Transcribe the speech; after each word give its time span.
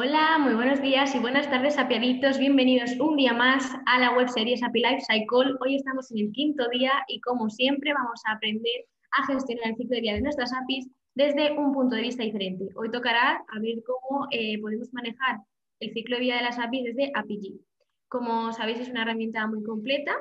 Hola, 0.00 0.38
muy 0.38 0.54
buenos 0.54 0.80
días 0.80 1.12
y 1.16 1.18
buenas 1.18 1.50
tardes, 1.50 1.76
apiaditos. 1.76 2.38
Bienvenidos 2.38 2.92
un 3.00 3.16
día 3.16 3.32
más 3.32 3.68
a 3.86 3.98
la 3.98 4.16
web 4.16 4.28
series 4.28 4.62
API 4.62 4.80
Life 4.80 5.00
Cycle. 5.00 5.56
Hoy 5.60 5.74
estamos 5.74 6.12
en 6.12 6.18
el 6.18 6.30
quinto 6.30 6.68
día 6.68 6.92
y, 7.08 7.20
como 7.20 7.50
siempre, 7.50 7.92
vamos 7.92 8.22
a 8.24 8.34
aprender 8.34 8.86
a 9.10 9.26
gestionar 9.26 9.70
el 9.70 9.74
ciclo 9.74 9.96
de 9.96 10.00
vida 10.00 10.12
de 10.12 10.20
nuestras 10.20 10.52
APIs 10.52 10.88
desde 11.16 11.50
un 11.58 11.72
punto 11.72 11.96
de 11.96 12.02
vista 12.02 12.22
diferente. 12.22 12.68
Hoy 12.76 12.92
tocará 12.92 13.44
a 13.52 13.60
ver 13.60 13.82
cómo 13.84 14.28
eh, 14.30 14.60
podemos 14.60 14.88
manejar 14.92 15.40
el 15.80 15.92
ciclo 15.92 16.14
de 16.14 16.22
vida 16.22 16.36
de 16.36 16.42
las 16.42 16.60
APIs 16.60 16.84
desde 16.84 17.10
API. 17.16 17.60
Como 18.06 18.52
sabéis, 18.52 18.78
es 18.78 18.90
una 18.90 19.02
herramienta 19.02 19.48
muy 19.48 19.64
completa 19.64 20.14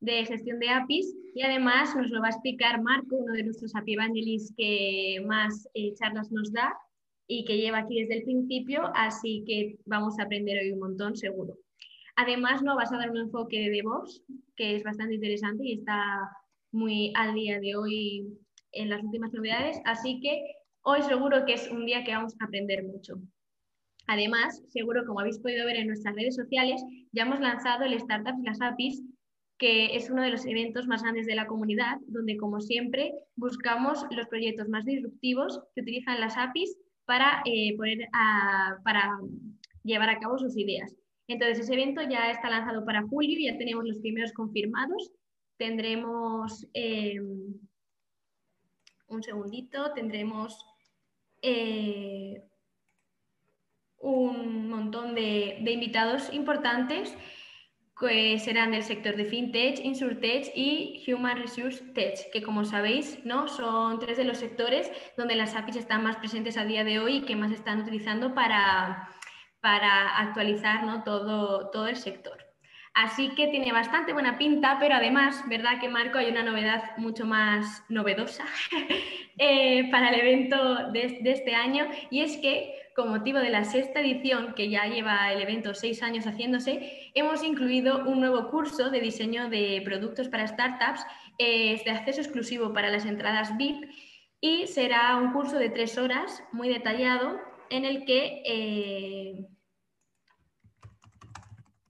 de 0.00 0.24
gestión 0.24 0.58
de 0.58 0.70
APIs 0.70 1.14
y 1.36 1.42
además 1.42 1.94
nos 1.94 2.10
lo 2.10 2.20
va 2.20 2.26
a 2.26 2.30
explicar 2.30 2.82
Marco, 2.82 3.14
uno 3.14 3.34
de 3.34 3.44
nuestros 3.44 3.76
API 3.76 3.92
Evangelists 3.92 4.52
que 4.56 5.22
más 5.24 5.68
eh, 5.74 5.94
charlas 5.94 6.32
nos 6.32 6.52
da 6.52 6.74
y 7.26 7.44
que 7.44 7.56
lleva 7.56 7.78
aquí 7.78 8.00
desde 8.00 8.18
el 8.18 8.24
principio, 8.24 8.90
así 8.94 9.44
que 9.46 9.78
vamos 9.86 10.18
a 10.18 10.24
aprender 10.24 10.58
hoy 10.58 10.72
un 10.72 10.80
montón 10.80 11.16
seguro. 11.16 11.58
Además, 12.16 12.62
no 12.62 12.76
vas 12.76 12.92
a 12.92 12.98
dar 12.98 13.10
un 13.10 13.18
enfoque 13.18 13.58
de 13.58 13.70
DevOps, 13.70 14.22
que 14.56 14.76
es 14.76 14.82
bastante 14.82 15.14
interesante 15.14 15.64
y 15.64 15.72
está 15.74 16.30
muy 16.70 17.12
al 17.16 17.34
día 17.34 17.58
de 17.60 17.76
hoy 17.76 18.26
en 18.72 18.90
las 18.90 19.02
últimas 19.02 19.32
novedades, 19.32 19.80
así 19.84 20.20
que 20.20 20.42
hoy 20.82 21.02
seguro 21.02 21.44
que 21.46 21.54
es 21.54 21.70
un 21.70 21.86
día 21.86 22.04
que 22.04 22.12
vamos 22.12 22.34
a 22.40 22.44
aprender 22.44 22.84
mucho. 22.84 23.14
Además, 24.06 24.62
seguro 24.68 25.04
como 25.06 25.20
habéis 25.20 25.38
podido 25.38 25.64
ver 25.64 25.76
en 25.76 25.86
nuestras 25.86 26.14
redes 26.14 26.36
sociales, 26.36 26.82
ya 27.12 27.22
hemos 27.22 27.40
lanzado 27.40 27.84
el 27.84 27.98
Startups 27.98 28.42
Las 28.42 28.60
APIs, 28.60 29.02
que 29.58 29.96
es 29.96 30.10
uno 30.10 30.22
de 30.22 30.30
los 30.30 30.44
eventos 30.44 30.86
más 30.86 31.02
grandes 31.02 31.26
de 31.26 31.36
la 31.36 31.46
comunidad, 31.46 31.96
donde 32.08 32.36
como 32.36 32.60
siempre 32.60 33.12
buscamos 33.36 34.04
los 34.10 34.26
proyectos 34.26 34.68
más 34.68 34.84
disruptivos 34.84 35.60
que 35.74 35.80
utilizan 35.80 36.20
las 36.20 36.36
APIs 36.36 36.76
para, 37.04 37.42
eh, 37.44 37.76
poner 37.76 38.08
para 38.82 39.18
llevar 39.82 40.10
a 40.10 40.18
cabo 40.18 40.38
sus 40.38 40.56
ideas. 40.56 40.94
Entonces, 41.26 41.60
ese 41.60 41.74
evento 41.74 42.02
ya 42.02 42.30
está 42.30 42.50
lanzado 42.50 42.84
para 42.84 43.02
julio, 43.02 43.38
ya 43.40 43.56
tenemos 43.56 43.84
los 43.84 43.98
primeros 43.98 44.32
confirmados. 44.32 45.10
Tendremos, 45.56 46.66
eh, 46.74 47.20
un 49.06 49.22
segundito, 49.22 49.92
tendremos 49.92 50.58
eh, 51.40 52.42
un 53.98 54.68
montón 54.68 55.14
de, 55.14 55.58
de 55.62 55.70
invitados 55.72 56.32
importantes 56.32 57.16
que 57.98 58.38
serán 58.38 58.72
del 58.72 58.82
sector 58.82 59.16
de 59.16 59.24
FinTech, 59.24 59.84
InsurTech 59.84 60.52
y 60.54 61.04
Human 61.06 61.38
Resource 61.38 61.82
Tech, 61.94 62.30
que 62.32 62.42
como 62.42 62.64
sabéis, 62.64 63.24
¿no? 63.24 63.46
son 63.46 64.00
tres 64.00 64.16
de 64.16 64.24
los 64.24 64.38
sectores 64.38 64.90
donde 65.16 65.36
las 65.36 65.54
APIs 65.54 65.76
están 65.76 66.02
más 66.02 66.16
presentes 66.16 66.56
a 66.56 66.64
día 66.64 66.82
de 66.82 66.98
hoy 66.98 67.16
y 67.16 67.22
que 67.22 67.36
más 67.36 67.52
están 67.52 67.80
utilizando 67.80 68.34
para, 68.34 69.08
para 69.60 70.18
actualizar 70.18 70.84
¿no? 70.84 71.04
todo, 71.04 71.70
todo 71.70 71.86
el 71.86 71.96
sector. 71.96 72.43
Así 72.94 73.30
que 73.30 73.48
tiene 73.48 73.72
bastante 73.72 74.12
buena 74.12 74.38
pinta, 74.38 74.76
pero 74.78 74.94
además, 74.94 75.42
¿verdad 75.48 75.80
que 75.80 75.88
Marco? 75.88 76.18
Hay 76.18 76.28
una 76.28 76.44
novedad 76.44 76.96
mucho 76.96 77.26
más 77.26 77.82
novedosa 77.88 78.44
eh, 79.38 79.90
para 79.90 80.10
el 80.10 80.20
evento 80.20 80.92
de, 80.92 81.20
este 81.24 81.56
año 81.56 81.88
y 82.10 82.20
es 82.20 82.36
que 82.36 82.72
con 82.94 83.08
motivo 83.08 83.40
de 83.40 83.50
la 83.50 83.64
sexta 83.64 84.00
edición, 84.00 84.54
que 84.54 84.70
ya 84.70 84.86
lleva 84.86 85.32
el 85.32 85.42
evento 85.42 85.74
seis 85.74 86.04
años 86.04 86.26
haciéndose, 86.26 87.10
hemos 87.14 87.42
incluido 87.42 88.04
un 88.06 88.20
nuevo 88.20 88.48
curso 88.48 88.90
de 88.90 89.00
diseño 89.00 89.48
de 89.48 89.82
productos 89.84 90.28
para 90.28 90.46
startups 90.46 91.04
eh, 91.38 91.82
de 91.84 91.90
acceso 91.90 92.20
exclusivo 92.20 92.72
para 92.72 92.90
las 92.90 93.06
entradas 93.06 93.56
VIP 93.56 93.90
y 94.40 94.68
será 94.68 95.16
un 95.16 95.32
curso 95.32 95.58
de 95.58 95.70
tres 95.70 95.98
horas 95.98 96.44
muy 96.52 96.68
detallado 96.68 97.40
en 97.70 97.84
el 97.84 98.04
que, 98.04 98.42
eh, 98.46 99.48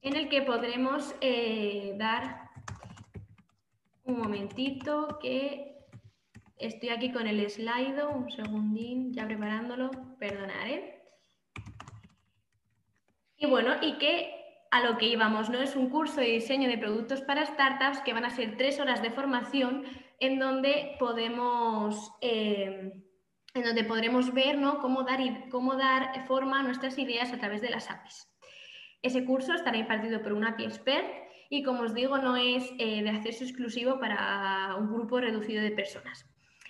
en 0.04 0.16
el 0.16 0.28
que 0.28 0.42
podremos 0.42 1.14
eh, 1.20 1.94
dar 1.98 2.50
un 4.04 4.18
momentito 4.18 5.18
que 5.20 5.74
Estoy 6.56 6.90
aquí 6.90 7.12
con 7.12 7.26
el 7.26 7.50
slide, 7.50 8.06
un 8.06 8.30
segundín, 8.30 9.12
ya 9.12 9.26
preparándolo, 9.26 9.90
perdonad, 10.18 10.66
¿eh? 10.66 11.02
Y 13.36 13.46
bueno, 13.46 13.72
y 13.82 13.98
que 13.98 14.32
a 14.70 14.80
lo 14.80 14.96
que 14.96 15.06
íbamos, 15.06 15.50
¿no? 15.50 15.60
Es 15.60 15.74
un 15.76 15.90
curso 15.90 16.20
de 16.20 16.28
diseño 16.28 16.68
de 16.68 16.78
productos 16.78 17.22
para 17.22 17.44
startups 17.44 18.00
que 18.00 18.14
van 18.14 18.24
a 18.24 18.30
ser 18.30 18.56
tres 18.56 18.80
horas 18.80 19.02
de 19.02 19.10
formación 19.10 19.84
en 20.20 20.38
donde 20.38 20.96
podemos, 20.98 22.12
eh, 22.20 22.92
en 23.52 23.62
donde 23.62 23.84
podremos 23.84 24.32
ver 24.32 24.56
¿no? 24.56 24.80
cómo, 24.80 25.02
dar, 25.02 25.20
cómo 25.50 25.74
dar 25.74 26.26
forma 26.26 26.60
a 26.60 26.62
nuestras 26.62 26.98
ideas 26.98 27.32
a 27.32 27.38
través 27.38 27.60
de 27.60 27.70
las 27.70 27.90
APIs. 27.90 28.33
Ese 29.04 29.26
curso 29.26 29.52
estará 29.52 29.76
impartido 29.76 30.22
por 30.22 30.32
un 30.32 30.44
API 30.46 30.64
expert 30.64 31.04
y, 31.50 31.62
como 31.62 31.82
os 31.82 31.92
digo, 31.92 32.16
no 32.16 32.38
es 32.38 32.72
eh, 32.78 33.02
de 33.02 33.10
acceso 33.10 33.44
exclusivo 33.44 34.00
para 34.00 34.74
un 34.78 34.88
grupo 34.94 35.20
reducido 35.20 35.62
de 35.62 35.72
personas. 35.72 36.26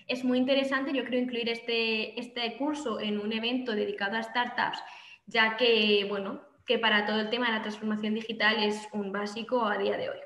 Es 0.09 0.25
muy 0.25 0.39
interesante, 0.39 0.93
yo 0.93 1.05
creo, 1.05 1.21
incluir 1.21 1.49
este, 1.49 2.19
este 2.19 2.57
curso 2.57 2.99
en 2.99 3.21
un 3.21 3.33
evento 3.33 3.71
dedicado 3.71 4.17
a 4.17 4.23
startups, 4.25 4.83
ya 5.27 5.57
que, 5.57 6.07
bueno, 6.09 6.41
que 6.67 6.81
para 6.81 7.07
todo 7.07 7.21
el 7.21 7.31
tema 7.31 7.47
de 7.47 7.53
la 7.53 7.63
transformación 7.63 8.15
digital 8.15 8.61
es 8.65 8.89
un 8.93 9.13
básico 9.13 9.65
a 9.65 9.79
día 9.79 9.97
de 9.97 10.11
hoy. 10.11 10.19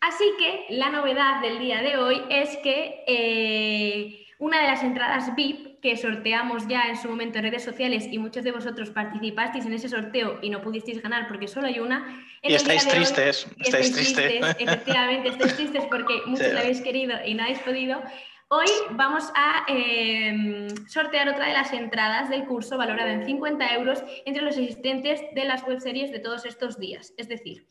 Así 0.00 0.24
que 0.38 0.66
la 0.70 0.90
novedad 0.90 1.40
del 1.42 1.58
día 1.58 1.82
de 1.82 1.96
hoy 1.96 2.22
es 2.30 2.56
que 2.58 3.02
eh, 3.08 4.26
una 4.38 4.60
de 4.60 4.68
las 4.68 4.84
entradas 4.84 5.34
VIP 5.34 5.71
que 5.82 5.96
sorteamos 5.96 6.68
ya 6.68 6.84
en 6.88 6.96
su 6.96 7.08
momento 7.08 7.38
en 7.38 7.44
redes 7.44 7.64
sociales 7.64 8.06
y 8.08 8.16
muchos 8.16 8.44
de 8.44 8.52
vosotros 8.52 8.90
participasteis 8.90 9.66
en 9.66 9.74
ese 9.74 9.88
sorteo 9.88 10.38
y 10.40 10.48
no 10.48 10.62
pudisteis 10.62 11.02
ganar 11.02 11.26
porque 11.26 11.48
solo 11.48 11.66
hay 11.66 11.80
una. 11.80 12.24
Y 12.40 12.54
estáis 12.54 12.86
tristes, 12.86 13.48
estáis, 13.58 13.92
tristes. 13.92 14.32
Efectivamente, 14.60 15.30
estáis 15.30 15.56
tristes 15.56 15.84
porque 15.90 16.20
muchos 16.26 16.52
lo 16.52 16.60
habéis 16.60 16.80
querido 16.82 17.16
y 17.26 17.34
no 17.34 17.42
habéis 17.42 17.58
podido. 17.58 18.00
Hoy 18.46 18.68
vamos 18.90 19.24
a 19.34 19.64
em, 19.66 20.68
sortear 20.86 21.28
otra 21.28 21.46
de 21.46 21.52
las 21.52 21.72
entradas 21.72 22.30
del 22.30 22.44
curso 22.44 22.78
valorada 22.78 23.12
en 23.12 23.26
50 23.26 23.74
euros 23.74 24.04
entre 24.24 24.42
los 24.42 24.54
asistentes 24.54 25.20
de 25.34 25.44
las 25.44 25.66
webseries 25.66 26.12
de 26.12 26.20
todos 26.20 26.44
estos 26.44 26.78
días. 26.78 27.12
Es 27.16 27.28
decir, 27.28 27.66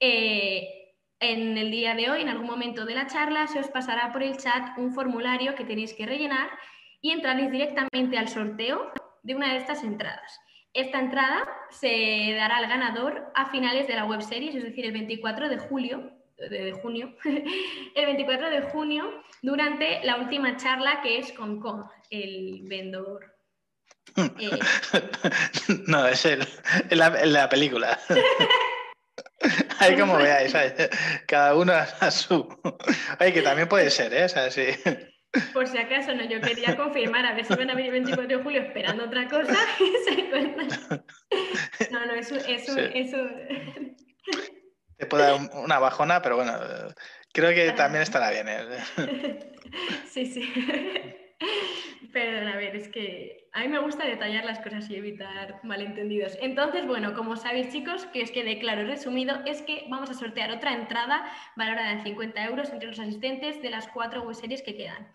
eh, 0.00 0.96
en 1.20 1.56
el 1.56 1.70
día 1.70 1.94
de 1.94 2.10
hoy, 2.10 2.22
en 2.22 2.28
algún 2.28 2.46
momento 2.46 2.86
de 2.86 2.96
la 2.96 3.06
charla, 3.06 3.46
se 3.46 3.60
os 3.60 3.68
pasará 3.68 4.10
por 4.10 4.24
el 4.24 4.36
chat 4.36 4.76
un 4.78 4.92
formulario 4.92 5.54
que 5.54 5.64
tenéis 5.64 5.94
que 5.94 6.06
rellenar 6.06 6.50
y 7.02 7.10
entraréis 7.10 7.50
directamente 7.50 8.16
al 8.16 8.28
sorteo 8.28 8.90
de 9.22 9.34
una 9.34 9.52
de 9.52 9.58
estas 9.58 9.84
entradas. 9.84 10.40
Esta 10.72 11.00
entrada 11.00 11.46
se 11.70 12.34
dará 12.34 12.56
al 12.56 12.68
ganador 12.68 13.30
a 13.34 13.50
finales 13.50 13.86
de 13.86 13.94
la 13.94 14.06
webseries, 14.06 14.54
es 14.54 14.62
decir, 14.62 14.86
el 14.86 14.92
24 14.92 15.50
de 15.50 15.58
julio 15.58 16.12
de, 16.50 16.72
junio, 16.72 17.14
el 17.94 18.06
24 18.06 18.50
de 18.50 18.62
junio, 18.62 19.22
durante 19.42 20.02
la 20.04 20.16
última 20.16 20.56
charla 20.56 21.00
que 21.02 21.18
es 21.18 21.32
con 21.32 21.60
Kong, 21.60 21.84
el 22.10 22.62
vendedor. 22.64 23.34
Eh, 24.16 24.58
no, 25.86 26.06
es 26.06 26.24
el, 26.24 26.46
la, 26.90 27.48
película. 27.48 27.98
Ahí 29.78 29.98
como 29.98 30.16
veáis, 30.16 30.54
cada 31.26 31.56
uno 31.56 31.72
a 31.72 32.10
su. 32.10 32.46
Ay, 33.18 33.32
que 33.32 33.42
también 33.42 33.68
puede 33.68 33.90
ser, 33.90 34.12
¿eh? 34.14 35.11
Por 35.52 35.66
si 35.66 35.78
acaso, 35.78 36.14
no, 36.14 36.24
yo 36.24 36.40
quería 36.40 36.76
confirmar, 36.76 37.24
a 37.24 37.34
ver 37.34 37.44
si 37.44 37.54
van 37.54 37.70
a 37.70 37.74
venir 37.74 37.94
el 37.94 38.04
24 38.04 38.38
de 38.38 38.42
julio 38.42 38.62
esperando 38.62 39.04
otra 39.04 39.28
cosa 39.28 39.56
y 39.80 40.10
se 40.10 40.28
cuenta. 40.28 41.04
No, 41.90 42.06
no, 42.06 42.14
eso, 42.14 42.36
eso, 42.36 42.78
eso 42.78 43.18
te 45.02 45.06
puede 45.06 45.24
dar 45.24 45.40
una 45.54 45.80
bajona, 45.80 46.22
pero 46.22 46.36
bueno, 46.36 46.52
creo 47.32 47.52
que 47.52 47.72
también 47.72 48.02
estará 48.02 48.30
bien. 48.30 48.46
¿eh? 48.48 49.50
Sí, 50.08 50.26
sí. 50.26 50.52
Perdón, 52.12 52.46
a 52.46 52.56
ver, 52.56 52.76
es 52.76 52.86
que 52.88 53.48
a 53.52 53.62
mí 53.62 53.68
me 53.68 53.80
gusta 53.80 54.06
detallar 54.06 54.44
las 54.44 54.60
cosas 54.60 54.88
y 54.90 54.94
evitar 54.94 55.58
malentendidos. 55.64 56.38
Entonces, 56.40 56.86
bueno, 56.86 57.14
como 57.14 57.36
sabéis, 57.36 57.72
chicos, 57.72 58.06
que 58.12 58.22
os 58.22 58.30
quede 58.30 58.60
claro 58.60 58.86
resumido, 58.86 59.40
es 59.44 59.62
que 59.62 59.86
vamos 59.88 60.08
a 60.08 60.14
sortear 60.14 60.52
otra 60.52 60.72
entrada 60.72 61.24
valorada 61.56 61.90
en 61.90 62.04
50 62.04 62.44
euros 62.44 62.70
entre 62.70 62.88
los 62.88 63.00
asistentes 63.00 63.60
de 63.60 63.70
las 63.70 63.88
cuatro 63.88 64.22
web 64.22 64.36
series 64.36 64.62
que 64.62 64.76
quedan. 64.76 65.08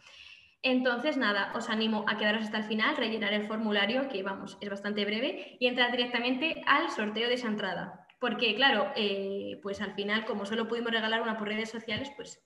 Entonces, 0.70 1.16
nada, 1.16 1.54
os 1.56 1.70
animo 1.70 2.04
a 2.10 2.18
quedaros 2.18 2.44
hasta 2.44 2.58
el 2.58 2.66
final, 2.66 2.98
rellenar 2.98 3.32
el 3.32 3.48
formulario, 3.48 4.10
que 4.10 4.22
vamos, 4.22 4.58
es 4.60 4.70
bastante 4.70 5.06
breve, 5.06 5.56
y 5.62 5.68
entrar 5.68 5.92
directamente 5.92 6.62
al 6.66 6.92
sorteo 6.92 7.30
de 7.30 7.36
esa 7.36 7.48
entrada. 7.48 8.06
Porque, 8.20 8.54
claro, 8.54 8.92
eh, 8.98 9.62
pues 9.64 9.80
al 9.80 9.94
final, 9.94 10.26
como 10.26 10.46
solo 10.46 10.68
pudimos 10.68 10.92
regalar 10.92 11.22
una 11.22 11.38
por 11.38 11.48
redes 11.48 11.70
sociales, 11.70 12.12
pues 12.18 12.46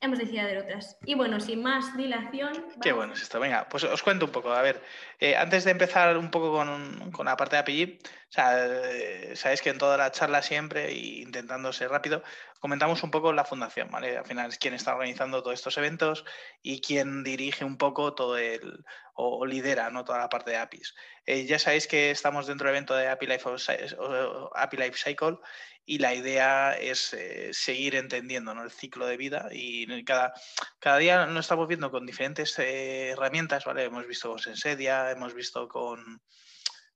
hemos 0.00 0.18
decidido 0.18 0.46
dar 0.46 0.58
otras. 0.58 0.96
Y 1.04 1.14
bueno, 1.14 1.40
sin 1.40 1.62
más 1.62 1.96
dilación. 1.96 2.52
Qué 2.80 2.92
bueno 2.92 3.12
es 3.12 3.22
esto. 3.22 3.38
Venga, 3.38 3.68
pues 3.68 3.84
os 3.84 4.02
cuento 4.02 4.26
un 4.26 4.32
poco. 4.32 4.52
A 4.52 4.62
ver, 4.62 4.82
eh, 5.18 5.36
antes 5.36 5.64
de 5.64 5.72
empezar 5.72 6.16
un 6.16 6.30
poco 6.30 6.52
con, 6.52 7.24
la 7.24 7.36
parte 7.36 7.56
de 7.56 7.60
API, 7.60 7.98
o 8.04 8.32
sea, 8.32 8.66
eh, 8.66 9.36
sabéis 9.36 9.60
que 9.60 9.70
en 9.70 9.78
toda 9.78 9.96
la 9.96 10.10
charla 10.10 10.42
siempre, 10.42 10.92
intentando 10.92 11.72
ser 11.72 11.90
rápido, 11.90 12.22
comentamos 12.60 13.02
un 13.02 13.10
poco 13.10 13.32
la 13.32 13.44
fundación, 13.44 13.90
¿vale? 13.90 14.16
Al 14.16 14.24
final 14.24 14.48
es 14.48 14.58
quien 14.58 14.74
está 14.74 14.94
organizando 14.94 15.42
todos 15.42 15.54
estos 15.54 15.76
eventos 15.78 16.24
y 16.62 16.80
quien 16.80 17.22
dirige 17.22 17.64
un 17.64 17.76
poco 17.76 18.14
todo 18.14 18.38
el, 18.38 18.84
o, 19.20 19.46
lidera 19.46 19.90
¿no? 19.90 20.04
toda 20.04 20.18
la 20.18 20.28
parte 20.28 20.50
de 20.50 20.56
APIs. 20.56 20.94
Eh, 21.26 21.46
ya 21.46 21.58
sabéis 21.58 21.86
que 21.86 22.10
estamos 22.10 22.46
dentro 22.46 22.66
del 22.66 22.76
evento 22.76 22.94
de 22.94 23.08
API 23.08 23.26
Life, 23.26 24.96
Cycle 24.96 25.38
y 25.84 25.98
la 25.98 26.14
idea 26.14 26.76
es 26.78 27.12
eh, 27.14 27.50
seguir 27.52 27.96
entendiendo 27.96 28.52
el 28.52 28.70
ciclo 28.70 29.06
de 29.06 29.16
vida 29.16 29.48
y 29.50 30.04
cada, 30.04 30.32
cada 30.78 30.98
día 30.98 31.26
nos 31.26 31.44
estamos 31.46 31.68
viendo 31.68 31.90
con 31.90 32.06
diferentes 32.06 32.58
eh, 32.58 33.10
herramientas, 33.10 33.64
¿vale? 33.64 33.84
Hemos 33.84 34.06
visto 34.06 34.30
con 34.30 34.38
Sensedia, 34.38 35.10
hemos 35.10 35.34
visto 35.34 35.68
con, 35.68 36.22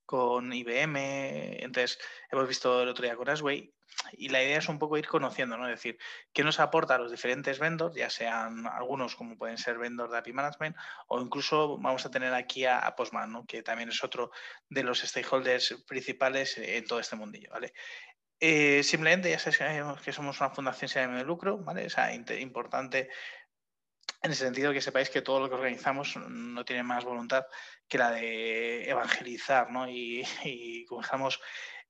con 0.05 0.53
IBM, 0.53 1.63
entonces 1.63 1.99
hemos 2.31 2.49
visto 2.49 2.83
el 2.83 2.89
otro 2.89 3.05
día 3.05 3.17
con 3.17 3.29
Asway 3.29 3.73
y 4.13 4.29
la 4.29 4.43
idea 4.43 4.59
es 4.59 4.69
un 4.69 4.79
poco 4.79 4.99
ir 4.99 5.07
conociendo, 5.07 5.57
¿no? 5.57 5.67
Es 5.69 5.77
decir, 5.77 5.99
qué 6.33 6.43
nos 6.45 6.61
aporta 6.61 6.97
a 6.97 6.99
los 6.99 7.11
diferentes 7.11 7.59
vendors, 7.59 7.95
ya 7.95 8.11
sean 8.11 8.67
algunos 8.67 9.17
como 9.17 9.37
pueden 9.37 9.59
ser 9.59 9.79
vendors 9.79 10.11
de 10.11 10.19
API 10.19 10.33
Management 10.33 10.77
o 11.09 11.21
incluso 11.21 11.79
vamos 11.79 12.05
a 12.05 12.11
tener 12.11 12.35
aquí 12.35 12.65
a, 12.67 12.95
Postman, 12.97 13.33
¿no? 13.33 13.47
Que 13.47 13.63
también 13.63 13.89
es 13.89 14.03
otro 14.05 14.31
de 14.69 14.83
los 14.83 15.01
stakeholders 15.01 15.83
principales 15.87 16.59
en 16.59 16.85
todo 16.87 17.01
este 17.01 17.17
mundillo, 17.17 17.51
¿vale? 17.51 17.73
Eh, 18.41 18.83
simplemente 18.83 19.31
ya 19.31 19.39
sabéis 19.39 20.03
que 20.03 20.13
somos 20.13 20.41
una 20.41 20.51
fundación 20.51 20.89
sin 20.89 21.03
ánimo 21.03 21.19
de 21.19 21.25
lucro, 21.25 21.59
¿vale? 21.59 21.87
O 21.87 21.91
sea, 21.91 22.13
importante 22.15 23.09
en 24.23 24.31
el 24.31 24.37
sentido 24.37 24.73
que 24.73 24.81
sepáis 24.81 25.11
que 25.11 25.23
todo 25.23 25.41
lo 25.41 25.49
que 25.49 25.55
organizamos 25.55 26.17
no 26.17 26.65
tiene 26.65 26.83
más 26.83 27.05
voluntad 27.05 27.47
que 27.89 27.99
la 27.99 28.11
de 28.11 28.89
evangelizar 28.89 29.71
¿no? 29.71 29.89
y, 29.89 30.27
y 30.45 30.85
como 30.87 31.03
estamos 31.03 31.41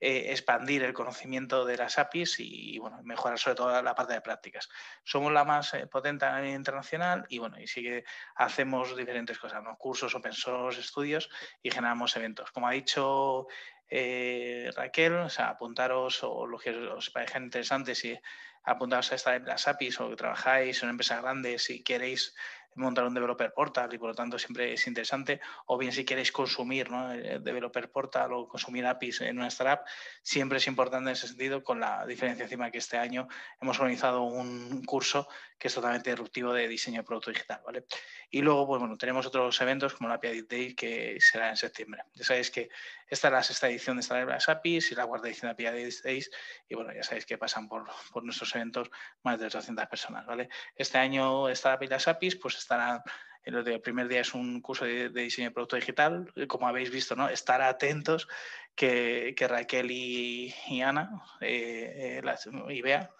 eh, 0.00 0.32
expandir 0.32 0.82
el 0.82 0.93
conocimiento 0.93 1.64
de 1.64 1.78
las 1.78 1.99
APIs 1.99 2.37
y 2.38 2.78
bueno, 2.78 3.00
mejorar 3.05 3.38
sobre 3.38 3.55
todo 3.55 3.81
la 3.81 3.94
parte 3.94 4.12
de 4.12 4.20
prácticas. 4.20 4.69
Somos 5.02 5.32
la 5.32 5.44
más 5.44 5.72
eh, 5.72 5.87
potente 5.87 6.26
a 6.26 6.40
nivel 6.40 6.56
internacional 6.56 7.25
y 7.31 7.38
bueno, 7.38 7.58
y 7.58 7.66
sí 7.66 7.82
que 7.82 8.05
hacemos 8.34 8.94
diferentes 8.96 9.38
cosas, 9.38 9.62
¿no? 9.62 9.78
cursos, 9.78 10.14
open 10.14 10.34
source, 10.34 10.81
estudios 10.81 11.31
y 11.62 11.70
generamos 11.70 12.14
eventos. 12.17 12.50
Como 12.50 12.69
ha 12.69 12.72
dicho 12.72 13.46
eh, 13.88 14.70
Raquel, 14.76 15.28
apuntaros 15.38 16.22
o 16.22 16.44
lo 16.44 16.58
que 16.58 16.70
os 16.70 17.08
parezca 17.08 17.38
interesante 17.38 17.94
si 17.94 18.19
apuntaros 18.64 19.12
a 19.12 19.14
esta 19.14 19.38
las 19.38 19.69
APIs 19.69 20.00
o 20.00 20.11
que 20.11 20.16
trabajáis 20.16 20.82
en 20.82 20.87
una 20.87 20.93
empresa 20.93 21.20
grande, 21.20 21.58
si 21.58 21.82
queréis 21.82 22.34
montar 22.76 23.05
un 23.05 23.14
developer 23.14 23.52
portal 23.52 23.93
y 23.94 23.99
por 23.99 24.08
lo 24.08 24.14
tanto 24.14 24.38
siempre 24.38 24.72
es 24.72 24.87
interesante. 24.87 25.40
O 25.66 25.78
bien 25.78 25.93
si 25.93 26.05
queréis 26.05 26.32
consumir 26.32 26.90
¿no? 26.90 27.12
el 27.12 27.43
developer 27.43 27.90
portal 27.90 28.32
o 28.32 28.49
consumir 28.49 28.87
APIs 28.87 29.22
en 29.22 29.38
una 29.38 29.49
startup, 29.49 29.87
siempre 30.22 30.58
es 30.58 30.66
importante 30.66 31.11
en 31.11 31.12
ese 31.12 31.28
sentido, 31.28 31.62
con 31.62 31.81
la 31.81 32.06
diferencia 32.06 32.44
encima 32.44 32.70
que 32.70 32.78
este 32.78 32.96
año 32.96 33.28
hemos 33.61 33.78
organizado 33.78 34.22
un 34.22 34.84
curso 34.84 35.28
que 35.58 35.68
es 35.68 35.74
totalmente 35.74 36.10
disruptivo 36.10 36.52
de 36.52 36.68
diseño 36.68 37.00
de 37.00 37.04
producto 37.04 37.30
digital. 37.30 37.60
¿vale? 37.64 37.84
Y 38.30 38.42
luego, 38.42 38.66
pues, 38.66 38.80
bueno, 38.80 38.96
tenemos 38.96 39.26
otros 39.26 39.60
eventos 39.60 39.94
como 39.94 40.08
la 40.08 40.16
API 40.16 40.42
Day 40.42 40.74
que 40.74 41.18
será 41.20 41.50
en 41.50 41.56
septiembre. 41.56 42.02
Ya 42.14 42.24
sabéis 42.24 42.50
que 42.50 42.68
esta 43.08 43.28
es 43.28 43.32
la 43.32 43.42
sexta 43.42 43.68
edición 43.68 43.96
de 43.96 44.00
esta 44.00 44.16
de 44.16 44.26
las 44.26 44.46
y 44.64 44.94
la 44.94 45.06
cuarta 45.06 45.28
edición 45.28 45.54
de 45.54 45.68
API 45.68 45.90
Days 46.02 46.30
y 46.68 46.74
bueno, 46.74 46.92
ya 46.92 47.02
sabéis 47.02 47.26
que 47.26 47.38
pasan 47.38 47.68
por, 47.68 47.84
por 48.12 48.24
nuestros 48.24 48.54
eventos 48.54 48.90
más 49.22 49.38
de 49.38 49.46
800 49.46 49.86
personas. 49.86 50.26
¿vale? 50.26 50.48
Este 50.74 50.98
año 50.98 51.48
esta 51.48 51.72
API 51.72 51.86
las 51.86 52.08
APIs 52.08 52.36
pues 52.36 52.56
estarán 52.56 53.02
el 53.44 53.81
primer 53.81 54.08
día 54.08 54.20
es 54.20 54.35
un 54.35 54.61
curso 54.61 54.85
de, 54.85 55.08
diseño 55.11 55.49
de 55.49 55.55
producto 55.55 55.76
digital. 55.76 56.32
Como 56.49 56.67
habéis 56.67 56.91
visto, 56.91 57.14
¿no? 57.14 57.29
estar 57.29 57.61
atentos 57.62 58.26
que, 58.75 59.35
Raquel 59.49 59.91
y, 59.91 60.55
Ana 60.82 61.23
eh, 61.41 62.20
eh, 62.25 62.70
y 62.70 62.82
Bea, 62.82 63.11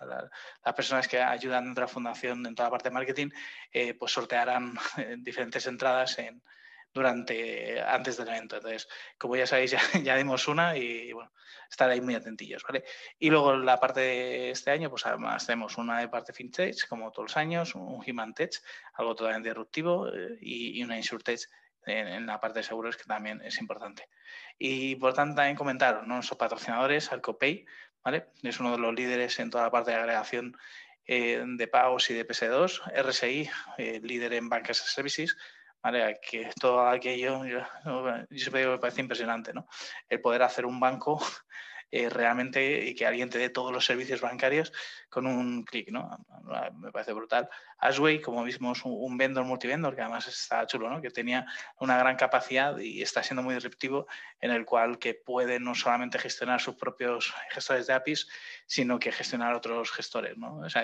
las 0.65 0.75
personas 0.75 1.07
que 1.09 1.21
ayudan 1.21 1.65
dentro 1.67 1.83
de 1.83 1.87
la 1.87 1.93
fundación 1.93 2.47
en 2.47 2.55
toda 2.55 2.69
la 2.69 2.73
parte 2.73 2.89
de 2.89 2.95
marketing, 2.95 3.29
eh, 3.73 3.95
pues 3.95 4.13
sortearán 4.13 4.75
diferentes 5.19 5.67
entradas 5.67 6.19
en, 6.19 6.43
durante, 6.95 7.83
antes 7.83 8.17
del 8.17 8.29
evento. 8.29 8.57
Entonces, 8.57 8.89
como 9.19 9.37
ya 9.37 9.47
sabéis, 9.47 9.75
ya, 10.03 10.17
dimos 10.17 10.47
una 10.49 10.77
y 10.77 11.13
bueno, 11.13 11.33
estar 11.69 11.91
ahí 11.91 12.01
muy 12.01 12.15
atentillos, 12.15 12.63
¿vale? 12.63 12.85
Y 13.19 13.29
luego 13.31 13.57
la 13.57 13.79
parte 13.81 14.01
de 14.01 14.51
este 14.51 14.71
año, 14.71 14.89
pues 14.89 15.05
además 15.05 15.45
tenemos 15.45 15.77
una 15.77 15.99
de 15.99 16.09
parte 16.09 16.33
FinTech, 16.33 16.87
como 16.89 17.11
todos 17.11 17.31
los 17.31 17.37
años, 17.37 17.75
un 17.75 18.03
Human 18.07 18.33
Tech, 18.33 18.53
algo 18.95 19.15
totalmente 19.15 19.49
disruptivo, 19.49 20.09
eh, 20.09 20.39
y, 20.41 20.83
una 20.83 20.97
InsurTech 20.97 21.41
en, 21.87 22.27
la 22.27 22.41
parte 22.41 22.61
de 22.61 22.63
seguros, 22.63 22.97
que 22.97 23.05
también 23.05 23.43
es 23.43 23.59
importante. 23.59 24.09
Y 24.59 24.93
importante 24.93 25.35
también 25.35 25.57
comentar, 25.57 26.07
nuestros 26.07 26.39
patrocinadores, 26.39 27.13
Alcopay, 27.13 27.67
¿vale? 28.03 28.29
Es 28.43 28.61
uno 28.61 28.73
de 28.73 28.79
los 28.79 28.95
líderes 28.95 29.39
en 29.41 29.51
toda 29.51 29.65
la 29.65 29.71
parte 29.71 29.91
de 29.91 29.99
agregación 29.99 30.57
eh, 31.07 31.43
de 31.45 31.69
pagos 31.69 32.09
y 32.09 32.15
de 32.15 32.27
PS2, 32.27 32.81
RSI, 33.03 33.51
eh, 33.77 34.01
líder 34.03 34.33
en 34.35 34.49
Bancas 34.49 34.79
Services, 34.79 35.37
¿vale? 35.85 36.19
Que 36.23 36.51
todo 36.59 36.89
aquello, 36.89 37.45
yo, 37.45 37.61
siempre 38.31 38.67
me 38.67 38.79
parece 38.79 39.03
impresionante, 39.03 39.53
¿no? 39.53 39.69
El 40.09 40.21
poder 40.23 40.43
hacer 40.43 40.65
un 40.65 40.81
banco 40.81 41.21
eh, 41.91 42.09
realmente 42.09 42.85
y 42.87 42.95
que 42.95 43.07
alguien 43.07 43.31
te 43.31 43.39
dé 43.39 43.51
todos 43.51 43.73
los 43.73 43.85
servicios 43.85 44.21
bancarios 44.21 44.73
con 45.09 45.27
un 45.27 45.65
clic, 45.65 45.91
¿no? 45.91 46.11
Me 46.81 46.91
parece 46.91 47.13
brutal. 47.13 47.49
Ashway, 47.79 48.21
como 48.21 48.43
vimos, 48.43 48.81
un 48.85 49.17
vendor 49.17 49.45
multivendor, 49.45 49.95
que 49.95 50.01
además 50.01 50.27
está 50.27 50.67
chulo, 50.67 50.91
¿no? 50.91 51.01
Que 51.01 51.11
tenía 51.11 51.47
una 51.79 51.97
gran 51.97 52.17
capacidad 52.17 52.77
y 52.79 53.01
está 53.01 53.23
siendo 53.23 53.43
muy 53.43 53.55
disruptivo, 53.55 54.07
en 54.41 54.51
el 54.51 54.65
cual 54.65 54.99
que 54.99 55.15
puede 55.15 55.61
no 55.61 55.75
solamente 55.75 56.19
gestionar 56.19 56.61
sus 56.61 56.75
propios 56.75 57.33
gestores 57.51 57.87
de 57.87 57.93
APIs, 57.93 58.29
sino 58.67 58.99
que 58.99 59.13
gestionar 59.13 59.55
otros 59.55 59.93
gestores, 59.93 60.37
¿no? 60.37 60.67
Es, 60.67 60.77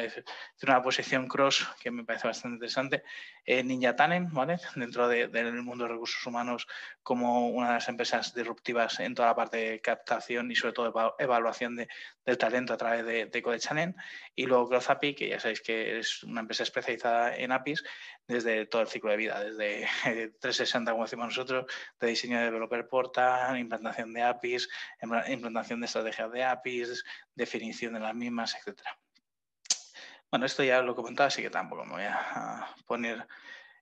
una 0.62 0.82
posición 0.82 1.26
cross 1.26 1.67
que 1.81 1.91
me 1.91 2.05
parece 2.05 2.29
bastante 2.29 2.55
interesante. 2.55 3.03
Eh, 3.44 3.64
Ninja 3.64 3.96
Tanen, 3.96 4.32
¿vale? 4.32 4.58
Dentro 4.76 5.08
del 5.08 5.62
mundo 5.62 5.85
de 5.85 5.93
recursos 5.93 6.25
humanos, 6.26 6.69
como 7.03 7.49
una 7.49 7.69
de 7.69 7.75
las 7.75 7.88
empresas 7.88 8.32
disruptivas 8.35 9.00
en 9.00 9.14
toda 9.14 9.29
la 9.29 9.35
parte 9.35 9.56
de 9.56 9.81
captación 9.81 10.50
y 10.50 10.55
sobre 10.55 10.73
todo 10.73 10.87
evaluación 11.19 11.76
de, 11.76 11.88
del 12.25 12.38
talento 12.38 12.73
a 12.73 12.76
través 12.76 13.05
de, 13.05 13.26
de 13.26 13.43
Code. 13.43 13.61
Y 14.35 14.47
luego 14.47 14.69
Growth 14.69 15.00
que 15.17 15.29
ya 15.29 15.41
sabéis 15.41 15.61
que 15.61 15.99
es 15.99 16.23
una 16.23 16.41
empresa 16.41 16.62
especializada 16.62 17.37
en 17.37 17.52
APIs 17.52 17.82
desde 18.26 18.67
todo 18.67 18.82
el 18.82 18.88
ciclo 18.88 19.11
de 19.11 19.17
vida, 19.17 19.43
desde 19.43 19.88
360, 20.41 20.93
como 20.93 21.05
decimos 21.05 21.26
nosotros, 21.26 21.67
de 21.99 22.06
diseño 22.06 22.38
de 22.38 22.44
developer 22.44 22.88
portal, 22.88 23.58
implantación 23.58 24.12
de 24.12 24.23
APIs, 24.23 24.69
implantación 25.29 25.81
de 25.81 25.87
estrategias 25.87 26.31
de 26.32 26.44
APIs, 26.44 27.05
definición 27.35 27.94
de 27.94 28.00
las 28.00 28.14
mismas, 28.14 28.55
etcétera. 28.56 28.99
Bueno, 30.31 30.46
esto 30.46 30.62
ya 30.62 30.81
lo 30.81 30.93
he 30.93 30.94
comentado, 30.94 31.26
así 31.26 31.43
que 31.43 31.50
tampoco 31.50 31.85
me 31.85 31.93
voy 31.93 32.05
a 32.05 32.73
poner 32.87 33.26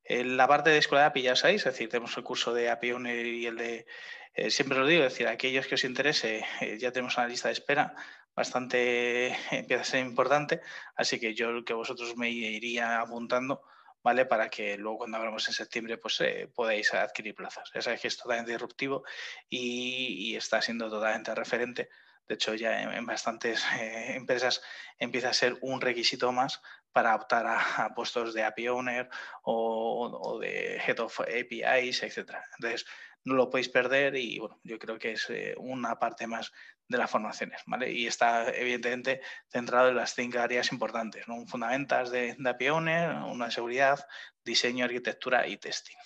en 0.09 0.37
la 0.37 0.49
parte 0.49 0.71
de 0.71 0.79
escuela 0.79 1.03
de 1.03 1.09
API 1.09 1.23
ya 1.23 1.37
sabéis, 1.37 1.67
es 1.67 1.73
decir, 1.73 1.89
tenemos 1.89 2.17
el 2.17 2.25
curso 2.25 2.55
de 2.55 2.71
API 2.71 2.89
y 2.89 3.47
el 3.47 3.57
de, 3.57 3.87
eh, 4.35 4.51
siempre 4.51 4.79
lo 4.79 4.87
digo, 4.87 5.05
es 5.05 5.13
decir, 5.13 5.29
aquellos 5.29 5.67
que 5.67 5.75
os 5.75 5.85
interese, 5.85 6.45
eh, 6.61 6.79
ya 6.79 6.91
tenemos 6.93 7.17
una 7.17 7.29
lista 7.29 7.49
de 7.49 7.53
espera 7.53 7.95
bastante, 8.35 9.37
empieza 9.51 9.83
a 9.83 9.85
ser 9.85 10.01
importante, 10.07 10.63
así 10.97 11.21
que 11.21 11.35
yo 11.35 11.65
que 11.65 11.75
vosotros 11.75 12.17
me 12.17 12.31
iría 12.31 13.01
apuntando, 13.01 13.63
¿vale? 14.03 14.25
Para 14.25 14.49
que 14.49 14.79
luego 14.79 14.99
cuando 14.99 15.19
hablamos 15.19 15.47
en 15.49 15.55
septiembre, 15.55 15.99
pues 15.99 16.21
eh, 16.23 16.49
podáis 16.55 16.95
adquirir 16.95 17.35
plazas. 17.35 17.71
Ya 17.75 17.83
sabéis 17.83 18.01
que 18.01 18.09
es 18.09 18.17
totalmente 18.17 18.53
disruptivo 18.53 19.05
y 19.51 20.35
está 20.37 20.63
siendo 20.63 20.89
totalmente 20.89 21.35
referente 21.35 21.91
de 22.29 22.35
hecho, 22.35 22.55
ya 22.55 22.83
en, 22.83 23.07
bastantes 23.07 23.65
eh, 23.81 24.15
empresas 24.15 24.63
empieza 24.99 25.31
a 25.31 25.35
ser 25.35 25.57
un 25.63 25.81
requisito 25.81 26.31
más 26.31 26.61
para 26.93 27.15
optar 27.15 27.47
a, 27.47 27.95
puestos 27.95 28.35
de 28.35 28.45
API 28.45 28.69
Owner 28.69 29.09
o, 29.43 30.39
de 30.41 30.77
Head 30.77 31.01
of 31.01 31.21
APIs, 31.21 32.03
etc. 32.03 32.37
Entonces, 32.59 32.87
no 33.25 33.35
lo 33.35 33.51
podéis 33.51 33.69
perder 33.69 34.17
y 34.17 34.39
bueno, 34.39 34.59
yo 34.63 34.79
creo 34.79 34.99
que 34.99 35.13
es 35.13 35.27
eh, 35.29 35.55
una 35.59 35.99
parte 35.99 36.27
más 36.27 36.53
de 36.87 36.99
las 36.99 37.11
formaciones, 37.11 37.61
¿vale? 37.67 37.93
Y 37.93 38.07
está 38.07 38.49
evidentemente 38.51 39.21
centrado 39.49 39.89
en 39.89 39.97
las 39.97 40.15
cinco 40.15 40.39
áreas 40.39 40.73
importantes, 40.73 41.27
fundamentas 41.47 42.11
de, 42.11 42.35
de 42.39 42.51
API 42.51 42.69
Owner, 42.69 43.11
una 43.25 43.47
de 43.47 43.51
seguridad, 43.51 44.07
diseño, 44.45 44.85
arquitectura 44.85 45.47
y 45.47 45.59
testing. 45.59 45.97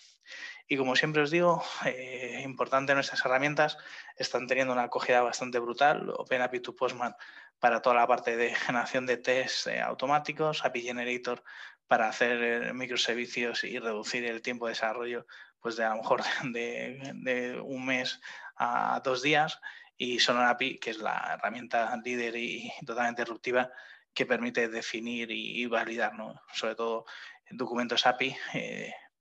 Y 0.68 0.76
como 0.76 0.96
siempre 0.96 1.22
os 1.22 1.30
digo, 1.30 1.62
eh, 1.84 2.40
importante 2.44 2.94
nuestras 2.94 3.24
herramientas 3.24 3.78
están 4.16 4.46
teniendo 4.46 4.72
una 4.72 4.84
acogida 4.84 5.22
bastante 5.22 5.58
brutal. 5.58 6.12
OpenAPI 6.16 6.60
to 6.60 6.74
Postman 6.74 7.14
para 7.58 7.80
toda 7.80 7.96
la 7.96 8.06
parte 8.06 8.36
de 8.36 8.54
generación 8.54 9.06
de 9.06 9.18
test 9.18 9.68
eh, 9.68 9.80
automáticos, 9.80 10.64
API 10.64 10.82
Generator 10.82 11.42
para 11.86 12.08
hacer 12.08 12.42
eh, 12.42 12.72
microservicios 12.72 13.64
y 13.64 13.78
reducir 13.78 14.24
el 14.24 14.42
tiempo 14.42 14.66
de 14.66 14.72
desarrollo 14.72 15.26
pues 15.60 15.76
de 15.76 15.84
a 15.84 15.90
lo 15.90 15.98
mejor 15.98 16.22
de, 16.52 17.60
un 17.64 17.86
mes 17.86 18.20
a 18.56 19.00
dos 19.04 19.22
días 19.22 19.60
y 19.96 20.18
SonarAPI, 20.18 20.78
que 20.78 20.90
es 20.90 20.98
la 20.98 21.34
herramienta 21.38 21.96
líder 22.04 22.36
y 22.36 22.72
totalmente 22.84 23.22
disruptiva 23.22 23.70
que 24.12 24.26
permite 24.26 24.68
definir 24.68 25.30
y, 25.30 25.64
validar, 25.66 26.12
sobre 26.52 26.74
todo 26.74 27.04
documentos 27.50 28.06
API 28.06 28.36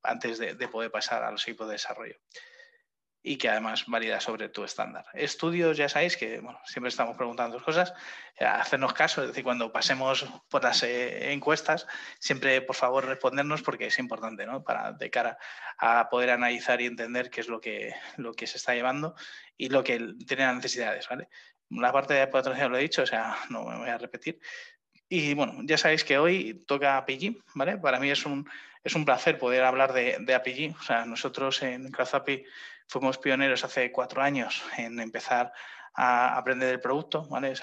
antes 0.04 0.40
de, 0.40 0.68
poder 0.68 0.92
pasar 0.92 1.24
a 1.24 1.32
los 1.32 1.44
equipos 1.48 1.68
de 1.68 1.74
desarrollo. 1.74 2.16
y 3.24 3.38
que 3.38 3.50
además 3.50 3.84
valida 3.86 4.20
sobre 4.20 4.50
tu 4.50 4.64
estándar. 4.64 5.06
Estudios, 5.14 5.78
ya 5.78 5.88
sabéis 5.88 6.18
que 6.18 6.40
bueno, 6.40 6.60
siempre 6.66 6.90
estamos 6.90 7.16
preguntando 7.16 7.64
cosas, 7.64 7.94
eh, 8.36 8.46
hacernos 8.46 8.94
caso, 8.94 9.22
es 9.22 9.28
decir, 9.28 9.44
cuando 9.44 9.72
pasemos 9.72 10.26
por 10.50 10.64
las 10.64 10.82
eh, 10.82 11.32
encuestas, 11.32 11.86
siempre 12.20 12.62
por 12.62 12.76
favor 12.76 13.06
respondernos 13.06 13.62
porque 13.62 13.86
es 13.86 14.00
importante, 14.00 14.48
¿no? 14.48 14.64
Para 14.64 14.94
de 14.94 15.12
cara 15.12 15.38
a 15.78 16.10
poder 16.10 16.32
analizar 16.32 16.82
y 16.82 16.88
entender 16.88 17.30
qué 17.30 17.42
es 17.42 17.48
lo 17.48 17.62
que, 17.62 17.94
lo 18.18 18.34
que 18.34 18.48
se 18.48 18.58
está 18.58 18.74
llevando 18.74 19.14
y 19.56 19.70
lo 19.70 19.84
que 19.84 20.00
tiene 20.26 20.48
las 20.48 20.56
necesidades, 20.56 21.08
¿vale? 21.08 21.30
La 21.70 21.94
parte 21.94 22.16
de 22.16 22.26
patrocinio 22.26 22.70
lo 22.70 22.78
he 22.78 22.82
dicho, 22.82 23.04
o 23.04 23.06
sea, 23.06 23.38
no 23.50 23.64
me 23.66 23.78
voy 23.78 23.90
a 23.90 24.00
repetir. 24.00 24.40
Y 25.08 25.34
bueno, 25.34 25.60
ya 25.64 25.78
sabéis 25.78 26.04
que 26.04 26.18
hoy 26.18 26.64
toca 26.66 26.98
API, 26.98 27.38
¿vale? 27.54 27.78
Para 27.78 28.00
mí 28.00 28.10
es 28.10 28.26
un, 28.26 28.50
es 28.84 28.96
un 28.96 29.06
placer 29.06 29.38
poder 29.38 29.64
hablar 29.64 29.94
de, 29.94 30.18
de 30.20 30.34
API. 30.34 30.76
O 30.80 30.84
sea, 30.84 31.06
nosotros 31.06 31.62
en 31.64 31.92
CraftAPI 31.92 32.44
fuimos 32.88 33.18
pioneros 33.18 33.64
hace 33.64 33.92
cuatro 33.92 34.22
años 34.22 34.64
en 34.78 35.00
empezar 35.00 35.54
a 35.94 36.38
aprender 36.38 36.70
el 36.70 36.80
producto, 36.80 37.28
¿vale? 37.30 37.54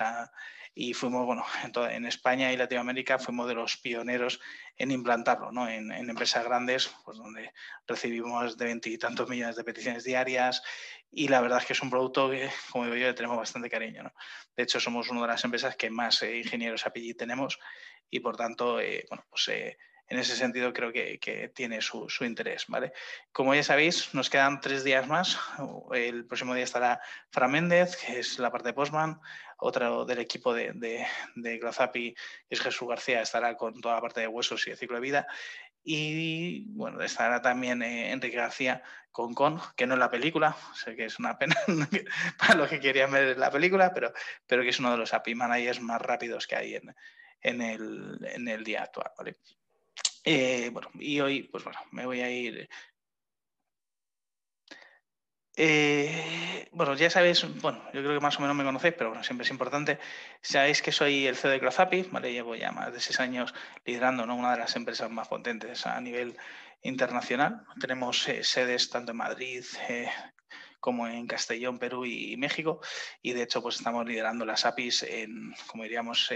y 0.74 0.94
fuimos, 0.94 1.26
bueno, 1.26 1.44
en, 1.64 1.90
en, 1.90 2.06
España 2.06 2.52
y 2.52 2.56
Latinoamérica 2.56 3.18
fuimos 3.18 3.48
de 3.48 3.54
los 3.54 3.78
pioneros 3.78 4.38
en 4.76 4.92
implantarlo, 4.92 5.50
¿no? 5.50 5.68
En, 5.68 5.90
empresas 5.90 6.44
grandes, 6.44 6.94
pues 7.04 7.18
donde 7.18 7.52
recibimos 7.86 8.56
de 8.56 8.66
veintitantos 8.66 9.28
millones 9.28 9.56
de 9.56 9.64
peticiones 9.64 10.04
diarias 10.04 10.62
y 11.10 11.26
la 11.26 11.40
verdad 11.40 11.58
es 11.58 11.66
que 11.66 11.72
es 11.72 11.82
un 11.82 11.90
producto 11.90 12.30
que, 12.30 12.48
como 12.70 12.84
digo 12.84 12.96
yo, 12.96 13.06
le 13.08 13.14
tenemos 13.14 13.36
bastante 13.36 13.68
cariño, 13.68 14.04
¿no? 14.04 14.12
De 14.56 14.62
hecho, 14.62 14.78
somos 14.78 15.08
una 15.10 15.22
de 15.22 15.26
las 15.26 15.44
empresas 15.44 15.74
que 15.74 15.90
más 15.90 16.22
eh, 16.22 16.38
ingenieros 16.38 16.86
API 16.86 17.14
tenemos 17.14 17.58
y, 18.08 18.20
por 18.20 18.36
tanto, 18.36 18.78
eh, 18.78 19.04
bueno, 19.08 19.26
pues 19.28 19.48
eh, 19.48 19.78
en 20.08 20.18
ese 20.18 20.36
sentido 20.36 20.72
creo 20.72 20.92
que, 20.92 21.52
tiene 21.54 21.80
su, 21.82 22.08
interés. 22.20 22.66
¿vale? 22.68 22.92
Como 23.30 23.54
ya 23.54 23.62
sabéis, 23.62 24.14
nos 24.14 24.30
quedan 24.30 24.60
tres 24.60 24.84
días 24.84 25.06
más. 25.06 25.38
El 25.92 26.26
próximo 26.26 26.54
día 26.54 26.64
estará 26.64 27.00
Fran 27.30 27.52
Méndez, 27.52 27.96
que 27.96 28.18
es 28.18 28.38
la 28.38 28.50
parte 28.50 28.68
de 28.68 28.74
Postman. 28.74 29.20
Otro 29.58 30.04
del 30.04 30.20
equipo 30.20 30.54
de, 30.54 30.72
de, 30.72 31.04
de 31.34 32.14
es 32.48 32.60
Jesús 32.60 32.88
García, 32.88 33.20
estará 33.20 33.56
con 33.56 33.80
toda 33.80 33.96
la 33.96 34.00
parte 34.00 34.20
de 34.20 34.28
huesos 34.28 34.66
y 34.66 34.70
de 34.70 34.76
ciclo 34.76 34.96
de 34.96 35.02
vida. 35.02 35.26
Y 35.82 36.64
bueno, 36.68 37.02
estará 37.02 37.42
también 37.42 37.82
eh, 37.82 38.12
Enrique 38.12 38.36
García 38.36 38.82
con 39.10 39.34
Con, 39.34 39.60
que 39.74 39.86
no 39.86 39.94
es 39.94 40.00
la 40.00 40.10
película, 40.10 40.56
sé 40.74 40.94
que 40.94 41.06
es 41.06 41.18
una 41.18 41.36
pena 41.36 41.56
para 42.38 42.54
los 42.54 42.68
que 42.68 42.78
querían 42.78 43.10
ver 43.10 43.36
la 43.36 43.50
película, 43.50 43.92
pero, 43.92 44.12
pero 44.46 44.62
que 44.62 44.68
es 44.68 44.78
uno 44.78 44.92
de 44.92 44.98
los 44.98 45.12
API 45.12 45.34
managers 45.34 45.80
más 45.80 46.00
rápidos 46.00 46.46
que 46.46 46.54
hay 46.54 46.74
en, 46.76 46.94
en, 47.40 47.62
el, 47.62 48.18
en 48.22 48.46
el 48.46 48.62
día 48.62 48.82
actual. 48.82 49.10
¿vale? 49.16 49.36
Eh, 50.30 50.68
bueno, 50.74 50.90
y 50.94 51.20
hoy, 51.20 51.44
pues 51.44 51.64
bueno, 51.64 51.78
me 51.90 52.04
voy 52.04 52.20
a 52.20 52.30
ir. 52.30 52.68
Eh, 55.56 56.68
bueno, 56.72 56.94
ya 56.94 57.08
sabéis, 57.08 57.44
bueno, 57.62 57.82
yo 57.94 58.02
creo 58.02 58.12
que 58.14 58.20
más 58.20 58.36
o 58.38 58.42
menos 58.42 58.54
me 58.54 58.62
conocéis, 58.62 58.94
pero 58.96 59.08
bueno, 59.10 59.24
siempre 59.24 59.44
es 59.46 59.50
importante. 59.50 59.98
Sabéis 60.42 60.82
que 60.82 60.92
soy 60.92 61.26
el 61.26 61.34
CEO 61.34 61.50
de 61.50 61.60
Clozapi, 61.60 62.02
¿vale? 62.12 62.30
Llevo 62.30 62.54
ya 62.56 62.70
más 62.72 62.92
de 62.92 63.00
seis 63.00 63.18
años 63.20 63.54
liderando 63.86 64.24
una 64.24 64.52
de 64.52 64.58
las 64.58 64.76
empresas 64.76 65.10
más 65.10 65.28
potentes 65.28 65.86
a 65.86 65.98
nivel 66.00 66.36
internacional. 66.82 67.64
Tenemos 67.80 68.28
eh, 68.28 68.44
sedes 68.44 68.90
tanto 68.90 69.12
en 69.12 69.16
Madrid 69.18 69.64
como 70.78 71.08
en 71.08 71.26
Castellón, 71.26 71.78
Perú 71.78 72.04
y 72.04 72.36
México. 72.36 72.80
Y 73.22 73.32
de 73.32 73.44
hecho, 73.44 73.62
pues 73.62 73.76
estamos 73.76 74.06
liderando 74.06 74.44
las 74.44 74.66
APIs 74.66 75.04
en, 75.04 75.54
como 75.68 75.84
diríamos, 75.84 76.30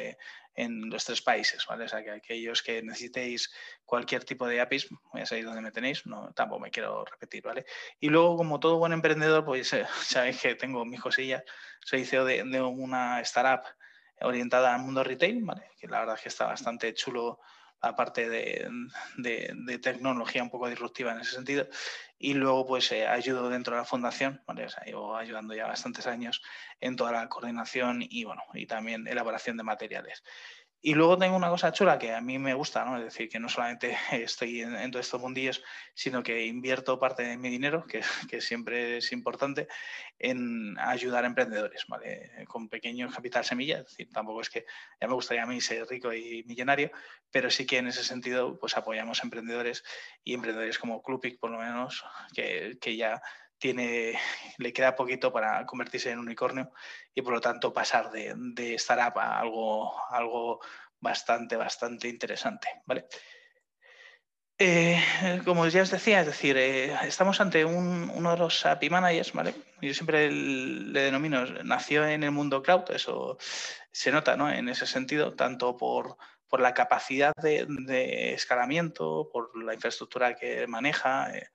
en 0.55 0.91
los 0.91 1.05
tres 1.05 1.23
países, 1.23 1.65
¿vale? 1.67 1.85
O 1.85 1.89
sea, 1.89 2.03
que 2.03 2.11
aquellos 2.11 2.63
que 2.63 2.83
necesitéis 2.83 3.53
cualquier 3.85 4.25
tipo 4.25 4.47
de 4.47 4.61
APIs, 4.61 4.89
voy 5.13 5.23
a 5.23 5.27
saber 5.27 5.45
dónde 5.45 5.63
me 5.63 5.73
tenéis, 5.73 6.07
no, 6.07 6.33
tampoco 6.35 6.61
me 6.61 6.71
quiero 6.71 7.05
repetir, 7.05 7.43
¿vale? 7.43 7.65
Y 8.01 8.09
luego, 8.09 8.37
como 8.37 8.61
todo 8.61 8.79
buen 8.79 8.93
emprendedor, 8.93 9.45
pues 9.45 9.73
eh, 9.73 9.87
sabéis 10.03 10.41
que 10.41 10.55
tengo 10.55 10.85
mis 10.85 11.01
cosillas, 11.01 11.43
soy 11.81 12.05
CEO 12.05 12.25
de, 12.25 12.45
de, 12.45 12.63
una 12.63 13.21
startup 13.21 13.67
orientada 14.21 14.75
al 14.75 14.83
mundo 14.83 15.03
retail, 15.03 15.43
¿vale? 15.43 15.71
Que 15.79 15.89
la 15.89 16.01
verdad 16.01 16.17
es 16.17 16.23
que 16.23 16.29
está 16.29 16.47
bastante 16.47 16.93
chulo 16.95 17.41
la 17.83 17.97
parte 17.97 18.29
de, 18.29 19.79
tecnología 19.83 20.43
un 20.43 20.51
poco 20.51 20.69
disruptiva 20.69 21.13
en 21.13 21.21
ese 21.21 21.33
sentido. 21.33 21.69
Y 22.19 22.35
luego, 22.35 22.67
pues, 22.67 22.93
eh, 22.93 23.07
ayudo 23.07 23.49
dentro 23.49 23.75
de 23.75 23.81
la 23.81 23.85
fundación, 23.85 24.41
¿vale? 24.47 24.67
O 24.67 24.85
llevo 24.85 25.17
ayudando 25.17 25.55
ya 25.55 25.67
bastantes 25.67 26.07
años 26.07 26.41
en 26.81 26.95
toda 26.95 27.11
la 27.11 27.29
coordinación 27.29 27.99
y, 28.01 28.25
bueno, 28.25 28.43
y 28.55 28.67
también 28.67 29.09
elaboración 29.09 29.57
de 29.57 29.65
materiales. 29.65 30.23
Y 30.85 30.95
luego 30.95 31.17
tengo 31.17 31.37
una 31.37 31.49
cosa 31.49 31.71
chula 31.71 31.97
que 31.97 32.13
a 32.13 32.21
mí 32.21 32.41
me 32.41 32.55
gusta, 32.55 32.85
¿no? 32.85 32.99
Es 32.99 33.05
decir, 33.05 33.29
que 33.29 33.39
no 33.39 33.49
solamente 33.49 33.97
estoy 34.11 34.63
en, 34.63 34.91
todos 34.91 35.07
estos 35.07 35.21
mundillos, 35.21 35.63
sino 35.95 36.25
que 36.25 36.45
invierto 36.45 36.99
parte 36.99 37.23
de 37.23 37.37
mi 37.37 37.51
dinero, 37.51 37.87
que, 38.29 38.41
siempre 38.41 38.97
es 38.97 39.13
importante, 39.13 39.69
en 40.19 40.77
ayudar 40.81 41.23
a 41.23 41.29
emprendedores, 41.29 41.85
¿vale? 41.87 42.33
Con 42.49 42.69
pequeño 42.69 43.09
capital 43.11 43.45
semilla. 43.45 43.79
Es 43.79 43.91
decir, 43.91 44.11
tampoco 44.11 44.41
es 44.41 44.51
que 44.51 44.67
ya 45.01 45.07
me 45.07 45.15
gustaría 45.15 45.45
a 45.45 45.47
mí 45.47 45.61
ser 45.61 45.87
rico 45.87 46.13
y 46.13 46.43
millonario, 46.49 46.91
pero 47.31 47.49
sí 47.49 47.65
que 47.65 47.79
en 47.79 47.87
ese 47.87 48.03
sentido, 48.03 48.59
pues 48.59 48.77
apoyamos 48.77 49.21
a 49.21 49.23
emprendedores 49.23 49.85
y 50.25 50.35
emprendedores 50.35 50.81
como 50.81 51.01
Clupic, 51.01 51.39
por 51.39 51.53
lo 51.53 51.59
menos, 51.59 52.05
que, 52.35 52.77
que 52.81 52.97
ya 52.97 53.23
le 53.65 54.73
queda 54.73 54.97
poquito 54.97 55.33
para 55.33 55.65
convertirse 55.67 56.11
en 56.11 56.19
unicornio 56.19 56.73
y 57.15 57.23
por 57.23 57.35
lo 57.35 57.41
tanto 57.41 57.73
pasar 57.73 58.11
de, 58.11 58.35
de 58.37 58.75
startup 58.75 59.19
a 59.19 59.39
algo, 59.39 59.93
algo 60.11 60.61
bastante, 61.01 61.57
bastante 61.57 62.09
interesante. 62.09 62.69
¿vale? 62.87 63.07
Eh, 64.65 64.97
como 65.45 65.67
ya 65.67 65.83
os 65.83 65.91
decía, 65.91 66.21
es 66.21 66.27
decir, 66.27 66.57
eh, 66.57 66.95
estamos 67.05 67.41
ante 67.41 67.65
uno 67.65 68.31
de 68.31 68.37
los 68.37 68.65
API 68.65 68.91
managers, 68.91 69.33
¿vale? 69.33 69.55
Yo 69.81 69.93
siempre 69.93 70.31
le 70.31 71.01
denomino, 71.01 71.45
nació 71.65 72.07
en 72.07 72.23
el 72.23 72.31
mundo 72.31 72.63
cloud, 72.63 72.85
eso 72.91 73.39
se 73.91 74.13
nota, 74.13 74.37
¿no? 74.37 74.49
En 74.49 74.69
ese 74.69 74.87
sentido, 74.87 75.35
tanto 75.35 75.77
por, 75.77 76.17
por 76.47 76.61
la 76.61 76.75
capacidad 76.75 77.33
de, 77.43 77.67
de, 77.69 78.35
escalamiento, 78.35 79.29
por 79.33 79.51
la 79.61 79.75
infraestructura 79.75 80.37
que 80.37 80.69
maneja, 80.69 81.37
eh, 81.37 81.49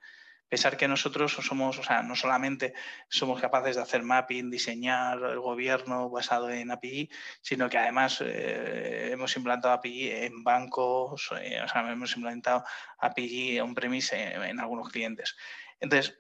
Pensar 0.50 0.78
que 0.78 0.88
nosotros 0.88 1.34
somos, 1.34 1.78
o 1.78 1.84
sea, 1.84 2.02
no 2.02 2.16
solamente 2.16 2.74
somos 3.10 3.42
capaces 3.42 3.76
de 3.76 3.82
hacer 3.82 4.04
mapping, 4.04 4.50
diseñar 4.50 5.18
el 5.24 5.40
gobierno 5.40 6.10
basado 6.10 6.50
en 6.50 6.72
API, 6.72 7.10
sino 7.42 7.70
que 7.70 7.78
además 7.78 8.22
eh, 8.26 9.10
hemos 9.12 9.36
implantado 9.36 9.74
API 9.74 10.12
en 10.12 10.44
bancos, 10.44 11.30
eh, 11.42 11.62
o 11.62 11.68
sea, 11.68 11.92
hemos 11.92 12.16
implantado 12.16 12.64
API 13.00 13.60
on-premise 13.60 14.16
en, 14.16 14.44
en 14.44 14.60
algunos 14.60 14.90
clientes. 14.90 15.36
Entonces, 15.80 16.20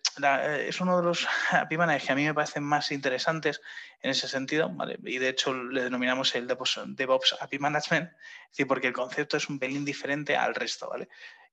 es 0.67 0.81
uno 0.81 0.97
de 0.97 1.03
los 1.03 1.27
API 1.51 1.77
que 2.05 2.11
a 2.11 2.15
mí 2.15 2.25
me 2.25 2.33
parecen 2.33 2.63
más 2.63 2.91
interesantes 2.91 3.61
en 4.01 4.11
ese 4.11 4.27
sentido, 4.27 4.69
¿vale? 4.69 4.99
y 5.03 5.17
de 5.17 5.29
hecho 5.29 5.53
le 5.53 5.83
denominamos 5.83 6.35
el 6.35 6.47
DevOps, 6.47 7.35
API 7.39 7.59
Management, 7.59 8.11
es 8.55 8.65
porque 8.65 8.87
el 8.87 8.93
concepto 8.93 9.37
es 9.37 9.49
un 9.49 9.59
pelín 9.59 9.85
diferente 9.85 10.35
al 10.35 10.55
resto, 10.55 10.89
¿vale? 10.89 11.09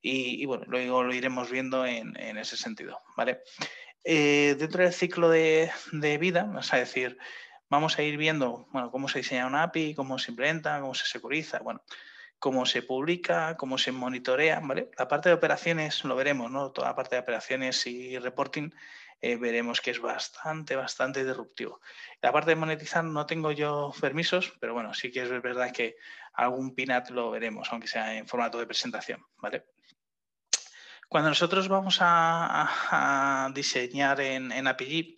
Y, 0.06 0.44
bueno, 0.44 0.64
luego 0.66 1.02
lo 1.02 1.14
iremos 1.14 1.50
viendo 1.50 1.86
en, 1.86 2.14
ese 2.36 2.58
sentido, 2.58 3.00
¿vale? 3.16 3.40
Eh, 4.04 4.54
dentro 4.58 4.82
del 4.82 4.92
ciclo 4.92 5.30
de, 5.30 5.70
vida, 6.20 6.42
vamos 6.42 6.74
a 6.74 6.76
decir, 6.76 7.16
vamos 7.70 7.98
a 7.98 8.02
ir 8.02 8.18
viendo, 8.18 8.68
bueno, 8.70 8.90
cómo 8.90 9.08
se 9.08 9.20
diseña 9.20 9.46
una 9.46 9.62
API, 9.62 9.94
cómo 9.94 10.18
se 10.18 10.32
implementa, 10.32 10.78
cómo 10.82 10.92
se 10.92 11.06
securiza, 11.06 11.60
bueno, 11.60 11.82
cómo 12.38 12.66
se 12.66 12.82
publica, 12.82 13.56
cómo 13.56 13.78
se 13.78 13.92
monitorea, 13.92 14.60
¿vale? 14.60 14.90
La 14.98 15.08
parte 15.08 15.30
de 15.30 15.36
operaciones 15.36 16.04
lo 16.04 16.14
veremos, 16.16 16.50
¿no? 16.50 16.70
Toda 16.70 16.88
la 16.88 16.94
parte 16.94 17.16
de 17.16 17.22
operaciones 17.22 17.86
y 17.86 18.18
reporting 18.18 18.72
eh, 19.22 19.36
veremos 19.36 19.80
que 19.80 19.92
es 19.92 20.02
bastante, 20.02 20.76
bastante 20.76 21.24
disruptivo. 21.24 21.80
La 22.20 22.30
parte 22.30 22.50
de 22.50 22.56
monetizar 22.56 23.02
no 23.04 23.24
tengo 23.24 23.52
yo 23.52 23.90
permisos, 24.02 24.52
pero 24.60 24.74
bueno, 24.74 24.92
sí 24.92 25.10
que 25.10 25.22
es 25.22 25.30
verdad 25.30 25.72
que 25.72 25.96
algún 26.34 26.74
PINAT 26.74 27.08
lo 27.08 27.30
veremos, 27.30 27.68
aunque 27.72 27.88
sea 27.88 28.18
en 28.18 28.28
formato 28.28 28.58
de 28.58 28.66
presentación, 28.66 29.24
¿vale? 29.38 29.64
Cuando 31.08 31.28
nosotros 31.30 31.68
vamos 31.68 31.98
a, 32.00 33.50
diseñar 33.54 34.20
en, 34.20 34.52
en 34.52 34.66
API, 34.66 35.16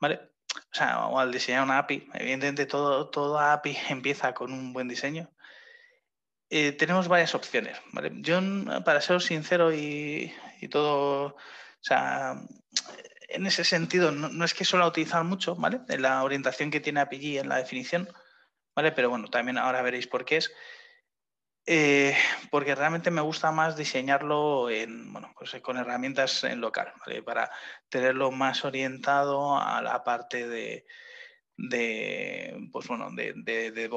¿vale? 0.00 0.20
O 0.54 0.74
sea, 0.74 1.06
o 1.06 1.18
al 1.18 1.32
diseñar 1.32 1.64
una 1.64 1.78
API, 1.78 2.08
evidentemente 2.14 2.66
todo, 2.66 3.10
toda 3.10 3.52
API 3.52 3.76
empieza 3.88 4.34
con 4.34 4.52
un 4.52 4.72
buen 4.72 4.88
diseño. 4.88 5.30
Eh, 6.48 6.72
tenemos 6.72 7.08
varias 7.08 7.34
opciones, 7.34 7.76
¿vale? 7.92 8.12
Yo, 8.16 8.40
para 8.84 9.00
ser 9.00 9.20
sincero 9.20 9.72
y, 9.74 10.32
todo, 10.70 11.34
o 11.34 11.36
sea, 11.80 12.36
en 13.28 13.46
ese 13.46 13.64
sentido, 13.64 14.12
no, 14.12 14.44
es 14.44 14.54
que 14.54 14.64
suelo 14.64 14.86
utilizar 14.86 15.24
mucho, 15.24 15.56
¿vale? 15.56 15.80
En 15.88 16.02
la 16.02 16.22
orientación 16.22 16.70
que 16.70 16.80
tiene 16.80 17.00
API 17.00 17.38
en 17.38 17.48
la 17.48 17.56
definición, 17.56 18.08
¿vale? 18.74 18.92
Pero 18.92 19.10
bueno, 19.10 19.28
también 19.28 19.58
ahora 19.58 19.82
veréis 19.82 20.06
por 20.06 20.24
qué 20.24 20.36
es. 20.38 20.52
Eh, 21.68 22.16
porque 22.50 22.76
realmente 22.76 23.10
me 23.10 23.20
gusta 23.20 23.50
más 23.50 23.76
diseñarlo 23.76 24.70
en, 24.70 25.12
bueno, 25.12 25.34
pues 25.36 25.60
con 25.60 25.76
herramientas 25.76 26.44
en 26.44 26.60
local, 26.60 26.92
para 27.24 27.50
tenerlo 27.88 28.30
más 28.30 28.64
orientado 28.64 29.58
a 29.58 29.82
la 29.82 30.04
parte 30.04 30.46
de, 30.46 30.86
de 31.56 32.68
pues 32.70 32.86
bueno, 32.86 33.10
de, 33.10 33.32
de, 33.36 33.72
de 33.72 33.88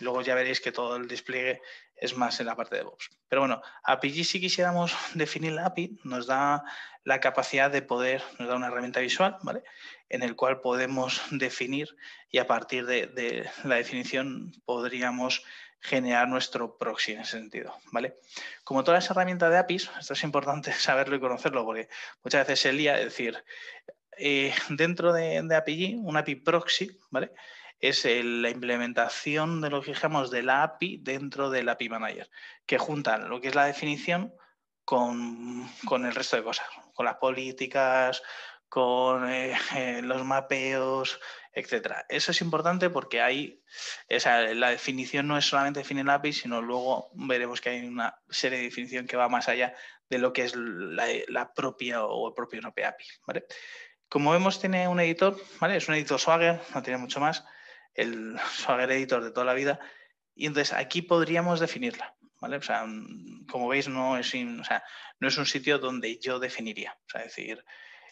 luego 0.00 0.22
ya 0.22 0.34
veréis 0.34 0.60
que 0.60 0.72
todo 0.72 0.96
el 0.96 1.08
despliegue 1.08 1.62
es 1.96 2.16
más 2.16 2.40
en 2.40 2.46
la 2.46 2.56
parte 2.56 2.74
de 2.74 2.82
DevOps. 2.82 3.10
Pero 3.28 3.42
bueno, 3.42 3.62
API 3.84 4.24
si 4.24 4.40
quisiéramos 4.40 4.94
definir 5.14 5.52
la 5.52 5.66
API, 5.66 5.98
nos 6.04 6.26
da 6.26 6.64
la 7.04 7.20
capacidad 7.20 7.70
de 7.70 7.82
poder, 7.82 8.22
nos 8.38 8.48
da 8.48 8.56
una 8.56 8.66
herramienta 8.66 9.00
visual, 9.00 9.36
¿vale? 9.42 9.62
En 10.08 10.22
el 10.22 10.36
cual 10.36 10.60
podemos 10.60 11.22
definir 11.30 11.96
y 12.30 12.38
a 12.38 12.46
partir 12.46 12.86
de, 12.86 13.48
la 13.64 13.76
definición 13.76 14.52
podríamos 14.64 15.44
generar 15.84 16.26
nuestro 16.28 16.78
proxy 16.78 17.12
en 17.12 17.20
ese 17.20 17.32
sentido, 17.32 17.76
¿vale? 17.92 18.16
Como 18.64 18.82
todas 18.82 19.04
las 19.04 19.10
herramientas 19.10 19.50
de 19.50 19.58
APIs, 19.58 19.90
esto 20.00 20.14
es 20.14 20.24
importante 20.24 20.72
saberlo 20.72 21.14
y 21.14 21.20
conocerlo 21.20 21.64
porque 21.64 21.88
muchas 22.22 22.46
veces 22.46 22.60
se 22.60 22.72
lía, 22.72 22.94
decir, 22.94 23.44
eh, 24.16 24.54
dentro 24.70 25.12
de, 25.12 25.38
API, 25.54 25.96
un 25.96 26.16
API 26.16 26.36
proxy, 26.36 26.98
¿vale? 27.10 27.32
es 27.80 28.06
la 28.06 28.48
implementación 28.48 29.60
de 29.60 29.68
lo 29.68 29.82
que 29.82 29.90
dijimos 29.90 30.30
de 30.30 30.42
la 30.42 30.62
API 30.62 31.00
dentro 31.02 31.50
del 31.50 31.68
API 31.68 31.90
Manager, 31.90 32.30
que 32.64 32.78
juntan 32.78 33.28
lo 33.28 33.42
que 33.42 33.48
es 33.48 33.54
la 33.54 33.66
definición 33.66 34.32
con, 34.86 35.68
el 35.90 36.14
resto 36.14 36.36
de 36.36 36.44
cosas, 36.44 36.66
con 36.94 37.04
las 37.04 37.16
políticas, 37.16 38.22
con 38.74 39.30
eh, 39.30 39.54
los 40.02 40.24
mapeos, 40.24 41.20
etcétera. 41.52 42.06
Eso 42.08 42.32
es 42.32 42.40
importante 42.40 42.90
porque 42.90 43.22
ahí 43.22 43.62
la 44.08 44.70
definición 44.70 45.28
no 45.28 45.38
es 45.38 45.44
solamente 45.44 45.78
definir 45.78 46.04
la 46.04 46.14
API, 46.14 46.32
sino 46.32 46.60
luego 46.60 47.08
veremos 47.14 47.60
que 47.60 47.68
hay 47.68 47.86
una 47.86 48.20
serie 48.28 48.58
de 48.58 48.64
definición 48.64 49.06
que 49.06 49.16
va 49.16 49.28
más 49.28 49.48
allá 49.48 49.76
de 50.10 50.18
lo 50.18 50.32
que 50.32 50.42
es 50.42 50.56
la, 50.56 51.52
propia 51.54 52.04
o 52.04 52.26
el 52.26 52.34
propio 52.34 52.60
API. 52.66 53.04
¿vale? 53.28 53.46
Como 54.08 54.32
vemos, 54.32 54.58
tiene 54.58 54.88
un 54.88 54.98
editor, 54.98 55.40
¿vale? 55.60 55.76
Es 55.76 55.86
un 55.86 55.94
editor 55.94 56.18
Swagger, 56.18 56.60
no 56.74 56.82
tiene 56.82 56.98
mucho 56.98 57.20
más 57.20 57.44
el 57.94 58.36
Swagger 58.56 58.90
Editor 58.90 59.22
de 59.22 59.30
toda 59.30 59.46
la 59.46 59.54
vida. 59.54 59.78
Y 60.34 60.46
entonces 60.46 60.74
aquí 60.74 61.00
podríamos 61.00 61.60
definirla. 61.60 62.16
¿vale? 62.40 62.56
O 62.56 62.62
sea, 62.62 62.84
como 63.48 63.68
veis, 63.68 63.86
no 63.86 64.18
es, 64.18 64.34
no 64.34 65.28
es 65.28 65.38
un 65.38 65.46
sitio 65.46 65.78
donde 65.78 66.18
yo 66.18 66.40
definiría. 66.40 66.98
O 67.06 67.10
sea, 67.10 67.22
decir, 67.22 67.64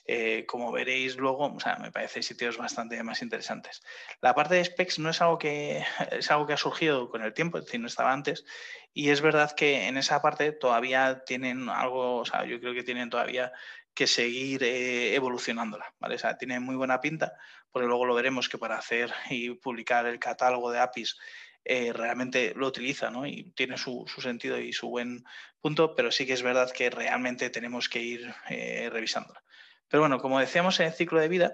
eh, 0.05 0.45
como 0.47 0.73
veréis 0.73 1.17
luego, 1.17 1.57
me 1.81 1.93
parece 1.93 2.23
sitios 2.23 2.57
bastante 2.57 3.03
más 3.03 3.23
interesantes. 3.23 3.83
La 4.21 4.35
parte 4.35 4.57
de 4.57 4.65
specs 4.65 4.99
no 4.99 5.11
es 5.11 5.21
algo 5.21 5.39
que 5.39 5.85
es 6.13 6.31
algo 6.31 6.47
que 6.47 6.55
ha 6.55 6.57
surgido 6.57 7.09
con 7.09 7.23
el 7.23 7.33
tiempo, 7.33 7.59
es 7.59 7.65
decir, 7.65 7.81
no 7.81 7.87
estaba 7.87 8.13
antes. 8.13 8.45
Y 8.93 9.11
es 9.11 9.21
verdad 9.21 9.53
que 9.53 9.87
en 9.87 9.97
esa 9.97 10.21
parte 10.21 10.53
todavía 10.53 11.23
tienen 11.25 11.69
algo, 11.69 12.19
o 12.19 12.25
sea, 12.25 12.45
yo 12.45 12.61
creo 12.61 12.75
que 12.75 12.83
tienen 12.83 13.11
todavía 13.11 13.53
que 13.95 14.07
seguir 14.07 14.63
eh, 14.63 15.15
evolucionándola, 15.15 15.95
¿vale? 15.99 16.17
O 16.17 16.19
sea, 16.19 16.37
tiene 16.39 16.61
muy 16.61 16.77
buena 16.77 17.01
pinta, 17.01 17.35
porque 17.71 17.87
luego 17.87 18.07
lo 18.07 18.15
veremos 18.15 18.49
que 18.49 18.59
para 18.59 18.79
hacer 18.79 19.13
y 19.31 19.51
publicar 19.51 20.07
el 20.07 20.19
catálogo 20.19 20.71
de 20.71 20.81
APIs 20.81 21.19
eh, 21.65 21.93
realmente 21.93 22.55
lo 22.57 22.67
utiliza, 22.67 23.11
¿no? 23.11 23.27
Y 23.27 23.53
tiene 23.55 23.77
su, 23.77 24.05
sentido 24.21 24.59
y 24.59 24.73
su 24.73 24.89
buen 24.89 25.25
punto, 25.61 25.95
pero 25.95 26.11
sí 26.11 26.27
que 26.27 26.33
es 26.33 26.43
verdad 26.43 26.73
que 26.73 26.91
realmente 26.91 27.51
tenemos 27.51 27.89
que 27.89 28.01
ir 28.01 28.35
eh, 28.49 28.89
revisándola. 28.91 29.43
Pero 29.93 30.01
bueno, 30.01 30.19
como 30.21 30.41
decíamos 30.41 30.81
en 30.81 30.87
el 30.87 30.93
ciclo 30.95 31.21
de 31.21 31.29
vida, 31.29 31.53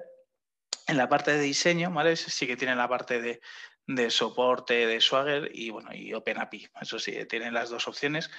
en 0.87 0.97
la 0.97 1.09
parte 1.09 1.33
de 1.33 1.40
diseño, 1.40 1.90
¿vale? 1.90 2.16
Sí 2.16 2.47
que 2.47 2.57
tiene 2.57 2.75
la 2.76 2.88
parte 2.88 3.21
de, 3.21 3.40
de 3.87 4.11
soporte 4.11 4.87
de 4.87 5.00
Swagger 5.00 5.50
y 5.52 5.71
bueno, 5.71 5.92
y 5.92 6.14
OpenAPI. 6.14 6.71
Eso 6.80 6.99
sí, 6.99 7.25
tienen 7.26 7.52
las 7.52 7.68
dos 7.68 7.88
opciones 7.88 8.30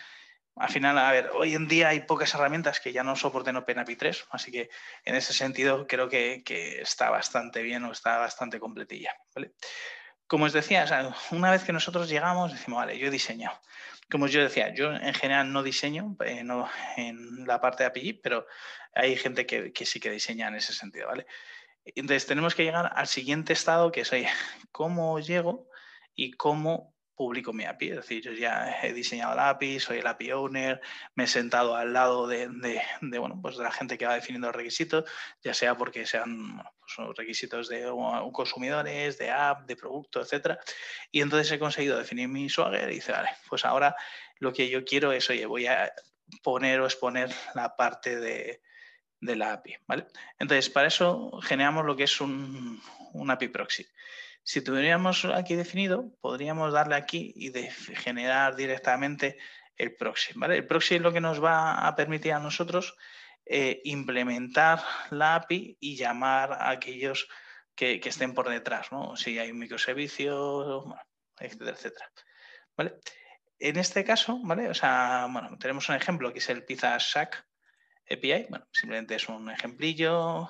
al 0.59 0.69
final, 0.69 0.97
a 0.97 1.11
ver, 1.11 1.31
hoy 1.35 1.55
en 1.55 1.69
día 1.69 1.87
hay 1.89 2.01
pocas 2.01 2.33
herramientas 2.33 2.81
que 2.81 2.91
ya 2.91 3.01
no 3.01 3.15
soporten 3.15 3.55
OpenAPI 3.55 3.95
3, 3.95 4.25
así 4.31 4.51
que 4.51 4.69
en 5.05 5.15
ese 5.15 5.33
sentido 5.33 5.87
creo 5.87 6.09
que, 6.09 6.43
está 6.81 7.09
bastante 7.09 7.61
bien 7.61 7.85
o 7.85 7.93
está 7.93 8.17
bastante 8.17 8.59
completilla. 8.59 9.15
Como 10.27 10.45
os 10.45 10.53
decía, 10.53 10.85
una 11.31 11.51
vez 11.51 11.63
que 11.63 11.71
nosotros 11.71 12.09
llegamos, 12.09 12.51
decimos, 12.51 12.79
vale, 12.79 12.97
yo 12.97 13.07
he 13.07 13.11
diseñado. 13.11 13.57
Como 14.09 14.27
yo 14.27 14.41
decía, 14.41 14.73
yo 14.73 14.91
en 14.93 15.13
general 15.13 15.51
no 15.51 15.61
diseño 15.61 16.15
eh, 16.25 16.43
no, 16.43 16.67
en 16.97 17.45
la 17.45 17.61
parte 17.61 17.83
de 17.83 17.87
API, 17.87 18.13
pero 18.13 18.47
hay 18.93 19.15
gente 19.15 19.45
que, 19.45 19.71
sí 19.85 19.99
que 19.99 20.09
diseña 20.09 20.47
en 20.47 20.55
ese 20.55 20.73
sentido, 20.73 21.07
¿vale? 21.07 21.27
Entonces 21.85 22.25
tenemos 22.25 22.55
que 22.55 22.63
llegar 22.63 22.91
al 22.93 23.07
siguiente 23.07 23.53
estado, 23.53 23.91
que 23.91 24.01
es, 24.01 24.11
¿cómo 24.71 25.19
llego 25.19 25.69
y 26.15 26.31
cómo 26.31 26.95
publico 27.19 27.51
mi 27.51 27.65
API, 27.65 27.89
es 27.89 27.95
decir, 27.97 28.23
yo 28.23 28.31
ya 28.31 28.79
he 28.81 28.93
diseñado 28.93 29.35
la 29.35 29.49
API, 29.49 29.81
soy 29.81 29.97
el 29.97 30.07
API 30.07 30.31
owner, 30.31 30.79
me 31.15 31.25
he 31.25 31.27
sentado 31.27 31.75
al 31.75 31.91
lado 31.91 32.27
de, 32.27 32.47
bueno, 33.01 33.37
pues 33.41 33.57
de 33.57 33.63
la 33.65 33.73
gente 33.73 33.97
que 33.97 34.05
va 34.05 34.13
definiendo 34.13 34.47
los 34.47 34.55
requisitos, 34.55 35.03
ya 35.43 35.53
sea 35.53 35.75
porque 35.75 36.05
sean 36.05 36.63
pues 36.79 37.17
requisitos 37.17 37.67
de 37.67 37.91
consumidores, 38.31 39.17
de 39.17 39.31
app, 39.31 39.67
de 39.67 39.75
producto, 39.75 40.21
etcétera. 40.21 40.59
Y 41.11 41.19
entonces 41.19 41.51
he 41.51 41.59
conseguido 41.59 41.97
definir 41.97 42.29
mi 42.29 42.47
Swagger 42.47 42.89
y 42.89 42.95
dice, 42.95 43.11
vale, 43.11 43.31
pues 43.49 43.65
ahora 43.65 43.97
lo 44.37 44.53
que 44.53 44.69
yo 44.69 44.85
quiero 44.85 45.11
es, 45.11 45.29
oye, 45.29 45.45
voy 45.45 45.67
a 45.67 45.91
poner 46.41 46.79
o 46.79 46.85
exponer 46.85 47.29
la 47.53 47.75
parte 47.75 48.15
de, 48.15 48.61
la 49.19 49.51
API, 49.51 49.75
¿vale? 49.85 50.07
Entonces, 50.39 50.69
para 50.69 50.87
eso 50.87 51.37
generamos 51.41 51.85
lo 51.85 51.97
que 51.97 52.03
es 52.05 52.21
un, 52.21 52.81
un 53.11 53.29
API 53.29 53.49
proxy. 53.49 53.85
Si 54.43 54.61
tuviéramos 54.61 55.25
aquí 55.25 55.55
definido, 55.55 56.11
podríamos 56.21 56.73
darle 56.73 56.95
aquí 56.95 57.33
y 57.35 57.51
generar 57.95 58.55
directamente 58.55 59.37
el 59.75 59.95
proxy. 59.95 60.33
¿vale? 60.35 60.57
El 60.57 60.67
proxy 60.67 60.95
es 60.95 61.01
lo 61.01 61.13
que 61.13 61.21
nos 61.21 61.43
va 61.43 61.87
a 61.87 61.95
permitir 61.95 62.33
a 62.33 62.39
nosotros 62.39 62.95
eh, 63.45 63.81
implementar 63.85 64.83
la 65.09 65.35
API 65.35 65.77
y 65.79 65.95
llamar 65.95 66.53
a 66.53 66.69
aquellos 66.69 67.27
que, 67.73 67.99
estén 68.03 68.33
por 68.33 68.49
detrás, 68.49 68.91
¿no? 68.91 69.15
Si 69.15 69.39
hay 69.39 69.51
un 69.51 69.57
microservicio, 69.57 70.85
etcétera, 71.39 71.71
etcétera. 71.71 72.11
¿Vale? 72.75 72.95
En 73.57 73.77
este 73.77 74.03
caso, 74.03 74.39
¿vale? 74.43 74.69
O 74.69 74.73
sea, 74.73 75.27
bueno, 75.31 75.57
tenemos 75.57 75.87
un 75.89 75.95
ejemplo 75.95 76.31
que 76.31 76.39
es 76.39 76.49
el 76.49 76.65
Pizza 76.65 76.97
Shack 76.99 77.45
API. 78.11 78.47
Bueno, 78.49 78.67
simplemente 78.71 79.15
es 79.15 79.27
un 79.29 79.49
ejemplillo 79.49 80.49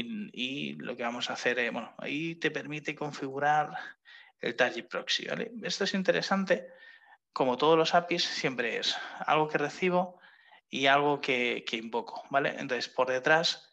y, 0.00 0.74
lo 0.74 0.96
que 0.96 1.02
vamos 1.02 1.30
a 1.30 1.34
hacer 1.34 1.58
es, 1.58 1.72
bueno, 1.72 1.94
ahí 1.98 2.34
te 2.36 2.50
permite 2.50 2.94
configurar 2.94 3.70
el 4.40 4.56
target 4.56 4.88
proxy, 4.88 5.26
¿vale? 5.26 5.52
Esto 5.62 5.84
es 5.84 5.94
interesante, 5.94 6.68
como 7.32 7.56
todos 7.56 7.76
los 7.76 7.94
APIs, 7.94 8.24
siempre 8.24 8.78
es 8.78 8.96
algo 9.26 9.48
que 9.48 9.58
recibo 9.58 10.20
y 10.68 10.86
algo 10.86 11.20
que, 11.20 11.64
invoco, 11.72 12.24
¿vale? 12.30 12.50
Entonces, 12.50 12.88
por 12.88 13.08
detrás, 13.08 13.72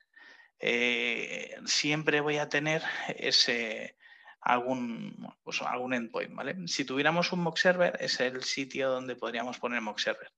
eh, 0.60 1.56
siempre 1.66 2.22
voy 2.22 2.38
a 2.38 2.50
tener 2.50 2.84
ese 3.18 3.98
algún, 4.46 5.34
pues 5.44 5.62
algún 5.64 5.94
endpoint, 5.96 6.34
¿vale? 6.36 6.56
Si 6.68 6.86
tuviéramos 6.86 7.32
un 7.34 7.40
mock 7.40 7.58
server, 7.58 7.98
es 8.00 8.20
el 8.20 8.44
sitio 8.44 8.92
donde 8.92 9.16
podríamos 9.16 9.58
poner 9.58 9.82
mock 9.82 9.98
server. 9.98 10.32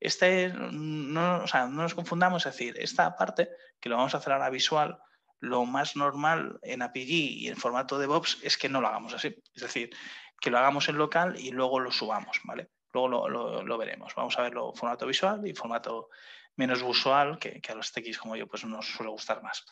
Este, 0.00 0.52
no, 0.52 1.44
o 1.44 1.46
sea, 1.46 1.66
no 1.66 1.82
nos 1.82 1.94
confundamos, 1.94 2.44
es 2.44 2.52
decir, 2.52 2.74
esta 2.78 3.16
parte, 3.16 3.48
que 3.80 3.88
lo 3.88 3.96
vamos 3.96 4.14
a 4.14 4.18
hacer 4.18 4.32
ahora 4.32 4.50
visual, 4.50 4.98
lo 5.40 5.64
más 5.64 5.96
normal 5.96 6.58
en 6.62 6.82
API 6.82 7.44
y 7.44 7.48
en 7.48 7.56
formato 7.56 7.98
de 7.98 8.02
DevOps 8.02 8.38
es 8.42 8.56
que 8.56 8.68
no 8.68 8.80
lo 8.80 8.88
hagamos 8.88 9.14
así. 9.14 9.36
Es 9.54 9.62
decir, 9.62 9.90
que 10.40 10.50
lo 10.50 10.58
hagamos 10.58 10.88
en 10.88 10.98
local 10.98 11.36
y 11.38 11.50
luego 11.50 11.80
lo 11.80 11.90
subamos, 11.90 12.40
¿vale? 12.44 12.70
Luego 12.92 13.28
lo, 13.28 13.78
veremos. 13.78 14.14
Vamos 14.14 14.38
a 14.38 14.42
verlo 14.42 14.70
en 14.70 14.76
formato 14.76 15.06
visual 15.06 15.46
y 15.46 15.54
formato 15.54 16.08
menos 16.56 16.86
visual, 16.86 17.38
que, 17.38 17.60
a 17.68 17.74
los 17.74 17.92
TX 17.92 18.18
como 18.18 18.36
yo 18.36 18.46
pues 18.46 18.64
nos 18.64 18.86
suele 18.86 19.10
gustar 19.10 19.42
más. 19.42 19.64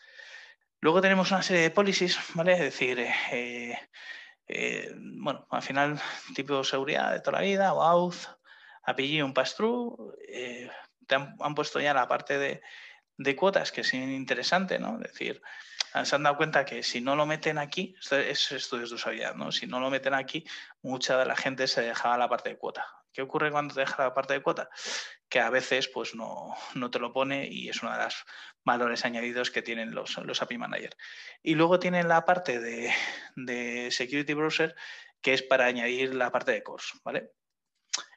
Luego 0.81 1.01
tenemos 1.01 1.31
una 1.31 1.43
serie 1.43 1.63
de 1.63 1.71
policies, 1.71 2.19
¿vale? 2.35 2.55
Es 2.55 2.59
decir, 2.59 2.99
eh, 2.99 3.79
eh, 4.49 4.93
bueno, 4.97 5.47
al 5.51 5.63
final, 5.63 6.01
tipo 6.35 6.59
de 6.59 6.65
seguridad 6.65 7.13
de 7.13 7.21
toda 7.21 7.39
la 7.39 7.45
vida, 7.45 7.73
o 7.73 7.83
auth, 7.83 8.27
API, 8.83 9.23
un 9.23 9.33
pass-through, 9.33 10.17
eh, 10.29 10.69
han, 11.09 11.55
puesto 11.55 11.81
ya 11.81 11.95
la 11.95 12.09
parte 12.09 12.39
de, 12.39 12.63
de 13.23 13.37
cuotas, 13.37 13.73
que 13.73 13.83
es 13.83 13.95
interesante, 13.95 14.79
¿no? 14.79 14.97
Es 14.97 15.13
decir, 15.13 15.43
se 16.05 16.17
han 16.17 16.23
dado 16.23 16.37
cuenta 16.37 16.65
que 16.65 16.83
si 16.83 17.01
no 17.01 17.17
lo 17.17 17.27
meten 17.27 17.59
aquí, 17.59 17.95
esto 18.01 18.19
es 18.19 18.53
estudios 18.53 18.91
de 18.91 18.97
usabilidad, 18.97 19.35
¿no? 19.35 19.53
Si 19.53 19.67
no 19.67 19.81
lo 19.81 19.91
meten 19.91 20.15
aquí, 20.15 20.45
mucha 20.83 21.19
de 21.19 21.27
la 21.27 21.37
gente 21.37 21.67
se 21.67 21.83
dejaba 21.83 22.17
la 22.17 22.29
parte 22.29 22.51
de 22.51 22.57
cuota. 22.57 22.87
¿Qué 23.13 23.21
ocurre 23.21 23.51
cuando 23.51 23.75
te 23.75 23.81
deja 23.81 24.05
la 24.05 24.15
parte 24.15 24.33
de 24.33 24.43
cuota? 24.43 24.71
Que 25.29 25.41
a 25.41 25.51
veces 25.51 25.89
pues 25.89 26.15
no, 26.15 26.55
no 26.75 26.91
te 26.91 26.99
lo 26.99 27.13
pone 27.13 27.47
y 27.47 27.69
es 27.69 27.83
uno 27.83 27.93
de 27.93 28.05
los 28.05 28.25
valores 28.65 29.05
añadidos 29.05 29.51
que 29.51 29.61
tienen 29.61 29.95
los, 29.95 30.17
los 30.17 30.41
API 30.41 30.57
Manager. 30.57 30.97
Y 31.43 31.55
luego 31.55 31.79
tienen 31.79 32.09
la 32.09 32.25
parte 32.25 32.59
de, 32.59 32.91
de 33.37 33.91
Security 33.91 34.33
Browser, 34.33 34.75
que 35.21 35.35
es 35.35 35.43
para 35.43 35.67
añadir 35.67 36.15
la 36.15 36.33
parte 36.33 36.53
de 36.53 36.63
Course, 36.63 36.99
¿vale? 37.05 37.33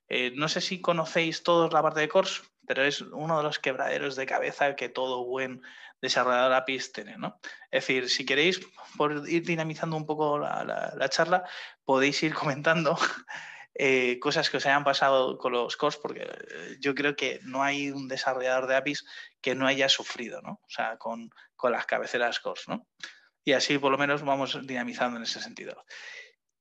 Eh, 0.09 0.31
no 0.35 0.47
sé 0.47 0.61
si 0.61 0.81
conocéis 0.81 1.43
todos 1.43 1.73
la 1.73 1.81
parte 1.81 1.99
de 1.99 2.09
Course, 2.09 2.41
pero 2.67 2.83
es 2.83 3.01
uno 3.01 3.37
de 3.37 3.43
los 3.43 3.59
quebraderos 3.59 4.15
de 4.15 4.25
cabeza 4.25 4.75
que 4.75 4.89
todo 4.89 5.25
buen 5.25 5.61
desarrollador 6.01 6.53
APIs 6.53 6.91
tiene. 6.91 7.17
¿no? 7.17 7.39
Es 7.71 7.87
decir, 7.87 8.09
si 8.09 8.25
queréis, 8.25 8.59
por 8.97 9.27
ir 9.27 9.45
dinamizando 9.45 9.97
un 9.97 10.05
poco 10.05 10.39
la, 10.39 11.07
charla, 11.09 11.43
podéis 11.83 12.21
ir 12.23 12.33
comentando 12.33 12.97
eh, 13.75 14.19
cosas 14.19 14.49
que 14.49 14.57
os 14.57 14.65
hayan 14.65 14.83
pasado 14.83 15.37
con 15.37 15.51
los 15.53 15.77
cores, 15.77 15.97
porque 15.97 16.21
eh, 16.21 16.77
yo 16.79 16.95
creo 16.95 17.15
que 17.15 17.39
no 17.43 17.63
hay 17.63 17.91
un 17.91 18.07
desarrollador 18.07 18.67
de 18.67 18.75
APIs 18.75 19.05
que 19.41 19.55
no 19.55 19.67
haya 19.67 19.89
sufrido, 19.89 20.41
¿no? 20.41 20.61
O 20.63 20.69
sea, 20.69 20.97
con, 20.97 21.29
las 21.63 21.87
cabeceras 21.87 22.39
cores, 22.39 22.67
¿no? 22.67 22.87
Y 23.43 23.53
así 23.53 23.77
por 23.79 23.91
lo 23.91 23.97
menos 23.97 24.23
vamos 24.23 24.59
dinamizando 24.67 25.17
en 25.17 25.23
ese 25.23 25.41
sentido. 25.41 25.83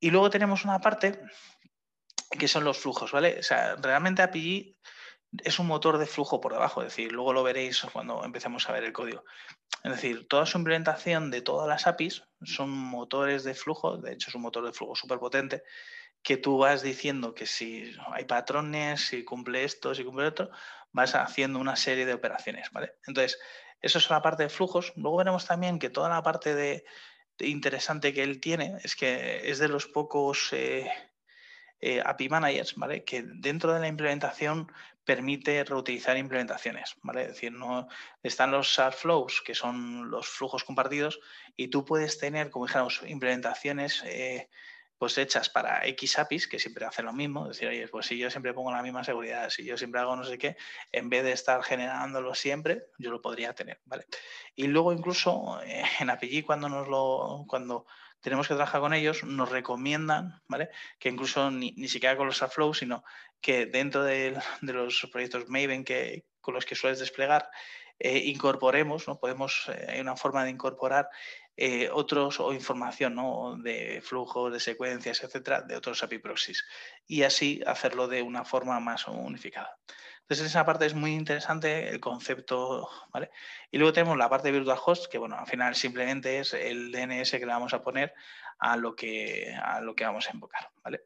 Y 0.00 0.10
luego 0.10 0.30
tenemos 0.30 0.64
una 0.64 0.80
parte 0.80 1.20
que 2.38 2.48
son 2.48 2.64
los 2.64 2.78
flujos, 2.78 3.12
¿vale? 3.12 3.38
O 3.40 3.42
sea, 3.42 3.76
realmente 3.76 4.22
API 4.22 4.76
es 5.42 5.58
un 5.58 5.66
motor 5.66 5.98
de 5.98 6.06
flujo 6.06 6.40
por 6.40 6.52
debajo, 6.52 6.82
es 6.82 6.88
decir, 6.88 7.12
luego 7.12 7.32
lo 7.32 7.42
veréis 7.42 7.82
cuando 7.92 8.24
empecemos 8.24 8.68
a 8.68 8.72
ver 8.72 8.84
el 8.84 8.92
código. 8.92 9.24
Es 9.82 9.92
decir, 9.92 10.28
toda 10.28 10.46
su 10.46 10.58
implementación 10.58 11.30
de 11.30 11.42
todas 11.42 11.68
las 11.68 11.86
APIs 11.86 12.22
son 12.42 12.70
motores 12.70 13.44
de 13.44 13.54
flujo, 13.54 13.96
de 13.96 14.12
hecho 14.12 14.30
es 14.30 14.34
un 14.34 14.42
motor 14.42 14.64
de 14.64 14.72
flujo 14.72 14.94
súper 14.94 15.18
potente, 15.18 15.62
que 16.22 16.36
tú 16.36 16.58
vas 16.58 16.82
diciendo 16.82 17.34
que 17.34 17.46
si 17.46 17.92
hay 18.12 18.24
patrones, 18.24 19.08
si 19.08 19.24
cumple 19.24 19.64
esto, 19.64 19.94
si 19.94 20.04
cumple 20.04 20.26
otro, 20.26 20.50
vas 20.92 21.14
haciendo 21.14 21.58
una 21.58 21.76
serie 21.76 22.06
de 22.06 22.14
operaciones, 22.14 22.70
¿vale? 22.72 22.94
Entonces, 23.06 23.38
eso 23.80 23.98
es 23.98 24.08
la 24.08 24.22
parte 24.22 24.44
de 24.44 24.48
flujos. 24.48 24.94
Luego 24.96 25.18
veremos 25.18 25.46
también 25.46 25.78
que 25.78 25.90
toda 25.90 26.08
la 26.08 26.22
parte 26.22 26.54
de, 26.54 26.84
interesante 27.40 28.14
que 28.14 28.22
él 28.22 28.40
tiene 28.40 28.78
es 28.82 28.96
que 28.96 29.50
es 29.50 29.58
de 29.58 29.68
los 29.68 29.86
pocos 29.86 30.48
eh, 30.52 30.90
eh, 31.86 32.02
API 32.02 32.30
managers, 32.30 32.76
¿vale? 32.76 33.04
Que 33.04 33.22
dentro 33.22 33.74
de 33.74 33.78
la 33.78 33.88
implementación 33.88 34.72
permite 35.04 35.62
reutilizar 35.64 36.16
implementaciones, 36.16 36.96
¿vale? 37.02 37.22
Es 37.22 37.28
decir, 37.28 37.52
no 37.52 37.88
están 38.22 38.52
los 38.52 38.68
shard 38.68 38.94
flows, 38.94 39.42
que 39.42 39.54
son 39.54 40.10
los 40.10 40.26
flujos 40.26 40.64
compartidos, 40.64 41.20
y 41.56 41.68
tú 41.68 41.84
puedes 41.84 42.18
tener, 42.18 42.50
como 42.50 42.64
dijéramos, 42.64 43.02
implementaciones 43.06 44.02
eh, 44.06 44.48
pues 44.96 45.18
hechas 45.18 45.50
para 45.50 45.86
X 45.88 46.18
APIs, 46.18 46.48
que 46.48 46.58
siempre 46.58 46.86
hacen 46.86 47.04
lo 47.04 47.12
mismo, 47.12 47.48
decir, 47.48 47.68
oye, 47.68 47.86
pues 47.88 48.06
si 48.06 48.16
yo 48.16 48.30
siempre 48.30 48.54
pongo 48.54 48.72
la 48.72 48.82
misma 48.82 49.04
seguridad, 49.04 49.50
si 49.50 49.62
yo 49.62 49.76
siempre 49.76 50.00
hago 50.00 50.16
no 50.16 50.24
sé 50.24 50.38
qué, 50.38 50.56
en 50.90 51.10
vez 51.10 51.22
de 51.22 51.32
estar 51.32 51.62
generándolo 51.62 52.34
siempre, 52.34 52.86
yo 52.96 53.10
lo 53.10 53.20
podría 53.20 53.52
tener, 53.52 53.82
¿vale? 53.84 54.06
Y 54.54 54.68
luego 54.68 54.90
incluso 54.90 55.60
eh, 55.64 55.84
en 56.00 56.08
API 56.08 56.40
cuando 56.44 56.70
nos 56.70 56.88
lo, 56.88 57.44
cuando 57.46 57.84
tenemos 58.24 58.48
que 58.48 58.54
trabajar 58.54 58.80
con 58.80 58.94
ellos, 58.94 59.22
nos 59.22 59.50
recomiendan, 59.50 60.40
¿vale? 60.48 60.70
Que 60.98 61.10
incluso 61.10 61.50
ni, 61.50 61.74
ni 61.76 61.88
siquiera 61.88 62.16
con 62.16 62.26
los 62.26 62.38
flows, 62.38 62.78
sino 62.78 63.04
que 63.38 63.66
dentro 63.66 64.02
de, 64.02 64.40
los 64.62 65.06
proyectos 65.12 65.46
Maven 65.48 65.84
que, 65.84 66.24
con 66.40 66.54
los 66.54 66.64
que 66.64 66.74
sueles 66.74 67.00
desplegar, 67.00 67.50
eh, 67.98 68.16
incorporemos, 68.24 69.06
¿no? 69.06 69.20
Podemos, 69.20 69.68
eh, 69.68 69.88
hay 69.90 70.00
una 70.00 70.16
forma 70.16 70.42
de 70.42 70.50
incorporar 70.50 71.10
eh, 71.54 71.90
otros 71.92 72.40
o 72.40 72.54
información 72.54 73.14
¿no? 73.14 73.56
de 73.62 74.00
flujos, 74.02 74.50
de 74.50 74.58
secuencias, 74.58 75.22
etcétera, 75.22 75.60
de 75.60 75.76
otros 75.76 76.02
API 76.02 76.18
proxies 76.18 76.64
y 77.06 77.24
así 77.24 77.60
hacerlo 77.66 78.08
de 78.08 78.22
una 78.22 78.46
forma 78.46 78.80
más 78.80 79.06
unificada. 79.06 79.78
Entonces, 80.24 80.46
esa 80.46 80.64
parte 80.64 80.86
es 80.86 80.94
muy 80.94 81.12
interesante, 81.12 81.90
el 81.90 82.00
concepto, 82.00 82.88
¿vale? 83.12 83.30
Y 83.70 83.76
luego 83.76 83.92
tenemos 83.92 84.16
la 84.16 84.30
parte 84.30 84.48
de 84.48 84.58
Virtual 84.58 84.78
Host, 84.82 85.10
que 85.10 85.18
bueno, 85.18 85.36
al 85.38 85.46
final 85.46 85.74
simplemente 85.74 86.38
es 86.38 86.54
el 86.54 86.90
DNS 86.90 87.30
que 87.32 87.40
le 87.40 87.52
vamos 87.52 87.74
a 87.74 87.82
poner 87.82 88.14
a 88.58 88.78
lo 88.78 88.96
que, 88.96 89.54
a 89.62 89.82
lo 89.82 89.94
que 89.94 90.06
vamos 90.06 90.26
a 90.26 90.32
invocar, 90.32 90.70
¿vale? 90.82 91.02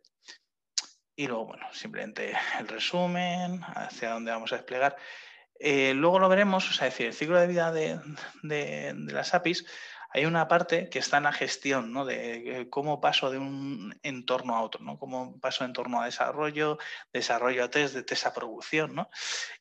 Y 1.17 1.27
luego, 1.27 1.47
bueno, 1.47 1.67
simplemente 1.73 2.33
el 2.61 2.69
resumen, 2.69 3.61
hacia 3.75 4.11
dónde 4.11 4.31
vamos 4.31 4.53
a 4.53 4.57
desplegar. 4.57 4.95
Eh, 5.59 5.95
luego 5.95 6.21
lo 6.21 6.29
veremos, 6.29 6.71
es 6.71 6.79
decir, 6.79 7.07
el 7.07 7.15
ciclo 7.15 7.41
de 7.41 7.49
vida 7.49 7.73
de, 7.73 7.99
de 8.45 8.95
las 9.13 9.35
APIs 9.35 9.67
hay 10.11 10.25
una 10.25 10.49
parte 10.49 10.89
que 10.89 10.99
está 10.99 11.19
en 11.19 11.25
la 11.25 11.33
gestión, 11.33 11.93
¿no? 11.93 12.05
De 12.05 12.61
eh, 12.61 12.71
cómo 12.71 13.01
paso 13.01 13.31
de 13.31 13.39
un 13.39 13.99
entorno 14.03 14.57
a 14.57 14.63
otro, 14.63 14.83
¿no? 14.83 14.99
Cómo 14.99 15.39
paso 15.41 15.65
de 15.65 15.69
entorno 15.69 16.01
a 16.01 16.07
desarrollo, 16.07 16.79
desarrollo 17.13 17.65
a 17.65 17.71
test, 17.71 17.95
de 17.95 18.03
test 18.03 18.27
a 18.27 18.33
producción, 18.33 18.95
¿no? 18.95 19.11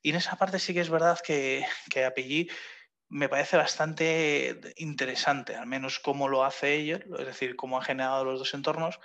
Y 0.01 0.11
en 0.11 0.15
esa 0.15 0.37
parte 0.37 0.59
sí 0.59 0.73
que 0.73 0.81
es 0.81 0.89
verdad 0.89 1.19
que, 1.25 1.65
que 1.89 2.05
API 2.05 2.49
me 3.09 3.29
parece 3.29 3.57
bastante 3.57 4.59
interesante, 4.77 5.55
al 5.55 5.67
menos 5.67 5.99
cómo 5.99 6.27
lo 6.27 6.43
hace 6.43 6.75
ellos, 6.75 7.01
es 7.19 7.25
decir, 7.25 7.55
cómo 7.55 7.77
ha 7.77 7.83
generado 7.83 8.25
los 8.25 8.39
dos 8.39 8.53
entornos, 8.53 8.99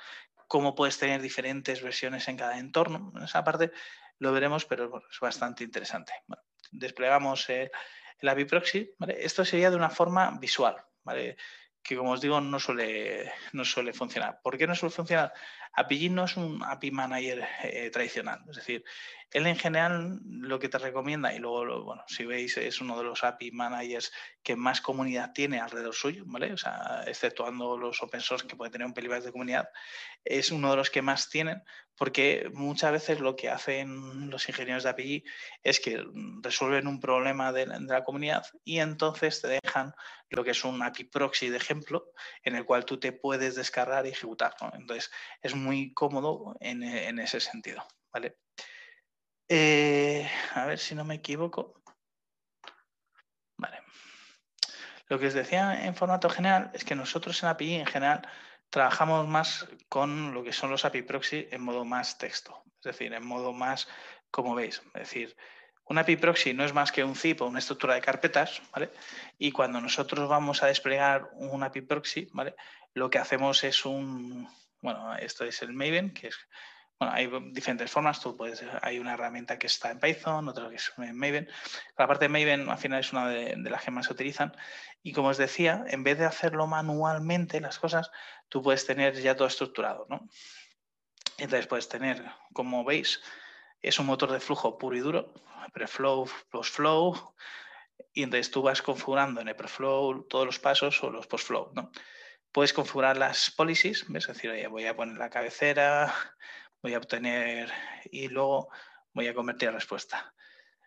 cómo 0.49 0.75
puedes 0.75 0.99
tener 0.99 1.21
diferentes 1.23 1.83
versiones 1.83 2.29
en 2.29 2.37
cada 2.37 2.59
entorno. 2.59 3.13
En 3.17 3.25
esa 3.25 3.45
parte 3.45 3.73
lo 4.19 4.33
veremos, 4.33 4.65
pero 4.65 5.03
es 5.11 5.21
bastante 5.21 5.65
interesante. 5.65 6.13
desplegamos 6.71 7.49
el, 7.49 7.71
el 8.19 8.29
API 8.29 8.45
Proxy. 8.45 8.95
Esto 9.19 9.45
sería 9.45 9.71
de 9.71 9.77
una 9.77 9.91
forma 9.91 10.39
visual. 10.39 10.77
¿Vale? 11.05 11.37
que 11.83 11.97
como 11.97 12.13
os 12.13 12.21
digo 12.21 12.41
no 12.41 12.59
suele, 12.61 13.33
no 13.53 13.65
suele 13.65 13.93
funcionar. 13.93 14.41
¿Por 14.43 14.57
qué 14.57 14.67
no 14.67 14.75
suele 14.75 14.95
funcionar? 14.95 15.33
API 15.73 16.11
no 16.11 16.25
es 16.25 16.37
un 16.37 16.63
API 16.63 16.91
Manager 16.91 17.49
eh, 17.65 17.91
tradicional, 17.91 18.41
es 18.49 18.57
decir, 18.57 18.85
él 19.33 19.47
en 19.47 19.57
general 19.57 20.21
lo 20.25 20.59
que 20.59 20.69
te 20.69 20.79
recomienda, 20.79 21.35
y 21.35 21.39
luego, 21.39 21.85
bueno, 21.85 22.05
si 22.07 22.25
veis, 22.25 22.57
es 22.59 22.81
uno 22.81 22.99
de 22.99 23.05
los 23.05 23.25
API 23.25 23.51
managers 23.53 24.13
que 24.43 24.57
más 24.57 24.81
comunidad 24.81 25.33
tiene 25.33 25.59
alrededor 25.59 25.95
suyo, 25.95 26.25
¿vale? 26.27 26.53
O 26.53 26.57
sea, 26.57 27.03
exceptuando 27.07 27.79
los 27.79 28.03
open 28.03 28.21
source 28.21 28.47
que 28.47 28.57
puede 28.57 28.71
tener 28.71 28.87
un 28.87 28.93
pelín 28.93 29.11
de 29.11 29.33
comunidad, 29.33 29.69
es 30.25 30.51
uno 30.51 30.71
de 30.71 30.77
los 30.77 30.91
que 30.91 31.03
más 31.03 31.31
tienen, 31.31 31.63
porque 31.97 32.51
muchas 32.53 32.93
veces 32.93 33.21
lo 33.21 33.37
que 33.37 33.49
hacen 33.49 34.31
los 34.31 34.49
ingenieros 34.49 34.83
de 34.83 34.91
API 34.91 35.25
es 35.63 35.81
que 35.81 36.05
resuelven 36.43 36.87
un 36.87 37.01
problema 37.01 37.53
de, 37.53 37.67
la 37.67 38.05
comunidad 38.05 38.45
y 38.65 38.79
entonces 38.79 39.41
te 39.41 39.49
dejan 39.49 39.95
lo 40.29 40.45
que 40.45 40.51
es 40.51 40.65
un 40.65 40.83
API 40.83 41.05
proxy 41.05 41.49
de 41.49 41.57
ejemplo, 41.57 42.13
en 42.43 42.57
el 42.57 42.65
cual 42.65 42.85
tú 42.85 42.99
te 42.99 43.13
puedes 43.13 43.55
descargar 43.55 44.07
y 44.07 44.11
ejecutar, 44.11 44.55
Entonces, 44.75 45.11
es 45.41 45.55
muy 45.55 45.93
cómodo 45.95 46.57
en 46.61 47.19
ese 47.19 47.41
sentido, 47.41 47.85
¿vale? 48.13 48.42
Eh, 49.55 50.27
a 50.55 50.65
ver 50.65 50.79
si 50.79 50.95
no 50.95 51.05
me 51.05 51.17
equivoco. 51.17 51.75
Vale. 53.59 53.83
Lo 55.09 55.19
que 55.19 55.27
os 55.27 55.35
decía 55.35 55.85
en 55.85 55.95
formato 55.95 56.31
general 56.31 56.71
es 56.73 56.85
que 56.85 56.95
nosotros 56.95 57.43
en 57.43 57.51
API 57.51 57.75
en 57.75 57.87
general 57.87 58.27
trabajamos 58.71 59.29
más 59.29 59.69
con 59.91 60.33
lo 60.33 60.43
que 60.43 60.55
son 60.55 60.71
los 60.71 60.87
API 60.87 61.03
proxy 61.03 61.49
en 61.51 61.61
modo 61.61 61.85
más 61.85 62.17
texto, 62.17 62.65
es 62.79 62.85
decir, 62.93 63.13
en 63.13 63.27
modo 63.27 63.53
más 63.53 63.89
como 64.31 64.55
veis. 64.55 64.81
Es 64.95 65.03
decir, 65.03 65.37
un 65.85 65.99
API 65.99 66.17
proxy 66.17 66.55
no 66.55 66.65
es 66.65 66.73
más 66.73 66.91
que 66.91 67.05
un 67.05 67.15
zip 67.15 67.43
o 67.43 67.47
una 67.47 67.59
estructura 67.59 67.93
de 67.93 68.01
carpetas, 68.01 68.63
¿vale? 68.73 68.91
Y 69.37 69.53
cuando 69.53 69.83
nosotros 69.83 70.31
vamos 70.31 70.63
a 70.63 70.69
desplegar 70.69 71.29
un 71.35 71.63
API 71.63 71.83
proxy, 71.83 72.31
¿vale? 72.33 72.55
Lo 72.95 73.11
que 73.11 73.19
hacemos 73.19 73.65
es 73.65 73.85
un, 73.85 74.49
bueno, 74.81 75.15
esto 75.17 75.45
es 75.45 75.61
el 75.61 75.75
Maven, 75.75 76.15
que 76.15 76.29
es 76.29 76.39
bueno, 76.99 77.15
hay 77.15 77.31
diferentes 77.53 77.91
formas. 77.91 78.21
Tú 78.21 78.37
puedes, 78.37 78.63
hay 78.83 78.99
una 78.99 79.15
herramienta 79.15 79.59
que 79.59 79.67
está 79.67 79.91
en 79.91 80.01
Python, 80.01 80.49
otra 80.49 80.69
que 80.69 80.77
es 80.77 80.93
en 80.99 81.17
Maven. 81.17 81.49
La 81.99 82.07
parte 82.07 82.27
de 82.27 82.29
Maven 82.29 82.69
al 82.69 82.79
final 82.79 83.01
es 83.01 83.13
una 83.13 83.29
de, 83.29 83.57
las 83.57 83.83
que 83.83 83.91
más 83.91 84.07
se 84.07 84.13
utilizan. 84.13 84.57
Y 85.03 85.13
como 85.13 85.29
os 85.29 85.39
decía, 85.39 85.85
en 85.89 86.05
vez 86.05 86.19
de 86.19 86.27
hacerlo 86.27 86.67
manualmente 86.67 87.61
las 87.61 87.79
cosas, 87.79 88.11
tú 88.49 88.63
puedes 88.63 88.87
tener 88.87 89.15
ya 89.15 89.37
todo 89.37 89.49
estructurado. 89.49 90.07
¿no? 90.09 90.29
Entonces 91.39 91.67
puedes 91.67 91.89
tener, 91.89 92.25
como 92.53 92.85
veis, 92.85 93.21
es 93.81 93.99
un 93.99 94.07
motor 94.07 94.31
de 94.31 94.39
flujo 94.39 94.79
puro 94.79 94.97
y 94.97 95.01
duro, 95.01 95.35
preflow, 95.73 96.29
postflow, 96.51 97.35
y 98.13 98.23
entonces 98.23 98.51
tú 98.51 98.63
vas 98.63 98.83
configurando 98.83 99.41
en 99.41 99.49
el 99.49 99.57
preflow 99.57 100.23
todos 100.29 100.47
los 100.47 100.59
pasos 100.59 101.03
o 101.03 101.11
los 101.11 101.27
postflow. 101.27 101.73
¿no? 101.75 101.91
Puedes 102.53 102.73
configurar 102.73 103.17
las 103.17 103.51
policies, 103.51 104.07
es 104.15 104.27
decir, 104.27 104.69
voy 104.69 104.87
a 104.87 104.95
poner 104.95 105.17
la 105.17 105.31
cabecera, 105.31 106.15
voy 106.83 106.95
a 106.95 106.99
obtener 106.99 107.71
y 108.11 108.29
luego 108.29 108.69
voy 109.13 109.29
a 109.29 109.35
convertir 109.35 109.69
a 109.69 109.73
respuesta. 109.73 110.35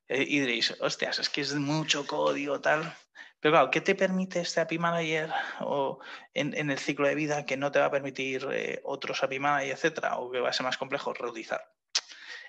Eh, 0.07 0.25
y 0.27 0.39
diréis, 0.39 0.75
hostias, 0.81 1.19
es 1.19 1.29
que 1.29 1.41
es 1.41 1.55
mucho 1.55 2.05
código, 2.05 2.61
tal. 2.61 2.93
Pero 3.39 3.53
claro, 3.53 3.71
¿qué 3.71 3.81
te 3.81 3.95
permite 3.95 4.39
este 4.39 4.61
API 4.61 4.77
Manager 4.77 5.31
o 5.61 5.99
en, 6.33 6.69
el 6.69 6.79
ciclo 6.79 7.07
de 7.07 7.15
vida 7.15 7.45
que 7.45 7.57
no 7.57 7.71
te 7.71 7.79
va 7.79 7.85
a 7.85 7.91
permitir 7.91 8.47
eh, 8.51 8.81
otros 8.83 9.23
API 9.23 9.39
Manager, 9.39 9.73
etcétera, 9.73 10.17
o 10.17 10.31
que 10.31 10.39
va 10.39 10.49
a 10.49 10.53
ser 10.53 10.65
más 10.65 10.77
complejo, 10.77 11.13
reutilizar? 11.13 11.71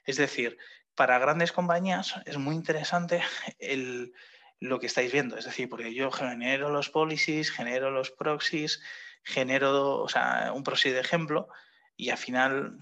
Es 0.05 0.17
decir, 0.17 0.59
para 0.95 1.19
grandes 1.19 1.53
compañías 1.53 2.15
es 2.25 2.39
muy 2.39 2.55
interesante 2.55 3.23
el, 3.59 4.13
lo 4.61 4.79
que 4.81 4.87
estáis 4.87 5.13
viendo. 5.13 5.37
Es 5.37 5.45
decir, 5.45 5.69
porque 5.69 5.95
yo 5.95 6.11
genero 6.11 6.71
los 6.71 6.91
policies, 6.91 7.51
genero 7.51 7.91
los 7.91 8.11
proxies, 8.11 8.83
genero 9.23 10.03
o 10.03 10.09
sea, 10.09 10.53
un 10.55 10.63
proxy 10.63 10.91
de 10.91 11.01
ejemplo, 11.01 11.49
y 11.97 12.11
al 12.11 12.19
final 12.19 12.79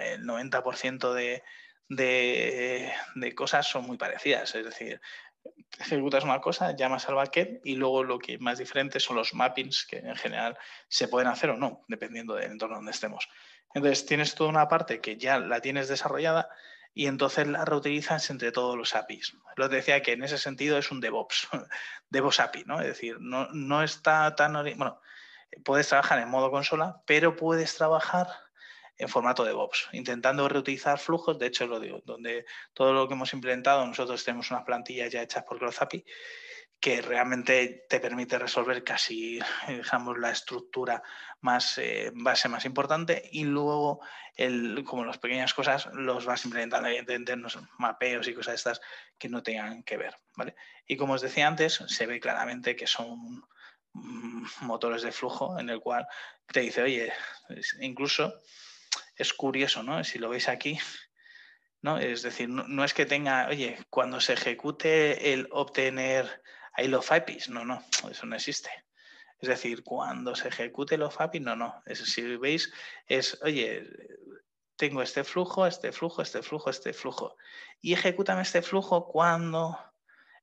el 0.00 0.24
90% 0.24 1.12
de, 1.12 1.42
de, 1.88 3.34
cosas 3.34 3.68
son 3.68 3.86
muy 3.86 3.96
parecidas. 3.96 4.54
Es 4.54 4.64
decir, 4.64 5.00
ejecutas 5.78 6.24
una 6.24 6.40
cosa, 6.40 6.74
llamas 6.74 7.08
al 7.08 7.16
backend 7.16 7.60
y 7.64 7.76
luego 7.76 8.04
lo 8.04 8.18
que 8.18 8.38
más 8.38 8.58
diferente 8.58 9.00
son 9.00 9.16
los 9.16 9.34
mappings 9.34 9.86
que 9.86 9.98
en 9.98 10.16
general 10.16 10.56
se 10.88 11.08
pueden 11.08 11.28
hacer 11.28 11.50
o 11.50 11.56
no, 11.56 11.84
dependiendo 11.88 12.34
del 12.34 12.52
entorno 12.52 12.76
donde 12.76 12.92
estemos. 12.92 13.28
Entonces 13.74 14.06
tienes 14.06 14.34
toda 14.34 14.50
una 14.50 14.68
parte 14.68 15.00
que 15.00 15.16
ya 15.16 15.38
la 15.38 15.60
tienes 15.60 15.88
desarrollada 15.88 16.48
y 16.94 17.06
entonces 17.06 17.48
la 17.48 17.64
reutilizas 17.64 18.30
entre 18.30 18.52
todos 18.52 18.76
los 18.76 18.94
APIs. 18.94 19.36
Lo 19.56 19.68
decía 19.68 20.00
que 20.00 20.12
en 20.12 20.22
ese 20.22 20.38
sentido 20.38 20.78
es 20.78 20.92
un 20.92 21.00
DevOps, 21.00 21.48
DevOps 22.08 22.40
API, 22.40 22.64
¿no? 22.66 22.80
Es 22.80 22.86
decir, 22.86 23.16
no, 23.20 23.48
no 23.52 23.82
está 23.82 24.34
tan... 24.36 24.52
Bueno, 24.76 25.00
puedes 25.64 25.88
trabajar 25.88 26.20
en 26.20 26.28
modo 26.28 26.52
consola, 26.52 27.02
pero 27.04 27.34
puedes 27.34 27.74
trabajar 27.74 28.28
en 28.96 29.08
formato 29.08 29.42
de 29.42 29.50
DevOps, 29.50 29.88
intentando 29.92 30.48
reutilizar 30.48 30.98
flujos. 30.98 31.38
De 31.38 31.46
hecho, 31.46 31.66
lo 31.66 31.80
digo, 31.80 32.00
donde 32.04 32.44
todo 32.72 32.92
lo 32.92 33.08
que 33.08 33.14
hemos 33.14 33.32
implementado, 33.32 33.86
nosotros 33.86 34.24
tenemos 34.24 34.50
unas 34.50 34.64
plantillas 34.64 35.12
ya 35.12 35.22
hechas 35.22 35.44
por 35.44 35.58
Growth 35.58 35.78
que 36.84 37.00
realmente 37.00 37.86
te 37.88 37.98
permite 37.98 38.38
resolver 38.38 38.84
casi, 38.84 39.40
digamos, 39.68 40.18
la 40.18 40.30
estructura 40.30 41.02
más 41.40 41.78
eh, 41.78 42.10
base 42.14 42.48
más 42.50 42.66
importante 42.66 43.22
y 43.32 43.44
luego, 43.44 44.00
el, 44.36 44.84
como 44.84 45.06
las 45.06 45.16
pequeñas 45.16 45.54
cosas, 45.54 45.88
los 45.94 46.26
vas 46.26 46.44
implementando, 46.44 46.88
evidentemente, 46.88 47.36
mapeos 47.78 48.28
y 48.28 48.34
cosas 48.34 48.56
estas 48.56 48.80
que 49.16 49.30
no 49.30 49.42
tengan 49.42 49.82
que 49.82 49.96
ver, 49.96 50.20
¿vale? 50.36 50.56
Y 50.86 50.98
como 50.98 51.14
os 51.14 51.22
decía 51.22 51.46
antes, 51.46 51.82
se 51.86 52.04
ve 52.04 52.20
claramente 52.20 52.76
que 52.76 52.86
son 52.86 53.46
mm, 53.94 54.44
motores 54.60 55.02
de 55.02 55.12
flujo 55.12 55.58
en 55.58 55.70
el 55.70 55.80
cual 55.80 56.06
te 56.52 56.60
dice, 56.60 56.82
oye, 56.82 57.10
incluso 57.80 58.42
es 59.16 59.32
curioso, 59.32 59.82
¿no? 59.82 60.02
Si 60.04 60.18
lo 60.18 60.28
veis 60.28 60.48
aquí, 60.48 60.78
¿no? 61.82 61.98
Es 61.98 62.22
decir, 62.22 62.48
no, 62.48 62.84
es 62.84 62.94
que 62.94 63.06
tenga, 63.06 63.48
oye, 63.48 63.78
cuando 63.90 64.20
se 64.20 64.34
ejecute 64.34 65.32
el 65.32 65.48
obtener 65.50 66.42
hay 66.72 66.88
los 66.88 67.10
APIs. 67.12 67.48
No, 67.48 67.64
no, 67.64 67.82
eso 68.10 68.26
no 68.26 68.36
existe. 68.36 68.70
Es 69.40 69.48
decir, 69.48 69.84
cuando 69.84 70.34
se 70.34 70.48
ejecute 70.48 70.96
los 70.96 71.20
APIs, 71.20 71.42
no, 71.42 71.56
no. 71.56 71.82
Es, 71.86 71.98
si 71.98 72.36
veis, 72.36 72.72
es, 73.06 73.40
oye, 73.42 73.86
tengo 74.76 75.02
este 75.02 75.24
flujo, 75.24 75.66
este 75.66 75.92
flujo, 75.92 76.22
este 76.22 76.42
flujo, 76.42 76.70
este 76.70 76.92
flujo. 76.92 77.36
Y 77.80 77.92
ejecútame 77.92 78.42
este 78.42 78.62
flujo 78.62 79.06
cuando 79.06 79.78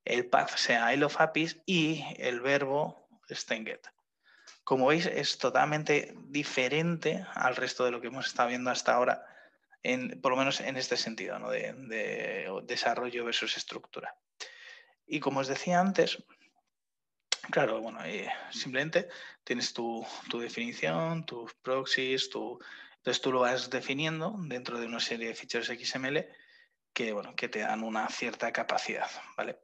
el 0.05 0.27
path 0.27 0.55
sea 0.57 0.93
I 0.93 1.03
of 1.03 1.19
APIs 1.19 1.61
y 1.65 2.03
el 2.17 2.39
verbo 2.41 3.07
en 3.49 3.65
get. 3.65 3.87
Como 4.63 4.87
veis, 4.87 5.05
es 5.05 5.37
totalmente 5.37 6.13
diferente 6.27 7.25
al 7.33 7.55
resto 7.55 7.83
de 7.83 7.91
lo 7.91 7.99
que 7.99 8.07
hemos 8.07 8.27
estado 8.27 8.49
viendo 8.49 8.69
hasta 8.69 8.93
ahora, 8.93 9.25
por 10.21 10.31
lo 10.31 10.37
menos 10.37 10.61
en 10.61 10.77
este 10.77 10.97
sentido, 10.97 11.39
¿no? 11.39 11.49
de 11.49 12.47
desarrollo 12.63 13.25
versus 13.25 13.57
estructura. 13.57 14.15
Y 15.07 15.19
como 15.19 15.41
os 15.41 15.47
decía 15.47 15.79
antes, 15.79 16.23
claro, 17.49 17.81
bueno, 17.81 18.03
eh, 18.05 18.31
simplemente 18.49 19.09
tienes 19.43 19.73
tu, 19.73 20.05
definición, 20.39 21.25
tus 21.25 21.53
proxies, 21.55 22.29
entonces 22.33 23.21
tú 23.21 23.31
lo 23.31 23.41
vas 23.41 23.69
definiendo 23.69 24.33
dentro 24.39 24.79
de 24.79 24.85
una 24.85 24.99
serie 24.99 25.27
de 25.27 25.35
ficheros 25.35 25.67
XML 25.67 26.25
que, 26.93 27.11
bueno, 27.13 27.35
que 27.35 27.49
te 27.49 27.59
dan 27.59 27.83
una 27.83 28.07
cierta 28.09 28.51
capacidad, 28.51 29.09
¿vale? 29.35 29.59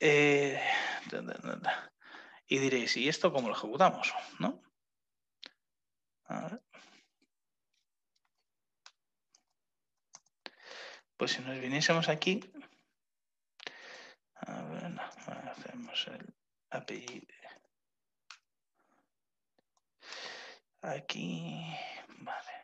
Eh, 0.00 0.60
y 2.48 2.58
diréis, 2.58 2.96
¿y 2.96 3.08
esto 3.08 3.32
cómo 3.32 3.48
lo 3.48 3.54
ejecutamos? 3.54 4.12
¿No? 4.38 4.62
Pues 11.16 11.32
si 11.32 11.42
nos 11.42 11.58
viniésemos 11.58 12.08
aquí, 12.08 12.40
a 14.34 14.62
ver, 14.64 15.00
hacemos 15.50 16.06
el 16.08 16.34
API. 16.70 17.26
Aquí, 20.82 21.74
vale. 22.18 22.56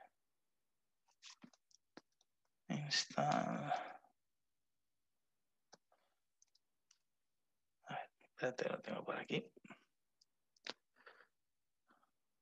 Install. 2.69 3.73
A 7.87 7.95
ver, 7.95 8.11
espérate, 8.43 8.69
lo 8.69 8.81
tengo 8.81 9.05
por 9.05 9.17
aquí. 9.17 9.45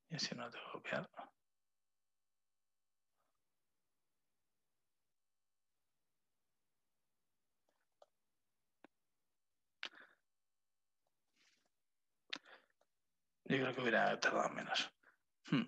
Y 0.08 0.16
así 0.16 0.34
no 0.34 0.50
tengo 0.50 0.64
que 0.66 0.72
copiar. 0.72 1.10
Yo 13.44 13.56
creo 13.56 13.74
que 13.74 13.80
hubiera 13.82 14.18
tardado 14.20 14.48
menos. 14.50 14.90
Hmm. 15.50 15.64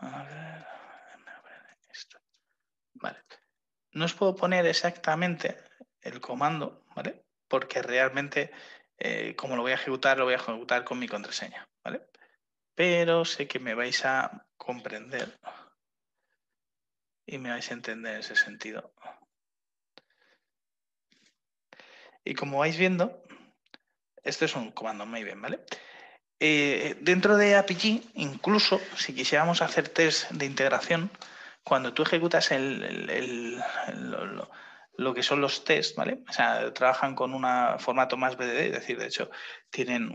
A 0.00 0.22
ver, 0.24 0.66
esto. 1.90 2.18
Vale. 2.94 3.18
No 3.98 4.04
os 4.04 4.14
puedo 4.14 4.36
poner 4.36 4.64
exactamente 4.64 5.58
el 6.00 6.20
comando, 6.20 6.84
¿vale? 6.94 7.24
Porque 7.48 7.82
realmente, 7.82 8.52
eh, 8.96 9.34
como 9.34 9.56
lo 9.56 9.62
voy 9.62 9.72
a 9.72 9.74
ejecutar, 9.74 10.18
lo 10.18 10.24
voy 10.24 10.34
a 10.34 10.36
ejecutar 10.36 10.84
con 10.84 11.00
mi 11.00 11.08
contraseña, 11.08 11.68
¿vale? 11.82 12.06
Pero 12.76 13.24
sé 13.24 13.48
que 13.48 13.58
me 13.58 13.74
vais 13.74 14.04
a 14.04 14.46
comprender 14.56 15.36
y 17.26 17.38
me 17.38 17.50
vais 17.50 17.68
a 17.72 17.74
entender 17.74 18.14
en 18.14 18.20
ese 18.20 18.36
sentido. 18.36 18.94
Y 22.24 22.34
como 22.34 22.58
vais 22.58 22.78
viendo, 22.78 23.24
esto 24.22 24.44
es 24.44 24.54
un 24.54 24.70
comando 24.70 25.06
muy 25.06 25.24
bien, 25.24 25.42
¿vale? 25.42 25.64
Eh, 26.38 26.96
dentro 27.00 27.36
de 27.36 27.56
APG, 27.56 28.12
incluso 28.14 28.80
si 28.96 29.12
quisiéramos 29.12 29.60
hacer 29.60 29.88
test 29.88 30.30
de 30.30 30.46
integración, 30.46 31.10
cuando 31.68 31.92
tú 31.92 32.02
ejecutas 32.02 32.50
el, 32.50 33.62
lo, 34.96 35.14
que 35.14 35.22
son 35.22 35.42
los 35.42 35.64
tests, 35.64 35.94
¿vale? 35.94 36.24
O 36.28 36.32
sea, 36.32 36.72
trabajan 36.72 37.14
con 37.14 37.34
un 37.34 37.44
formato 37.78 38.16
más 38.16 38.36
BDD, 38.36 38.60
es 38.60 38.72
decir, 38.72 38.98
de 38.98 39.06
hecho, 39.06 39.30
tienen 39.70 40.14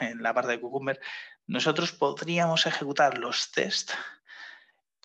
en 0.00 0.22
la 0.22 0.34
parte 0.34 0.50
de 0.50 0.60
Cucumber, 0.60 1.00
nosotros 1.46 1.92
podríamos 1.92 2.66
ejecutar 2.66 3.16
los 3.16 3.52
tests 3.52 3.94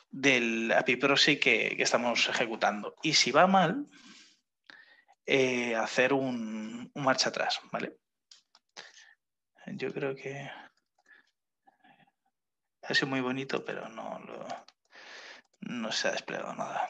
del 0.09 0.71
API 0.71 0.95
Proxy 0.95 1.39
que, 1.39 1.75
estamos 1.79 2.27
ejecutando. 2.27 2.95
Y 3.03 3.13
si 3.13 3.31
va 3.31 3.45
mal, 3.45 3.85
eh, 5.27 5.75
hacer 5.75 6.11
un, 6.11 6.91
marcha 6.95 7.29
atrás, 7.29 7.61
¿vale? 7.71 7.97
Yo 9.67 9.93
creo 9.93 10.15
que 10.15 10.51
ha 12.81 12.93
sido 12.93 13.07
muy 13.07 13.21
bonito, 13.21 13.63
pero 13.63 13.87
no, 13.89 14.19
no 15.67 15.91
se 15.91 16.07
ha 16.07 16.11
desplegado 16.11 16.53
nada. 16.55 16.89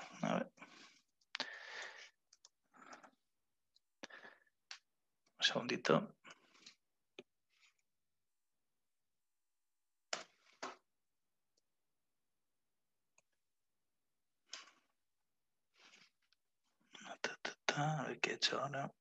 Un 5.39 5.45
segundito. 5.45 6.13
a 17.75 18.03
ver 18.07 18.19
qué 18.19 18.31
he 18.31 18.33
hecho 18.35 18.59
ahora. 18.59 18.91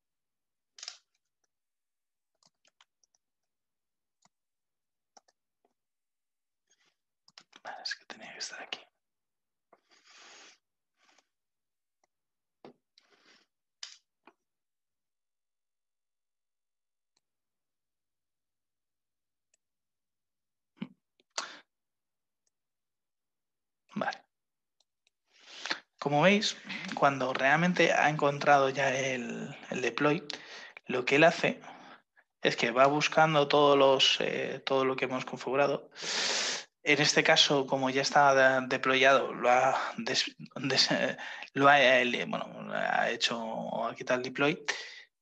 Es 7.83 7.95
que 7.97 8.05
tenía 8.07 8.33
que 8.33 8.39
estar 8.39 8.63
aquí. 8.63 8.79
Vale. 23.95 24.23
Como 26.03 26.23
veis, 26.23 26.57
cuando 26.95 27.33
realmente 27.33 27.93
ha 27.93 28.11
encontrado 28.11 28.69
ya 28.71 28.93
el, 28.93 29.55
deploy, 29.71 30.27
lo 30.87 31.05
que 31.05 31.15
él 31.15 31.23
hace 31.23 31.61
es 32.43 32.57
que 32.57 32.73
va 32.73 32.87
buscando 32.87 33.47
todos 33.47 33.79
los, 33.79 34.17
eh, 34.21 34.61
todo 34.67 34.85
lo 34.85 34.97
que 34.97 35.05
hemos 35.05 35.25
configurado. 35.25 35.91
En 36.83 37.01
este 37.01 37.23
caso, 37.23 37.69
como 37.69 37.89
ya 37.89 38.03
está 38.03 38.61
deployado, 38.63 39.33
lo 39.33 39.49
ha, 39.49 39.95
lo 41.55 41.69
ha, 41.69 41.79
bueno, 42.27 42.73
ha 42.75 43.09
hecho, 43.11 43.87
ha 43.87 43.95
quitado 43.95 44.19
el 44.19 44.25
deploy 44.25 44.61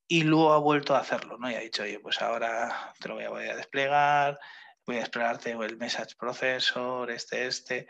y 0.07 0.23
luego 0.23 0.51
ha 0.51 0.57
vuelto 0.57 0.95
a 0.95 1.01
hacerlo, 1.01 1.37
¿no? 1.37 1.51
Y 1.51 1.53
ha 1.53 1.59
dicho, 1.59 1.83
oye, 1.83 1.99
pues 1.99 2.23
ahora 2.23 2.91
te 2.99 3.07
lo 3.07 3.13
voy 3.13 3.25
a, 3.25 3.29
voy 3.29 3.45
a 3.49 3.55
desplegar, 3.55 4.39
voy 4.87 4.95
a 4.95 5.01
desplegarte 5.01 5.51
el 5.51 5.77
message 5.77 6.15
processor, 6.17 7.11
este, 7.11 7.45
este. 7.45 7.87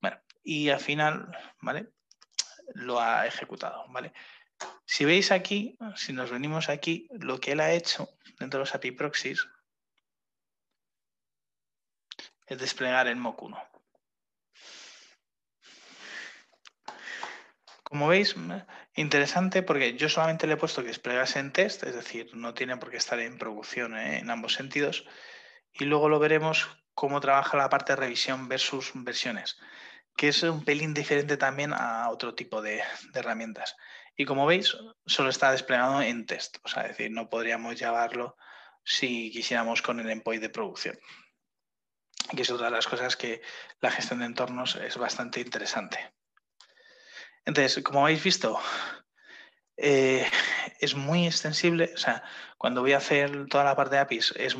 Bueno, 0.00 0.20
y 0.42 0.70
al 0.70 0.80
final, 0.80 1.30
¿vale? 1.60 1.94
Lo 2.74 3.00
ha 3.00 3.26
ejecutado, 3.26 3.84
¿vale? 3.88 4.12
Si 4.86 5.04
veis 5.04 5.30
aquí, 5.30 5.76
si 5.96 6.12
nos 6.12 6.30
venimos 6.30 6.68
aquí, 6.68 7.08
lo 7.12 7.40
que 7.40 7.52
él 7.52 7.60
ha 7.60 7.72
hecho 7.72 8.08
dentro 8.38 8.58
de 8.58 8.62
los 8.62 8.74
API 8.74 8.92
proxies 8.92 9.46
es 12.46 12.58
desplegar 12.58 13.06
el 13.06 13.16
mock 13.16 13.42
1. 13.42 13.74
Como 17.82 18.08
veis, 18.08 18.34
interesante 18.94 19.62
porque 19.62 19.96
yo 19.96 20.08
solamente 20.08 20.46
le 20.46 20.54
he 20.54 20.56
puesto 20.56 20.82
que 20.82 20.88
desplegase 20.88 21.38
en 21.38 21.52
test, 21.52 21.84
es 21.84 21.94
decir, 21.94 22.34
no 22.34 22.52
tiene 22.52 22.76
por 22.76 22.90
qué 22.90 22.96
estar 22.96 23.20
en 23.20 23.38
producción 23.38 23.96
¿eh? 23.96 24.18
en 24.18 24.30
ambos 24.30 24.54
sentidos. 24.54 25.06
Y 25.72 25.84
luego 25.84 26.08
lo 26.08 26.18
veremos 26.18 26.68
cómo 26.94 27.20
trabaja 27.20 27.56
la 27.56 27.68
parte 27.68 27.92
de 27.92 27.96
revisión 27.96 28.48
versus 28.48 28.92
versiones. 28.94 29.58
Que 30.16 30.28
es 30.28 30.42
un 30.42 30.64
pelín 30.64 30.94
diferente 30.94 31.36
también 31.36 31.72
a 31.72 32.08
otro 32.10 32.34
tipo 32.34 32.62
de, 32.62 32.82
herramientas. 33.14 33.76
Y 34.16 34.24
como 34.24 34.46
veis, 34.46 34.76
solo 35.06 35.30
está 35.30 35.50
desplegado 35.50 36.00
en 36.00 36.26
test, 36.26 36.58
o 36.62 36.68
sea, 36.68 36.84
es 36.84 36.90
decir, 36.90 37.10
no 37.10 37.28
podríamos 37.28 37.78
llevarlo 37.78 38.36
si 38.84 39.30
quisiéramos 39.32 39.82
con 39.82 39.98
el 39.98 40.10
endpoint 40.10 40.42
de 40.42 40.50
producción. 40.50 40.98
Que 42.34 42.42
es 42.42 42.50
otra 42.50 42.66
de 42.66 42.72
las 42.72 42.86
cosas 42.86 43.16
que 43.16 43.42
la 43.80 43.90
gestión 43.90 44.20
de 44.20 44.26
entornos 44.26 44.76
es 44.76 44.96
bastante 44.96 45.40
interesante. 45.40 46.12
Entonces, 47.44 47.82
como 47.82 48.04
habéis 48.04 48.22
visto, 48.22 48.58
eh, 49.76 50.26
es 50.78 50.94
muy 50.94 51.26
extensible. 51.26 51.92
O 51.94 51.98
sea, 51.98 52.22
cuando 52.56 52.80
voy 52.80 52.92
a 52.92 52.98
hacer 52.98 53.46
toda 53.48 53.64
la 53.64 53.76
parte 53.76 53.96
de 53.96 54.02
APIs, 54.02 54.34
es, 54.36 54.56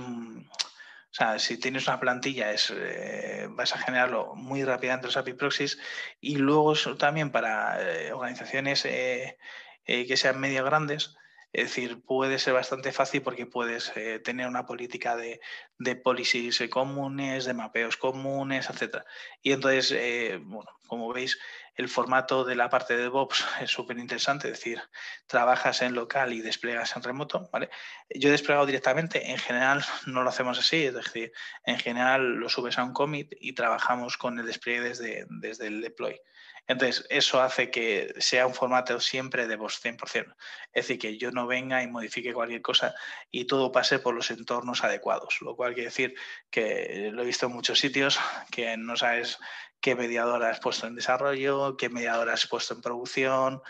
o 1.14 1.16
sea, 1.16 1.38
si 1.38 1.58
tienes 1.58 1.86
una 1.86 2.00
plantilla, 2.00 2.50
es, 2.50 2.72
eh, 2.76 3.46
vas 3.50 3.72
a 3.72 3.78
generarlo 3.78 4.34
muy 4.34 4.64
rápidamente 4.64 5.06
los 5.06 5.16
API 5.16 5.34
proxies. 5.34 5.78
Y 6.20 6.38
luego 6.38 6.74
también 6.98 7.30
para 7.30 7.80
eh, 7.80 8.12
organizaciones 8.12 8.82
que 8.82 10.16
sean 10.16 10.40
medio 10.40 10.64
grandes, 10.64 11.14
es 11.54 11.66
decir, 11.66 12.02
puede 12.02 12.40
ser 12.40 12.52
bastante 12.52 12.90
fácil 12.90 13.22
porque 13.22 13.46
puedes 13.46 13.92
eh, 13.94 14.18
tener 14.18 14.48
una 14.48 14.66
política 14.66 15.14
de, 15.14 15.40
de 15.78 15.94
policies 15.94 16.60
comunes, 16.68 17.44
de 17.44 17.54
mapeos 17.54 17.96
comunes, 17.96 18.68
etc. 18.68 19.04
Y 19.40 19.52
entonces, 19.52 19.92
eh, 19.92 20.40
bueno, 20.42 20.72
como 20.88 21.12
veis, 21.12 21.38
el 21.74 21.88
formato 21.88 22.44
de 22.44 22.54
la 22.54 22.68
parte 22.68 22.96
de 22.96 23.02
DevOps 23.02 23.44
es 23.60 23.70
súper 23.70 23.98
interesante, 23.98 24.48
es 24.48 24.58
decir, 24.58 24.82
trabajas 25.26 25.82
en 25.82 25.94
local 25.94 26.32
y 26.32 26.40
despliegas 26.40 26.96
en 26.96 27.02
remoto. 27.02 27.48
¿vale? 27.52 27.70
Yo 28.10 28.28
he 28.28 28.32
desplegado 28.32 28.66
directamente, 28.66 29.30
en 29.30 29.38
general 29.38 29.84
no 30.06 30.22
lo 30.22 30.30
hacemos 30.30 30.58
así, 30.58 30.84
es 30.84 30.94
decir, 30.94 31.32
en 31.64 31.78
general 31.78 32.34
lo 32.34 32.48
subes 32.48 32.78
a 32.78 32.84
un 32.84 32.92
commit 32.92 33.32
y 33.40 33.54
trabajamos 33.54 34.16
con 34.16 34.38
el 34.38 34.46
despliegue 34.46 34.80
desde, 34.80 35.26
desde 35.28 35.66
el 35.66 35.80
deploy. 35.80 36.20
Entonces, 36.66 37.06
eso 37.10 37.42
hace 37.42 37.70
que 37.70 38.14
sea 38.18 38.46
un 38.46 38.54
formato 38.54 38.98
siempre 38.98 39.46
de 39.46 39.56
voz 39.56 39.82
100%. 39.84 40.34
Es 40.72 40.86
decir, 40.86 40.98
que 40.98 41.18
yo 41.18 41.30
no 41.30 41.46
venga 41.46 41.82
y 41.82 41.88
modifique 41.88 42.32
cualquier 42.32 42.62
cosa 42.62 42.94
y 43.30 43.44
todo 43.44 43.70
pase 43.70 43.98
por 43.98 44.14
los 44.14 44.30
entornos 44.30 44.82
adecuados, 44.82 45.36
lo 45.42 45.56
cual 45.56 45.74
quiere 45.74 45.90
decir 45.90 46.14
que 46.50 47.10
lo 47.12 47.22
he 47.22 47.26
visto 47.26 47.46
en 47.46 47.52
muchos 47.52 47.78
sitios, 47.78 48.18
que 48.50 48.76
no 48.78 48.96
sabes 48.96 49.38
qué 49.84 49.94
mediadora 49.94 50.48
has 50.48 50.60
puesto 50.60 50.86
en 50.86 50.94
desarrollo, 50.94 51.76
qué 51.76 51.90
mediadora 51.90 52.32
has 52.32 52.46
puesto 52.46 52.72
en 52.72 52.80
producción, 52.80 53.60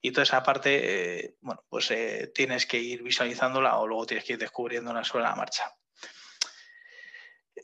y 0.00 0.12
toda 0.12 0.22
esa 0.22 0.40
parte, 0.40 1.24
eh, 1.24 1.36
bueno, 1.40 1.64
pues 1.68 1.90
eh, 1.90 2.30
tienes 2.32 2.64
que 2.64 2.78
ir 2.78 3.02
visualizándola 3.02 3.76
o 3.78 3.88
luego 3.88 4.06
tienes 4.06 4.24
que 4.24 4.34
ir 4.34 4.38
descubriéndola 4.38 5.02
sobre 5.02 5.24
la 5.24 5.34
marcha. 5.34 5.64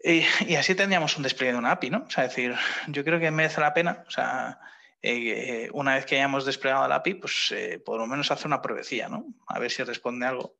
Y, 0.03 0.25
así 0.57 0.75
tendríamos 0.75 1.16
un 1.16 1.23
despliegue 1.23 1.53
de 1.53 1.59
una 1.61 1.70
API, 1.70 1.90
¿no? 1.90 1.99
O 1.99 2.11
sea, 2.11 2.25
decir, 2.25 2.57
yo 2.88 3.05
creo 3.05 3.20
que 3.20 3.31
merece 3.31 3.61
la 3.61 3.73
pena, 3.73 4.03
o 4.09 4.11
sea, 4.11 4.59
eh, 5.01 5.70
una 5.73 5.94
vez 5.94 6.05
que 6.05 6.16
hayamos 6.16 6.44
desplegado 6.44 6.88
la 6.88 6.96
API, 6.96 7.14
pues 7.14 7.55
por 7.85 8.01
lo 8.01 8.09
menos 8.09 8.33
hace 8.33 8.49
una 8.49 8.61
pruebecilla, 8.61 9.09
¿no? 9.09 9.25
A 9.46 9.61
ver 9.61 9.70
si 9.70 9.85
responde 9.85 10.27
algo. 10.27 10.57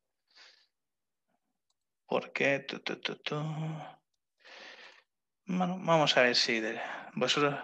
Porque... 2.05 2.65
Vamos 5.53 6.15
a 6.15 6.21
ver 6.21 6.35
si 6.35 6.61
de, 6.61 6.79
vosotros... 7.13 7.55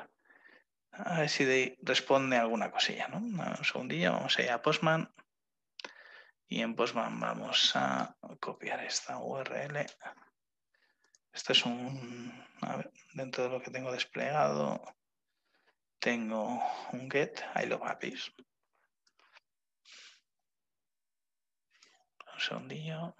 A 0.91 1.19
ver 1.19 1.29
si 1.29 1.77
responde 1.81 2.35
alguna 2.35 2.69
cosilla, 2.69 3.07
¿no? 3.07 3.17
Un 3.17 3.63
segundillo, 3.63 4.13
vamos 4.13 4.37
a 4.37 4.41
ir 4.41 4.49
a 4.49 4.61
Postman. 4.61 5.13
Y 6.47 6.61
en 6.61 6.75
Postman 6.75 7.17
vamos 7.19 7.71
a 7.75 8.15
copiar 8.41 8.83
esta 8.83 9.19
URL. 9.19 9.85
Esto 11.31 11.53
es 11.53 11.65
un... 11.65 12.45
A 12.61 12.77
ver, 12.77 12.91
dentro 13.13 13.45
de 13.45 13.49
lo 13.51 13.61
que 13.61 13.71
tengo 13.71 13.91
desplegado 13.91 14.81
tengo 15.99 16.61
un 16.91 17.09
get, 17.09 17.41
I 17.55 17.67
love 17.67 17.83
APIs. 17.83 18.33
Un 22.33 22.39
segundillo. 22.39 23.15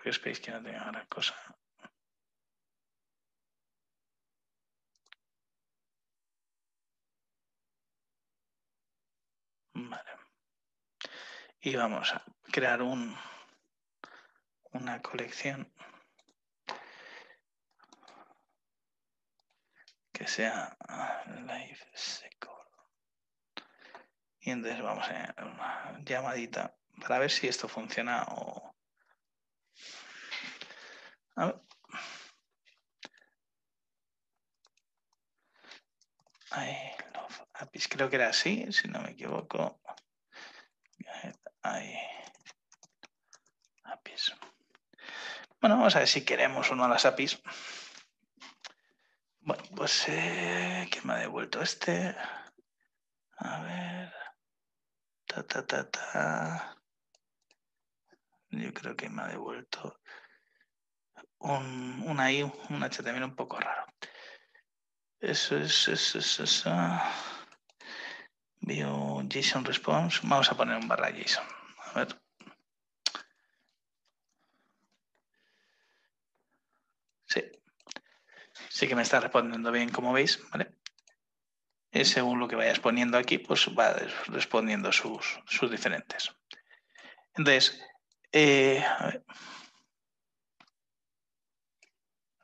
Porque 0.00 0.10
esperéis 0.10 0.40
que 0.40 0.50
no 0.50 0.62
tenga 0.62 0.84
gran 0.90 1.06
cosa. 1.06 1.34
Vale. 9.74 10.10
Y 11.60 11.76
vamos 11.76 12.14
a 12.14 12.24
crear 12.50 12.80
un, 12.82 13.14
una 14.72 15.02
colección 15.02 15.70
que 20.12 20.26
sea 20.26 20.76
Live 21.26 21.78
Secure. 21.94 22.59
Y 24.40 24.50
entonces 24.50 24.82
vamos 24.82 25.06
a 25.08 25.34
una 25.44 26.00
llamadita 26.04 26.74
para 27.00 27.18
ver 27.18 27.30
si 27.30 27.48
esto 27.48 27.68
funciona 27.68 28.24
o, 28.28 28.74
creo 37.88 38.08
que 38.08 38.16
era 38.16 38.28
así, 38.28 38.72
si 38.72 38.88
no 38.88 39.00
me 39.00 39.10
equivoco. 39.10 39.80
APIs. 43.84 44.34
Bueno, 45.60 45.76
vamos 45.76 45.94
a 45.96 45.98
ver 46.00 46.08
si 46.08 46.24
queremos 46.24 46.70
uno 46.70 46.84
de 46.84 46.88
las 46.90 47.04
APIs. 47.04 47.42
Bueno, 49.40 49.62
pues, 49.76 50.08
eh, 50.08 50.88
¿qué 50.90 51.00
me 51.02 51.14
ha 51.14 51.16
devuelto 51.16 51.60
este? 51.60 52.14
A 53.38 53.60
ver. 53.62 53.99
Ta, 55.30 55.42
ta, 55.44 55.62
ta, 55.64 55.84
ta. 55.88 56.76
Yo 58.50 58.72
creo 58.74 58.96
que 58.96 59.08
me 59.08 59.22
ha 59.22 59.28
devuelto 59.28 60.00
un, 61.38 62.02
un 62.04 62.18
ahí, 62.18 62.42
un 62.42 62.82
HTML 62.82 63.24
un 63.24 63.36
poco 63.36 63.60
raro. 63.60 63.86
Eso 65.20 65.56
es, 65.56 65.86
eso 65.86 66.18
es, 66.18 66.40
eso. 66.40 66.70
Vio 68.62 69.22
JSON 69.28 69.64
response. 69.64 70.20
Vamos 70.24 70.50
a 70.50 70.56
poner 70.56 70.76
un 70.76 70.88
barra 70.88 71.10
JSON. 71.10 71.44
A 71.86 71.92
ver. 71.94 72.20
Sí. 77.26 77.42
Sí 78.68 78.88
que 78.88 78.96
me 78.96 79.02
está 79.02 79.20
respondiendo 79.20 79.70
bien, 79.70 79.90
como 79.90 80.12
veis, 80.12 80.40
¿vale? 80.50 80.79
Y 81.92 82.04
según 82.04 82.38
lo 82.38 82.46
que 82.46 82.56
vayas 82.56 82.78
poniendo 82.78 83.18
aquí, 83.18 83.38
pues 83.38 83.68
va 83.76 83.94
respondiendo 84.26 84.92
sus, 84.92 85.40
sus 85.46 85.70
diferentes. 85.70 86.30
Entonces, 87.36 87.80
eh, 88.32 88.84
a 88.98 89.06
ver. 89.06 89.24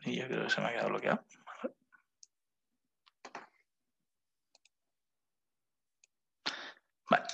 Y 0.04 0.16
yo 0.16 0.26
creo 0.26 0.44
que 0.44 0.50
se 0.50 0.60
me 0.60 0.68
ha 0.68 0.72
quedado 0.72 0.88
bloqueado. 0.88 1.24
Vale. 7.08 7.24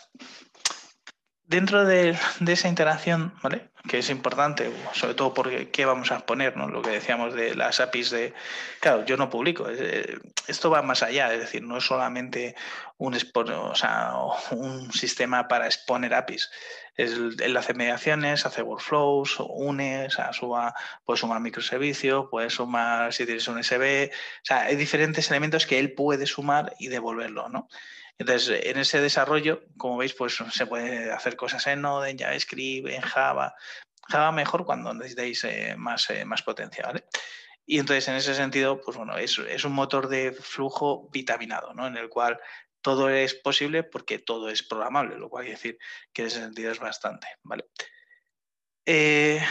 Dentro 1.52 1.84
de, 1.84 2.16
esa 2.46 2.68
interacción, 2.68 3.34
¿vale? 3.42 3.68
que 3.86 3.98
es 3.98 4.08
importante, 4.08 4.72
sobre 4.94 5.12
todo 5.12 5.34
porque 5.34 5.68
qué 5.68 5.84
vamos 5.84 6.10
a 6.10 6.24
poner, 6.24 6.56
¿no? 6.56 6.66
lo 6.66 6.80
que 6.80 6.88
decíamos 6.88 7.34
de 7.34 7.54
las 7.54 7.78
APIs 7.78 8.10
de... 8.10 8.32
Claro, 8.80 9.04
yo 9.04 9.18
no 9.18 9.28
publico, 9.28 9.66
eh, 9.68 10.18
esto 10.48 10.70
va 10.70 10.80
más 10.80 11.02
allá, 11.02 11.30
es 11.34 11.40
decir, 11.40 11.62
no 11.62 11.76
es 11.76 11.84
solamente 11.84 12.54
un, 12.96 13.14
sistema 14.94 15.46
para 15.46 15.66
exponer 15.66 16.14
APIs, 16.14 16.50
él 16.96 17.54
hace 17.54 17.74
mediaciones, 17.74 18.46
hace 18.46 18.62
workflows, 18.62 19.36
une, 19.40 20.08
suba, 20.32 20.74
puede 21.04 21.20
sumar 21.20 21.40
microservicio, 21.40 22.30
puede 22.30 22.48
sumar 22.48 23.12
si 23.12 23.26
tienes 23.26 23.46
un 23.46 23.62
SB, 23.62 24.10
o 24.10 24.44
sea, 24.44 24.62
hay 24.62 24.76
diferentes 24.76 25.30
elementos 25.30 25.66
que 25.66 25.78
él 25.78 25.92
puede 25.92 26.24
sumar 26.24 26.74
y 26.78 26.88
devolverlo, 26.88 27.50
¿no? 27.50 27.68
Entonces, 28.22 28.66
en 28.66 28.78
ese 28.78 29.00
desarrollo, 29.00 29.64
como 29.76 29.96
veis, 29.96 30.14
pues 30.14 30.36
se 30.52 30.66
puede 30.66 31.10
hacer 31.10 31.34
cosas 31.34 31.66
en 31.66 31.82
Node, 31.82 32.08
en 32.08 32.18
JavaScript, 32.18 32.86
en 32.86 33.00
Java. 33.00 33.56
Java 34.08 34.30
mejor 34.30 34.64
cuando 34.64 34.94
necesitéis 34.94 35.42
eh, 35.42 35.74
más, 35.76 36.08
eh, 36.10 36.24
más 36.24 36.42
potencia, 36.42 36.84
¿vale? 36.86 37.04
Y 37.66 37.80
entonces, 37.80 38.06
en 38.06 38.14
ese 38.14 38.36
sentido, 38.36 38.80
pues 38.80 38.96
bueno, 38.96 39.16
es, 39.18 39.36
es, 39.38 39.64
un 39.64 39.72
motor 39.72 40.06
de 40.06 40.30
flujo 40.32 41.08
vitaminado, 41.10 41.74
¿no? 41.74 41.88
En 41.88 41.96
el 41.96 42.08
cual 42.08 42.38
todo 42.80 43.10
es 43.10 43.34
posible 43.34 43.82
porque 43.82 44.20
todo 44.20 44.48
es 44.50 44.62
programable, 44.62 45.18
lo 45.18 45.28
cual 45.28 45.42
quiere 45.42 45.56
decir 45.56 45.78
que 46.12 46.22
en 46.22 46.28
ese 46.28 46.38
sentido 46.38 46.70
es 46.70 46.78
bastante, 46.78 47.26
¿vale? 47.42 47.64
Eh, 48.86 49.42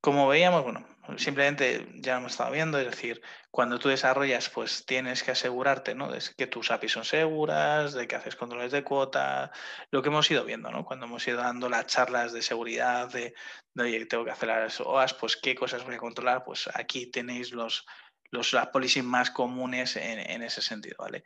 como 0.00 0.28
veíamos, 0.28 0.62
bueno, 0.62 0.86
simplemente 1.16 1.86
ya 1.94 2.16
hemos 2.16 2.32
estado 2.32 2.52
viendo, 2.52 2.78
es 2.78 2.86
decir, 2.86 3.20
cuando 3.50 3.78
tú 3.78 3.88
desarrollas, 3.88 4.48
pues 4.48 4.84
tienes 4.86 5.22
que 5.22 5.32
asegurarte, 5.32 5.94
¿no? 5.94 6.10
De 6.10 6.20
que 6.36 6.46
tus 6.46 6.70
APIs 6.70 6.92
son 6.92 7.04
seguras, 7.04 7.92
de 7.92 8.08
que 8.08 8.16
haces 8.16 8.36
controles 8.36 8.72
de 8.72 8.84
cuota, 8.84 9.52
lo 9.90 10.02
que 10.02 10.08
hemos 10.08 10.30
ido 10.30 10.44
viendo, 10.44 10.70
¿no? 10.70 10.84
Cuando 10.84 11.06
hemos 11.06 11.26
ido 11.28 11.38
dando 11.38 11.68
las 11.68 11.86
charlas 11.86 12.32
de 12.32 12.42
seguridad, 12.42 13.10
de, 13.12 13.34
oye, 13.78 14.06
tengo 14.06 14.24
que 14.24 14.30
hacer 14.30 14.48
las 14.48 14.80
OAS, 14.80 15.14
pues 15.14 15.36
qué 15.36 15.54
cosas 15.54 15.84
voy 15.84 15.96
a 15.96 15.98
controlar, 15.98 16.44
pues 16.44 16.68
aquí 16.74 17.06
tenéis 17.10 17.52
los, 17.52 17.86
los 18.30 18.52
las 18.52 18.68
policies 18.68 19.04
más 19.04 19.30
comunes 19.30 19.96
en, 19.96 20.18
en 20.18 20.42
ese 20.42 20.62
sentido, 20.62 20.96
¿vale? 20.98 21.24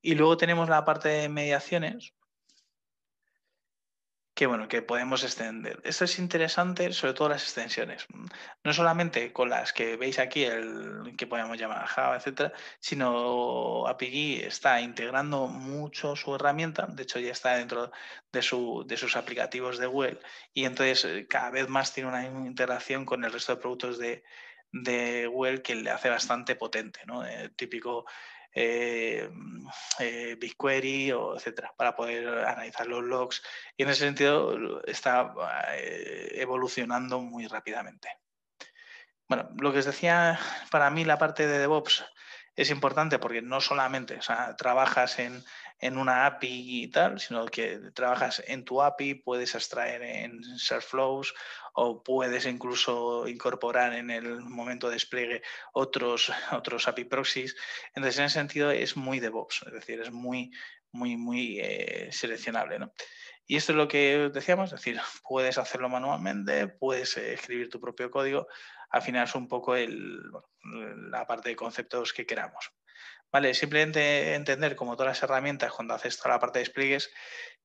Y 0.00 0.14
luego 0.14 0.36
tenemos 0.36 0.68
la 0.68 0.84
parte 0.84 1.08
de 1.08 1.28
mediaciones, 1.28 2.14
que 4.38 4.46
bueno, 4.46 4.68
que 4.68 4.82
podemos 4.82 5.24
extender. 5.24 5.80
Esto 5.82 6.04
es 6.04 6.16
interesante, 6.20 6.92
sobre 6.92 7.12
todo 7.12 7.30
las 7.30 7.42
extensiones. 7.42 8.06
No 8.62 8.72
solamente 8.72 9.32
con 9.32 9.50
las 9.50 9.72
que 9.72 9.96
veis 9.96 10.20
aquí, 10.20 10.44
el 10.44 11.16
que 11.18 11.26
podemos 11.26 11.58
llamar 11.58 11.84
Java, 11.86 12.14
etcétera, 12.14 12.52
sino 12.78 13.88
API 13.88 14.42
está 14.44 14.80
integrando 14.80 15.48
mucho 15.48 16.14
su 16.14 16.36
herramienta. 16.36 16.86
De 16.86 17.02
hecho, 17.02 17.18
ya 17.18 17.32
está 17.32 17.56
dentro 17.56 17.90
de, 18.30 18.42
su, 18.42 18.84
de 18.86 18.96
sus 18.96 19.16
aplicativos 19.16 19.76
de 19.76 19.88
web 19.88 20.20
y 20.54 20.66
entonces 20.66 21.04
eh, 21.04 21.26
cada 21.28 21.50
vez 21.50 21.68
más 21.68 21.92
tiene 21.92 22.08
una 22.08 22.24
integración 22.24 23.04
con 23.04 23.24
el 23.24 23.32
resto 23.32 23.56
de 23.56 23.60
productos 23.60 23.98
de, 23.98 24.22
de 24.70 25.60
que 25.64 25.74
le 25.74 25.90
hace 25.90 26.10
bastante 26.10 26.54
potente, 26.54 27.00
¿no? 27.06 27.26
Eh, 27.26 27.50
típico 27.56 28.06
eh, 28.60 29.30
eh, 30.00 30.36
BigQuery 30.40 31.12
o 31.12 31.36
etcétera, 31.36 31.72
para 31.76 31.94
poder 31.94 32.26
analizar 32.26 32.88
los 32.88 33.04
logs. 33.04 33.40
Y 33.76 33.84
en 33.84 33.90
ese 33.90 34.00
sentido 34.00 34.82
está 34.84 35.32
eh, 35.76 36.30
evolucionando 36.34 37.20
muy 37.20 37.46
rápidamente. 37.46 38.08
Bueno, 39.28 39.48
lo 39.60 39.72
que 39.72 39.78
os 39.78 39.84
decía, 39.84 40.40
para 40.72 40.90
mí 40.90 41.04
la 41.04 41.18
parte 41.18 41.46
de 41.46 41.58
DevOps 41.58 42.04
es 42.58 42.70
importante 42.70 43.20
porque 43.20 43.40
no 43.40 43.60
solamente 43.60 44.16
o 44.16 44.22
sea, 44.22 44.56
trabajas 44.56 45.20
en, 45.20 45.44
en 45.78 45.96
una 45.96 46.26
API 46.26 46.82
y 46.82 46.88
tal, 46.88 47.20
sino 47.20 47.46
que 47.46 47.78
trabajas 47.94 48.42
en 48.48 48.64
tu 48.64 48.82
API, 48.82 49.14
puedes 49.14 49.54
extraer 49.54 50.02
en 50.02 50.42
Flows 50.80 51.34
o 51.72 52.02
puedes 52.02 52.46
incluso 52.46 53.28
incorporar 53.28 53.94
en 53.94 54.10
el 54.10 54.40
momento 54.40 54.88
de 54.88 54.94
despliegue 54.94 55.42
otros, 55.72 56.32
otros 56.50 56.88
API 56.88 57.04
proxies. 57.04 57.54
Entonces, 57.94 58.18
en 58.18 58.24
ese 58.24 58.34
sentido 58.34 58.72
es 58.72 58.96
muy 58.96 59.20
DevOps, 59.20 59.62
es 59.64 59.72
decir, 59.74 60.00
es 60.00 60.10
muy, 60.10 60.50
muy, 60.90 61.16
muy 61.16 61.60
eh, 61.60 62.08
seleccionable. 62.10 62.80
¿no? 62.80 62.92
Y 63.46 63.54
esto 63.54 63.70
es 63.70 63.78
lo 63.78 63.86
que 63.86 64.30
decíamos, 64.34 64.72
decir, 64.72 65.00
puedes 65.22 65.58
hacerlo 65.58 65.88
manualmente, 65.88 66.66
puedes 66.66 67.16
escribir 67.16 67.70
tu 67.70 67.80
propio 67.80 68.10
código, 68.10 68.48
es 68.92 69.34
un 69.34 69.48
poco 69.48 69.74
la 69.76 71.26
parte 71.26 71.50
de 71.50 71.56
conceptos 71.56 72.12
que 72.12 72.26
queramos. 72.26 72.72
Vale, 73.30 73.52
simplemente 73.52 74.34
entender 74.34 74.74
como 74.74 74.96
todas 74.96 75.10
las 75.10 75.22
herramientas 75.22 75.72
cuando 75.72 75.92
haces 75.92 76.16
toda 76.16 76.30
la 76.30 76.40
parte 76.40 76.60
de 76.60 76.64
despliegues 76.64 77.10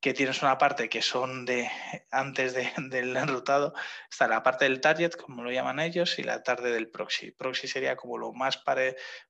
que 0.02 0.14
tienes 0.14 0.42
una 0.42 0.58
parte 0.58 0.90
que 0.90 1.02
son 1.02 1.46
de 1.46 1.72
antes 2.12 2.54
del 2.90 3.16
enrutado, 3.16 3.74
está 4.12 4.28
la 4.28 4.44
parte 4.44 4.66
del 4.66 4.82
target, 4.82 5.12
como 5.16 5.44
lo 5.44 5.52
llaman 5.52 5.80
ellos, 5.80 6.20
y 6.20 6.24
la 6.24 6.44
tarde 6.44 6.74
del 6.74 6.90
proxy. 6.90 7.32
Proxy 7.32 7.70
sería 7.70 7.96
como 7.96 8.18
lo 8.18 8.34
más, 8.34 8.62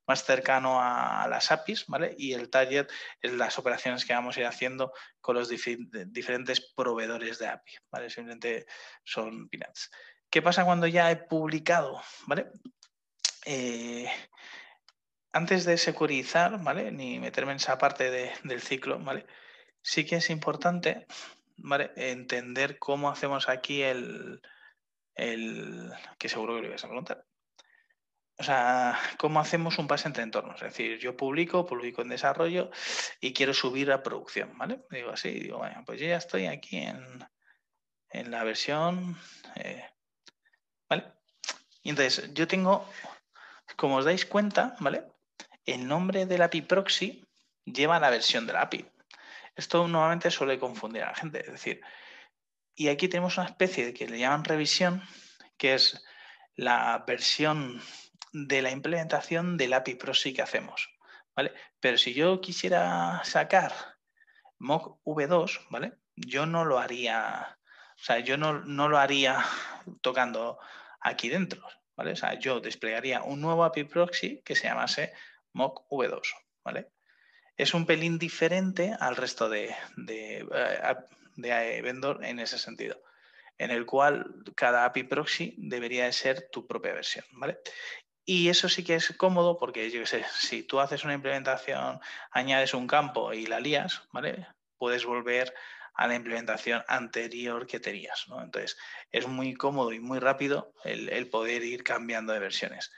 más 0.08 0.24
cercano 0.24 0.82
a, 0.82 1.28
las 1.30 1.52
APIs, 1.52 1.86
¿vale? 1.88 2.16
Y 2.18 2.34
el 2.34 2.50
target 2.50 2.88
es 3.22 3.34
las 3.34 3.60
operaciones 3.60 4.04
que 4.04 4.14
vamos 4.14 4.36
a 4.36 4.40
ir 4.40 4.46
haciendo 4.48 4.92
con 5.22 5.36
los 5.36 5.48
diferentes 5.48 6.74
proveedores 6.76 7.38
de 7.38 7.50
API, 7.50 7.74
¿vale? 7.92 8.10
Simplemente 8.10 8.66
son 9.04 9.48
peanuts. 9.50 9.92
¿Qué 10.34 10.42
pasa 10.42 10.66
cuando 10.66 10.88
ya 10.88 11.12
he 11.12 11.16
publicado, 11.16 12.02
¿vale? 12.26 12.48
Eh, 13.46 14.10
antes 15.32 15.64
de 15.64 15.78
securizar, 15.78 16.60
¿vale? 16.64 16.92
Ni 16.92 17.20
meterme 17.20 17.52
en 17.52 17.58
esa 17.58 17.78
parte 17.78 18.10
del 18.10 18.60
ciclo, 18.60 18.98
¿vale? 18.98 19.28
Sí 19.84 20.08
que 20.08 20.16
es 20.16 20.32
importante, 20.32 21.06
¿vale? 21.58 21.92
Entender 21.96 22.80
cómo 22.80 23.12
hacemos 23.12 23.48
aquí 23.48 23.84
el, 23.84 24.42
el 25.14 25.92
que 26.18 26.30
seguro 26.30 26.56
que 26.56 26.62
lo 26.62 26.68
ibas 26.70 26.84
a 26.84 26.88
preguntar. 26.88 27.28
O 28.40 28.44
sea, 28.44 29.00
cómo 29.20 29.40
hacemos 29.40 29.78
un 29.78 29.86
pase 29.86 30.08
entre 30.08 30.24
entornos. 30.24 30.64
Es 30.64 30.70
decir, 30.70 30.98
yo 30.98 31.16
publico, 31.16 31.68
publico 31.68 32.02
en 32.02 32.10
desarrollo 32.10 32.72
y 33.22 33.34
quiero 33.34 33.54
subir 33.54 33.92
a 33.92 34.02
producción, 34.02 34.58
¿vale? 34.58 34.82
Digo 34.90 35.12
así, 35.12 35.30
digo, 35.30 35.60
bueno, 35.60 35.84
pues 35.86 36.02
yo 36.02 36.08
ya 36.08 36.18
estoy 36.18 36.48
aquí 36.48 36.78
en, 36.78 37.24
en 38.10 38.32
la 38.32 38.44
versión, 38.44 39.16
eh, 39.58 39.86
¿vale? 40.94 41.12
Y 41.82 41.90
entonces, 41.90 42.34
yo 42.34 42.48
tengo, 42.48 42.88
como 43.76 43.98
os 43.98 44.06
dais 44.06 44.26
cuenta, 44.26 44.76
¿vale? 44.80 45.04
el 45.66 45.88
nombre 45.88 46.26
del 46.26 46.42
API 46.42 46.62
proxy 46.62 47.26
lleva 47.66 48.00
la 48.00 48.10
versión 48.10 48.46
de 48.46 48.54
la 48.54 48.62
API. 48.62 48.86
Esto 49.56 49.88
normalmente 49.88 50.32
suele 50.32 50.60
confundir 50.60 51.04
a 51.04 51.08
la 51.08 51.16
gente. 51.16 51.40
Es 51.40 51.52
decir, 51.52 51.82
y 52.76 52.90
aquí 52.90 53.08
tenemos 53.08 53.38
una 53.38 53.48
especie 53.48 53.86
de 53.86 53.94
que 53.94 54.08
le 54.08 54.20
llaman 54.20 54.44
revisión, 54.44 55.02
que 55.58 55.76
es 55.76 56.04
la 56.56 57.04
versión 57.08 57.82
de 58.32 58.62
la 58.62 58.72
implementación 58.72 59.58
del 59.58 59.74
API 59.74 59.96
proxy 59.96 60.34
que 60.34 60.42
hacemos. 60.42 60.90
¿vale? 61.36 61.54
Pero 61.80 61.98
si 61.98 62.14
yo 62.14 62.42
quisiera 62.42 63.22
sacar 63.24 63.74
mock 64.60 65.00
v2, 65.06 65.68
¿vale? 65.70 65.94
Yo 66.16 66.46
no 66.46 66.66
lo 66.66 66.80
haría, 66.80 67.58
o 67.96 68.04
sea, 68.04 68.20
yo 68.20 68.38
no, 68.38 68.60
no 68.60 68.88
lo 68.88 69.00
haría 69.00 69.44
tocando 70.02 70.60
aquí 71.04 71.30
dentro, 71.30 71.62
¿vale? 71.96 72.14
O 72.14 72.16
sea, 72.16 72.34
yo 72.40 72.60
desplegaría 72.60 73.22
un 73.22 73.42
nuevo 73.42 73.64
API 73.64 73.84
proxy 73.84 74.42
que 74.44 74.56
se 74.56 74.68
llamase 74.68 75.14
mock 75.54 75.86
V2, 75.90 76.22
¿vale? 76.64 76.90
Es 77.56 77.74
un 77.74 77.86
pelín 77.86 78.18
diferente 78.18 78.96
al 79.00 79.16
resto 79.16 79.50
de, 79.50 79.76
de, 79.96 80.40
eh, 80.40 80.96
de, 81.36 81.82
vendor 81.82 82.24
en 82.26 82.40
ese 82.40 82.58
sentido, 82.58 83.02
en 83.58 83.70
el 83.70 83.86
cual 83.86 84.44
cada 84.56 84.86
API 84.86 85.04
proxy 85.04 85.56
debería 85.58 86.06
de 86.06 86.14
ser 86.14 86.50
tu 86.50 86.66
propia 86.66 86.94
versión, 86.94 87.26
¿vale? 87.34 87.60
Y 88.26 88.48
eso 88.48 88.70
sí 88.70 88.84
que 88.84 88.96
es 88.96 89.14
cómodo 89.18 89.60
porque, 89.60 89.92
yo 89.92 90.06
sé, 90.06 90.26
si 90.34 90.64
tú 90.64 90.80
haces 90.80 91.04
una 91.04 91.14
implementación, 91.14 92.00
añades 92.32 92.74
un 92.74 92.88
campo 92.88 93.34
y 93.34 93.46
la 93.46 93.60
lías, 93.60 94.02
¿vale? 94.14 94.48
Puedes 94.78 95.06
volver 95.06 95.54
a 95.94 96.08
la 96.08 96.16
implementación 96.16 96.84
anterior 96.88 97.68
que 97.68 97.80
tenías, 97.80 98.26
¿no? 98.28 98.42
Entonces, 98.42 98.78
es 99.12 99.28
muy 99.28 99.54
cómodo 99.54 99.94
y 99.94 100.00
muy 100.00 100.20
rápido 100.20 100.74
el, 100.84 101.30
poder 101.30 101.64
ir 101.64 101.84
cambiando 101.84 102.34
de 102.34 102.40
versiones. 102.40 102.92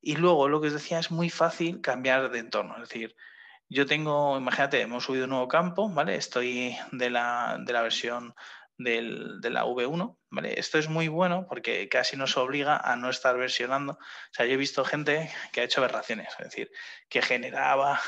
Y 0.00 0.16
luego 0.16 0.48
lo 0.48 0.60
que 0.60 0.68
os 0.68 0.72
decía 0.72 0.98
es 0.98 1.10
muy 1.10 1.30
fácil 1.30 1.80
cambiar 1.80 2.30
de 2.30 2.38
entorno. 2.38 2.74
Es 2.74 2.88
decir, 2.88 3.14
yo 3.68 3.86
tengo, 3.86 4.36
imagínate, 4.36 4.80
hemos 4.80 5.04
subido 5.04 5.24
un 5.24 5.30
nuevo 5.30 5.48
campo, 5.48 5.88
¿vale? 5.88 6.16
Estoy 6.16 6.76
de 6.92 7.10
la, 7.10 7.58
de 7.64 7.72
la 7.72 7.82
versión 7.82 8.34
del, 8.78 9.40
de 9.40 9.50
la 9.50 9.64
V1, 9.64 10.16
¿vale? 10.30 10.58
Esto 10.58 10.78
es 10.78 10.88
muy 10.88 11.08
bueno 11.08 11.46
porque 11.48 11.88
casi 11.88 12.16
nos 12.16 12.36
obliga 12.36 12.76
a 12.78 12.96
no 12.96 13.10
estar 13.10 13.36
versionando. 13.36 13.92
O 13.92 14.32
sea, 14.32 14.46
yo 14.46 14.54
he 14.54 14.56
visto 14.56 14.84
gente 14.84 15.30
que 15.52 15.60
ha 15.60 15.64
hecho 15.64 15.80
aberraciones, 15.80 16.28
es 16.38 16.44
decir, 16.46 16.70
que 17.08 17.22
generaba 17.22 18.00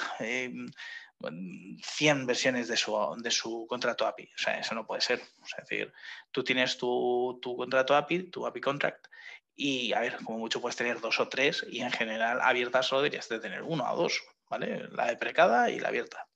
100 1.23 2.19
em, 2.19 2.27
versiones 2.27 2.69
de 2.69 2.77
su, 2.77 2.97
de 3.19 3.31
su 3.31 3.67
contrato 3.69 4.07
API. 4.07 4.25
O 4.25 4.39
sea, 4.39 4.59
eso 4.59 4.75
no 4.75 4.87
puede 4.87 5.01
ser. 5.01 5.21
es 5.21 5.69
decir, 5.69 5.93
tú 6.31 6.43
tienes 6.43 6.77
tu, 6.77 7.39
tu 7.41 7.57
contrato 7.57 7.97
API, 7.97 8.25
tu 8.25 8.47
API 8.47 8.61
contract, 8.61 9.07
y 9.55 9.93
a 9.93 10.01
ver, 10.01 10.17
como 10.25 10.39
mucho 10.39 10.61
puedes 10.61 10.77
tener 10.77 11.01
dos 11.01 11.21
o 11.21 11.29
tres 11.29 11.65
y 11.69 11.81
en 11.83 11.91
general 11.91 12.41
abiertas 12.41 12.87
solo 12.87 13.03
deberías 13.03 13.29
de 13.29 13.39
tener 13.39 13.63
uno 13.63 13.91
o 13.91 13.97
dos, 13.97 14.23
¿vale? 14.49 14.89
La 14.93 15.07
de 15.07 15.17
precada 15.17 15.71
y 15.71 15.79
la 15.79 15.89
abierta. 15.89 16.27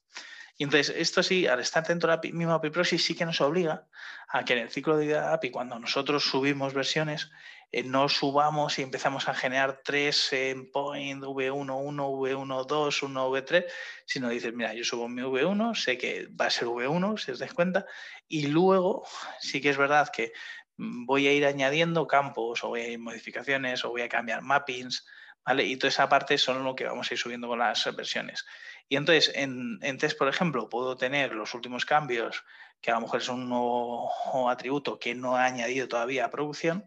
Y 0.59 0.64
entonces, 0.64 0.95
esto 0.97 1.22
sí, 1.22 1.47
al 1.47 1.61
estar 1.61 1.87
dentro 1.87 2.11
de 2.11 2.16
la 2.16 2.34
misma 2.34 2.55
API 2.55 2.70
Proxy, 2.70 2.99
sí 2.99 3.14
que 3.14 3.26
nos 3.26 3.41
obliga 3.41 3.87
a 4.28 4.45
que 4.45 4.55
en 4.55 4.61
el 4.61 4.70
ciclo 4.70 4.97
de 4.97 5.07
vida 5.07 5.32
API, 5.32 5.51
cuando 5.51 5.78
nosotros 5.78 6.24
subimos 6.24 6.72
versiones, 6.72 7.30
eh, 7.72 7.82
no 7.82 8.08
subamos 8.08 8.78
y 8.78 8.82
empezamos 8.82 9.28
a 9.28 9.34
generar 9.34 9.80
tres 9.84 10.32
endpoint 10.32 11.22
V1, 11.22 11.70
1, 11.70 12.10
V1, 12.10 12.66
2, 12.66 13.02
1, 13.02 13.30
V3, 13.30 13.64
sino 14.06 14.28
dices, 14.28 14.54
mira, 14.54 14.74
yo 14.74 14.84
subo 14.84 15.08
mi 15.08 15.22
V1, 15.22 15.74
sé 15.74 15.98
que 15.98 16.28
va 16.28 16.46
a 16.46 16.50
ser 16.50 16.68
V1, 16.68 17.18
si 17.18 17.32
os 17.32 17.38
dais 17.38 17.52
cuenta, 17.52 17.86
y 18.28 18.46
luego 18.48 19.04
sí 19.40 19.60
que 19.60 19.70
es 19.70 19.76
verdad 19.76 20.08
que 20.12 20.32
Mm, 20.78 21.06
voy 21.06 21.26
a 21.26 21.32
ir 21.32 21.46
añadiendo 21.46 22.06
campos 22.06 22.62
o 22.64 22.68
voy 22.68 22.80
a 22.82 22.88
ir 22.88 22.98
modificaciones 22.98 23.84
o 23.84 23.90
voy 23.90 24.02
a 24.02 24.08
cambiar 24.08 24.42
mappings, 24.42 25.06
¿vale? 25.44 25.64
Y 25.64 25.76
toda 25.76 25.88
esa 25.88 26.08
parte 26.08 26.38
son 26.38 26.64
lo 26.64 26.74
que 26.74 26.84
vamos 26.84 27.10
a 27.10 27.14
ir 27.14 27.18
subiendo 27.18 27.48
con 27.48 27.58
las 27.58 27.84
versiones. 27.96 28.44
Y 28.88 28.96
entonces, 28.96 29.32
en, 29.34 29.80
test, 29.98 30.18
por 30.18 30.28
ejemplo, 30.28 30.68
puedo 30.68 30.96
tener 30.96 31.32
los 31.32 31.54
últimos 31.54 31.84
cambios, 31.84 32.44
que 32.80 32.90
a 32.90 32.94
lo 32.94 33.02
mejor 33.02 33.20
es 33.20 33.28
un 33.28 33.48
nuevo 33.48 34.10
atributo 34.48 34.98
que 34.98 35.14
no 35.14 35.36
he 35.38 35.42
añadido 35.42 35.88
todavía 35.88 36.24
a 36.26 36.30
producción, 36.30 36.86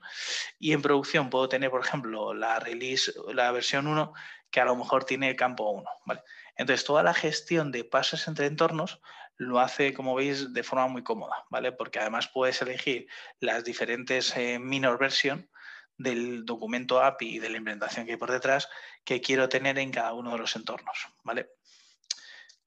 y 0.60 0.74
en 0.74 0.82
producción 0.82 1.30
puedo 1.30 1.50
tener, 1.50 1.70
por 1.70 1.82
ejemplo, 1.82 2.34
la 2.34 2.60
release, 2.60 3.12
la 3.34 3.52
versión 3.52 3.88
1, 3.88 4.14
que 4.52 4.62
a 4.62 4.66
lo 4.66 4.76
mejor 4.76 5.04
tiene 5.06 5.36
campo 5.36 5.70
1, 5.70 5.90
¿vale? 6.06 6.22
Entonces, 6.56 6.86
toda 6.86 7.04
la 7.04 7.14
gestión 7.14 7.72
de 7.72 7.84
pasos 7.84 8.28
entre 8.28 8.46
entornos 8.46 9.02
lo 9.38 9.60
hace, 9.60 9.94
como 9.94 10.16
veis, 10.16 10.54
de 10.54 10.64
forma 10.64 10.88
muy 10.88 11.04
cómoda, 11.04 11.46
¿vale? 11.50 11.72
Porque 11.72 12.00
además 12.00 12.30
puedes 12.34 12.62
elegir 12.62 13.08
las 13.40 13.64
diferentes 13.64 14.36
eh, 14.36 14.60
minor 14.60 15.00
version 15.00 15.50
del 15.98 16.46
documento 16.46 17.02
API 17.02 17.36
y 17.36 17.40
de 17.40 17.50
la 17.50 17.58
implementación 17.58 18.06
que 18.06 18.14
hay 18.14 18.18
por 18.18 18.32
detrás 18.32 18.70
que 19.04 19.22
quiero 19.22 19.48
tener 19.48 19.78
en 19.80 19.92
cada 19.92 20.14
uno 20.14 20.32
de 20.32 20.40
los 20.40 20.56
entornos, 20.56 21.08
¿vale? 21.24 21.50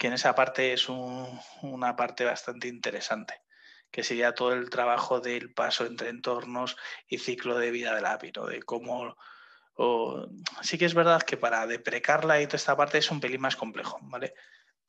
Que 0.02 0.08
en 0.08 0.14
esa 0.14 0.34
parte 0.34 0.72
es 0.72 0.88
una 0.88 1.94
parte 1.94 2.24
bastante 2.24 2.66
interesante, 2.66 3.40
que 3.88 4.02
sería 4.02 4.34
todo 4.34 4.52
el 4.52 4.68
trabajo 4.68 5.20
del 5.20 5.54
paso 5.54 5.86
entre 5.86 6.08
entornos 6.08 6.76
y 7.06 7.18
ciclo 7.18 7.56
de 7.56 7.70
vida 7.70 7.94
del 7.94 8.06
API, 8.06 8.32
¿no? 8.32 8.46
De 8.46 8.60
cómo... 8.64 9.16
Sí 10.60 10.76
que 10.76 10.86
es 10.86 10.94
verdad 10.94 11.22
que 11.22 11.36
para 11.36 11.68
deprecarla 11.68 12.42
y 12.42 12.48
toda 12.48 12.56
esta 12.56 12.76
parte 12.76 12.98
es 12.98 13.12
un 13.12 13.20
pelín 13.20 13.42
más 13.42 13.54
complejo, 13.54 14.00
¿vale? 14.02 14.34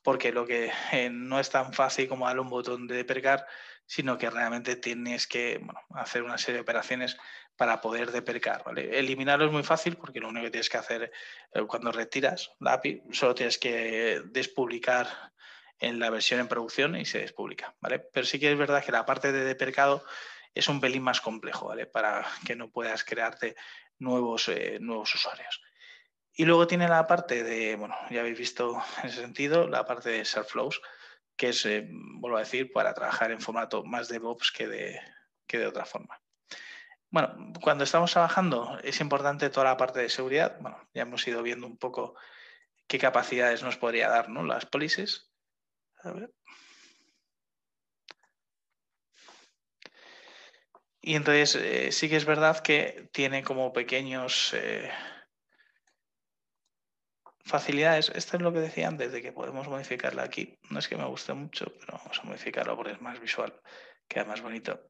Porque 0.02 0.32
lo 0.32 0.48
que 0.48 0.72
eh, 0.92 1.12
no 1.12 1.40
es 1.40 1.52
tan 1.52 1.74
fácil 1.74 2.10
como 2.10 2.26
darle 2.26 2.42
un 2.42 2.50
botón 2.50 2.88
de 2.88 2.96
deprecar, 2.96 3.46
sino 3.86 4.18
que 4.18 4.32
realmente 4.32 4.78
tienes 4.78 5.28
que 5.28 5.64
hacer 5.92 6.24
una 6.24 6.40
serie 6.40 6.56
de 6.56 6.62
operaciones 6.62 7.18
para 7.56 7.82
poder 7.82 8.12
deprecar. 8.12 8.64
¿vale? 8.64 8.98
Eliminarlo 8.98 9.46
es 9.46 9.52
muy 9.52 9.64
fácil 9.64 9.96
porque 9.98 10.20
lo 10.20 10.30
único 10.30 10.46
que 10.46 10.52
tienes 10.52 10.70
que 10.70 10.78
hacer 10.78 11.12
eh, 11.54 11.62
cuando 11.68 11.92
retiras 11.92 12.52
la 12.60 12.74
API, 12.74 13.04
solo 13.12 13.36
tienes 13.36 13.58
que 13.58 14.22
despublicar 14.26 15.08
en 15.80 16.00
la 16.00 16.10
versión 16.10 16.40
en 16.40 16.48
producción 16.48 16.96
y 16.96 17.06
se 17.06 17.20
despublica. 17.20 17.76
¿vale? 17.80 18.00
Pero 18.00 18.26
sí 18.26 18.40
que 18.40 18.52
es 18.52 18.58
verdad 18.58 18.84
que 18.84 18.92
la 18.92 19.06
parte 19.06 19.32
de 19.32 19.44
depercado 19.44 20.04
es 20.54 20.68
un 20.68 20.80
pelín 20.80 21.04
más 21.04 21.22
complejo 21.22 21.68
¿vale? 21.68 21.86
para 21.86 22.26
que 22.46 22.56
no 22.56 22.70
puedas 22.70 23.04
crearte 23.04 23.56
nuevos, 24.00 24.48
eh, 24.50 24.78
nuevos 24.80 25.14
usuarios. 25.14 25.62
Y 26.36 26.46
luego 26.46 26.66
tiene 26.66 26.88
la 26.88 27.06
parte 27.06 27.44
de, 27.44 27.76
bueno, 27.76 27.96
ya 28.10 28.22
habéis 28.22 28.38
visto 28.38 28.82
en 29.04 29.10
ese 29.10 29.22
sentido, 29.22 29.68
la 29.68 29.86
parte 29.86 30.10
de 30.10 30.26
Flows, 30.26 30.82
que 31.36 31.50
es, 31.50 31.66
eh, 31.66 31.88
vuelvo 31.92 32.38
a 32.38 32.42
decir, 32.42 32.72
para 32.72 32.94
trabajar 32.94 33.32
en 33.32 33.40
formato 33.40 33.84
más 33.84 34.08
DevOps 34.08 34.52
que 34.52 34.68
de, 34.68 35.00
que 35.46 35.60
de 35.60 35.68
otra 35.68 35.86
forma. 35.86 36.23
Bueno, 37.14 37.54
cuando 37.62 37.84
estamos 37.84 38.12
trabajando 38.12 38.80
es 38.84 39.00
importante 39.00 39.52
toda 39.52 39.66
la 39.66 39.78
parte 39.78 40.00
de 40.00 40.10
seguridad. 40.10 40.58
Bueno, 40.60 40.80
ya 40.96 41.04
hemos 41.04 41.28
ido 41.28 41.44
viendo 41.44 41.68
un 41.68 41.78
poco 41.78 42.16
qué 42.88 42.98
capacidades 42.98 43.62
nos 43.62 43.78
podría 43.78 44.10
dar 44.10 44.30
¿no? 44.30 44.44
las 44.44 44.66
policies. 44.66 45.30
Y 51.02 51.14
entonces 51.14 51.56
eh, 51.56 51.92
sí 51.92 52.10
que 52.10 52.16
es 52.16 52.26
verdad 52.26 52.62
que 52.62 53.08
tiene 53.14 53.44
como 53.44 53.74
pequeños 53.74 54.52
eh, 54.56 54.90
facilidades. 57.46 58.10
Esto 58.16 58.38
es 58.38 58.42
lo 58.42 58.52
que 58.52 58.60
decía 58.60 58.88
antes 58.88 59.12
de 59.12 59.22
que 59.22 59.32
podemos 59.32 59.68
modificarla 59.68 60.24
aquí. 60.24 60.58
No 60.72 60.80
es 60.80 60.88
que 60.88 60.98
me 60.98 61.06
guste 61.06 61.34
mucho, 61.36 61.72
pero 61.80 62.00
vamos 62.00 62.20
a 62.20 62.24
modificarlo 62.24 62.76
porque 62.76 62.94
es 62.94 63.02
más 63.02 63.20
visual, 63.20 63.62
queda 64.08 64.26
más 64.26 64.42
bonito 64.42 64.90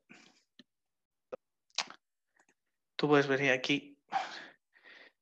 tú 3.03 3.09
puedes 3.09 3.27
venir 3.27 3.51
aquí 3.51 3.99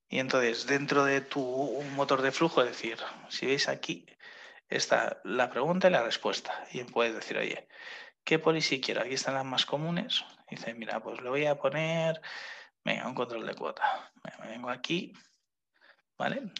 y 0.08 0.20
entonces 0.20 0.68
dentro 0.68 1.04
de 1.04 1.20
tu 1.20 1.82
motor 1.96 2.22
de 2.22 2.30
flujo, 2.30 2.62
decir, 2.62 2.96
si 3.28 3.46
veis 3.46 3.66
aquí, 3.66 4.06
está 4.68 5.20
la 5.24 5.50
pregunta 5.50 5.88
y 5.88 5.90
la 5.90 6.04
respuesta. 6.04 6.64
Y 6.70 6.84
puedes 6.84 7.12
decir, 7.12 7.38
oye, 7.38 7.66
¿qué 8.22 8.38
policy 8.38 8.80
quiero? 8.80 9.00
Aquí 9.00 9.14
están 9.14 9.34
las 9.34 9.44
más 9.44 9.66
comunes. 9.66 10.24
dice, 10.48 10.74
mira, 10.74 11.00
pues 11.00 11.20
le 11.22 11.28
voy 11.28 11.46
a 11.46 11.58
poner, 11.58 12.22
venga, 12.84 13.08
un 13.08 13.16
control 13.16 13.44
de 13.44 13.54
cuota. 13.56 14.12
Me 14.22 14.46
vengo 14.46 14.70
aquí, 14.70 15.12
¿vale? 16.16 16.52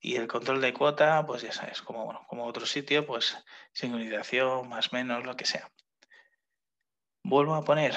Y 0.00 0.16
el 0.16 0.26
control 0.26 0.60
de 0.60 0.74
cuota, 0.74 1.24
pues 1.24 1.42
ya 1.42 1.52
sabes, 1.52 1.80
como, 1.80 2.06
bueno, 2.06 2.26
como 2.26 2.44
otro 2.44 2.66
sitio, 2.66 3.06
pues 3.06 3.38
sincronización, 3.72 4.68
más 4.68 4.92
menos, 4.92 5.24
lo 5.24 5.36
que 5.36 5.44
sea. 5.44 5.70
Vuelvo 7.22 7.54
a 7.54 7.64
poner 7.64 7.94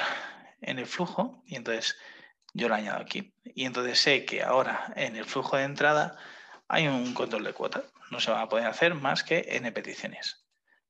en 0.61 0.77
el 0.77 0.85
flujo 0.85 1.41
y 1.47 1.55
entonces 1.55 1.97
yo 2.53 2.69
lo 2.69 2.75
añado 2.75 2.99
aquí. 2.99 3.33
Y 3.43 3.65
entonces 3.65 3.99
sé 3.99 4.25
que 4.25 4.43
ahora 4.43 4.93
en 4.95 5.15
el 5.15 5.25
flujo 5.25 5.57
de 5.57 5.63
entrada 5.63 6.17
hay 6.67 6.87
un 6.87 7.13
control 7.13 7.43
de 7.43 7.53
cuota. 7.53 7.83
No 8.11 8.19
se 8.19 8.31
va 8.31 8.41
a 8.41 8.49
poder 8.49 8.67
hacer 8.67 8.95
más 8.95 9.23
que 9.23 9.45
en 9.49 9.71
peticiones. 9.73 10.45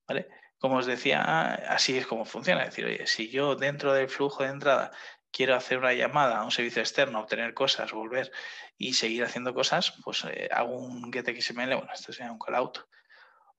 ¿vale? 0.07 0.27
Como 0.57 0.77
os 0.77 0.85
decía, 0.85 1.53
así 1.69 1.97
es 1.97 2.07
como 2.07 2.25
funciona. 2.25 2.63
Es 2.63 2.69
decir, 2.69 2.85
oye, 2.85 3.07
si 3.07 3.29
yo 3.29 3.55
dentro 3.55 3.93
del 3.93 4.09
flujo 4.09 4.43
de 4.43 4.49
entrada 4.49 4.91
quiero 5.31 5.55
hacer 5.55 5.77
una 5.77 5.93
llamada 5.93 6.39
a 6.39 6.43
un 6.43 6.51
servicio 6.51 6.81
externo, 6.81 7.19
obtener 7.19 7.53
cosas, 7.53 7.91
volver 7.91 8.31
y 8.77 8.93
seguir 8.93 9.23
haciendo 9.23 9.53
cosas, 9.53 9.93
pues 10.03 10.25
eh, 10.25 10.49
hago 10.51 10.77
un 10.77 11.11
getXML, 11.11 11.75
bueno, 11.75 11.89
esto 11.93 12.11
sería 12.11 12.31
un 12.31 12.39
callout. 12.39 12.79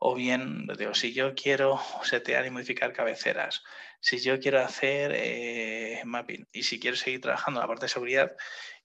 O 0.03 0.14
bien, 0.14 0.66
digo, 0.78 0.94
si 0.94 1.12
yo 1.12 1.34
quiero 1.34 1.78
setear 2.05 2.46
y 2.46 2.51
modificar 2.51 2.94
cabeceras, 2.94 3.62
si 4.01 4.18
yo 4.18 4.40
quiero 4.40 4.61
hacer 4.61 5.12
eh, 5.14 6.01
mapping 6.07 6.48
y 6.53 6.62
si 6.62 6.80
quiero 6.80 6.96
seguir 6.96 7.20
trabajando 7.20 7.61
en 7.61 7.64
la 7.64 7.68
parte 7.68 7.84
de 7.84 7.90
seguridad 7.90 8.32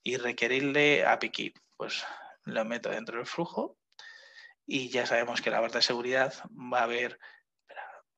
y 0.03 0.18
requerirle 0.18 1.05
API 1.05 1.30
key, 1.30 1.53
pues 1.78 2.05
lo 2.43 2.66
meto 2.66 2.89
dentro 2.89 3.16
del 3.16 3.26
flujo 3.26 3.78
y 4.66 4.89
ya 4.89 5.05
sabemos 5.05 5.41
que 5.41 5.51
la 5.51 5.61
parte 5.61 5.78
de 5.78 5.84
seguridad 5.84 6.34
va 6.51 6.80
a 6.80 6.84
haber, 6.84 7.18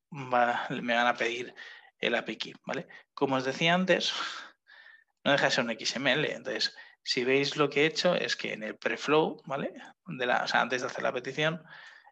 me 0.09 0.95
van 0.95 1.07
a 1.07 1.13
pedir 1.13 1.53
el 1.99 2.15
API 2.15 2.35
key, 2.37 2.53
¿vale? 2.65 2.87
Como 3.13 3.35
os 3.35 3.45
decía 3.45 3.75
antes, 3.75 4.11
no 5.23 5.33
deja 5.33 5.45
de 5.45 5.51
ser 5.51 5.65
un 5.65 5.77
XML, 5.79 6.25
entonces 6.31 6.75
si 7.03 7.23
veis 7.23 7.57
lo 7.57 7.69
que 7.69 7.83
he 7.83 7.85
hecho 7.85 8.15
es 8.15 8.35
que 8.35 8.53
en 8.53 8.63
el 8.63 8.75
preflow, 8.75 9.39
¿vale? 9.45 9.71
Antes 10.53 10.81
de 10.81 10.87
hacer 10.87 11.03
la 11.03 11.13
petición, 11.13 11.63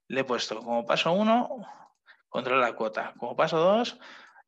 le 0.08 0.22
he 0.22 0.24
puesto 0.24 0.60
como 0.60 0.86
paso 0.86 1.12
1, 1.12 1.68
controlar 2.30 2.70
la 2.70 2.76
cuota. 2.76 3.14
Como 3.18 3.36
paso 3.36 3.58
2, 3.58 4.00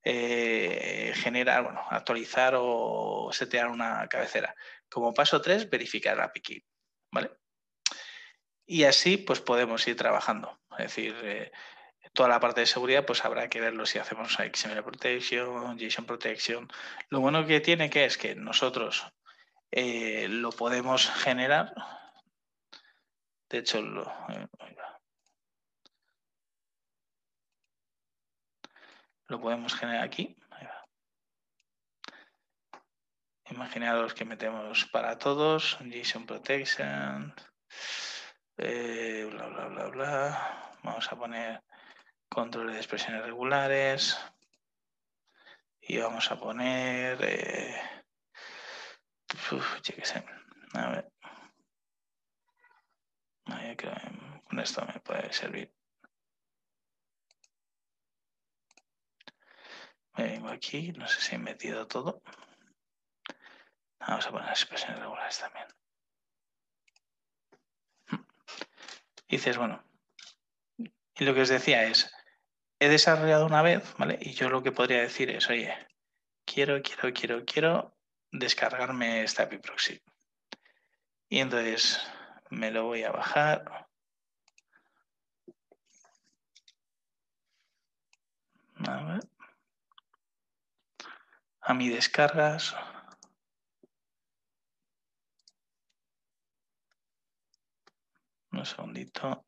eh, 0.03 1.11
generar, 1.15 1.63
bueno, 1.63 1.81
actualizar 1.89 2.55
o 2.57 3.29
setear 3.31 3.67
una 3.67 4.07
cabecera. 4.07 4.55
Como 4.89 5.13
paso 5.13 5.41
3, 5.41 5.69
verificar 5.69 6.17
la 6.17 6.25
API 6.25 6.63
¿vale? 7.11 7.31
Y 8.65 8.83
así 8.83 9.17
pues 9.17 9.41
podemos 9.41 9.87
ir 9.87 9.95
trabajando. 9.95 10.59
Es 10.71 10.87
decir, 10.87 11.15
eh, 11.23 11.51
toda 12.13 12.29
la 12.29 12.39
parte 12.39 12.61
de 12.61 12.67
seguridad 12.67 13.05
pues 13.05 13.23
habrá 13.25 13.49
que 13.49 13.61
verlo 13.61 13.85
si 13.85 13.99
hacemos 13.99 14.33
XML 14.33 14.83
Protection, 14.83 15.77
JSON 15.77 16.05
Protection. 16.05 16.67
Lo 17.09 17.21
bueno 17.21 17.45
que 17.45 17.61
tiene 17.61 17.89
que 17.89 18.05
es 18.05 18.17
que 18.17 18.35
nosotros 18.35 19.05
eh, 19.71 20.27
lo 20.29 20.51
podemos 20.51 21.09
generar. 21.09 21.73
De 23.49 23.59
hecho, 23.59 23.81
lo, 23.81 24.11
lo 29.27 29.41
podemos 29.41 29.75
generar 29.75 30.03
aquí. 30.03 30.35
Imaginaros 33.49 34.13
que 34.13 34.25
metemos 34.25 34.85
para 34.85 35.17
todos, 35.17 35.77
JSON 35.79 36.25
Protection, 36.25 37.33
eh, 38.57 39.27
bla, 39.31 39.47
bla, 39.47 39.67
bla, 39.67 39.87
bla. 39.87 40.73
Vamos 40.83 41.09
a 41.11 41.15
poner 41.15 41.63
controles 42.29 42.73
de 42.73 42.79
expresiones 42.79 43.23
regulares 43.23 44.19
y 45.79 45.97
vamos 45.97 46.29
a 46.29 46.37
poner, 46.37 47.17
eh, 47.21 47.81
qué 49.83 50.05
sé, 50.05 50.25
a 50.73 50.89
ver. 50.89 51.11
con 54.43 54.59
esto 54.59 54.85
me 54.85 54.99
puede 54.99 55.31
servir. 55.31 55.76
Vengo 60.17 60.49
aquí, 60.49 60.91
no 60.93 61.07
sé 61.07 61.21
si 61.21 61.35
he 61.35 61.37
metido 61.37 61.87
todo. 61.87 62.21
Vamos 63.99 64.25
a 64.25 64.31
poner 64.31 64.49
expresiones 64.49 64.99
regulares 64.99 65.39
también. 65.39 65.67
dices, 69.29 69.57
bueno, 69.57 69.83
y 70.77 71.25
lo 71.25 71.33
que 71.33 71.41
os 71.41 71.49
decía 71.49 71.83
es, 71.83 72.11
he 72.79 72.87
desarrollado 72.87 73.45
una 73.45 73.61
vez, 73.61 73.93
¿vale? 73.97 74.17
Y 74.21 74.33
yo 74.33 74.49
lo 74.49 74.63
que 74.63 74.71
podría 74.71 75.01
decir 75.01 75.29
es, 75.29 75.49
oye, 75.49 75.75
quiero, 76.45 76.81
quiero, 76.81 77.13
quiero, 77.13 77.45
quiero 77.45 77.97
descargarme 78.31 79.23
esta 79.23 79.43
API 79.43 79.57
proxy. 79.57 80.01
Y 81.29 81.39
entonces 81.39 82.01
me 82.49 82.71
lo 82.71 82.85
voy 82.85 83.03
a 83.03 83.11
bajar. 83.11 83.87
A 88.87 89.03
ver 89.03 89.36
a 91.67 91.73
mi 91.73 91.89
descargas. 91.89 92.73
Un 98.53 98.65
segundito. 98.65 99.46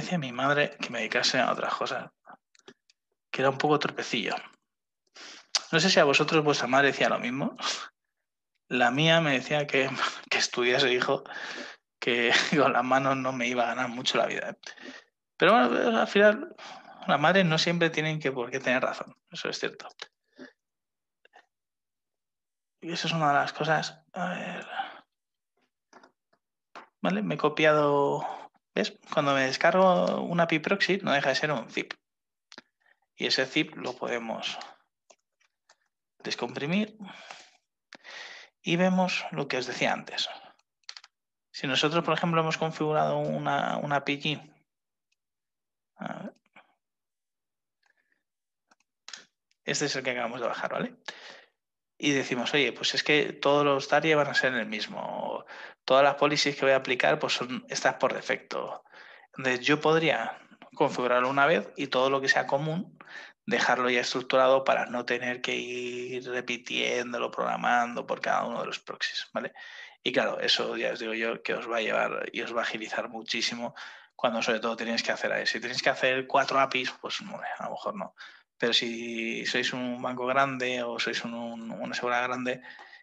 Decía 0.00 0.18
mi 0.18 0.32
madre 0.32 0.76
que 0.80 0.90
me 0.90 0.98
dedicase 0.98 1.38
a 1.38 1.52
otras 1.52 1.74
cosas, 1.74 2.10
que 3.30 3.42
era 3.42 3.50
un 3.50 3.58
poco 3.58 3.78
tropecillo. 3.78 4.34
No 5.72 5.80
sé 5.80 5.90
si 5.90 5.98
a 5.98 6.04
vosotros 6.04 6.44
vuestra 6.44 6.68
madre 6.68 6.88
decía 6.88 7.08
lo 7.08 7.18
mismo. 7.18 7.56
La 8.68 8.90
mía 8.90 9.20
me 9.20 9.32
decía 9.32 9.66
que, 9.66 9.88
que 10.30 10.38
estudiase, 10.38 10.92
hijo, 10.92 11.24
que 11.98 12.32
con 12.56 12.72
las 12.72 12.84
manos 12.84 13.16
no 13.16 13.32
me 13.32 13.46
iba 13.48 13.64
a 13.64 13.74
ganar 13.74 13.88
mucho 13.88 14.18
la 14.18 14.26
vida. 14.26 14.56
Pero 15.36 15.52
bueno, 15.52 15.98
al 15.98 16.08
final, 16.08 16.54
las 17.06 17.20
madres 17.20 17.44
no 17.44 17.58
siempre 17.58 17.90
tienen 17.90 18.20
que 18.20 18.32
por 18.32 18.50
qué 18.50 18.60
tener 18.60 18.82
razón, 18.82 19.16
eso 19.30 19.48
es 19.48 19.58
cierto. 19.58 19.88
Y 22.80 22.92
eso 22.92 23.06
es 23.06 23.14
una 23.14 23.28
de 23.28 23.34
las 23.34 23.52
cosas. 23.54 23.98
A 24.12 24.28
ver. 24.28 24.66
¿Vale? 27.00 27.22
Me 27.22 27.36
he 27.36 27.38
copiado. 27.38 28.43
¿Ves? 28.74 28.98
Cuando 29.12 29.34
me 29.34 29.42
descargo 29.42 30.22
una 30.22 30.44
API 30.44 30.58
proxy, 30.58 30.98
no 31.02 31.12
deja 31.12 31.28
de 31.28 31.34
ser 31.36 31.52
un 31.52 31.70
zip. 31.70 31.94
Y 33.16 33.26
ese 33.26 33.46
zip 33.46 33.76
lo 33.76 33.94
podemos 33.96 34.58
descomprimir. 36.24 36.96
Y 38.62 38.76
vemos 38.76 39.24
lo 39.30 39.46
que 39.46 39.58
os 39.58 39.66
decía 39.66 39.92
antes. 39.92 40.28
Si 41.52 41.68
nosotros, 41.68 42.02
por 42.02 42.14
ejemplo, 42.14 42.40
hemos 42.40 42.58
configurado 42.58 43.18
una, 43.18 43.76
una 43.78 43.96
API. 43.96 44.40
Este 49.64 49.84
es 49.86 49.96
el 49.96 50.02
que 50.02 50.10
acabamos 50.10 50.40
de 50.40 50.48
bajar, 50.48 50.72
¿vale? 50.72 50.96
Y 51.98 52.12
decimos, 52.12 52.52
oye, 52.54 52.72
pues 52.72 52.94
es 52.94 53.02
que 53.02 53.32
todos 53.32 53.64
los 53.64 53.88
TARIE 53.88 54.14
van 54.14 54.28
a 54.28 54.34
ser 54.34 54.54
el 54.54 54.66
mismo. 54.66 55.44
Todas 55.84 56.02
las 56.02 56.14
policies 56.16 56.56
que 56.56 56.64
voy 56.64 56.72
a 56.72 56.76
aplicar, 56.76 57.18
pues 57.18 57.34
son 57.34 57.64
estas 57.68 57.94
por 57.94 58.14
defecto. 58.14 58.84
Entonces, 59.36 59.64
yo 59.64 59.80
podría 59.80 60.38
configurarlo 60.74 61.28
una 61.28 61.46
vez 61.46 61.70
y 61.76 61.86
todo 61.86 62.10
lo 62.10 62.20
que 62.20 62.28
sea 62.28 62.46
común, 62.46 62.98
dejarlo 63.46 63.90
ya 63.90 64.00
estructurado 64.00 64.64
para 64.64 64.86
no 64.86 65.04
tener 65.04 65.40
que 65.40 65.54
ir 65.54 66.28
repitiéndolo, 66.28 67.30
programando 67.30 68.06
por 68.06 68.20
cada 68.20 68.44
uno 68.44 68.60
de 68.60 68.66
los 68.66 68.80
proxies, 68.80 69.28
¿vale? 69.32 69.52
Y 70.02 70.12
claro, 70.12 70.40
eso 70.40 70.76
ya 70.76 70.92
os 70.92 70.98
digo 70.98 71.14
yo 71.14 71.42
que 71.42 71.54
os 71.54 71.70
va 71.70 71.78
a 71.78 71.82
llevar 71.82 72.28
y 72.32 72.42
os 72.42 72.54
va 72.54 72.60
a 72.60 72.64
agilizar 72.64 73.08
muchísimo 73.08 73.74
cuando 74.14 74.42
sobre 74.42 74.60
todo 74.60 74.76
tenéis 74.76 75.02
que 75.02 75.12
hacer 75.12 75.46
Si 75.46 75.60
tenéis 75.60 75.82
que 75.82 75.90
hacer 75.90 76.26
cuatro 76.26 76.60
APIs, 76.60 76.92
pues 77.00 77.20
a 77.20 77.64
lo 77.64 77.70
mejor 77.70 77.96
no. 77.96 78.14
Pero 78.64 78.72
si 78.72 79.44
sois 79.44 79.74
un 79.74 80.00
banco 80.00 80.24
grande 80.24 80.80
o 80.82 80.96
sois 80.98 81.22
una 81.26 81.92
seguridad 81.92 82.24
grande, 82.24 82.62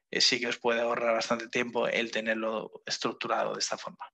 eh, 0.09 0.19
sí 0.19 0.39
que 0.39 0.47
os 0.47 0.57
puede 0.57 0.81
ahorrar 0.81 1.13
bastante 1.13 1.49
tiempo 1.49 1.87
el 1.87 2.09
tenerlo 2.09 2.81
estructurado 2.83 3.53
de 3.53 3.59
esta 3.59 3.77
forma. 3.77 4.11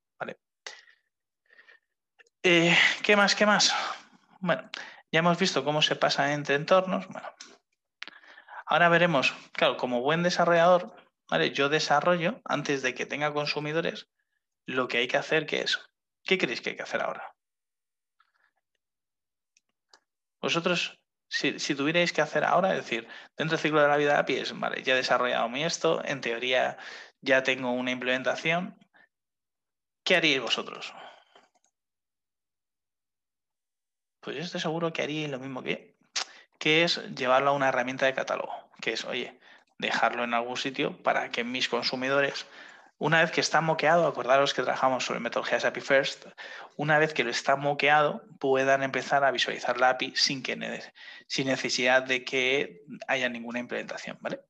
Eh, 2.43 2.77
¿Qué 3.01 3.15
más? 3.15 3.33
¿Qué 3.33 3.45
más? 3.45 3.73
Bueno, 4.41 4.69
ya 5.09 5.19
hemos 5.19 5.39
visto 5.39 5.63
cómo 5.63 5.81
se 5.81 5.95
pasa 5.95 6.33
entre 6.33 6.55
entornos. 6.55 7.07
Bueno, 7.07 7.33
ahora 8.65 8.89
veremos, 8.89 9.33
claro, 9.53 9.77
como 9.77 10.01
buen 10.01 10.23
desarrollador, 10.23 10.97
¿vale? 11.29 11.51
yo 11.51 11.69
desarrollo 11.69 12.41
antes 12.43 12.81
de 12.81 12.93
que 12.93 13.05
tenga 13.05 13.31
consumidores 13.31 14.09
lo 14.65 14.89
que 14.89 14.97
hay 14.97 15.07
que 15.07 15.15
hacer, 15.15 15.45
que 15.45 15.61
es, 15.61 15.79
¿qué 16.25 16.37
creéis 16.37 16.59
que 16.59 16.71
hay 16.71 16.75
que 16.75 16.83
hacer 16.83 17.01
ahora? 17.01 17.33
Vosotros 20.41 20.99
si, 21.29 21.75
tuvierais 21.75 22.13
que 22.13 22.21
hacer 22.21 22.43
ahora, 22.43 22.71
es 22.71 22.77
decir, 22.77 23.07
dentro 23.37 23.57
del 23.57 23.61
ciclo 23.61 23.81
de 23.81 23.87
la 23.87 23.97
vida 23.97 24.13
de 24.13 24.19
API 24.19 24.35
es, 24.37 24.59
vale, 24.59 24.83
ya 24.83 24.93
he 24.93 24.97
desarrollado 24.97 25.49
mi 25.49 25.63
esto, 25.63 26.01
en 26.05 26.21
teoría 26.21 26.77
ya 27.21 27.43
tengo 27.43 27.71
una 27.71 27.91
implementación, 27.91 28.77
¿qué 30.03 30.15
haríais 30.15 30.41
vosotros? 30.41 30.93
Pues 34.21 34.35
yo 34.35 34.43
estoy 34.43 34.61
seguro 34.61 34.91
que 34.93 35.03
haríais 35.03 35.29
lo 35.29 35.39
mismo 35.39 35.63
que 35.63 35.97
que 36.57 36.83
es 36.83 36.97
llevarlo 37.15 37.51
a 37.51 37.53
una 37.53 37.69
herramienta 37.69 38.05
de 38.05 38.13
catálogo, 38.13 38.51
que 38.81 38.93
es, 38.93 39.05
oye, 39.05 39.39
dejarlo 39.77 40.23
en 40.23 40.33
algún 40.33 40.57
sitio 40.57 41.01
para 41.03 41.29
que 41.29 41.43
mis 41.43 41.69
consumidores 41.69 42.45
una 42.99 43.21
vez 43.21 43.31
que 43.31 43.41
está 43.41 43.61
moqueado, 43.61 44.07
acordaros 44.07 44.53
que 44.53 44.63
trabajamos 44.63 45.05
sobre 45.05 45.19
metodologías 45.19 45.65
API 45.65 45.81
First, 45.81 46.25
una 46.77 46.97
vez 46.97 47.13
que 47.13 47.23
lo 47.23 47.29
está 47.29 47.55
moqueado, 47.55 48.23
puedan 48.39 48.81
empezar 48.81 49.23
a 49.23 49.31
visualizar 49.31 49.79
la 49.79 49.89
API 49.91 50.13
sin, 50.15 50.41
que, 50.41 50.55
necesidad 50.55 52.03
de 52.03 52.23
que 52.23 52.81
haya 53.07 53.29
ninguna 53.29 53.59
implementación. 53.59 54.17
¿vale? 54.19 54.41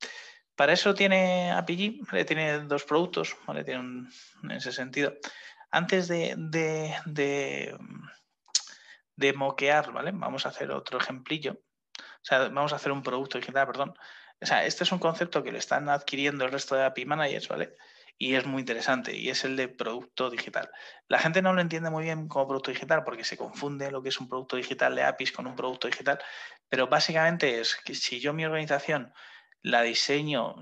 Para 0.56 0.72
eso 0.74 0.94
tiene 0.94 1.52
API, 1.52 2.02
tiene 2.26 2.60
dos 2.62 2.86
productos, 2.86 3.36
¿vale? 3.46 3.66
tiene 3.66 4.08
en 4.44 4.52
ese 4.52 4.72
sentido. 4.72 5.14
Antes 5.70 6.08
de, 6.08 7.76
moquear, 9.36 9.92
¿vale? 9.92 10.12
vamos 10.14 10.46
a 10.46 10.50
hacer 10.50 10.72
otro 10.72 11.00
ejemplillo. 11.00 11.60
O 12.00 12.26
sea, 12.28 12.48
vamos 12.48 12.72
a 12.72 12.78
hacer 12.78 12.94
un 12.94 13.04
producto 13.04 13.38
digital, 13.38 13.68
perdón. 13.68 13.94
O 14.40 14.46
sea, 14.46 14.66
este 14.66 14.86
es 14.86 14.92
un 14.92 15.00
concepto 15.00 15.44
que 15.44 15.52
le 15.52 15.58
están 15.58 15.90
adquiriendo 15.90 16.46
el 16.46 16.52
resto 16.52 16.76
de 16.76 16.86
API 16.86 17.06
managers, 17.06 17.48
¿vale? 17.50 17.76
Y 18.18 18.36
es 18.36 18.46
muy 18.46 18.62
interesante 18.62 19.16
y 19.16 19.30
es 19.30 19.44
el 19.44 19.56
de 19.56 19.68
producto 19.68 20.30
digital. 20.30 20.70
La 21.08 21.20
gente 21.20 21.42
no 21.42 21.54
lo 21.54 21.62
entiende 21.62 21.90
muy 21.90 22.04
bien 22.04 22.28
como 22.28 22.48
producto 22.48 22.72
digital 22.72 23.04
porque 23.04 23.24
se 23.24 23.38
confunde 23.38 23.92
lo 23.92 24.02
que 24.02 24.10
es 24.10 24.20
un 24.20 24.28
producto 24.28 24.56
digital 24.56 24.96
de 24.96 25.04
APIs 25.04 25.32
con 25.32 25.48
un 25.48 25.56
producto 25.56 25.88
digital, 25.88 26.20
pero 26.70 26.88
básicamente 26.88 27.60
es 27.60 27.76
que 27.76 27.94
si 27.96 28.20
yo 28.20 28.34
mi 28.34 28.46
organización 28.46 29.14
la 29.62 29.82
diseño 29.82 30.56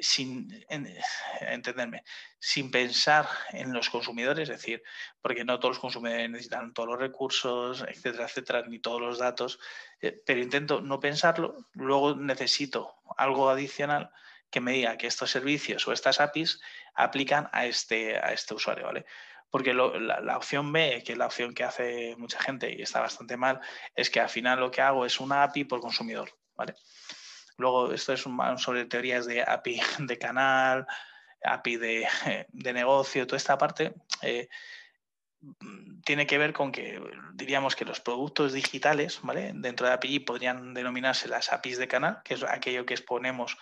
sin 0.00 0.64
entenderme, 0.68 2.04
sin 2.38 2.70
pensar 2.70 3.28
en 3.52 3.72
los 3.72 3.90
consumidores, 3.90 4.48
es 4.48 4.56
decir, 4.56 4.82
porque 5.20 5.44
no 5.44 5.58
todos 5.58 5.76
los 5.76 5.80
consumidores 5.80 6.30
necesitan 6.30 6.72
todos 6.72 6.88
los 6.88 6.98
recursos, 6.98 7.84
etcétera, 7.86 8.24
etcétera, 8.24 8.62
ni 8.66 8.78
todos 8.78 9.00
los 9.00 9.18
datos, 9.18 9.58
eh, 10.00 10.22
pero 10.24 10.40
intento 10.40 10.80
no 10.80 11.00
pensarlo, 11.00 11.68
luego 11.72 12.14
necesito 12.14 12.94
algo 13.16 13.50
adicional 13.50 14.10
que 14.50 14.60
me 14.60 14.72
diga 14.72 14.96
que 14.96 15.06
estos 15.06 15.30
servicios 15.30 15.86
o 15.86 15.92
estas 15.92 16.20
APIs 16.20 16.60
aplican 17.02 17.48
a 17.52 17.66
este, 17.66 18.16
a 18.16 18.32
este 18.32 18.54
usuario, 18.54 18.86
¿vale? 18.86 19.06
Porque 19.50 19.74
la, 19.74 20.36
opción 20.36 20.72
B, 20.72 21.02
que 21.04 21.12
es 21.12 21.18
la 21.18 21.26
opción 21.26 21.54
que 21.54 21.64
hace 21.64 22.14
mucha 22.16 22.40
gente 22.40 22.72
y 22.72 22.82
está 22.82 23.00
bastante 23.00 23.36
mal, 23.36 23.60
es 23.96 24.08
que 24.08 24.20
al 24.20 24.28
final 24.28 24.60
lo 24.60 24.70
que 24.70 24.80
hago 24.80 25.04
es 25.04 25.18
una 25.18 25.42
API 25.42 25.64
por 25.64 25.80
consumidor, 25.80 26.30
¿vale? 26.54 26.74
Luego, 27.56 27.92
esto 27.92 28.12
es 28.12 28.24
un, 28.26 28.58
sobre 28.58 28.84
teorías 28.84 29.26
de 29.26 29.42
API 29.42 29.80
de 29.98 30.18
canal, 30.18 30.86
API 31.42 31.76
de, 32.52 32.72
negocio, 32.72 33.26
toda 33.26 33.38
esta 33.38 33.58
parte. 33.58 33.92
Eh, 34.22 34.48
tiene 36.04 36.26
que 36.26 36.38
ver 36.38 36.52
con 36.52 36.70
que 36.70 37.00
diríamos 37.32 37.74
que 37.74 37.84
los 37.84 38.00
productos 38.00 38.52
digitales, 38.52 39.20
¿vale? 39.22 39.52
Dentro 39.54 39.86
de 39.86 39.94
API 39.94 40.20
podrían 40.20 40.74
denominarse 40.74 41.28
las 41.28 41.52
APIs 41.52 41.78
de 41.78 41.88
canal, 41.88 42.20
que 42.24 42.34
es 42.34 42.44
aquello 42.44 42.86
que 42.86 42.94
exponemos 42.94 43.56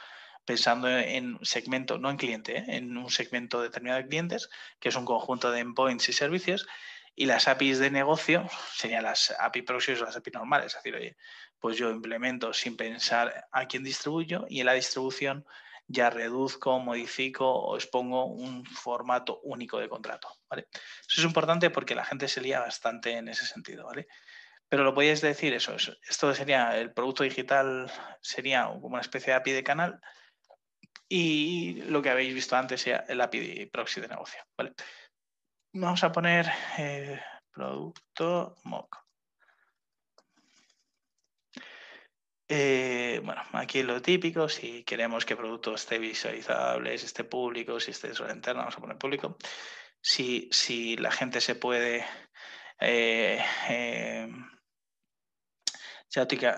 pensando 0.49 0.88
en 0.88 1.38
segmento, 1.42 1.99
no 1.99 2.09
en 2.09 2.16
cliente, 2.16 2.57
¿eh? 2.57 2.64
en 2.68 2.96
un 2.96 3.11
segmento 3.11 3.61
determinado 3.61 4.01
de 4.01 4.09
clientes, 4.09 4.49
que 4.80 4.88
es 4.88 4.96
un 4.96 5.05
conjunto 5.05 5.51
de 5.51 5.61
endpoints 5.61 6.09
y 6.09 6.14
servicios, 6.14 6.66
y 7.14 7.26
las 7.26 7.49
APIs 7.49 7.78
de 7.78 7.90
negocio 7.90 8.49
serían 8.74 9.03
las 9.03 9.30
API 9.38 9.61
proxies 9.61 10.01
o 10.01 10.07
las 10.07 10.16
API 10.16 10.30
normales. 10.30 10.68
Es 10.68 10.76
decir, 10.76 10.94
oye, 10.94 11.18
pues 11.61 11.76
yo 11.76 11.90
implemento 11.90 12.55
sin 12.55 12.78
pensar 12.78 13.46
a 13.53 13.66
quién 13.66 13.84
distribuyo 13.84 14.46
y 14.49 14.61
en 14.61 14.66
la 14.66 14.72
distribución 14.72 15.44
ya 15.86 16.09
reduzco, 16.09 16.78
modifico 16.78 17.46
o 17.46 17.76
expongo 17.76 18.24
un 18.24 18.64
formato 18.64 19.40
único 19.42 19.78
de 19.78 19.90
contrato. 19.90 20.30
¿vale? 20.49 20.68
Eso 20.72 21.20
es 21.20 21.24
importante 21.24 21.68
porque 21.68 21.94
la 21.94 22.07
gente 22.07 22.26
se 22.26 22.40
lía 22.40 22.61
bastante 22.61 23.12
en 23.12 23.28
ese 23.28 23.44
sentido. 23.44 23.84
¿vale? 23.84 24.09
Pero 24.70 24.82
lo 24.82 24.94
podíais 24.94 25.20
decir 25.20 25.53
eso, 25.53 25.76
esto 26.09 26.34
sería 26.34 26.78
el 26.78 26.94
producto 26.94 27.22
digital, 27.22 27.92
sería 28.22 28.64
como 28.64 28.94
una 28.94 29.03
especie 29.03 29.34
de 29.34 29.36
API 29.40 29.53
de 29.53 29.62
canal 29.62 30.01
y 31.09 31.82
lo 31.82 32.02
que 32.02 32.11
habéis 32.11 32.34
visto 32.34 32.56
antes 32.56 32.86
el 32.86 33.20
API 33.20 33.66
proxy 33.66 34.00
de 34.00 34.09
negocio. 34.09 34.42
¿vale? 34.56 34.74
Vamos 35.72 36.02
a 36.04 36.12
poner 36.12 36.46
eh, 36.76 37.20
producto 37.50 38.56
mock. 38.64 39.04
Eh, 42.50 43.20
bueno, 43.22 43.42
aquí 43.52 43.82
lo 43.82 44.00
típico, 44.00 44.48
si 44.48 44.82
queremos 44.82 45.26
que 45.26 45.34
el 45.34 45.38
producto 45.38 45.74
esté 45.74 45.98
visualizable, 45.98 46.94
esté 46.94 47.24
público, 47.24 47.78
si 47.78 47.90
esté 47.90 48.14
solo 48.14 48.32
interno, 48.32 48.61
vamos 48.61 48.76
a 48.76 48.80
poner 48.80 48.96
público. 48.96 49.36
Si, 50.00 50.48
si 50.50 50.96
la 50.96 51.11
gente 51.11 51.42
se 51.42 51.56
puede 51.56 52.06
eh, 52.80 53.44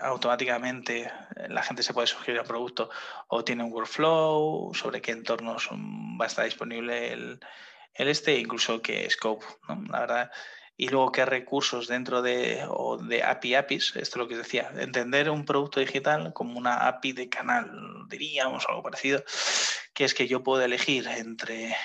automáticamente 0.01 1.01
eh, 1.01 1.47
la 1.49 1.63
gente 1.63 1.83
se 1.83 1.93
puede 1.93 2.07
sugerir 2.07 2.39
al 2.39 2.45
producto 2.45 2.89
o 3.27 3.43
tiene 3.43 3.63
un 3.63 3.73
workflow 3.73 4.73
sobre 4.73 5.01
qué 5.01 5.11
entornos 5.11 5.69
va 5.69 6.25
a 6.25 6.27
estar 6.27 6.45
disponible 6.45 7.13
el, 7.13 7.39
este, 7.93 8.37
incluso 8.37 8.81
qué 8.81 9.09
scope, 9.09 9.45
La 9.89 9.99
verdad. 9.99 10.31
Y 10.77 10.89
luego 10.89 11.11
qué 11.11 11.25
recursos 11.25 11.87
dentro 11.87 12.21
de, 12.23 12.65
o 12.67 12.97
de 12.97 13.21
API 13.23 13.55
APIs, 13.55 13.95
esto 13.97 13.99
es 13.99 14.15
lo 14.15 14.27
que 14.27 14.37
decía, 14.37 14.71
entender 14.77 15.29
un 15.29 15.45
producto 15.45 15.79
digital 15.79 16.33
como 16.33 16.57
una 16.57 16.87
API 16.87 17.11
de 17.11 17.29
canal, 17.29 17.69
diríamos, 18.07 18.65
algo 18.67 18.81
parecido, 18.81 19.23
que 19.93 20.05
es 20.05 20.15
que 20.15 20.27
yo 20.27 20.41
puedo 20.41 20.63
elegir 20.63 21.07
entre, 21.07 21.75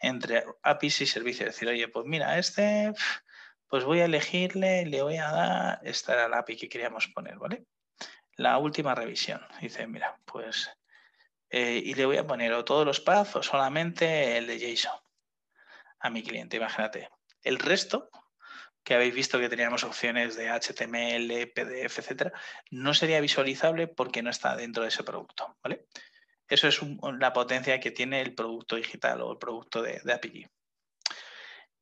entre 0.00 0.44
APIs 0.62 1.00
y 1.00 1.06
servicios. 1.06 1.48
Decir, 1.48 1.68
oye, 1.68 1.88
pues 1.88 2.06
mira, 2.06 2.38
este 2.38 2.92
Pues 3.72 3.84
voy 3.84 4.00
a 4.00 4.04
elegirle, 4.04 4.84
le 4.84 5.00
voy 5.00 5.16
a 5.16 5.30
dar, 5.30 5.80
esta 5.82 6.12
era 6.12 6.28
la 6.28 6.40
API 6.40 6.58
que 6.58 6.68
queríamos 6.68 7.08
poner, 7.08 7.38
¿vale? 7.38 7.64
La 8.36 8.58
última 8.58 8.94
revisión. 8.94 9.40
Dice, 9.62 9.86
mira, 9.86 10.20
pues, 10.26 10.70
eh, 11.48 11.80
y 11.82 11.94
le 11.94 12.04
voy 12.04 12.18
a 12.18 12.26
poner 12.26 12.52
o 12.52 12.66
todos 12.66 12.84
los 12.84 13.00
paths 13.00 13.36
o 13.36 13.42
solamente 13.42 14.36
el 14.36 14.46
de 14.46 14.58
JSON 14.58 15.00
a 16.00 16.10
mi 16.10 16.22
cliente, 16.22 16.58
imagínate. 16.58 17.08
El 17.42 17.58
resto, 17.58 18.10
que 18.84 18.94
habéis 18.94 19.14
visto 19.14 19.40
que 19.40 19.48
teníamos 19.48 19.84
opciones 19.84 20.36
de 20.36 20.50
HTML, 20.50 21.50
PDF, 21.54 21.98
etcétera, 21.98 22.32
no 22.70 22.92
sería 22.92 23.22
visualizable 23.22 23.88
porque 23.88 24.22
no 24.22 24.28
está 24.28 24.54
dentro 24.54 24.82
de 24.82 24.90
ese 24.90 25.02
producto, 25.02 25.56
¿vale? 25.62 25.86
Eso 26.46 26.68
es 26.68 26.78
la 27.18 27.32
potencia 27.32 27.80
que 27.80 27.90
tiene 27.90 28.20
el 28.20 28.34
producto 28.34 28.76
digital 28.76 29.22
o 29.22 29.32
el 29.32 29.38
producto 29.38 29.80
de, 29.80 29.98
de 30.04 30.12
API. 30.12 30.46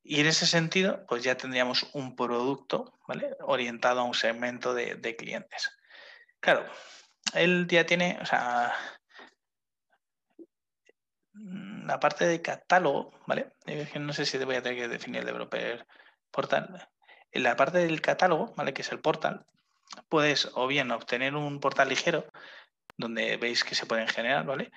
Y 0.02 0.20
en 0.20 0.26
ese 0.26 0.46
sentido, 0.46 1.04
pues 1.06 1.22
ya 1.22 1.36
tendríamos 1.36 1.88
un 1.92 2.16
producto 2.16 2.98
¿vale? 3.06 3.36
orientado 3.40 4.00
a 4.00 4.04
un 4.04 4.14
segmento 4.14 4.74
de, 4.74 5.16
clientes. 5.16 5.70
Claro, 6.40 6.64
él 7.34 7.66
ya 7.68 7.84
tiene, 7.84 8.18
o 8.20 8.26
sea, 8.26 8.74
la 11.34 12.00
parte 12.00 12.26
de 12.26 12.40
catálogo, 12.40 13.12
¿vale? 13.26 13.52
No 13.98 14.12
sé 14.12 14.24
si 14.24 14.38
te 14.38 14.44
voy 14.44 14.56
a 14.56 14.62
tener 14.62 14.78
que 14.78 14.88
definir 14.88 15.20
el 15.20 15.26
developer 15.26 15.86
portal. 16.30 16.88
En 17.32 17.42
la 17.42 17.56
parte 17.56 17.78
del 17.78 18.00
catálogo, 18.00 18.54
¿vale? 18.56 18.72
Que 18.72 18.82
es 18.82 18.92
el 18.92 19.00
portal, 19.00 19.46
puedes 20.08 20.50
o 20.54 20.66
bien 20.66 20.90
obtener 20.90 21.34
un 21.34 21.60
portal 21.60 21.88
ligero, 21.88 22.26
donde 22.96 23.36
veis 23.36 23.64
que 23.64 23.74
se 23.74 23.86
pueden 23.86 24.08
generar, 24.08 24.44
¿vale? 24.44 24.70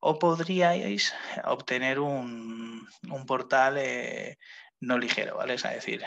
O 0.00 0.18
podríais 0.18 1.14
obtener 1.44 1.98
un, 1.98 2.86
portal 3.26 3.76
eh, 3.78 4.38
no 4.80 4.98
ligero, 4.98 5.36
¿vale? 5.36 5.54
Es 5.54 5.62
decir, 5.62 6.02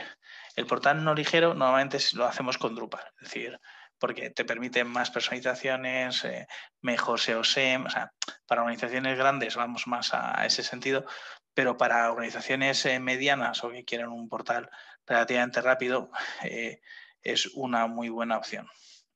el 0.56 0.66
portal 0.66 1.04
no 1.04 1.14
ligero 1.14 1.54
normalmente 1.54 2.00
lo 2.14 2.26
hacemos 2.26 2.58
con 2.58 2.76
Drupal, 2.76 3.06
es 3.22 3.30
decir, 3.30 3.60
porque 4.00 4.32
te 4.32 4.44
permite 4.44 4.84
más 4.84 5.12
personalizaciones, 5.12 6.26
eh, 6.26 6.48
mejor 6.82 7.20
SEO 7.20 7.40
o 7.40 7.44
sea, 7.44 8.12
para 8.46 8.62
organizaciones 8.62 9.18
grandes 9.18 9.56
vamos 9.56 9.88
más 9.88 10.14
a, 10.14 10.46
ese 10.46 10.64
sentido, 10.64 11.06
pero 11.54 11.78
para 11.78 12.12
organizaciones 12.12 12.86
eh, 12.86 13.00
medianas 13.00 13.64
o 13.64 13.70
que 13.70 13.86
quieren 13.86 14.10
un 14.10 14.28
portal 14.28 14.70
relativamente 15.06 15.62
rápido, 15.62 16.12
eh, 16.44 16.82
es 17.22 17.48
una 17.54 17.88
muy 17.88 18.10
buena 18.10 18.38
opción. 18.38 18.68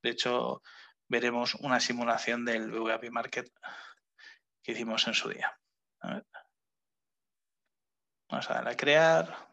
De 0.02 0.12
hecho, 0.12 0.62
veremos 1.08 1.56
una 1.56 1.80
simulación 1.80 2.46
del 2.46 2.72
VAP 2.72 3.10
Market 3.10 3.50
que 4.64 4.72
hicimos 4.74 5.08
en 5.08 5.14
su 5.14 5.30
día. 5.30 5.58
Vamos 8.30 8.50
a 8.50 8.54
darle 8.54 8.72
a 8.72 8.78
crear. 8.78 9.47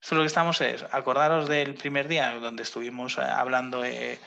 Esto 0.00 0.14
lo 0.14 0.22
que 0.22 0.28
estamos 0.28 0.60
es, 0.60 0.84
acordaros 0.92 1.48
del 1.48 1.74
primer 1.74 2.08
día 2.08 2.32
donde 2.34 2.62
estuvimos 2.62 3.18
eh, 3.18 3.22
hablando, 3.22 3.84
eh, 3.84 4.18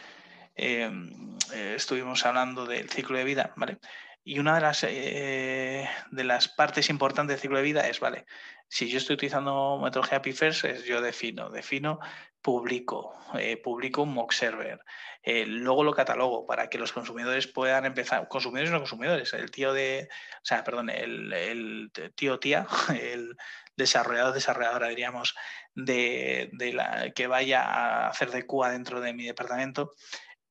em, 0.56 1.38
eh, 1.54 1.74
estuvimos 1.76 2.26
hablando 2.26 2.66
del 2.66 2.90
ciclo 2.90 3.18
de 3.18 3.24
vida, 3.24 3.54
¿vale? 3.56 3.78
Y 4.24 4.40
una 4.40 4.56
de 4.56 4.62
las, 4.62 4.82
de 4.82 6.24
las 6.24 6.48
partes 6.48 6.90
importantes 6.90 7.36
del 7.36 7.42
ciclo 7.42 7.58
de 7.58 7.64
vida 7.64 7.88
es, 7.88 8.00
¿vale? 8.00 8.26
Si 8.68 8.88
yo 8.90 9.00
estoy 9.00 9.16
utilizando 9.16 9.80
metodología 9.84 10.22
PIFERS, 10.22 10.64
es 10.64 10.86
yo 10.86 11.02
defino, 11.02 11.50
defino, 11.50 12.00
publico, 12.42 13.14
publico 13.64 14.04
un 14.04 14.14
mock 14.14 14.32
server, 14.32 14.80
luego 15.24 15.84
lo 15.84 15.94
catalogo 15.94 16.46
para 16.46 16.70
que 16.70 16.78
los 16.78 16.92
consumidores 16.92 17.48
puedan 17.48 17.86
empezar, 17.86 18.28
consumidores 18.28 18.72
no 18.72 18.80
consumidores, 18.80 19.34
el 19.34 19.52
tío 19.52 19.74
de, 19.74 20.08
o 20.36 20.46
sea, 20.46 20.64
perdón, 20.64 20.90
el, 20.90 21.92
tío 22.16 22.40
tía, 22.40 22.66
el 23.00 23.36
desarrollador, 23.76 24.34
desarrolladora, 24.34 24.88
diríamos, 24.88 25.36
de, 25.76 26.50
la, 26.74 27.12
que 27.12 27.28
vaya 27.28 27.64
a 27.64 28.08
hacer 28.08 28.32
de 28.32 28.46
QA 28.46 28.72
dentro 28.72 29.02
de 29.02 29.14
mi 29.14 29.26
departamento, 29.26 29.94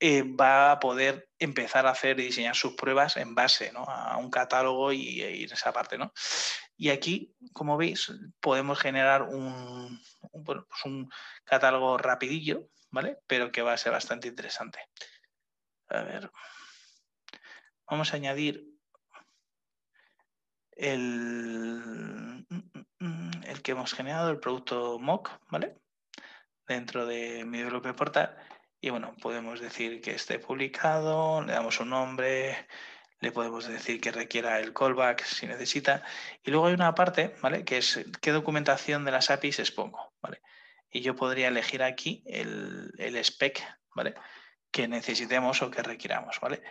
eh, 0.03 0.23
va 0.23 0.73
a 0.73 0.81
poder 0.81 1.29
empezar 1.39 1.87
a 1.87 1.91
hacer 1.91 2.19
y 2.19 2.25
diseñar 2.25 2.57
sus 2.57 2.73
pruebas 2.73 3.19
en 3.19 3.35
base 3.35 3.71
a 3.77 4.17
un 4.17 4.31
catálogo 4.31 4.93
y, 4.93 5.21
e 5.21 5.37
ir 5.37 5.53
esa 5.53 5.75
parte. 5.75 5.99
¿no? 5.99 6.13
Y 6.75 6.89
aquí, 6.89 7.37
como 7.53 7.77
veis, 7.77 8.11
podemos 8.41 8.79
generar 8.81 9.23
un, 9.23 10.01
pues 10.45 10.61
un, 10.87 11.11
catálogo 11.45 11.99
rapidillo, 11.99 12.71
¿vale? 12.91 13.19
Pero 13.27 13.53
que 13.53 13.61
va 13.61 13.75
a 13.75 13.77
ser 13.77 13.93
bastante 13.93 14.29
interesante. 14.29 14.81
A 15.89 16.03
ver. 16.03 16.31
Vamos 17.87 18.13
a 18.13 18.17
añadir 18.17 18.65
el, 20.73 22.47
el 23.45 23.63
que 23.63 23.73
hemos 23.73 23.93
generado, 23.93 24.31
el 24.31 24.41
producto 24.41 24.99
mock, 24.99 25.31
¿vale? 25.51 25.77
Dentro 26.67 27.05
de 27.05 27.45
mi 27.45 27.59
developer 27.59 27.95
portal. 27.95 28.39
Y 28.81 28.91
bueno, 28.91 29.15
podemos 29.21 29.61
decir 29.61 30.01
que 30.01 30.13
esté 30.13 30.39
publicado, 30.39 31.43
le 31.43 31.53
damos 31.53 31.81
un 31.81 31.91
nombre, 31.91 32.67
le 33.21 33.31
podemos 33.31 33.67
decir 33.67 34.01
que 34.01 34.11
requiera 34.11 34.59
el 34.59 34.73
callback 34.73 35.23
si 35.25 35.47
necesita. 35.47 36.03
Y 36.43 36.51
luego 36.51 36.67
hay 36.67 36.75
una 36.75 36.95
parte, 36.95 37.35
¿vale? 37.43 37.65
Que 37.65 37.79
es 37.79 38.01
qué 38.23 38.31
documentación 38.31 39.05
de 39.05 39.13
las 39.13 39.31
APIs 39.31 39.59
expongo, 39.59 40.15
¿vale? 40.23 40.41
Y 40.91 41.03
yo 41.03 41.15
podría 41.15 41.49
elegir 41.49 41.83
aquí 41.83 42.25
el, 42.27 42.93
el 42.97 43.17
spec, 43.17 43.63
¿vale? 43.95 44.15
Que 44.71 44.89
necesitemos 44.89 45.61
o 45.61 45.71
que 45.71 45.83
requiramos, 45.83 46.41
¿vale? 46.41 46.63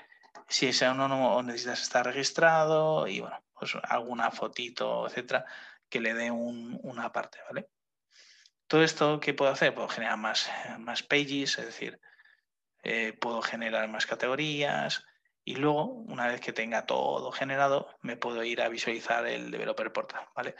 Si 0.47 0.67
es 0.67 0.81
anónimo 0.81 1.43
necesitas 1.43 1.83
estar 1.83 2.05
registrado 2.05 3.07
y 3.07 3.19
bueno, 3.19 3.39
pues 3.53 3.75
alguna 3.83 4.31
fotito, 4.31 5.07
etcétera, 5.07 5.45
que 5.87 6.01
le 6.01 6.15
dé 6.15 6.31
una 6.31 7.11
parte, 7.11 7.37
¿vale? 7.47 7.69
Todo 8.69 8.83
esto, 8.83 9.19
¿qué 9.19 9.33
puedo 9.33 9.51
hacer? 9.51 9.73
Puedo 9.73 9.87
generar 9.87 10.17
más, 10.17 10.47
más 10.77 11.01
pages, 11.01 11.57
es 11.57 11.65
decir, 11.65 11.99
eh, 12.83 13.13
puedo 13.13 13.41
generar 13.41 13.89
más 13.89 14.05
categorías 14.05 15.03
y 15.43 15.55
luego, 15.55 15.85
una 15.85 16.27
vez 16.27 16.39
que 16.39 16.53
tenga 16.53 16.85
todo 16.85 17.31
generado, 17.31 17.87
me 18.01 18.15
puedo 18.15 18.43
ir 18.43 18.61
a 18.61 18.69
visualizar 18.69 19.25
el 19.25 19.49
developer 19.49 19.91
portal, 19.91 20.27
¿vale? 20.35 20.53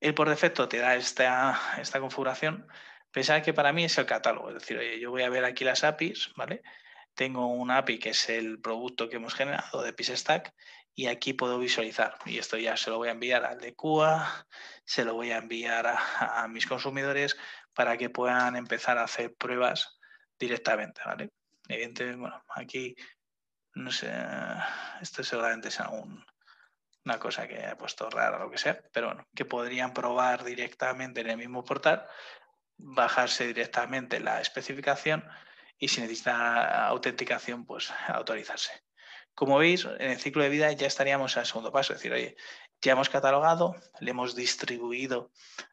Él 0.00 0.12
por 0.12 0.28
defecto 0.28 0.68
te 0.68 0.80
da 0.80 0.96
esta, 0.96 1.58
esta 1.80 1.98
configuración, 1.98 2.68
pensad 3.10 3.42
que 3.42 3.54
para 3.54 3.72
mí 3.72 3.84
es 3.84 3.96
el 3.96 4.04
catálogo, 4.04 4.50
es 4.50 4.56
decir, 4.56 4.78
yo 5.00 5.10
voy 5.10 5.22
a 5.22 5.30
ver 5.30 5.46
aquí 5.46 5.64
las 5.64 5.82
APIs, 5.82 6.34
¿vale? 6.36 6.62
Tengo 7.14 7.46
una 7.46 7.78
API 7.78 7.98
que 7.98 8.10
es 8.10 8.28
el 8.28 8.60
producto 8.60 9.08
que 9.08 9.16
hemos 9.16 9.34
generado 9.34 9.80
de 9.82 9.94
PiStack 9.94 10.52
y 10.94 11.06
aquí 11.06 11.32
puedo 11.32 11.58
visualizar. 11.58 12.16
Y 12.26 12.38
esto 12.38 12.56
ya 12.56 12.76
se 12.76 12.90
lo 12.90 12.98
voy 12.98 13.08
a 13.08 13.12
enviar 13.12 13.44
al 13.44 13.60
de 13.60 13.74
QA, 13.74 14.46
se 14.84 15.04
lo 15.04 15.14
voy 15.14 15.30
a 15.30 15.38
enviar 15.38 15.86
a, 15.86 16.46
mis 16.48 16.66
consumidores 16.66 17.36
para 17.74 17.96
que 17.96 18.10
puedan 18.10 18.56
empezar 18.56 18.98
a 18.98 19.04
hacer 19.04 19.34
pruebas 19.34 19.98
directamente, 20.38 21.00
¿vale? 21.04 21.30
Evidentemente, 21.68 22.20
bueno, 22.20 22.44
aquí, 22.54 22.94
no 23.74 23.92
sé, 23.92 24.12
esto 25.00 25.22
seguramente 25.22 25.68
es 25.68 25.78
una 27.04 27.18
cosa 27.18 27.46
que 27.46 27.58
he 27.58 27.76
puesto 27.76 28.10
rara 28.10 28.36
o 28.36 28.40
lo 28.40 28.50
que 28.50 28.58
sea, 28.58 28.82
pero 28.92 29.08
bueno, 29.08 29.28
que 29.34 29.44
podrían 29.44 29.94
probar 29.94 30.44
directamente 30.44 31.20
en 31.20 31.30
el 31.30 31.36
mismo 31.36 31.64
portal, 31.64 32.06
bajarse 32.76 33.46
directamente 33.46 34.20
la 34.20 34.40
especificación 34.40 35.24
y 35.78 35.88
si 35.88 36.00
necesita 36.00 36.86
autenticación, 36.86 37.64
pues 37.64 37.92
autorizarse. 38.08 38.89
Como 39.34 39.58
veis, 39.58 39.84
en 39.84 40.10
el 40.10 40.18
ciclo 40.18 40.42
de 40.42 40.48
vida 40.48 40.70
ya 40.72 40.86
estaríamos 40.86 41.36
al 41.36 41.46
segundo 41.46 41.72
paso, 41.72 41.92
es 41.92 41.98
decir, 42.00 42.12
oye, 42.12 42.36
ya 42.82 42.92
hemos 42.92 43.10
catalogado, 43.10 43.76
le 44.00 44.10
hemos 44.10 44.34
distribuido 44.34 45.30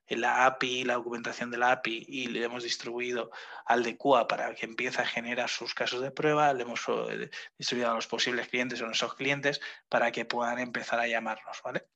la 0.10 0.46
API, 0.46 0.84
la 0.84 0.96
documentación 0.96 1.52
de 1.52 1.58
la 1.58 1.72
API 1.72 2.06
y 2.08 2.28
le 2.28 2.44
hemos 2.44 2.64
distribuido 2.64 3.32
al 3.66 3.84
de 3.84 3.98
QA 3.98 4.28
para 4.28 4.54
que 4.56 4.66
empiece 4.66 5.02
a 5.02 5.06
generar 5.06 5.50
sus 5.50 5.74
casos 5.74 6.02
de 6.02 6.12
prueba, 6.12 6.54
le 6.54 6.64
hemos 6.64 6.82
eh, 7.10 7.30
distribuido 7.58 7.92
a 7.92 7.96
los 7.96 8.08
posibles 8.08 8.48
clientes 8.50 8.82
o 8.82 8.84
a 8.84 8.88
nuestros 8.88 9.16
clientes 9.16 9.62
para 9.90 10.12
que 10.12 10.26
puedan 10.26 10.60
empezar 10.60 11.00
a 11.00 11.08
llamarnos, 11.08 11.62
¿vale? 11.64 11.88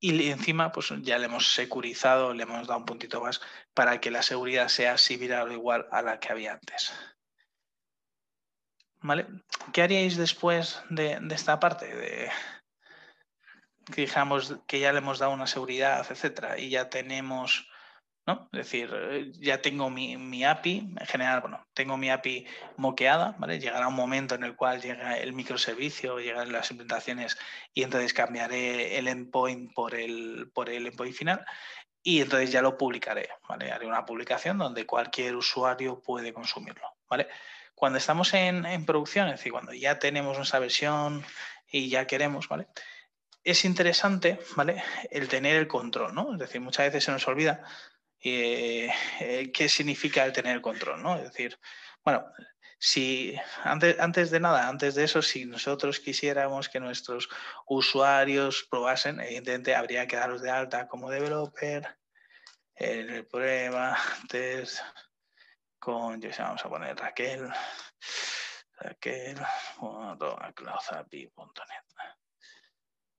Y 0.00 0.28
encima, 0.30 0.70
pues 0.70 0.92
ya 1.00 1.18
le 1.18 1.26
hemos 1.26 1.54
securizado, 1.54 2.34
le 2.34 2.42
hemos 2.42 2.66
dado 2.66 2.80
un 2.80 2.84
puntito 2.84 3.22
más 3.22 3.40
para 3.72 4.00
que 4.00 4.10
la 4.10 4.22
seguridad 4.22 4.68
sea 4.68 4.98
similar 4.98 5.48
o 5.48 5.52
igual 5.52 5.86
a 5.90 6.02
la 6.02 6.20
que 6.20 6.30
había 6.30 6.52
antes. 6.52 6.92
¿Vale? 9.04 9.26
¿Qué 9.74 9.82
haríais 9.82 10.16
después 10.16 10.82
de, 10.88 11.20
esta 11.30 11.60
parte? 11.60 11.94
De, 11.94 12.30
que 13.92 14.00
dijamos 14.00 14.56
que 14.66 14.80
ya 14.80 14.92
le 14.92 14.98
hemos 14.98 15.18
dado 15.18 15.32
una 15.32 15.46
seguridad, 15.46 16.06
etcétera, 16.10 16.58
y 16.58 16.70
ya 16.70 16.88
tenemos, 16.88 17.68
¿no? 18.26 18.48
Es 18.50 18.60
decir, 18.60 18.90
eh, 18.94 19.30
ya 19.34 19.60
tengo 19.60 19.90
mi, 19.90 20.42
API, 20.42 20.94
en 20.98 21.06
general, 21.06 21.42
bueno, 21.42 21.66
tengo 21.74 21.98
mi 21.98 22.08
API 22.08 22.46
moqueada, 22.78 23.36
¿vale? 23.38 23.60
Llegará 23.60 23.88
un 23.88 23.94
momento 23.94 24.36
en 24.36 24.44
el 24.44 24.56
cual 24.56 24.80
llega 24.80 25.18
el 25.18 25.34
microservicio, 25.34 26.18
llegan 26.18 26.50
las 26.50 26.70
implementaciones 26.70 27.36
y 27.74 27.82
entonces 27.82 28.14
cambiaré 28.14 28.96
el 28.96 29.06
endpoint 29.08 29.74
por 29.74 29.94
el, 29.94 30.50
por 30.54 30.70
el 30.70 30.86
endpoint 30.86 31.14
final 31.14 31.44
y 32.02 32.22
entonces 32.22 32.50
ya 32.50 32.62
lo 32.62 32.78
publicaré, 32.78 33.28
¿vale? 33.46 33.70
Haré 33.70 33.86
una 33.86 34.06
publicación 34.06 34.56
donde 34.56 34.86
cualquier 34.86 35.36
usuario 35.36 36.00
puede 36.00 36.32
consumirlo, 36.32 36.88
¿vale? 37.06 37.28
Cuando 37.74 37.98
estamos 37.98 38.32
en, 38.34 38.84
producción, 38.86 39.28
es 39.28 39.38
decir, 39.38 39.52
cuando 39.52 39.72
ya 39.72 39.98
tenemos 39.98 40.36
nuestra 40.36 40.58
versión 40.58 41.24
y 41.66 41.88
ya 41.88 42.06
queremos, 42.06 42.48
¿vale? 42.48 42.68
Es 43.42 43.64
interesante, 43.64 44.38
¿vale? 44.56 44.82
El 45.10 45.28
tener 45.28 45.56
el 45.56 45.68
control, 45.68 46.14
¿no? 46.14 46.32
Es 46.32 46.38
decir, 46.38 46.60
muchas 46.60 46.86
veces 46.86 47.04
se 47.04 47.12
nos 47.12 47.26
olvida 47.28 47.62
eh, 48.20 48.90
qué 49.52 49.68
significa 49.68 50.24
el 50.24 50.32
tener 50.32 50.60
control, 50.60 51.02
¿no? 51.02 51.16
Es 51.16 51.24
decir, 51.24 51.58
bueno, 52.04 52.24
si 52.78 53.34
antes, 53.62 53.98
antes 53.98 54.30
de 54.30 54.40
nada, 54.40 54.68
antes 54.68 54.94
de 54.94 55.04
eso, 55.04 55.22
si 55.22 55.46
nosotros 55.46 56.00
quisiéramos 56.00 56.68
que 56.68 56.80
nuestros 56.80 57.28
usuarios 57.66 58.66
probasen, 58.70 59.20
evidentemente 59.20 59.74
habría 59.74 60.06
que 60.06 60.16
darlos 60.16 60.42
de 60.42 60.50
alta 60.50 60.86
como 60.86 61.10
developer, 61.10 61.96
el 62.74 63.26
problema, 63.26 63.96
test, 64.28 64.80
vamos 65.86 66.64
a 66.64 66.68
poner 66.68 66.96
Raquel, 66.96 67.48
Raquel, 68.78 69.38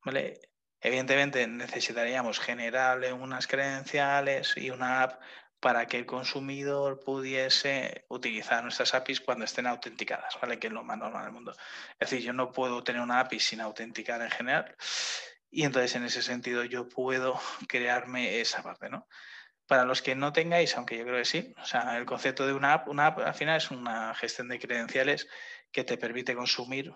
¿Vale? 0.04 0.40
Evidentemente 0.80 1.48
necesitaríamos 1.48 2.40
generarle 2.40 3.12
unas 3.14 3.48
credenciales 3.48 4.56
y 4.58 4.70
una 4.70 5.02
app 5.04 5.22
para 5.60 5.88
que 5.88 5.98
el 5.98 6.06
consumidor 6.06 7.00
pudiese 7.00 8.06
utilizar 8.10 8.62
nuestras 8.62 8.94
APIs 8.94 9.22
cuando 9.22 9.46
estén 9.46 9.66
autenticadas, 9.66 10.38
¿vale? 10.40 10.60
Que 10.60 10.68
es 10.68 10.74
lo 10.74 10.84
más 10.84 10.98
normal 10.98 11.24
del 11.24 11.34
mundo. 11.34 11.56
Es 12.00 12.10
decir, 12.12 12.24
yo 12.24 12.34
no 12.34 12.52
puedo 12.52 12.84
tener 12.84 13.02
una 13.02 13.20
API 13.20 13.40
sin 13.40 13.62
autenticar 13.62 14.22
en 14.22 14.30
general 14.30 14.76
y 15.50 15.64
entonces 15.64 15.96
en 15.96 16.04
ese 16.04 16.22
sentido 16.22 16.64
yo 16.66 16.88
puedo 16.88 17.40
crearme 17.68 18.42
esa 18.42 18.62
parte, 18.62 18.90
¿no? 18.90 19.08
Para 19.68 19.86
los 19.86 20.02
que 20.02 20.16
no 20.16 20.32
tengáis, 20.32 20.76
aunque 20.78 20.98
yo 20.98 21.04
creo 21.06 21.18
que 21.18 21.26
sí, 21.26 21.54
o 21.58 21.66
sea, 21.66 21.98
el 21.98 22.06
concepto 22.06 22.46
de 22.46 22.54
una 22.54 22.74
app, 22.74 22.88
una 22.88 23.08
app 23.08 23.20
al 23.20 23.34
final 23.34 23.58
es 23.58 23.72
una 23.72 24.14
gestión 24.14 24.48
de 24.48 24.60
credenciales 24.60 25.28
que 25.72 25.84
te 25.84 25.98
permite 25.98 26.36
consumir, 26.36 26.94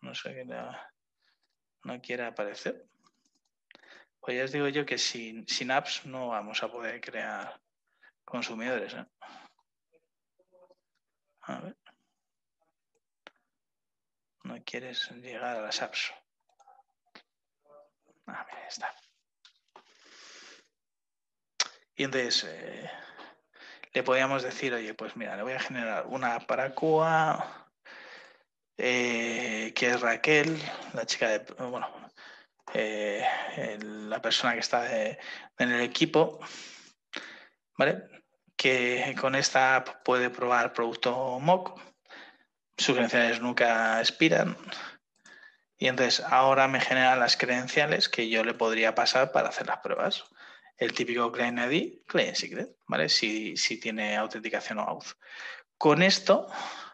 no 0.00 0.14
sé 0.14 0.32
qué 0.34 0.44
no 1.84 2.00
quiere 2.00 2.24
aparecer. 2.24 2.86
Pues 4.20 4.38
ya 4.38 4.44
os 4.44 4.52
digo 4.52 4.68
yo 4.68 4.86
que 4.86 4.96
sin, 4.96 5.46
sin 5.46 5.70
apps 5.70 6.06
no 6.06 6.28
vamos 6.28 6.62
a 6.62 6.68
poder 6.68 7.00
crear 7.00 7.60
consumidores. 8.24 8.94
¿eh? 8.94 9.06
A 11.42 11.60
ver. 11.60 11.76
No 14.44 14.62
quieres 14.64 15.10
llegar 15.10 15.56
a 15.56 15.60
las 15.60 15.82
apps. 15.82 16.12
Ah, 18.26 18.46
mira, 18.48 18.66
está. 18.66 18.94
Y 21.96 22.04
entonces 22.04 22.44
eh, 22.44 22.90
le 23.92 24.02
podíamos 24.02 24.42
decir, 24.42 24.74
oye, 24.74 24.94
pues 24.94 25.16
mira, 25.16 25.36
le 25.36 25.42
voy 25.42 25.52
a 25.52 25.60
generar 25.60 26.06
una 26.06 26.40
para 26.40 26.74
Cuba, 26.74 27.70
eh, 28.76 29.72
que 29.76 29.90
es 29.90 30.00
Raquel, 30.00 30.60
la 30.92 31.06
chica 31.06 31.28
de, 31.28 31.38
bueno, 31.64 31.88
la 32.72 34.20
persona 34.20 34.54
que 34.54 34.60
está 34.60 34.88
en 34.96 35.18
el 35.70 35.80
equipo, 35.80 36.40
¿vale? 37.78 38.02
Que 38.56 39.14
con 39.20 39.36
esta 39.36 39.76
app 39.76 40.02
puede 40.04 40.30
probar 40.30 40.72
producto 40.72 41.38
MOOC, 41.38 41.80
sus 42.76 42.94
credenciales 42.94 43.40
nunca 43.40 44.00
expiran. 44.00 44.56
Y 45.78 45.88
entonces 45.88 46.24
ahora 46.24 46.66
me 46.66 46.80
generan 46.80 47.20
las 47.20 47.36
credenciales 47.36 48.08
que 48.08 48.28
yo 48.28 48.44
le 48.44 48.54
podría 48.54 48.94
pasar 48.94 49.32
para 49.32 49.48
hacer 49.48 49.66
las 49.66 49.78
pruebas. 49.78 50.24
El 50.76 50.92
típico 50.92 51.30
Client 51.30 51.58
ID, 51.58 52.04
Client 52.06 52.36
Secret, 52.36 52.76
¿vale? 52.86 53.08
Si, 53.08 53.54
tiene 53.80 54.16
autenticación 54.16 54.78
o 54.78 54.82
auth. 54.82 55.12
Con 55.78 56.02
esto, 56.02 56.48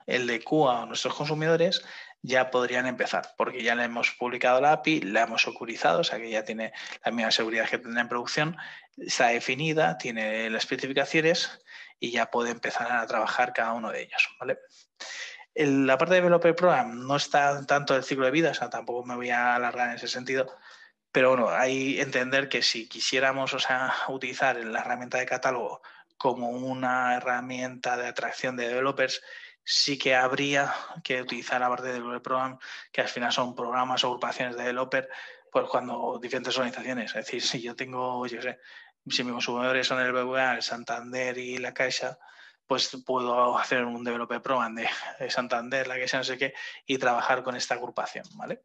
el 0.07 0.27
de 0.27 0.43
QA 0.43 0.83
a 0.83 0.87
nuestros 0.87 1.15
consumidores 1.15 1.83
ya 2.23 2.51
podrían 2.51 2.87
empezar, 2.87 3.35
porque 3.39 3.63
ya 3.63 3.75
le 3.75 3.85
hemos 3.85 4.11
publicado 4.13 4.61
la 4.61 4.73
API, 4.73 5.01
la 5.01 5.23
hemos 5.23 5.43
securizado, 5.43 6.01
o 6.01 6.05
sea 6.05 6.19
que 6.19 6.31
ya 6.31 6.45
tiene 6.45 6.73
la 7.05 7.13
misma 7.13 7.31
seguridad 7.31 7.69
que 7.69 7.79
tendrá 7.79 8.03
en 8.03 8.09
producción, 8.09 8.57
está 8.99 9.29
definida, 9.29 9.97
tiene 9.97 10.51
las 10.51 10.65
especificaciones 10.65 11.63
y 11.99 12.11
ya 12.11 12.31
puede 12.31 12.51
empezar 12.51 12.93
a 12.93 13.07
trabajar 13.07 13.55
cada 13.55 13.73
uno 13.73 13.91
de 13.91 14.03
ellos. 14.03 14.29
¿vale? 14.39 14.59
la 15.55 15.99
parte 15.99 16.15
de 16.15 16.21
Developer 16.21 16.55
Program 16.55 17.07
no 17.07 17.17
está 17.17 17.65
tanto 17.67 17.97
el 17.97 18.05
ciclo 18.05 18.25
de 18.25 18.31
vida, 18.31 18.51
o 18.51 18.55
sea, 18.55 18.71
tampoco 18.71 19.05
me 19.05 19.17
voy 19.17 19.31
a 19.31 19.57
alargar 19.57 19.91
en 19.91 19.97
ese 19.97 20.09
sentido, 20.09 20.47
pero 21.13 21.31
bueno, 21.31 21.51
hay 21.51 22.01
entender 22.01 22.49
que 22.49 22.63
si 22.63 22.89
quisiéramos 22.89 23.55
o 23.55 23.59
sea, 23.59 23.93
utilizar 24.09 24.57
la 24.57 24.81
herramienta 24.81 25.19
de 25.19 25.27
catálogo 25.27 25.83
como 26.17 26.51
una 26.51 27.17
herramienta 27.17 27.97
de 27.97 28.09
atracción 28.09 28.57
de 28.57 28.69
developers, 28.69 29.23
sí 29.65 29.99
que 29.99 30.15
habría 30.15 30.75
que 31.03 31.23
utilizar 31.23 31.61
la 31.61 31.69
parte 31.69 31.89
de 31.89 31.95
Developer 31.95 32.23
Program, 32.23 32.59
que 32.93 33.01
al 33.01 33.09
final 33.09 33.33
son 33.33 33.55
programas 33.55 34.05
o 34.05 34.09
agrupaciones 34.09 34.57
de 34.57 34.65
developer, 34.65 35.09
pues 35.51 35.67
cuando 35.69 36.19
diferentes 36.21 36.57
organizaciones. 36.59 37.15
Es 37.15 37.27
decir, 37.27 37.43
si 37.47 37.63
yo 37.63 37.75
tengo, 37.75 38.27
yo 38.27 38.43
sé, 38.43 38.59
si 39.09 39.25
mis 39.25 39.33
consumidores 39.33 39.87
son 39.87 40.01
el 40.01 40.13
BBVA, 40.13 40.57
el 40.57 40.63
Santander 40.63 41.39
y 41.39 41.59
la 41.59 41.73
Caixa, 41.73 42.19
pues 42.67 42.91
puedo 43.05 43.59
hacer 43.59 43.85
un 43.85 44.05
developer 44.05 44.43
program 44.43 44.75
de 44.75 45.31
Santander, 45.31 45.87
la 45.87 45.97
Caixa, 45.97 46.19
no 46.19 46.25
sé 46.25 46.39
qué, 46.39 46.55
y 46.87 46.99
trabajar 46.99 47.43
con 47.43 47.57
esta 47.57 47.75
agrupación, 47.75 48.27
¿vale? 48.35 48.63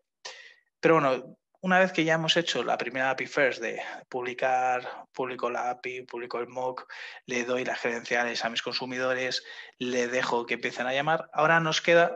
Pero 0.79 0.95
bueno, 0.95 1.37
una 1.65 1.79
vez 1.79 1.91
que 1.91 2.03
ya 2.03 2.13
hemos 2.13 2.37
hecho 2.37 2.63
la 2.63 2.77
primera 2.77 3.09
API 3.09 3.25
first 3.25 3.59
de 3.59 3.81
publicar, 4.07 5.07
publico 5.11 5.49
la 5.49 5.71
API, 5.71 6.03
publico 6.03 6.37
el 6.37 6.47
mock, 6.47 6.87
le 7.25 7.43
doy 7.43 7.65
las 7.65 7.81
credenciales 7.81 8.45
a 8.45 8.51
mis 8.51 8.61
consumidores, 8.61 9.43
le 9.79 10.07
dejo 10.07 10.45
que 10.45 10.53
empiecen 10.53 10.85
a 10.85 10.93
llamar, 10.93 11.27
ahora 11.33 11.59
nos 11.59 11.81
queda 11.81 12.15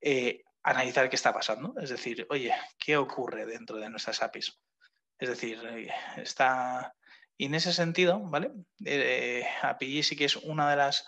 eh, 0.00 0.40
analizar 0.62 1.10
qué 1.10 1.16
está 1.16 1.34
pasando. 1.34 1.74
Es 1.82 1.90
decir, 1.90 2.26
oye, 2.30 2.54
¿qué 2.78 2.96
ocurre 2.96 3.44
dentro 3.44 3.76
de 3.76 3.90
nuestras 3.90 4.22
APIs? 4.22 4.58
Es 5.18 5.28
decir, 5.28 5.60
eh, 5.66 5.90
está... 6.16 6.94
Y 7.36 7.46
en 7.46 7.54
ese 7.54 7.74
sentido, 7.74 8.20
¿vale? 8.20 8.52
Eh, 8.86 9.46
API 9.60 10.02
sí 10.02 10.16
que 10.16 10.24
es 10.24 10.36
una 10.36 10.70
de 10.70 10.76
las 10.76 11.04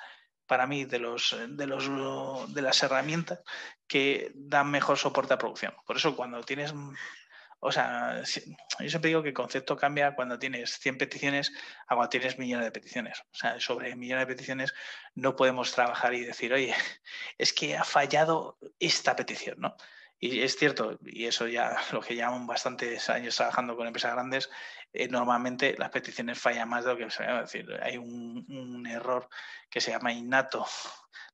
para 0.46 0.66
mí 0.66 0.84
de 0.84 0.98
los, 0.98 1.34
de 1.48 1.66
los 1.66 2.52
de 2.52 2.60
las 2.60 2.82
herramientas 2.82 3.40
que 3.86 4.30
dan 4.34 4.70
mejor 4.70 4.98
soporte 4.98 5.32
a 5.32 5.38
producción. 5.38 5.72
Por 5.86 5.96
eso 5.96 6.14
cuando 6.14 6.42
tienes 6.42 6.74
o 7.66 7.72
sea, 7.72 8.22
yo 8.22 8.88
siempre 8.90 9.08
digo 9.08 9.22
que 9.22 9.30
el 9.30 9.34
concepto 9.34 9.74
cambia 9.74 10.14
cuando 10.14 10.38
tienes 10.38 10.78
100 10.80 10.98
peticiones 10.98 11.50
a 11.86 11.94
cuando 11.94 12.10
tienes 12.10 12.38
millones 12.38 12.66
de 12.66 12.72
peticiones. 12.72 13.20
O 13.32 13.34
sea, 13.34 13.58
sobre 13.58 13.96
millones 13.96 14.26
de 14.26 14.34
peticiones 14.34 14.74
no 15.14 15.34
podemos 15.34 15.72
trabajar 15.72 16.12
y 16.12 16.20
decir, 16.20 16.52
oye, 16.52 16.74
es 17.38 17.54
que 17.54 17.74
ha 17.74 17.84
fallado 17.84 18.58
esta 18.78 19.16
petición, 19.16 19.56
¿no? 19.60 19.76
Y 20.18 20.42
es 20.42 20.56
cierto, 20.56 20.98
y 21.02 21.24
eso 21.24 21.48
ya 21.48 21.74
lo 21.92 22.02
que 22.02 22.14
llevan 22.14 22.46
bastantes 22.46 23.08
años 23.08 23.34
trabajando 23.34 23.76
con 23.76 23.86
empresas 23.86 24.12
grandes, 24.12 24.50
eh, 24.92 25.08
normalmente 25.08 25.74
las 25.78 25.88
peticiones 25.88 26.38
fallan 26.38 26.68
más 26.68 26.84
de 26.84 26.90
lo 26.90 26.98
que 26.98 27.10
se 27.10 27.24
va 27.24 27.38
a 27.38 27.42
decir. 27.42 27.66
Hay 27.82 27.96
un, 27.96 28.86
error 28.86 29.28
que 29.70 29.80
se 29.80 29.90
llama 29.90 30.12
innato 30.12 30.66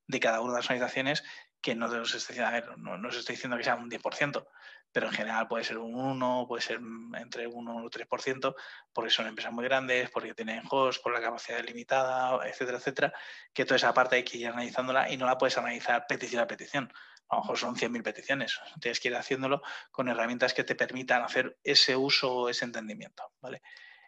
de 0.07 0.21
cada 0.21 0.41
una 0.41 0.53
de 0.53 0.59
las 0.59 0.67
organizaciones 0.67 1.25
que 1.61 1.75
no, 1.75 1.87
os 1.87 2.15
estoy, 2.15 2.37
no, 2.79 2.97
no 2.99 3.09
os 3.09 3.17
estoy 3.17 3.35
diciendo 3.35 3.57
que 3.57 3.65
sea 3.65 3.75
un 3.75 3.91
10%, 3.91 4.47
pero 4.93 5.07
en 5.07 5.13
general 5.13 5.47
puede 5.47 5.65
ser 5.65 5.79
un 5.79 5.95
1, 5.95 6.47
puede 6.49 6.63
ser 6.63 6.81
entre 7.19 7.47
1 7.47 7.77
o 7.77 7.91
3%, 7.91 8.55
porque 8.93 9.11
son 9.11 9.27
empresas 9.27 9.53
muy 9.53 9.65
grandes, 9.65 10.11
porque 10.11 10.35
tienen 10.35 10.63
host, 10.69 11.03
por 11.03 11.13
la 11.13 11.21
capacidad 11.21 11.63
limitada, 11.63 12.47
etcétera, 12.47 12.79
etcétera, 12.79 13.13
que 13.53 13.65
toda 13.65 13.77
esa 13.77 13.95
parte 13.95 14.17
hay 14.17 14.25
que 14.25 14.39
ir 14.39 14.49
analizándola 14.49 15.11
y 15.11 15.17
no 15.17 15.27
la 15.27 15.39
puedes 15.39 15.57
analizar 15.59 16.07
petición 16.09 16.43
a 16.43 16.47
petición. 16.47 16.93
A 17.29 17.37
lo 17.37 17.43
mejor 17.43 17.59
son 17.59 17.77
100.000 17.77 18.03
peticiones. 18.03 18.59
Tienes 18.81 18.99
que 18.99 19.09
ir 19.09 19.15
haciéndolo 19.15 19.63
con 19.93 20.09
herramientas 20.09 20.53
que 20.53 20.65
te 20.65 20.75
permitan 20.75 21.23
hacer 21.23 21.57
ese 21.63 21.95
uso 21.95 22.33
o 22.35 22.49
ese 22.49 22.65
entendimiento. 22.65 23.23
¿vale? 23.41 23.63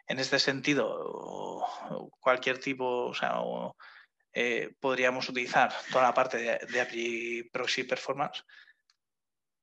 En 0.07 0.19
este 0.19 0.39
sentido, 0.39 1.65
cualquier 2.19 2.59
tipo, 2.59 3.05
o 3.05 3.13
sea, 3.13 3.35
eh, 4.33 4.75
podríamos 4.81 5.29
utilizar 5.29 5.73
toda 5.89 6.03
la 6.03 6.13
parte 6.13 6.37
de, 6.37 6.59
de 6.69 6.81
API 6.81 7.43
Proxy 7.43 7.83
Performance 7.83 8.43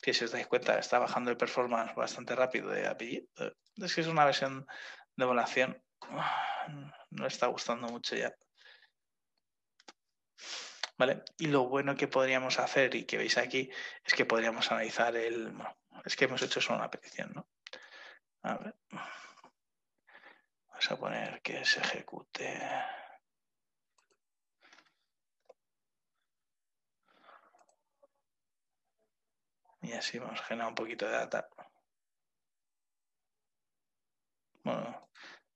que 0.00 0.14
si 0.14 0.24
os 0.24 0.32
dais 0.32 0.46
cuenta 0.46 0.78
está 0.78 0.98
bajando 0.98 1.30
el 1.30 1.36
performance 1.36 1.94
bastante 1.94 2.34
rápido 2.34 2.70
de 2.70 2.86
API. 2.86 3.28
Es 3.76 3.94
que 3.94 4.00
es 4.00 4.06
una 4.06 4.24
versión 4.24 4.66
de 5.16 5.24
evaluación. 5.24 5.82
No 7.10 7.26
está 7.26 7.46
gustando 7.46 7.88
mucho 7.88 8.16
ya. 8.16 8.34
¿Vale? 10.96 11.22
Y 11.38 11.46
lo 11.46 11.66
bueno 11.68 11.96
que 11.96 12.08
podríamos 12.08 12.58
hacer 12.58 12.94
y 12.94 13.04
que 13.04 13.16
veis 13.16 13.38
aquí 13.38 13.70
es 14.04 14.14
que 14.14 14.26
podríamos 14.26 14.70
analizar 14.70 15.16
el... 15.16 15.52
Es 16.04 16.16
que 16.16 16.26
hemos 16.26 16.42
hecho 16.42 16.60
solo 16.60 16.78
una 16.78 16.90
petición, 16.90 17.32
¿no? 17.34 17.48
A 18.42 18.58
ver. 18.58 18.74
Vamos 20.68 20.90
a 20.90 20.96
poner 20.96 21.40
que 21.42 21.64
se 21.64 21.80
ejecute. 21.80 22.58
Y 29.82 29.92
así 29.92 30.18
vamos 30.18 30.40
a 30.40 30.44
generar 30.44 30.68
un 30.68 30.74
poquito 30.74 31.06
de 31.06 31.12
data. 31.12 31.48
Bueno, 34.62 35.08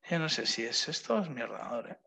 yo 0.09 0.19
no 0.19 0.29
sé 0.29 0.45
si 0.45 0.65
es 0.65 0.87
esto 0.89 1.15
o 1.15 1.21
es 1.21 1.29
mi 1.29 1.41
ordenador, 1.41 1.91
¿eh? 1.91 1.99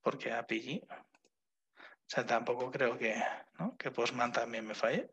Porque 0.00 0.32
API. 0.32 0.82
O 0.88 2.14
sea, 2.14 2.26
tampoco 2.26 2.70
creo 2.70 2.98
que, 2.98 3.22
¿no? 3.58 3.76
que 3.76 3.90
Postman 3.90 4.32
también 4.32 4.66
me 4.66 4.74
falle. 4.74 5.10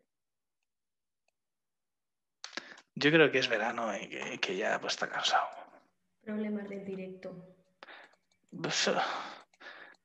Yo 2.96 3.12
creo 3.12 3.32
que 3.32 3.40
es 3.40 3.48
verano 3.48 3.96
y 3.96 4.38
que, 4.40 4.58
ya 4.58 4.80
pues, 4.80 4.94
está 4.94 5.08
cansado. 5.08 5.48
Problemas 6.22 6.68
del 6.68 6.84
directo. 6.84 7.56
Pues, 8.52 8.92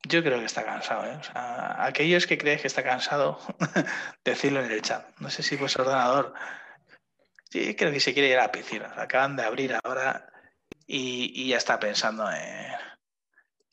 yo 0.07 0.22
creo 0.22 0.38
que 0.38 0.44
está 0.44 0.64
cansado, 0.64 1.05
¿eh? 1.07 1.16
O 1.18 1.22
sea, 1.22 1.84
aquellos 1.84 2.26
que 2.26 2.38
creéis 2.38 2.62
que 2.62 2.68
está 2.68 2.82
cansado, 2.82 3.38
decirlo 4.24 4.62
en 4.64 4.70
el 4.70 4.82
chat. 4.82 5.07
No 5.18 5.30
sé 5.30 5.42
si 5.42 5.57
vuestro 5.57 5.84
ordenador. 5.84 6.34
Sí, 7.50 7.74
creo 7.74 7.92
que 7.92 8.00
se 8.00 8.12
quiere 8.12 8.28
ir 8.28 8.38
a 8.38 8.42
la 8.42 8.52
piscina. 8.52 8.92
Acaban 8.96 9.36
de 9.36 9.44
abrir 9.44 9.76
ahora 9.82 10.26
y, 10.86 11.48
ya 11.48 11.57
está 11.57 11.78
pensando 11.78 12.28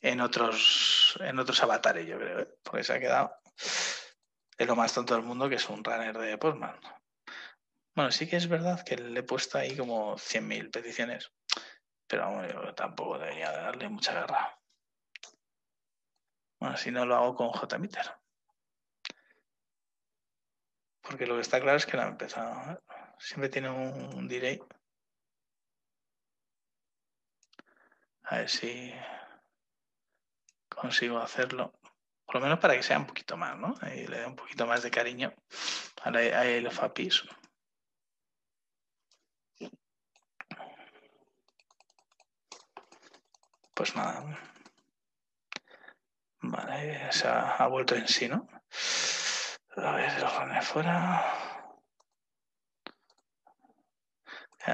en, 0.00 0.20
otros 0.20 1.18
en 1.20 1.38
otros 1.38 1.62
avatares, 1.62 2.06
yo 2.06 2.18
creo, 2.18 2.40
¿eh? 2.40 2.48
porque 2.62 2.84
se 2.84 2.94
ha 2.94 3.00
quedado 3.00 3.32
es 4.62 4.68
lo 4.68 4.76
más 4.76 4.92
tonto 4.94 5.14
del 5.14 5.24
mundo 5.24 5.48
que 5.48 5.56
es 5.56 5.68
un 5.68 5.82
runner 5.82 6.16
de 6.16 6.38
Postman. 6.38 6.78
Bueno, 7.94 8.10
sí 8.10 8.28
que 8.28 8.36
es 8.36 8.48
verdad 8.48 8.84
que 8.84 8.96
le 8.96 9.20
he 9.20 9.22
puesto 9.22 9.58
ahí 9.58 9.76
como 9.76 10.16
100.000 10.16 10.70
peticiones, 10.70 11.32
pero 12.06 12.74
tampoco 12.74 13.18
debería 13.18 13.50
darle 13.50 13.88
mucha 13.88 14.14
garra. 14.14 14.58
Bueno, 16.62 16.76
si 16.76 16.92
no 16.92 17.04
lo 17.04 17.16
hago 17.16 17.34
con 17.34 17.50
JMeter. 17.50 18.06
Porque 21.00 21.26
lo 21.26 21.34
que 21.34 21.40
está 21.40 21.60
claro 21.60 21.76
es 21.76 21.86
que 21.86 21.96
ha 21.96 22.06
empezado. 22.06 22.80
Siempre 23.18 23.48
tiene 23.48 23.68
un 23.68 24.28
delay. 24.28 24.60
A 28.22 28.36
ver 28.36 28.48
si 28.48 28.94
consigo 30.68 31.18
hacerlo. 31.18 31.72
Por 32.24 32.36
lo 32.36 32.42
menos 32.42 32.60
para 32.60 32.74
que 32.76 32.84
sea 32.84 32.96
un 32.98 33.06
poquito 33.08 33.36
más, 33.36 33.58
¿no? 33.58 33.74
Ahí 33.80 34.06
le 34.06 34.20
dé 34.20 34.26
un 34.26 34.36
poquito 34.36 34.64
más 34.64 34.84
de 34.84 34.92
cariño 34.92 35.34
a, 36.04 36.10
el 36.46 36.70
FAPIS. 36.70 37.24
Pues 43.74 43.96
nada. 43.96 44.51
Vale, 46.42 47.12
se 47.12 47.28
ha, 47.28 47.66
vuelto 47.68 47.94
en 47.94 48.06
sí, 48.08 48.28
¿no? 48.28 48.48
A 49.76 49.92
ver, 49.96 50.20
lo 50.20 50.28
pone 50.28 50.60
fuera. 50.62 51.42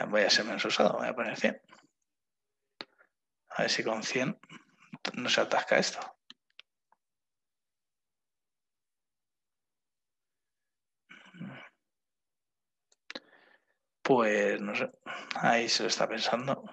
voy 0.08 0.22
a 0.22 0.30
ser 0.30 0.44
menos 0.44 0.64
usado, 0.64 0.98
voy 0.98 1.08
a 1.08 1.14
poner 1.14 1.36
100. 1.36 1.60
A 3.50 3.62
ver 3.62 3.70
si 3.70 3.82
con 3.84 4.02
100 4.02 4.38
no 5.14 5.28
se 5.28 5.40
atasca 5.40 5.78
esto. 5.78 6.00
Pues 14.02 14.60
no 14.60 14.74
sé, 14.74 14.90
ahí 15.36 15.68
se 15.68 15.82
lo 15.82 15.88
está 15.88 16.08
pensando. 16.08 16.64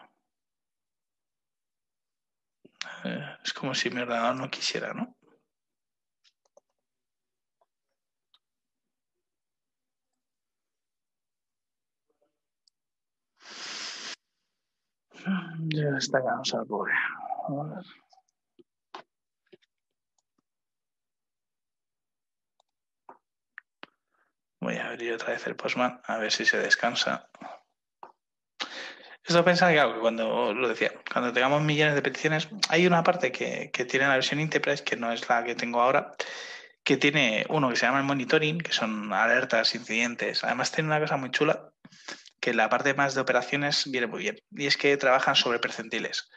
Eh, 3.04 3.38
es 3.44 3.54
como 3.54 3.74
si 3.74 3.90
mi 3.90 4.02
ordenador 4.02 4.36
no 4.36 4.50
quisiera, 4.50 4.94
¿no? 4.94 5.16
Ya 15.74 15.98
está 15.98 16.24
cansado, 16.24 16.66
pobre. 16.68 16.94
Voy 24.60 24.76
a 24.76 24.88
abrir 24.88 25.14
otra 25.14 25.34
vez 25.34 25.46
el 25.48 25.56
Postman 25.56 26.02
a 26.06 26.18
ver 26.18 26.32
si 26.32 26.46
se 26.46 26.58
descansa. 26.58 27.30
Esto 29.28 29.44
pensaba 29.44 29.72
que 29.72 30.00
cuando 30.00 30.54
lo 30.54 30.68
decía, 30.68 30.92
cuando 31.12 31.34
tengamos 31.34 31.64
millones 31.64 31.96
de 31.96 32.04
peticiones, 32.04 32.48
hay 32.70 32.86
una 32.86 33.04
parte 33.04 33.32
que, 33.32 33.70
tiene 33.90 34.08
la 34.08 34.14
versión 34.14 34.40
Enterprise, 34.40 34.84
que 34.84 34.98
no 34.98 35.12
es 35.12 35.28
la 35.28 35.44
que 35.44 35.56
tengo 35.56 35.82
ahora, 35.82 36.14
que 36.84 36.98
tiene 36.98 37.44
uno 37.50 37.70
que 37.70 37.76
se 37.76 37.88
llama 37.88 37.98
el 37.98 38.06
monitoring, 38.06 38.60
que 38.60 38.72
son 38.72 39.12
alertas, 39.12 39.74
incidentes. 39.74 40.44
Además 40.44 40.72
tiene 40.72 40.90
una 40.90 41.00
cosa 41.00 41.18
muy 41.18 41.32
chula, 41.32 41.72
que 42.40 42.54
la 42.54 42.70
parte 42.70 42.94
más 42.94 43.16
de 43.16 43.22
operaciones 43.22 43.90
viene 43.90 44.06
muy 44.06 44.20
bien. 44.20 44.38
Y 44.52 44.68
es 44.68 44.78
que 44.78 44.96
trabajan 44.96 45.36
sobre 45.36 45.58
percentiles. 45.58 46.30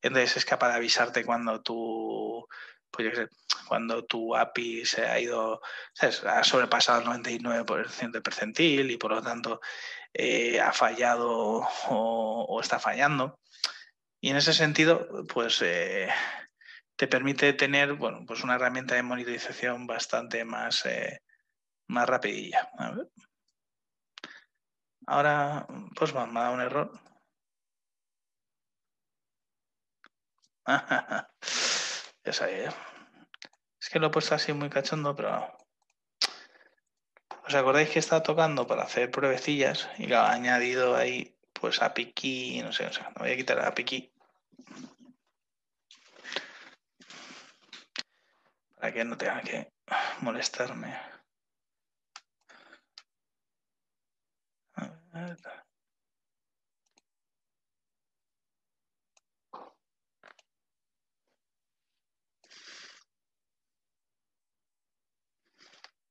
Entonces 0.00 0.36
es 0.36 0.44
capaz 0.44 0.68
de 0.68 0.74
avisarte 0.74 1.24
cuando 1.24 1.62
tu, 1.62 2.46
pues 3.04 3.28
cuando 3.68 4.04
tu 4.04 4.34
API 4.34 4.84
se 4.84 5.06
ha 5.06 5.20
ido, 5.20 5.60
ha 6.26 6.44
sobrepasado 6.44 7.00
el 7.00 7.06
99% 7.06 8.12
de 8.12 8.22
percentil 8.22 8.90
y 8.90 8.96
por 8.96 9.12
lo 9.12 9.22
tanto 9.22 9.60
eh, 10.14 10.60
ha 10.60 10.72
fallado 10.72 11.66
o, 11.88 12.60
está 12.60 12.78
fallando. 12.78 13.40
Y 14.20 14.30
en 14.30 14.36
ese 14.36 14.52
sentido, 14.54 15.08
pues 15.32 15.60
eh, 15.62 16.08
te 16.96 17.06
permite 17.08 17.52
tener, 17.52 17.94
bueno, 17.94 18.24
pues 18.26 18.42
una 18.42 18.54
herramienta 18.56 18.94
de 18.94 19.02
monitorización 19.02 19.86
bastante 19.86 20.44
más, 20.44 20.86
eh, 20.86 21.20
más 21.88 22.08
rapidilla. 22.08 22.70
Ahora, 25.06 25.66
pues 25.94 26.12
me 26.14 26.20
ha 26.20 26.26
dado 26.26 26.54
un 26.54 26.60
error. 26.60 27.00
ya 32.26 32.32
sabía. 32.32 32.74
Es 33.80 33.88
que 33.88 33.98
lo 33.98 34.08
he 34.08 34.10
puesto 34.10 34.34
así 34.34 34.52
muy 34.52 34.68
cachondo, 34.68 35.14
pero 35.16 35.56
¿Os 37.46 37.54
acordáis 37.54 37.90
que 37.90 38.00
estaba 38.00 38.22
tocando 38.30 38.66
para 38.66 38.82
hacer 38.82 39.10
pruebecillas 39.16 39.88
y 39.98 40.06
lo 40.08 40.16
ha 40.18 40.32
añadido 40.32 40.96
ahí 40.96 41.16
pues 41.52 41.80
a 41.80 41.94
Piqui, 41.94 42.60
no 42.62 42.72
sé, 42.72 42.86
o 42.86 42.92
sea, 42.92 43.12
voy 43.18 43.30
a 43.30 43.36
quitar 43.36 43.58
a 43.60 43.72
Piqui. 43.74 44.12
Para 48.76 48.92
que 48.92 49.04
no 49.04 49.16
tenga 49.16 49.40
que 49.42 49.58
molestarme. 50.20 50.90
A 54.76 54.84
ver. 55.12 55.36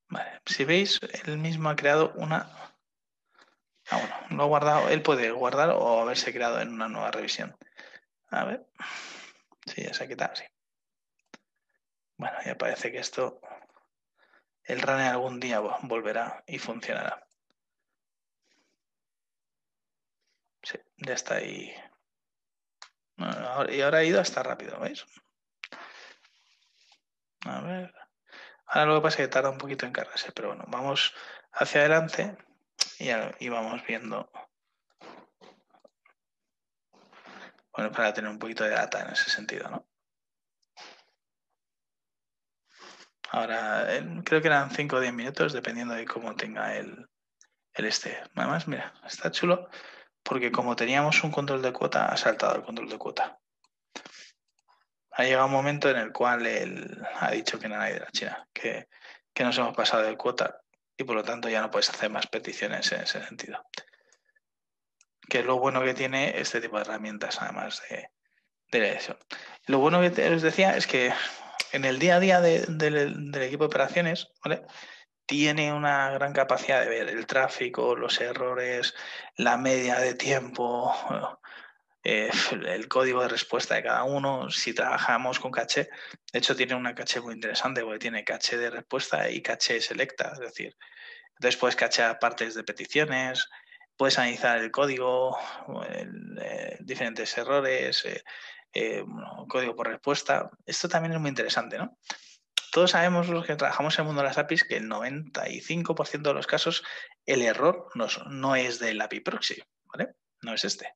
Vale, 0.10 0.35
si 0.46 0.64
veis, 0.66 1.00
él 1.26 1.38
mismo 1.38 1.70
ha 1.70 1.76
creado 1.76 2.14
una... 2.16 2.50
Ah, 3.90 3.98
bueno, 3.98 4.16
lo 4.32 4.44
ha 4.44 4.48
guardado, 4.48 4.90
él 4.90 5.02
puede 5.02 5.32
guardar 5.32 5.70
o 5.70 6.02
haberse 6.02 6.34
creado 6.34 6.60
en 6.60 6.74
una 6.74 6.88
nueva 6.88 7.12
revisión. 7.12 7.56
A 8.30 8.46
ver. 8.46 8.66
Sí, 9.66 9.84
ya 9.84 9.94
se 9.94 10.04
ha 10.04 10.08
quitado, 10.08 10.36
sí. 10.36 10.44
Bueno, 12.18 12.38
ya 12.46 12.58
parece 12.58 12.92
que 12.92 13.00
esto, 13.00 13.42
el 14.64 14.82
runner 14.82 15.12
algún 15.12 15.40
día 15.40 15.60
volverá 15.60 16.44
y 16.48 16.60
funcionará. 16.60 17.28
Sí, 20.64 20.80
ya 20.98 21.14
está 21.14 21.36
ahí. 21.36 21.74
y 23.70 23.82
ahora 23.82 24.00
ha 24.00 24.04
ido 24.04 24.20
hasta 24.20 24.42
rápido, 24.44 24.80
¿veis? 24.80 25.06
A 27.46 27.62
ver. 27.62 28.05
Ahora 28.76 28.92
lo 28.92 29.00
que 29.00 29.04
pasa 29.04 29.22
es 29.22 29.28
que 29.28 29.34
tarda 29.34 29.50
un 29.50 29.58
poquito 29.58 29.86
en 29.86 29.94
cargarse, 29.94 30.34
pero 30.34 30.50
bueno, 30.50 30.66
vamos 30.68 31.14
hacia 31.54 31.80
adelante 31.80 32.36
y, 33.00 33.48
vamos 33.48 33.82
viendo. 33.88 34.30
Bueno, 37.72 37.90
para 37.94 38.14
tener 38.14 38.30
un 38.30 38.38
poquito 38.38 38.66
de 38.66 38.72
data 38.72 39.02
en 39.02 39.14
ese 39.14 39.30
sentido, 39.30 39.70
¿no? 39.70 39.88
Ahora, 43.32 43.88
creo 44.26 44.42
que 44.42 44.48
eran 44.48 44.70
5 44.70 44.98
o 44.98 45.00
10 45.00 45.14
minutos, 45.14 45.54
dependiendo 45.54 45.94
de 45.94 46.06
cómo 46.06 46.36
tenga 46.36 46.76
el, 46.76 47.10
el 47.76 47.86
este. 47.86 48.22
Además, 48.36 48.68
mira, 48.68 48.94
está 49.06 49.32
chulo 49.32 49.70
porque 50.22 50.52
como 50.52 50.76
teníamos 50.76 51.24
un 51.24 51.32
control 51.32 51.62
de 51.62 51.72
cuota, 51.72 52.08
ha 52.08 52.18
saltado 52.18 52.58
el 52.58 52.64
control 52.64 52.90
de 52.90 52.98
cuota 52.98 53.40
ha 55.16 55.24
llegado 55.24 55.46
un 55.46 55.54
momento 55.54 55.90
en 55.90 55.98
el 55.98 56.12
cual 56.12 56.46
él 56.46 57.02
ha 57.20 57.32
dicho 57.32 57.58
que 57.58 57.70
no 57.70 57.80
hay 57.80 57.94
de 57.94 58.00
la 58.02 58.12
China, 58.12 58.48
que, 58.54 58.88
nos 59.40 59.58
hemos 59.58 59.76
pasado 59.76 60.04
de 60.04 60.18
cuota 60.18 60.62
y 60.98 61.04
por 61.04 61.16
lo 61.16 61.24
tanto 61.24 61.50
ya 61.50 61.62
no 61.62 61.72
puedes 61.72 61.90
hacer 61.90 62.10
más 62.10 62.28
peticiones 62.28 62.92
en 62.92 63.02
ese 63.02 63.24
sentido. 63.24 63.66
Que 65.30 65.40
es 65.40 65.46
lo 65.46 65.58
bueno 65.58 65.84
que 65.84 65.94
tiene 65.94 66.40
este 66.40 66.62
tipo 66.62 66.78
de 66.78 66.84
herramientas, 66.84 67.42
además 67.42 67.82
de, 67.90 68.10
eso. 68.72 69.18
Lo 69.68 69.80
bueno 69.80 70.02
que 70.02 70.30
os 70.30 70.42
decía 70.42 70.76
es 70.76 70.86
que 70.86 71.14
en 71.72 71.86
el 71.86 71.98
día 71.98 72.18
a 72.18 72.20
día 72.20 72.42
del 72.42 73.36
equipo 73.36 73.64
de 73.64 73.68
operaciones, 73.68 74.28
tiene 75.26 75.74
una 75.74 76.10
gran 76.12 76.34
capacidad 76.34 76.82
de 76.82 76.90
ver 76.90 77.10
el 77.10 77.26
tráfico, 77.26 77.96
los 77.96 78.20
errores, 78.20 78.94
la 79.38 79.58
media 79.58 79.98
de 80.00 80.14
tiempo, 80.14 80.94
eh, 82.06 82.30
el 82.68 82.88
código 82.88 83.22
de 83.24 83.28
respuesta 83.28 83.76
de 83.76 83.84
cada 83.84 84.04
uno, 84.04 84.50
si 84.52 84.74
trabajamos 84.74 85.40
con 85.40 85.52
caché, 85.52 85.90
de 86.32 86.40
hecho 86.40 86.56
tiene 86.56 86.76
una 86.76 86.94
caché 86.94 87.20
muy 87.20 87.34
interesante 87.34 87.82
porque 87.82 88.00
tiene 88.00 88.24
caché 88.24 88.58
de 88.58 88.70
respuesta 88.70 89.30
y 89.30 89.42
caché 89.42 89.82
selecta, 89.82 90.32
es 90.34 90.40
decir, 90.40 90.78
entonces 91.30 91.60
puedes 91.60 91.76
partes 92.20 92.54
de 92.54 92.64
peticiones, 92.64 93.50
puedes 93.98 94.20
analizar 94.20 94.60
el 94.60 94.72
código, 94.72 95.36
eh, 95.90 96.78
diferentes 96.80 97.36
errores, 97.38 98.06
código 99.50 99.76
por 99.76 99.88
respuesta. 99.88 100.50
Esto 100.66 100.88
también 100.88 101.14
es 101.14 101.20
muy 101.20 101.30
interesante, 101.30 101.78
¿no? 101.78 101.98
Todos 102.72 102.92
sabemos 102.92 103.30
los 103.30 103.46
que 103.46 103.56
trabajamos 103.56 103.98
en 103.98 104.04
el 104.04 104.08
mundo 104.08 104.22
de 104.22 104.28
las 104.28 104.38
APIs 104.38 104.64
que 104.66 104.78
el 104.78 104.90
95% 104.90 106.22
de 106.22 106.34
los 106.34 106.46
casos 106.46 106.84
el 107.26 107.42
error 107.42 107.88
no 108.30 108.56
es 108.56 108.80
del 108.80 109.02
API 109.02 109.22
proxy, 109.22 109.64
¿vale? 109.86 110.16
No 110.42 110.54
es 110.54 110.66
este. 110.66 110.94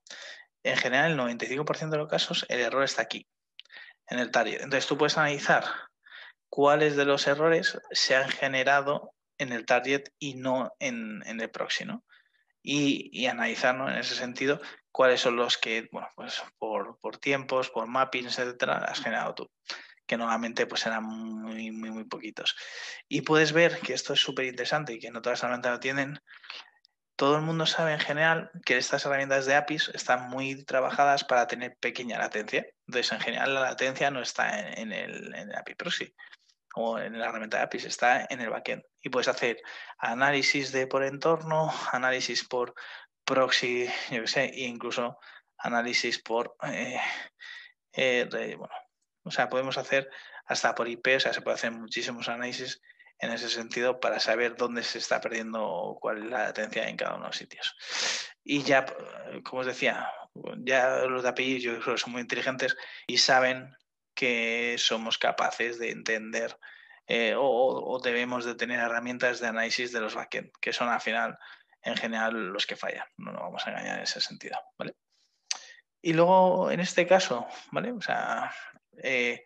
En 0.64 0.78
general, 0.78 1.12
el 1.12 1.18
95% 1.18 1.90
de 1.90 1.98
los 1.98 2.10
casos 2.10 2.46
el 2.50 2.60
error 2.60 2.84
está 2.84 3.02
aquí, 3.02 3.28
en 4.08 4.20
el 4.20 4.32
target. 4.32 4.62
Entonces 4.62 4.88
tú 4.88 4.98
puedes 4.98 5.18
analizar 5.18 5.64
cuáles 6.50 6.96
de 6.96 7.06
los 7.06 7.28
errores 7.28 7.80
se 7.92 8.16
han 8.16 8.30
generado 8.30 9.14
en 9.38 9.54
el 9.54 9.66
target 9.66 10.10
y 10.20 10.36
no 10.36 10.74
en, 10.80 11.24
el 11.26 11.50
proxy. 11.50 11.86
Y, 12.62 13.10
y 13.14 13.28
analizar 13.28 13.76
en 13.76 13.98
ese 13.98 14.16
sentido 14.16 14.60
cuáles 14.92 15.22
son 15.22 15.36
los 15.36 15.58
que, 15.58 15.88
bueno, 15.92 16.10
pues 16.16 16.44
por, 16.58 17.18
tiempos, 17.20 17.70
por 17.70 17.88
mappings, 17.88 18.38
etcétera, 18.38 18.78
has 18.80 19.00
generado 19.00 19.36
tú 19.36 19.52
que 20.06 20.18
normalmente 20.18 20.66
pues 20.66 20.88
eran 20.88 21.04
muy, 21.04 21.72
muy, 21.72 21.92
muy 21.92 22.04
poquitos. 22.04 22.56
Y 23.08 23.22
puedes 23.22 23.54
ver 23.54 23.80
que 23.80 23.94
esto 23.94 24.14
es 24.14 24.20
súper 24.20 24.46
interesante 24.46 24.94
y 24.94 25.00
que 25.00 25.12
no 25.12 25.22
todas 25.22 25.38
las 25.38 25.44
herramientas 25.44 25.74
lo 25.74 25.80
tienen. 25.80 26.20
Todo 27.20 27.36
el 27.36 27.42
mundo 27.42 27.66
sabe 27.66 27.92
en 27.92 28.00
general 28.00 28.50
que 28.64 28.78
estas 28.78 29.06
herramientas 29.06 29.46
de 29.46 29.54
APIs 29.54 29.92
están 29.94 30.30
muy 30.30 30.64
trabajadas 30.64 31.26
para 31.26 31.48
tener 31.48 31.76
pequeña 31.76 32.18
latencia. 32.18 32.66
Entonces, 32.88 33.12
en 33.12 33.20
general, 33.20 33.54
la 33.56 33.60
latencia 33.60 34.10
no 34.10 34.22
está 34.22 34.58
en, 34.72 34.94
el, 34.94 35.54
API 35.54 35.76
proxy 35.76 36.16
o 36.76 36.98
en 36.98 37.20
la 37.20 37.26
herramienta 37.26 37.58
de 37.58 37.64
APIs, 37.64 37.84
está 37.84 38.26
en 38.30 38.40
el 38.40 38.50
backend. 38.50 38.84
Y 39.02 39.10
puedes 39.10 39.28
hacer 39.28 39.62
análisis 39.98 40.72
de 40.72 40.88
por 40.88 41.04
entorno, 41.04 41.70
análisis 41.92 42.48
por 42.48 42.74
proxy, 43.26 43.90
yo 44.12 44.22
qué 44.22 44.28
sé, 44.28 44.46
e 44.46 44.64
incluso 44.64 45.20
análisis 45.58 46.20
por, 46.20 46.56
eh, 46.72 47.02
eh, 47.92 48.30
bueno, 48.32 48.74
o 49.24 49.32
sea, 49.32 49.50
podemos 49.50 49.78
hacer 49.78 50.10
hasta 50.46 50.74
por 50.74 50.88
IP, 50.88 51.18
o 51.18 51.20
sea, 51.20 51.34
se 51.34 51.42
puede 51.42 51.56
hacer 51.56 51.72
muchísimos 51.72 52.30
análisis 52.30 52.82
en 53.20 53.32
ese 53.32 53.50
sentido 53.50 54.00
para 54.00 54.20
saber 54.20 54.56
dónde 54.56 54.84
se 54.84 54.98
está 54.98 55.20
perdiendo 55.20 55.98
cuál 56.02 56.24
es 56.24 56.30
la 56.30 56.44
latencia 56.46 56.88
en 56.88 56.98
cada 56.98 57.16
uno 57.16 57.24
de 57.24 57.30
los 57.30 57.38
sitios. 57.38 57.76
Y 58.44 58.64
ya, 58.64 58.86
como 59.44 59.62
os 59.62 59.68
decía, 59.68 60.10
ya 60.60 61.06
los 61.06 61.24
de 61.24 61.30
API 61.30 61.60
yo 61.60 61.80
creo 61.80 61.96
que 61.96 62.02
son 62.02 62.14
muy 62.14 62.22
inteligentes 62.22 62.78
y 63.08 63.18
saben 63.18 63.76
que 64.16 64.76
somos 64.78 65.18
capaces 65.18 65.80
de 65.80 65.92
entender 65.92 66.58
eh, 67.12 67.34
o, 67.36 68.00
debemos 68.04 68.46
de 68.46 68.54
tener 68.54 68.80
herramientas 68.80 69.40
de 69.40 69.48
análisis 69.48 69.92
de 69.92 70.00
los 70.00 70.14
backend, 70.14 70.52
que 70.62 70.72
son 70.72 70.90
al 70.90 71.02
final, 71.02 71.40
en 71.82 71.98
general, 71.98 72.36
los 72.36 72.68
que 72.68 72.76
fallan. 72.76 73.08
No 73.18 73.32
nos 73.32 73.42
vamos 73.42 73.66
a 73.66 73.72
engañar 73.72 73.98
en 73.98 74.04
ese 74.04 74.22
sentido, 74.22 74.62
¿vale? 74.78 74.94
Y 76.04 76.14
luego, 76.14 76.70
en 76.70 76.80
este 76.80 77.08
caso, 77.08 77.48
¿vale? 77.72 77.92
O 77.92 78.00
sea, 78.00 78.54
eh, 79.02 79.44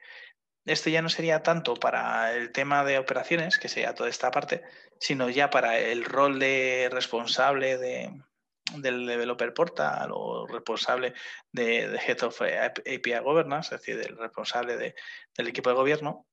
esto 0.65 0.89
ya 0.89 1.01
no 1.01 1.09
sería 1.09 1.43
tanto 1.43 1.75
para 1.75 2.33
el 2.33 2.51
tema 2.51 2.83
de 2.83 2.97
operaciones, 2.97 3.57
que 3.57 3.67
sería 3.67 3.95
toda 3.95 4.09
esta 4.09 4.31
parte, 4.31 4.63
sino 4.99 5.29
ya 5.29 5.49
para 5.49 5.77
el 5.77 6.05
rol 6.05 6.39
de 6.39 6.89
responsable 6.91 7.77
del 7.77 9.05
developer 9.05 9.53
portal 9.53 10.11
o 10.13 10.47
responsable 10.47 11.13
de, 11.51 11.99
Head 12.07 12.23
of 12.23 12.41
API 12.41 13.19
Governance, 13.21 13.75
es 13.75 13.81
decir, 13.81 13.97
del 13.97 14.17
responsable 14.17 14.77
del 14.77 15.47
equipo 15.47 15.69
de 15.69 15.75
gobierno, 15.75 16.25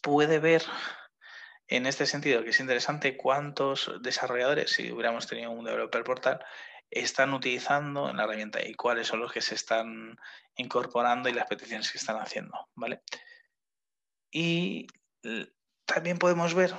puede 0.00 0.38
ver 0.38 0.62
en 1.68 1.86
este 1.86 2.06
sentido 2.06 2.42
que 2.42 2.50
es 2.50 2.60
interesante 2.60 3.16
cuántos 3.16 3.92
desarrolladores, 4.00 4.72
si 4.72 4.90
hubiéramos 4.90 5.26
tenido 5.26 5.50
un 5.50 5.64
developer 5.64 6.04
portal, 6.04 6.44
están 6.90 7.32
utilizando 7.32 8.10
en 8.10 8.16
la 8.18 8.24
herramienta 8.24 8.66
y 8.66 8.74
cuáles 8.74 9.06
son 9.06 9.20
los 9.20 9.32
que 9.32 9.40
se 9.40 9.54
están 9.54 10.16
incorporando 10.56 11.28
y 11.28 11.32
las 11.32 11.46
peticiones 11.46 11.90
que 11.90 11.98
están 11.98 12.16
haciendo, 12.16 12.68
¿vale? 12.74 13.02
Y 14.32 14.86
también 15.84 16.18
podemos 16.18 16.54
ver 16.54 16.74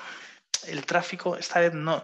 el 0.67 0.85
tráfico, 0.85 1.37
esta 1.37 1.59
vez 1.59 1.73
no, 1.73 2.03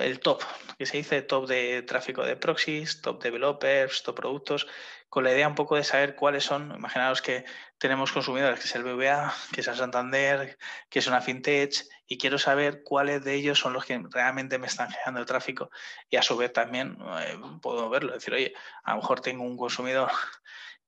el 0.00 0.20
top, 0.20 0.42
que 0.78 0.86
se 0.86 0.96
dice 0.96 1.22
top 1.22 1.46
de 1.46 1.82
tráfico 1.82 2.24
de 2.24 2.36
proxies, 2.36 3.02
top 3.02 3.22
developers, 3.22 4.02
top 4.02 4.16
productos, 4.16 4.66
con 5.08 5.24
la 5.24 5.32
idea 5.32 5.48
un 5.48 5.54
poco 5.54 5.76
de 5.76 5.84
saber 5.84 6.14
cuáles 6.14 6.44
son, 6.44 6.72
imaginaos 6.74 7.20
que 7.20 7.44
tenemos 7.78 8.12
consumidores, 8.12 8.60
que 8.60 8.66
es 8.66 8.74
el 8.76 8.84
BVA, 8.84 9.34
que 9.52 9.60
es 9.60 9.68
el 9.68 9.76
Santander, 9.76 10.56
que 10.88 10.98
es 11.00 11.06
una 11.06 11.20
fintech, 11.20 11.84
y 12.06 12.16
quiero 12.16 12.38
saber 12.38 12.82
cuáles 12.84 13.24
de 13.24 13.34
ellos 13.34 13.58
son 13.58 13.72
los 13.72 13.84
que 13.84 14.00
realmente 14.10 14.58
me 14.58 14.68
están 14.68 14.90
generando 14.90 15.20
el 15.20 15.26
tráfico. 15.26 15.70
Y 16.08 16.16
a 16.16 16.22
su 16.22 16.36
vez 16.36 16.52
también 16.52 16.96
eh, 17.20 17.38
puedo 17.60 17.90
verlo, 17.90 18.12
decir, 18.12 18.34
oye, 18.34 18.54
a 18.84 18.92
lo 18.92 18.98
mejor 18.98 19.20
tengo 19.20 19.42
un 19.42 19.56
consumidor 19.56 20.10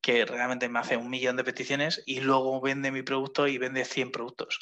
que 0.00 0.24
realmente 0.24 0.68
me 0.68 0.78
hace 0.78 0.96
un 0.96 1.10
millón 1.10 1.36
de 1.36 1.44
peticiones 1.44 2.02
y 2.06 2.20
luego 2.20 2.60
vende 2.60 2.90
mi 2.90 3.02
producto 3.02 3.46
y 3.46 3.58
vende 3.58 3.84
100 3.84 4.12
productos 4.12 4.60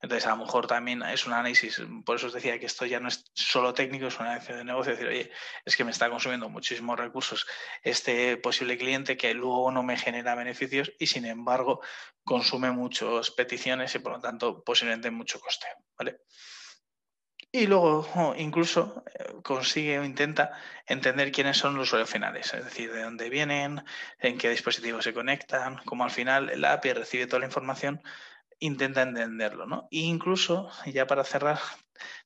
entonces, 0.00 0.26
a 0.26 0.30
lo 0.30 0.44
mejor 0.44 0.68
también 0.68 1.02
es 1.02 1.26
un 1.26 1.32
análisis, 1.32 1.82
por 2.04 2.16
eso 2.16 2.28
os 2.28 2.32
decía 2.32 2.58
que 2.60 2.66
esto 2.66 2.86
ya 2.86 3.00
no 3.00 3.08
es 3.08 3.24
solo 3.34 3.74
técnico, 3.74 4.06
es 4.06 4.20
un 4.20 4.26
análisis 4.26 4.54
de 4.54 4.64
negocio, 4.64 4.92
decir, 4.92 5.08
oye, 5.08 5.30
es 5.64 5.76
que 5.76 5.82
me 5.82 5.90
está 5.90 6.08
consumiendo 6.08 6.48
muchísimos 6.48 6.96
recursos 6.96 7.46
este 7.82 8.36
posible 8.36 8.78
cliente 8.78 9.16
que 9.16 9.34
luego 9.34 9.72
no 9.72 9.82
me 9.82 9.96
genera 9.96 10.36
beneficios 10.36 10.92
y 11.00 11.08
sin 11.08 11.24
embargo 11.24 11.80
consume 12.22 12.70
muchas 12.70 13.32
peticiones 13.32 13.92
y 13.96 13.98
por 13.98 14.12
lo 14.12 14.20
tanto 14.20 14.62
posiblemente 14.62 15.10
mucho 15.10 15.40
coste, 15.40 15.66
¿vale? 15.98 16.20
Y 17.50 17.66
luego 17.66 18.34
incluso 18.36 19.02
eh, 19.14 19.34
consigue 19.42 19.98
o 19.98 20.04
intenta 20.04 20.52
entender 20.86 21.32
quiénes 21.32 21.56
son 21.56 21.76
los 21.76 21.88
usuarios 21.88 22.10
finales, 22.10 22.52
es 22.52 22.64
decir, 22.64 22.92
de 22.92 23.02
dónde 23.02 23.30
vienen, 23.30 23.84
en 24.18 24.36
qué 24.36 24.50
dispositivos 24.50 25.04
se 25.04 25.14
conectan, 25.14 25.80
cómo 25.86 26.04
al 26.04 26.10
final 26.10 26.50
el 26.50 26.64
API 26.64 26.92
recibe 26.92 27.26
toda 27.26 27.40
la 27.40 27.46
información 27.46 28.02
intenta 28.60 29.02
entenderlo, 29.02 29.66
¿no? 29.66 29.88
E 29.90 29.98
incluso, 29.98 30.70
ya 30.86 31.06
para 31.06 31.24
cerrar, 31.24 31.60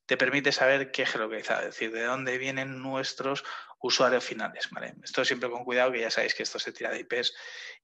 te 0.07 0.17
permite 0.17 0.53
saber 0.53 0.91
qué 0.91 1.07
geolocalizar, 1.07 1.61
es 1.61 1.67
decir, 1.67 1.93
de 1.93 2.05
dónde 2.05 2.39
vienen 2.39 2.81
nuestros 2.83 3.45
usuarios 3.81 4.25
finales, 4.25 4.69
¿vale? 4.71 4.95
Esto 5.03 5.25
siempre 5.25 5.51
con 5.51 5.65
cuidado, 5.65 5.93
que 5.93 6.01
ya 6.01 6.11
sabéis 6.11 6.35
que 6.35 6.43
esto 6.43 6.59
se 6.59 6.73
tira 6.73 6.91
de 6.91 7.01
IPs 7.01 7.35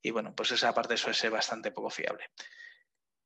y 0.02 0.10
bueno, 0.10 0.34
pues 0.34 0.50
esa 0.52 0.72
parte 0.74 0.96
suele 0.96 1.14
ser 1.14 1.30
bastante 1.30 1.70
poco 1.70 1.90
fiable. 1.90 2.30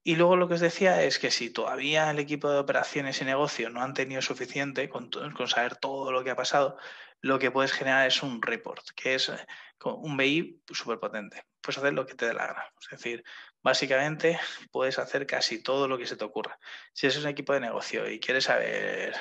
Y 0.05 0.17
luego 0.17 0.37
lo 0.37 0.49
que 0.49 0.55
os 0.55 0.61
decía 0.61 1.03
es 1.03 1.19
que 1.19 1.31
si 1.31 1.51
todavía 1.51 2.11
el 2.11 2.19
equipo 2.19 2.51
de 2.51 2.59
operaciones 2.59 3.21
y 3.21 3.25
negocio 3.25 3.71
no 3.71 3.83
han 3.83 3.95
tenido 3.95 4.21
suficiente 4.21 4.89
con, 4.89 5.11
con 5.11 5.49
saber 5.49 5.77
todo 5.77 6.11
lo 6.11 6.25
que 6.25 6.31
ha 6.31 6.37
pasado, 6.37 6.77
lo 7.23 7.39
que 7.39 7.53
puedes 7.53 7.73
generar 7.73 8.07
es 8.07 8.23
un 8.23 8.43
report, 8.43 8.85
que 8.97 9.15
es 9.15 9.29
eh, 9.29 9.47
un 9.85 10.17
BI 10.17 10.61
súper 10.73 10.99
potente. 10.99 11.45
Puedes 11.61 11.79
hacer 11.79 11.95
lo 11.95 12.05
que 12.05 12.15
te 12.15 12.27
dé 12.27 12.35
la 12.35 12.49
gana. 12.49 12.65
Es 12.81 12.89
decir, 12.91 13.23
básicamente 13.63 14.41
puedes 14.73 14.99
hacer 14.99 15.25
casi 15.25 15.63
todo 15.63 15.87
lo 15.87 15.97
que 15.97 16.07
se 16.07 16.17
te 16.17 16.25
ocurra. 16.25 16.59
Si 16.93 17.07
es 17.07 17.17
un 17.17 17.29
equipo 17.29 17.53
de 17.53 17.61
negocio 17.61 18.11
y 18.11 18.19
quieres 18.19 18.45
saber 18.45 19.15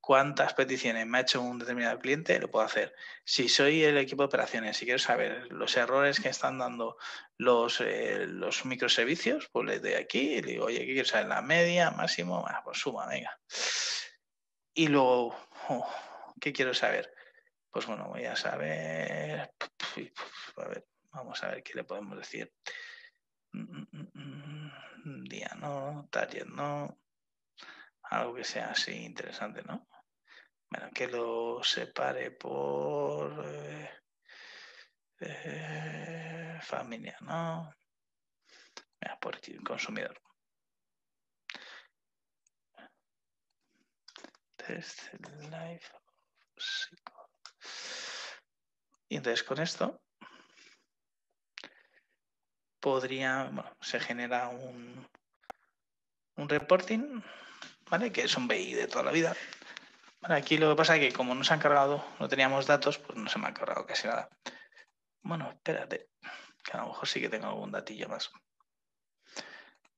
cuántas 0.00 0.54
peticiones 0.54 1.06
me 1.06 1.18
ha 1.18 1.20
hecho 1.20 1.40
un 1.40 1.60
determinado 1.60 2.00
cliente, 2.00 2.40
lo 2.40 2.50
puedo 2.50 2.66
hacer. 2.66 2.92
Si 3.24 3.48
soy 3.48 3.84
el 3.84 3.98
equipo 3.98 4.22
de 4.22 4.26
operaciones 4.26 4.82
y 4.82 4.86
quiero 4.86 4.98
saber 4.98 5.46
los 5.52 5.76
errores 5.76 6.18
que 6.18 6.30
están 6.30 6.58
dando 6.58 6.96
los, 7.38 7.80
eh, 7.80 8.26
los 8.26 8.64
microservicios, 8.64 9.48
pues 9.52 9.66
le 9.66 9.78
doy 9.78 9.94
aquí 9.94 10.34
y 10.34 10.42
le 10.42 10.52
digo, 10.52 10.64
oye, 10.66 10.80
¿qué 10.80 10.86
quieres 10.86 11.08
saber? 11.08 11.28
La 11.28 11.40
media, 11.40 11.92
máximo, 11.92 12.44
pues 12.64 12.78
suma, 12.78 13.06
venga. 13.06 13.38
Y 14.74 14.88
luego, 14.88 15.36
oh, 15.68 15.88
¿qué 16.40 16.52
quiero 16.52 16.74
saber? 16.74 17.14
Pues 17.74 17.86
bueno, 17.86 18.06
voy 18.06 18.24
a 18.24 18.36
saber. 18.36 19.50
A 20.56 20.68
ver, 20.68 20.86
vamos 21.10 21.42
a 21.42 21.48
ver 21.48 21.62
qué 21.64 21.74
le 21.74 21.82
podemos 21.82 22.16
decir. 22.16 22.54
Mm, 23.52 23.82
mm, 23.90 24.10
mm, 25.04 25.24
día 25.24 25.50
no, 25.58 26.06
target 26.08 26.46
no. 26.46 27.00
Algo 28.02 28.34
que 28.36 28.44
sea 28.44 28.70
así 28.70 28.92
interesante, 28.92 29.64
¿no? 29.64 29.88
Bueno, 30.70 30.88
que 30.94 31.08
lo 31.08 31.64
separe 31.64 32.30
por 32.30 33.44
eh, 33.44 33.90
eh, 35.18 36.58
familia, 36.62 37.16
¿no? 37.22 37.74
Mira, 39.00 39.18
por 39.18 39.40
consumidor. 39.64 40.16
Test 44.56 45.12
life 45.50 45.90
y 49.08 49.16
entonces 49.16 49.42
con 49.42 49.60
esto 49.60 50.00
podría, 52.80 53.44
bueno, 53.44 53.76
se 53.80 53.98
genera 54.00 54.48
un, 54.48 55.08
un 56.36 56.48
reporting, 56.48 57.22
¿vale? 57.88 58.12
Que 58.12 58.22
es 58.22 58.36
un 58.36 58.48
BI 58.48 58.74
de 58.74 58.86
toda 58.86 59.04
la 59.04 59.10
vida. 59.10 59.34
aquí 60.22 60.58
lo 60.58 60.70
que 60.70 60.76
pasa 60.76 60.96
es 60.96 61.00
que 61.00 61.16
como 61.16 61.34
no 61.34 61.44
se 61.44 61.54
han 61.54 61.60
cargado, 61.60 62.04
no 62.18 62.28
teníamos 62.28 62.66
datos, 62.66 62.98
pues 62.98 63.18
no 63.18 63.28
se 63.28 63.38
me 63.38 63.48
ha 63.48 63.54
cargado 63.54 63.86
casi 63.86 64.06
nada. 64.06 64.28
Bueno, 65.22 65.50
espérate, 65.50 66.08
que 66.62 66.76
a 66.76 66.82
lo 66.82 66.88
mejor 66.88 67.08
sí 67.08 67.20
que 67.20 67.28
tengo 67.28 67.46
algún 67.46 67.72
datillo 67.72 68.08
más. 68.08 68.30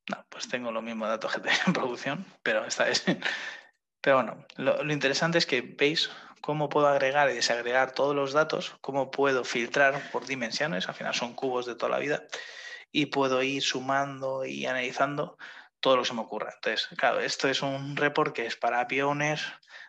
No, 0.09 0.25
pues 0.29 0.47
tengo 0.49 0.71
los 0.71 0.83
mismos 0.83 1.09
datos 1.09 1.33
que 1.33 1.41
tenía 1.41 1.63
en 1.67 1.73
producción, 1.73 2.27
pero 2.43 2.65
esta 2.65 2.89
es. 2.89 3.05
Pero 4.01 4.17
bueno, 4.23 4.47
lo, 4.57 4.85
lo 4.85 4.93
interesante 4.93 5.39
es 5.39 5.47
que 5.47 5.63
veis 5.63 6.09
cómo 6.47 6.69
puedo 6.69 6.87
agregar 6.87 7.29
y 7.29 7.35
desagregar 7.35 7.91
todos 7.91 8.15
los 8.15 8.33
datos, 8.33 8.77
cómo 8.81 9.11
puedo 9.11 9.43
filtrar 9.45 10.01
por 10.13 10.27
dimensiones, 10.27 10.89
al 10.89 10.95
final 10.95 11.13
son 11.13 11.35
cubos 11.35 11.67
de 11.67 11.75
toda 11.75 11.91
la 11.91 11.99
vida, 11.99 12.23
y 12.93 13.07
puedo 13.07 13.43
ir 13.43 13.63
sumando 13.63 14.45
y 14.45 14.65
analizando 14.65 15.37
todo 15.81 15.97
lo 15.97 16.03
que 16.03 16.09
se 16.09 16.15
me 16.15 16.21
ocurra. 16.21 16.53
Entonces, 16.55 16.89
claro, 16.97 17.19
esto 17.19 17.49
es 17.49 17.63
un 17.63 17.97
report 17.97 18.33
que 18.33 18.47
es 18.47 18.55
para 18.55 18.79
API 18.79 19.01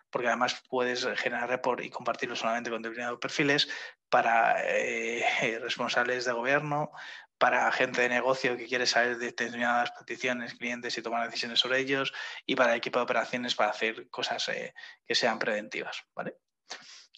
porque 0.10 0.30
además 0.30 0.64
puedes 0.68 1.06
generar 1.18 1.48
report 1.48 1.84
y 1.84 1.92
compartirlo 1.92 2.36
solamente 2.36 2.72
con 2.72 2.82
determinados 2.82 3.20
perfiles 3.20 3.70
para 4.10 4.56
eh, 4.66 5.60
responsables 5.62 6.26
de 6.26 6.32
gobierno, 6.32 6.90
para 7.38 7.72
gente 7.72 8.02
de 8.02 8.10
negocio 8.10 8.58
que 8.58 8.66
quiere 8.66 8.88
saber 8.88 9.20
de 9.20 9.28
determinadas 9.28 9.92
peticiones, 9.92 10.56
clientes 10.56 10.98
y 10.98 11.04
tomar 11.04 11.28
decisiones 11.28 11.60
sobre 11.60 11.82
ellos, 11.82 12.14
y 12.48 12.56
para 12.56 12.72
el 12.72 12.80
equipo 12.80 12.98
de 12.98 13.04
operaciones 13.04 13.54
para 13.54 13.70
hacer 13.70 14.10
cosas 14.10 14.50
eh, 14.50 14.74
que 15.06 15.14
sean 15.14 15.38
preventivas, 15.38 16.04
¿vale? 16.16 16.38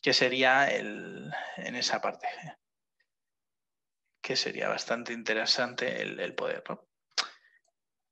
Que 0.01 0.13
sería 0.13 0.69
el, 0.69 1.31
en 1.57 1.75
esa 1.75 2.01
parte. 2.01 2.27
Que 4.21 4.35
sería 4.35 4.69
bastante 4.69 5.13
interesante 5.13 6.01
el, 6.01 6.35
poder, 6.35 6.63
¿no? 6.69 6.87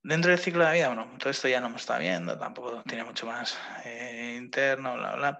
Dentro 0.01 0.31
del 0.31 0.39
ciclo 0.39 0.65
de 0.65 0.73
vida, 0.73 0.87
bueno, 0.87 1.17
todo 1.17 1.29
esto 1.29 1.47
ya 1.47 1.59
no 1.59 1.69
me 1.69 1.75
está 1.75 1.97
viendo, 1.97 2.37
tampoco 2.37 2.81
tiene 2.83 3.03
mucho 3.03 3.25
más 3.25 3.57
eh, 3.83 4.35
interno, 4.37 4.95
bla, 4.95 5.15
bla. 5.15 5.39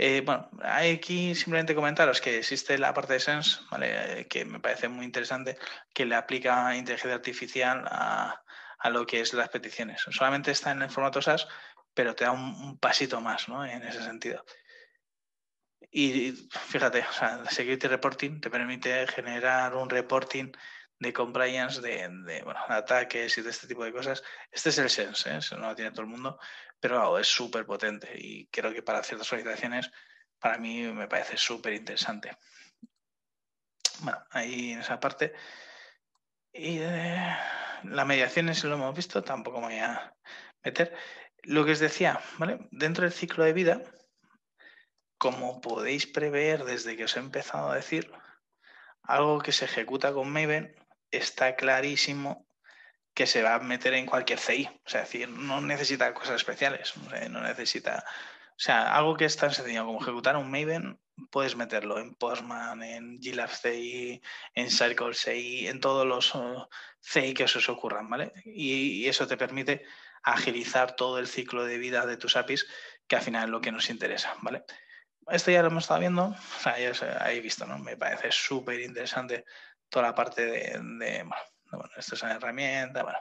Eh, 0.00 0.22
bueno, 0.24 0.48
aquí 0.62 1.34
simplemente 1.34 1.74
comentaros 1.74 2.20
que 2.20 2.38
existe 2.38 2.78
la 2.78 2.94
parte 2.94 3.14
de 3.14 3.20
Sense, 3.20 3.58
¿vale? 3.68 4.28
que 4.28 4.44
me 4.44 4.60
parece 4.60 4.86
muy 4.86 5.04
interesante, 5.04 5.58
que 5.92 6.06
le 6.06 6.14
aplica 6.14 6.76
inteligencia 6.76 7.16
artificial 7.16 7.82
a, 7.90 8.40
lo 8.90 9.04
que 9.04 9.20
es 9.20 9.34
las 9.34 9.48
peticiones. 9.48 10.00
Solamente 10.10 10.52
está 10.52 10.70
en 10.70 10.82
el 10.82 10.90
formato 10.90 11.20
SAS, 11.20 11.48
pero 11.94 12.14
te 12.14 12.24
da 12.24 12.30
un, 12.30 12.78
pasito 12.78 13.20
más 13.20 13.48
¿no? 13.48 13.66
en 13.66 13.82
ese 13.82 14.00
sentido. 14.00 14.44
Y 15.90 16.32
fíjate, 16.50 17.00
o 17.08 17.12
sea, 17.12 17.44
Security 17.46 17.86
Reporting 17.86 18.40
te 18.40 18.50
permite 18.50 19.06
generar 19.06 19.74
un 19.74 19.88
reporting 19.88 20.52
de 20.98 21.12
compliance, 21.12 21.80
de, 21.80 22.44
ataques 22.68 23.38
y 23.38 23.42
de 23.42 23.50
este 23.50 23.66
tipo 23.66 23.84
de 23.84 23.92
cosas. 23.92 24.22
Este 24.50 24.70
es 24.70 24.78
el 24.78 24.90
Sense, 24.90 25.30
¿eh? 25.30 25.58
no 25.58 25.68
lo 25.68 25.74
tiene 25.74 25.92
todo 25.92 26.02
el 26.02 26.08
mundo, 26.08 26.38
pero 26.80 27.18
es 27.18 27.28
súper 27.28 27.64
potente 27.64 28.10
y 28.16 28.46
creo 28.48 28.72
que 28.72 28.82
para 28.82 29.02
ciertas 29.02 29.32
organizaciones, 29.32 29.90
para 30.38 30.58
mí 30.58 30.82
me 30.92 31.08
parece 31.08 31.36
súper 31.36 31.74
interesante. 31.74 32.36
Bueno, 34.00 34.18
ahí 34.30 34.72
en 34.72 34.80
esa 34.80 35.00
parte. 35.00 35.34
Y 36.52 36.78
eh, 36.80 37.36
la 37.84 38.04
mediación, 38.04 38.54
si 38.54 38.66
lo 38.66 38.74
hemos 38.74 38.94
visto, 38.94 39.22
tampoco 39.22 39.60
me 39.60 39.66
voy 39.66 39.78
a 39.78 40.14
meter. 40.64 40.94
Lo 41.44 41.64
que 41.64 41.72
os 41.72 41.78
decía, 41.78 42.20
¿vale? 42.38 42.58
Dentro 42.70 43.04
del 43.04 43.12
ciclo 43.12 43.44
de 43.44 43.52
vida, 43.52 43.82
como 45.18 45.60
podéis 45.60 46.06
prever 46.06 46.64
desde 46.64 46.96
que 46.96 47.04
os 47.04 47.16
he 47.16 47.20
empezado 47.20 47.70
a 47.70 47.76
decir, 47.76 48.10
algo 49.02 49.40
que 49.40 49.52
se 49.52 49.64
ejecuta 49.64 50.12
con 50.12 50.30
Maven 50.30 50.74
está 51.10 51.56
clarísimo 51.56 52.46
que 53.14 53.26
se 53.26 53.42
va 53.42 53.54
a 53.54 53.58
meter 53.58 53.94
en 53.94 54.06
cualquier 54.06 54.38
CI. 54.38 54.68
O 54.86 54.88
sea, 54.88 55.00
decir, 55.00 55.28
no 55.28 55.60
necesita 55.60 56.14
cosas 56.14 56.36
especiales, 56.36 56.94
no 57.30 57.40
necesita... 57.40 58.04
O 58.50 58.60
sea, 58.60 58.94
algo 58.94 59.16
que 59.16 59.24
es 59.24 59.36
tan 59.36 59.52
sencillo 59.52 59.86
como 59.86 60.00
ejecutar 60.00 60.36
un 60.36 60.50
Maven, 60.50 61.00
puedes 61.30 61.56
meterlo 61.56 61.98
en 61.98 62.14
Postman, 62.14 62.82
en 62.82 63.18
GLab 63.18 63.50
CI, 63.50 64.22
en 64.54 64.70
Circle 64.70 65.14
CI, 65.14 65.68
en 65.68 65.80
todos 65.80 66.06
los 66.06 66.32
CI 67.00 67.34
que 67.34 67.44
os 67.44 67.68
ocurran, 67.68 68.08
¿vale? 68.08 68.32
Y, 68.44 69.08
eso 69.08 69.26
te 69.26 69.36
permite 69.36 69.84
agilizar 70.22 70.96
todo 70.96 71.18
el 71.18 71.26
ciclo 71.26 71.64
de 71.64 71.78
vida 71.78 72.06
de 72.06 72.16
tus 72.16 72.36
APIs, 72.36 72.66
que 73.06 73.16
al 73.16 73.22
final 73.22 73.44
es 73.44 73.50
lo 73.50 73.60
que 73.60 73.72
nos 73.72 73.90
interesa, 73.90 74.36
¿vale? 74.42 74.64
Esto 75.30 75.50
ya 75.50 75.62
lo 75.62 75.68
hemos 75.68 75.84
estado 75.84 76.00
viendo, 76.00 76.24
o 76.58 76.60
sea, 76.62 76.78
ya 76.78 76.92
habéis 77.18 77.42
visto, 77.42 77.66
¿no? 77.66 77.78
Me 77.78 77.96
parece 77.96 78.30
súper 78.30 78.80
interesante 78.80 79.44
toda 79.88 80.06
la 80.06 80.14
parte 80.14 80.44
de 80.46 80.78
bueno, 81.70 81.90
esto 81.96 82.14
es 82.14 82.22
una 82.22 82.34
herramienta, 82.34 83.02
bueno, 83.02 83.18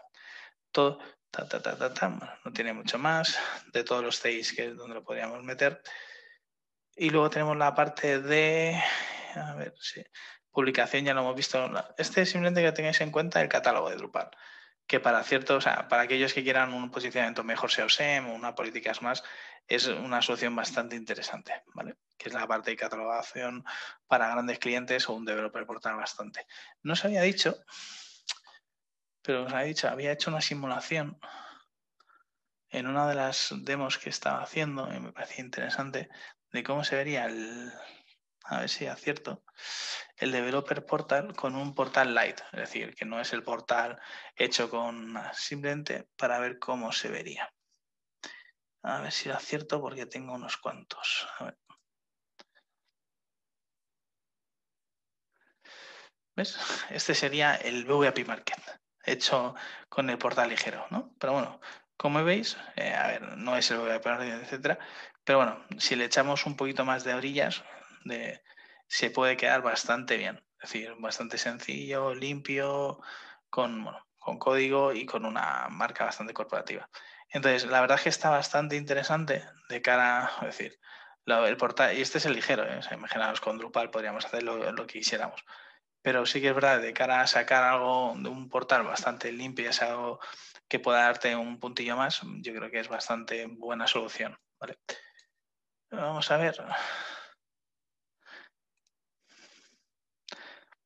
todo, 0.71 0.99
ta, 1.31 1.47
ta, 1.47 1.61
ta, 1.61 1.93
ta, 1.93 2.39
no 2.43 2.53
tiene 2.53 2.73
mucho 2.73 2.97
más, 2.97 3.37
de 3.73 3.83
todos 3.83 4.03
los 4.03 4.21
CIs 4.21 4.53
que 4.53 4.67
es 4.67 4.77
donde 4.77 4.95
lo 4.95 5.03
podríamos 5.03 5.43
meter. 5.43 5.81
Y 6.95 7.09
luego 7.09 7.29
tenemos 7.29 7.57
la 7.57 7.75
parte 7.75 8.21
de, 8.21 8.81
a 9.35 9.53
ver, 9.55 9.73
si 9.79 10.03
publicación 10.51 11.05
ya 11.05 11.13
lo 11.13 11.21
hemos 11.21 11.35
visto. 11.35 11.69
Este 11.97 12.21
es 12.21 12.31
simplemente 12.31 12.63
que 12.63 12.71
tengáis 12.71 13.01
en 13.01 13.11
cuenta 13.11 13.41
el 13.41 13.49
catálogo 13.49 13.89
de 13.89 13.97
Drupal, 13.97 14.31
que 14.87 15.01
para 15.01 15.21
ciertos, 15.23 15.57
o 15.57 15.61
sea, 15.61 15.87
para 15.89 16.03
aquellos 16.03 16.33
que 16.33 16.43
quieran 16.43 16.73
un 16.73 16.89
posicionamiento 16.89 17.43
mejor 17.43 17.69
SEO 17.69 17.89
SEM 17.89 18.29
o 18.29 18.33
una 18.33 18.55
política 18.55 18.93
más, 19.01 19.21
es 19.67 19.87
una 19.87 20.21
solución 20.21 20.55
bastante 20.55 20.95
interesante, 20.95 21.61
¿vale? 21.73 21.97
Que 22.17 22.29
es 22.29 22.33
la 22.33 22.47
parte 22.47 22.71
de 22.71 22.77
catalogación 22.77 23.65
para 24.07 24.29
grandes 24.29 24.59
clientes 24.59 25.09
o 25.09 25.13
un 25.13 25.25
developer 25.25 25.65
portal 25.65 25.97
bastante. 25.97 26.47
No 26.83 26.95
se 26.95 27.07
había 27.07 27.21
dicho, 27.21 27.57
pero 29.21 29.43
os 29.43 29.51
había 29.51 29.65
dicho, 29.67 29.89
había 29.89 30.13
hecho 30.13 30.31
una 30.31 30.39
simulación 30.39 31.19
en 32.69 32.87
una 32.87 33.07
de 33.09 33.15
las 33.15 33.53
demos 33.57 33.97
que 33.97 34.09
estaba 34.09 34.41
haciendo 34.41 34.93
y 34.93 34.99
me 35.01 35.11
parecía 35.11 35.43
interesante 35.43 36.09
de 36.51 36.63
cómo 36.63 36.85
se 36.85 36.95
vería 36.95 37.25
el, 37.25 37.73
a 38.47 38.59
ver 38.59 38.69
si 38.69 38.87
acierto, 38.87 39.43
el 40.17 40.31
developer 40.31 40.85
portal 40.85 41.35
con 41.35 41.55
un 41.55 41.75
portal 41.75 42.13
light, 42.15 42.39
es 42.53 42.59
decir, 42.59 42.95
que 42.95 43.05
no 43.05 43.19
es 43.19 43.33
el 43.33 43.43
portal 43.43 43.99
hecho 44.35 44.69
con 44.69 45.15
simplemente 45.33 46.07
para 46.17 46.39
ver 46.39 46.57
cómo 46.59 46.91
se 46.91 47.09
vería. 47.09 47.53
A 48.83 49.01
ver 49.01 49.11
si 49.11 49.27
lo 49.29 49.35
acierto 49.35 49.81
porque 49.81 50.05
tengo 50.05 50.33
unos 50.33 50.57
cuantos. 50.57 51.27
¿Ves? 56.35 56.57
Este 56.89 57.15
sería 57.15 57.55
el 57.55 57.85
VAP 57.85 58.25
Market 58.27 58.61
hecho 59.03 59.55
con 59.89 60.09
el 60.09 60.17
portal 60.17 60.49
ligero, 60.49 60.85
¿no? 60.91 61.13
Pero 61.19 61.33
bueno, 61.33 61.59
como 61.95 62.23
veis, 62.23 62.57
eh, 62.75 62.93
a 62.93 63.07
ver, 63.07 63.37
no 63.37 63.57
es 63.57 63.71
el 63.71 63.79
etcétera, 63.79 64.77
pero 65.23 65.39
bueno, 65.39 65.65
si 65.79 65.95
le 65.95 66.05
echamos 66.05 66.45
un 66.45 66.55
poquito 66.55 66.85
más 66.85 67.03
de 67.03 67.13
orillas, 67.15 67.63
se 68.87 69.09
puede 69.09 69.37
quedar 69.37 69.61
bastante 69.61 70.17
bien. 70.17 70.43
Es 70.61 70.71
decir, 70.71 70.93
bastante 70.99 71.37
sencillo, 71.37 72.15
limpio, 72.15 72.99
con, 73.49 73.87
código 74.39 74.93
y 74.93 75.05
con 75.05 75.25
una 75.25 75.67
marca 75.69 76.05
bastante 76.05 76.33
corporativa. 76.33 76.89
Entonces, 77.29 77.65
la 77.65 77.81
verdad 77.81 77.97
es 77.97 78.03
que 78.03 78.09
está 78.09 78.29
bastante 78.29 78.75
interesante 78.75 79.43
de 79.69 79.81
cara, 79.81 80.31
es 80.41 80.57
decir, 80.57 80.79
el 81.25 81.57
portal, 81.57 81.97
y 81.97 82.01
este 82.01 82.19
es 82.19 82.25
el 82.25 82.33
ligero, 82.33 82.63
¿eh? 82.63 82.79
imaginaos 82.91 83.41
con 83.41 83.57
Drupal 83.57 83.89
podríamos 83.89 84.25
hacer 84.25 84.43
lo, 84.43 84.71
lo 84.71 84.87
que 84.87 84.99
quisiéramos 84.99 85.43
pero 86.07 86.25
sí 86.25 86.39
que 86.39 86.47
es 86.47 86.55
verdad, 86.55 86.79
de 86.79 86.93
cara 86.93 87.19
a 87.19 87.27
sacar 87.27 87.65
algo 87.65 88.13
de 88.17 88.29
un 88.29 88.47
portal 88.47 88.83
bastante 88.83 89.29
limpio 89.29 89.69
y 89.69 89.83
algo 89.83 90.21
que 90.69 90.79
pueda 90.79 91.01
darte 91.01 91.35
un 91.35 91.59
puntillo 91.59 91.97
más, 91.97 92.21
yo 92.23 92.53
creo 92.53 92.71
que 92.71 92.79
es 92.79 92.87
bastante 92.87 93.45
buena 93.47 93.87
solución. 93.87 94.37
¿vale? 94.57 94.77
Vamos 95.91 96.31
a 96.31 96.37
ver. 96.37 96.63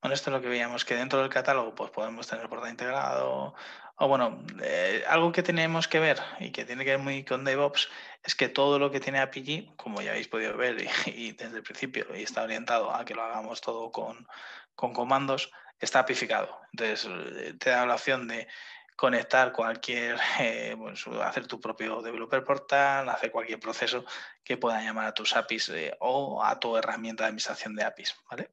Bueno, 0.02 0.16
esto 0.16 0.32
es 0.32 0.34
lo 0.34 0.42
que 0.42 0.50
veíamos, 0.50 0.84
que 0.84 0.96
dentro 0.96 1.20
del 1.20 1.30
catálogo 1.30 1.76
pues 1.76 1.92
podemos 1.92 2.28
tener 2.28 2.50
portal 2.50 2.72
integrado. 2.72 3.54
O 3.98 4.08
bueno, 4.08 4.44
eh, 4.64 5.04
algo 5.08 5.32
que 5.32 5.44
tenemos 5.44 5.88
que 5.88 6.00
ver 6.00 6.20
y 6.40 6.52
que 6.52 6.66
tiene 6.66 6.84
que 6.84 6.92
ver 6.92 7.00
muy 7.00 7.24
con 7.24 7.44
DevOps 7.46 7.88
es 8.24 8.34
que 8.34 8.50
todo 8.50 8.80
lo 8.80 8.90
que 8.90 9.00
tiene 9.00 9.20
API, 9.20 9.74
como 9.78 10.02
ya 10.02 10.12
habéis 10.12 10.28
podido 10.28 10.58
ver 10.58 10.78
y 11.06 11.34
desde 11.34 11.58
el 11.58 11.64
principio, 11.64 12.08
y 12.16 12.24
está 12.24 12.42
orientado 12.42 12.92
a 12.94 13.06
que 13.06 13.14
lo 13.14 13.22
hagamos 13.22 13.62
todo 13.62 13.92
con, 13.92 14.28
con 14.76 14.94
comandos 14.94 15.52
está 15.80 16.00
apificado. 16.00 16.62
Entonces, 16.74 17.08
eh, 17.38 17.54
te 17.60 17.70
da 17.70 17.86
la 17.86 17.96
opción 17.96 18.28
de 18.28 18.48
conectar 18.96 19.52
cualquier, 19.52 20.20
eh, 20.40 20.76
pues, 20.78 21.06
hacer 21.24 21.46
tu 21.46 21.60
propio 21.60 22.02
developer 22.02 22.44
portal, 22.44 23.08
hacer 23.10 23.32
cualquier 23.32 23.60
proceso 23.60 24.04
que 24.44 24.58
pueda 24.58 24.82
llamar 24.82 25.08
a 25.08 25.14
tus 25.14 25.36
APIs 25.36 25.72
o 26.00 26.44
a 26.44 26.60
tu 26.60 26.76
herramienta 26.76 27.24
de 27.24 27.28
administración 27.28 27.76
de 27.76 27.84
APIs, 27.84 28.16
¿vale? 28.30 28.52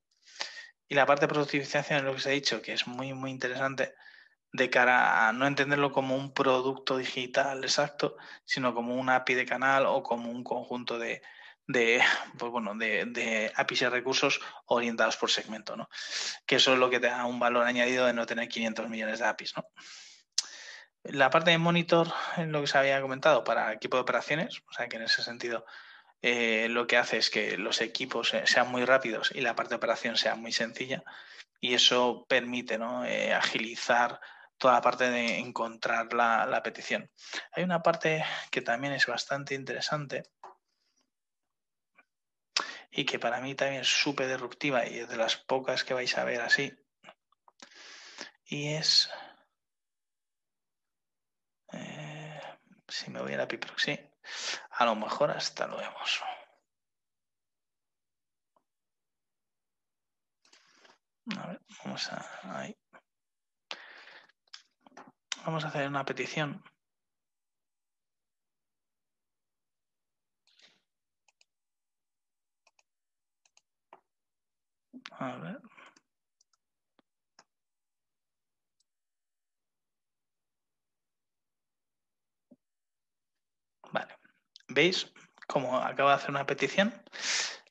Y 0.89 0.95
la 0.95 1.07
parte 1.07 1.23
de 1.23 1.29
productivización 1.29 1.99
es 1.99 2.05
lo 2.05 2.13
que 2.13 2.17
os 2.17 2.27
he 2.27 2.31
dicho, 2.31 2.63
que 2.63 2.73
es 2.73 2.87
muy, 2.87 3.13
muy 3.13 3.31
interesante 3.31 3.95
de 4.53 4.71
cara 4.71 5.29
a 5.29 5.33
no 5.33 5.47
entenderlo 5.47 5.93
como 5.93 6.17
un 6.17 6.33
producto 6.33 6.97
digital 6.97 7.63
exacto, 7.63 8.17
sino 8.45 8.75
como 8.75 8.95
un 8.95 9.11
API 9.11 9.35
de 9.35 9.47
canal 9.47 9.85
o 9.87 10.03
como 10.03 10.31
un 10.31 10.43
conjunto 10.43 10.99
de, 10.99 11.21
de, 11.67 12.03
pues 12.39 12.51
bueno, 12.51 12.75
de, 12.75 13.53
APIs 13.55 13.83
y 13.83 13.89
recursos 13.89 14.41
orientados 14.67 15.19
por 15.19 15.31
segmento, 15.31 15.77
¿no? 15.77 15.89
Que 16.47 16.57
eso 16.57 16.73
es 16.73 16.79
lo 16.79 16.89
que 16.89 16.99
te 16.99 17.09
da 17.09 17.27
un 17.27 17.39
valor 17.39 17.67
añadido 17.67 18.07
de 18.07 18.15
no 18.15 18.25
tener 18.25 18.49
500 18.49 18.89
millones 18.89 19.19
de 19.19 19.27
APIs, 19.27 19.55
¿no? 19.57 19.67
La 21.05 21.31
parte 21.31 21.51
de 21.51 21.59
monitor, 21.59 22.13
en 22.39 22.51
lo 22.51 22.63
que 22.63 22.67
se 22.67 22.79
había 22.79 23.01
comentado, 23.01 23.45
para 23.45 23.73
equipo 23.73 23.97
de 23.99 24.03
operaciones, 24.03 24.63
o 24.69 24.73
sea 24.73 24.89
que 24.89 24.97
en 24.97 25.03
ese 25.03 25.23
sentido 25.23 25.65
eh, 26.23 26.69
lo 26.69 26.87
que 26.87 26.97
hace 26.97 27.19
es 27.19 27.31
que 27.31 27.57
los 27.57 27.81
equipos 27.81 28.33
sean 28.45 28.71
muy 28.71 28.85
rápidos 28.85 29.31
y 29.35 29.41
la 29.41 29.55
parte 29.55 29.71
de 29.71 29.77
operación 29.77 30.17
sea 30.17 30.35
muy 30.35 30.53
sencilla 30.53 31.03
y 31.61 31.75
eso 31.75 32.27
permite 32.29 32.79
¿no? 32.79 33.05
Eh, 33.05 33.33
agilizar 33.33 34.21
toda 34.59 34.75
la 34.75 34.81
parte 34.81 35.11
de 35.11 35.39
encontrar 35.39 36.13
la, 36.13 36.61
petición. 36.63 37.11
Hay 37.53 37.63
una 37.63 37.83
parte 37.83 38.25
que 38.51 38.61
también 38.61 38.93
es 38.93 39.07
bastante 39.07 39.55
interesante, 39.55 40.25
y 42.91 43.05
que 43.05 43.19
para 43.19 43.41
mí 43.41 43.55
también 43.55 43.83
es 43.83 43.89
súper 43.89 44.29
disruptiva 44.29 44.87
y 44.87 44.99
es 44.99 45.09
de 45.09 45.17
las 45.17 45.37
pocas 45.37 45.85
que 45.85 45.95
vais 45.95 46.17
a 46.19 46.25
ver 46.25 46.41
así. 46.41 46.73
Y 48.47 48.75
es... 48.75 49.11
Eh, 51.73 52.41
si 52.89 53.11
me 53.11 53.21
voy 53.21 53.35
a 53.35 53.37
la 53.37 53.47
Piproxy, 53.47 54.01
a 54.71 54.85
lo 54.85 54.95
mejor 54.97 55.31
hasta 55.31 55.67
lo 55.67 55.77
vemos. 55.77 56.23
A 61.37 61.47
ver, 61.49 61.61
vamos 61.85 62.13
a... 62.13 62.59
Ahí. 62.59 62.75
Vamos 65.45 65.65
a 65.65 65.69
hacer 65.69 65.89
una 65.89 66.05
petición. 66.05 66.63
A 75.19 75.37
ver. 75.37 75.61
Vale. 83.93 84.15
¿Veis 84.69 85.13
cómo 85.47 85.79
acabo 85.79 86.11
de 86.11 86.17
hacer 86.17 86.31
una 86.31 86.47
petición? 86.47 86.95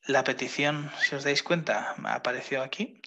La 0.05 0.23
petición, 0.23 0.91
si 0.99 1.15
os 1.15 1.23
dais 1.23 1.43
cuenta, 1.43 1.95
aparecido 2.05 2.63
aquí. 2.63 3.01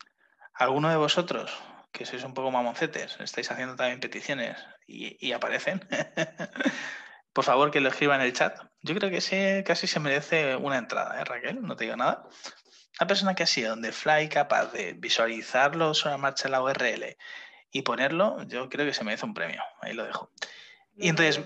¿Alguno 0.55 0.91
de 0.91 0.97
vosotros, 0.97 1.51
que 1.93 2.07
sois 2.07 2.23
un 2.23 2.35
poco 2.35 2.51
mamoncetes, 2.51 3.19
estáis 3.21 3.51
haciendo 3.51 3.75
también 3.75 3.99
peticiones 3.99 4.59
y, 4.87 5.33
aparecen? 5.33 5.81
Por 7.33 7.45
favor, 7.45 7.71
que 7.71 7.81
lo 7.81 7.89
escriban 7.89 8.21
en 8.21 8.27
el 8.27 8.33
chat. 8.33 8.59
Yo 8.83 8.95
creo 8.95 9.11
que 9.11 9.65
casi 9.67 9.87
se 9.87 10.01
merece 10.01 10.57
una 10.57 10.79
entrada, 10.79 11.21
¿eh, 11.21 11.25
Raquel? 11.25 11.63
No 11.63 11.75
te 11.75 11.85
digo 11.85 11.97
nada. 11.97 12.29
Una 13.01 13.07
persona 13.07 13.35
que 13.35 13.45
ha 13.45 13.47
sido 13.47 13.75
de 13.77 13.93
Fly 13.93 14.29
capaz 14.29 14.73
de 14.73 14.93
visualizarlo 14.93 15.95
sobre 15.95 16.19
marcha 16.19 16.49
en 16.49 16.53
la 16.53 16.63
URL 16.63 17.17
y 17.73 17.83
ponerlo, 17.83 18.43
yo 18.45 18.69
creo 18.69 18.85
que 18.87 18.95
se 18.95 19.05
merece 19.05 19.27
un 19.27 19.35
premio. 19.35 19.63
Ahí 19.81 19.95
lo 19.95 20.05
dejo. 20.05 20.31
Y 20.97 21.09
entonces, 21.09 21.41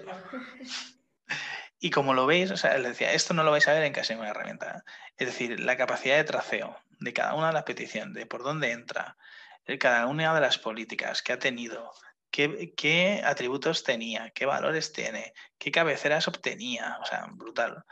y 1.85 1.91
como 1.91 2.15
lo 2.15 2.25
veis, 2.25 2.51
o 2.51 2.57
sea, 2.57 2.79
les 2.79 2.93
decía, 2.93 3.13
esto 3.13 3.35
no 3.35 3.43
lo 3.43 3.51
vais 3.51 3.69
a 3.69 3.75
ver 3.75 3.83
en 3.83 3.93
casi 3.93 4.15
ninguna 4.15 4.31
herramienta. 4.31 4.87
Es 5.19 5.27
decir, 5.27 5.61
la 5.61 5.77
capacidad 5.77 6.17
de 6.17 6.25
traceo 6.25 6.79
de 6.99 7.13
cada 7.13 7.35
una 7.35 7.49
de 7.49 7.53
las 7.53 7.65
peticiones, 7.65 8.15
de 8.15 8.25
por 8.25 8.43
dónde 8.43 8.71
entra, 8.71 9.19
de 9.67 9.77
cada 9.77 10.07
una 10.07 10.35
de 10.35 10.41
las 10.41 10.57
políticas 10.57 11.21
que 11.21 11.35
ha 11.35 11.39
tenido, 11.39 11.93
qué, 12.31 12.73
qué 12.75 13.21
atributos 13.23 13.85
tenía, 13.85 14.31
qué 14.31 14.47
valores 14.47 14.95
tiene, 14.95 15.35
qué 15.59 15.71
cabeceras 15.71 16.27
obtenía, 16.27 16.97
o 17.03 17.05
sea, 17.05 17.27
brutal 17.33 17.85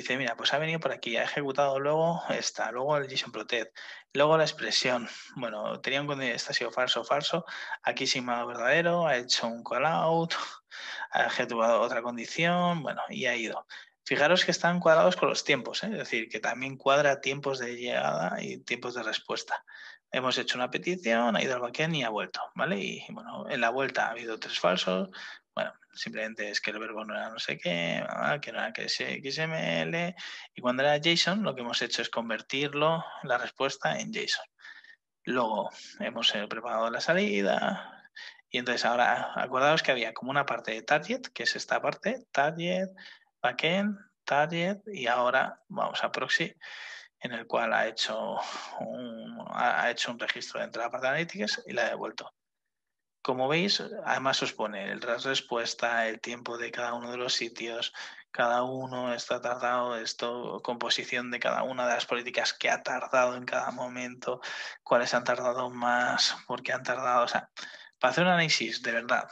dice, 0.00 0.16
mira, 0.16 0.36
pues 0.36 0.52
ha 0.52 0.58
venido 0.58 0.80
por 0.80 0.92
aquí, 0.92 1.16
ha 1.16 1.24
ejecutado 1.24 1.78
luego 1.78 2.22
esta, 2.30 2.70
luego 2.72 2.96
el 2.96 3.08
JSON 3.08 3.32
Protect, 3.32 3.76
luego 4.12 4.36
la 4.36 4.44
expresión, 4.44 5.08
bueno, 5.36 5.80
tenía 5.80 6.00
un 6.02 6.22
este 6.22 6.52
ha 6.52 6.54
sido 6.54 6.70
falso, 6.70 7.04
falso, 7.04 7.44
aquí 7.82 8.06
sí 8.06 8.24
ha 8.26 8.44
verdadero, 8.44 9.06
ha 9.06 9.16
hecho 9.16 9.46
un 9.46 9.62
callout, 9.62 10.34
ha 11.12 11.26
ejecutado 11.26 11.80
otra 11.80 12.02
condición, 12.02 12.82
bueno, 12.82 13.02
y 13.08 13.26
ha 13.26 13.36
ido. 13.36 13.66
Fijaros 14.04 14.44
que 14.44 14.52
están 14.52 14.80
cuadrados 14.80 15.16
con 15.16 15.28
los 15.28 15.44
tiempos, 15.44 15.84
¿eh? 15.84 15.88
es 15.92 15.98
decir, 15.98 16.28
que 16.30 16.40
también 16.40 16.76
cuadra 16.78 17.20
tiempos 17.20 17.58
de 17.58 17.76
llegada 17.76 18.42
y 18.42 18.58
tiempos 18.64 18.94
de 18.94 19.02
respuesta. 19.02 19.64
Hemos 20.10 20.38
hecho 20.38 20.56
una 20.56 20.70
petición, 20.70 21.36
ha 21.36 21.42
ido 21.42 21.54
al 21.54 21.60
backend 21.60 21.94
y 21.94 22.02
ha 22.02 22.08
vuelto, 22.08 22.40
¿vale? 22.54 22.80
Y 22.80 23.04
bueno, 23.10 23.46
en 23.50 23.60
la 23.60 23.68
vuelta 23.68 24.06
ha 24.06 24.12
habido 24.12 24.38
tres 24.38 24.58
falsos, 24.58 25.10
bueno, 25.58 25.72
simplemente 25.92 26.50
es 26.50 26.60
que 26.60 26.70
el 26.70 26.78
verbo 26.78 27.04
no 27.04 27.14
era 27.16 27.30
no 27.30 27.38
sé 27.40 27.58
qué, 27.58 28.06
que 28.40 28.52
no 28.52 28.58
era 28.60 28.72
que 28.72 28.88
XML, 28.88 30.14
y 30.54 30.60
cuando 30.60 30.84
era 30.84 31.00
JSON 31.00 31.42
lo 31.42 31.52
que 31.52 31.62
hemos 31.62 31.82
hecho 31.82 32.00
es 32.00 32.10
convertirlo, 32.10 33.04
la 33.24 33.38
respuesta, 33.38 33.98
en 33.98 34.12
JSON. 34.12 34.46
Luego 35.24 35.70
hemos 35.98 36.32
eh, 36.36 36.46
preparado 36.46 36.88
la 36.90 37.00
salida, 37.00 38.08
y 38.48 38.58
entonces 38.58 38.84
ahora 38.84 39.32
acordaos 39.34 39.82
que 39.82 39.90
había 39.90 40.14
como 40.14 40.30
una 40.30 40.46
parte 40.46 40.70
de 40.70 40.82
target, 40.82 41.22
que 41.34 41.42
es 41.42 41.56
esta 41.56 41.82
parte, 41.82 42.24
target, 42.30 42.90
backend, 43.42 43.98
target, 44.22 44.78
y 44.86 45.08
ahora 45.08 45.60
vamos 45.66 46.04
a 46.04 46.12
proxy, 46.12 46.54
en 47.18 47.32
el 47.32 47.48
cual 47.48 47.72
ha 47.72 47.88
hecho 47.88 48.38
un, 48.78 49.44
ha 49.50 49.90
hecho 49.90 50.12
un 50.12 50.20
registro 50.20 50.60
de 50.60 50.78
la 50.78 50.88
parte 50.88 51.08
de 51.08 51.10
analytics 51.10 51.64
y 51.66 51.72
la 51.72 51.86
ha 51.86 51.88
devuelto. 51.88 52.32
Como 53.28 53.46
veis, 53.46 53.82
además 54.06 54.42
os 54.42 54.54
pone 54.54 54.90
el 54.90 55.02
respuesta, 55.02 56.08
el 56.08 56.18
tiempo 56.18 56.56
de 56.56 56.70
cada 56.70 56.94
uno 56.94 57.10
de 57.10 57.18
los 57.18 57.34
sitios, 57.34 57.92
cada 58.30 58.62
uno 58.62 59.12
está 59.12 59.38
tardado, 59.42 59.98
esto, 59.98 60.62
composición 60.62 61.30
de 61.30 61.38
cada 61.38 61.62
una 61.62 61.86
de 61.86 61.92
las 61.92 62.06
políticas 62.06 62.54
que 62.54 62.70
ha 62.70 62.82
tardado 62.82 63.36
en 63.36 63.44
cada 63.44 63.70
momento, 63.70 64.40
cuáles 64.82 65.12
han 65.12 65.24
tardado 65.24 65.68
más, 65.68 66.38
por 66.46 66.62
qué 66.62 66.72
han 66.72 66.82
tardado, 66.82 67.24
o 67.24 67.28
sea, 67.28 67.50
para 67.98 68.12
hacer 68.12 68.24
un 68.24 68.30
análisis 68.30 68.80
de 68.80 68.92
verdad 68.92 69.28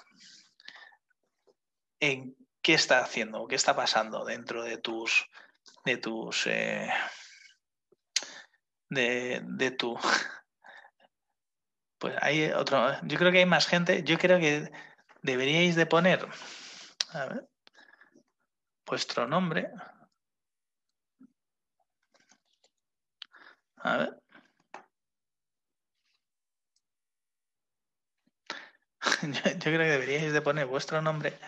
en 1.98 2.36
qué 2.60 2.74
está 2.74 2.98
haciendo 2.98 3.46
qué 3.46 3.54
está 3.54 3.74
pasando 3.74 4.26
dentro 4.26 4.62
de 4.62 4.76
tus 4.76 5.26
de 5.86 5.96
tus 5.96 6.46
eh, 6.48 6.92
de, 8.90 9.40
de 9.42 9.70
tu 9.70 9.98
pues 11.98 12.14
hay 12.20 12.50
otro. 12.52 12.92
Yo 13.02 13.18
creo 13.18 13.32
que 13.32 13.38
hay 13.38 13.46
más 13.46 13.66
gente. 13.66 14.02
Yo 14.04 14.18
creo 14.18 14.38
que 14.38 14.70
deberíais 15.22 15.76
de 15.76 15.86
poner 15.86 16.26
vuestro 18.86 19.26
nombre. 19.26 19.70
A 23.78 23.96
ver. 23.96 24.18
Yo, 29.22 29.58
creo 29.60 29.78
que 29.78 29.90
deberíais 29.90 30.32
de 30.32 30.42
poner 30.42 30.66
vuestro 30.66 31.00
nombre 31.00 31.38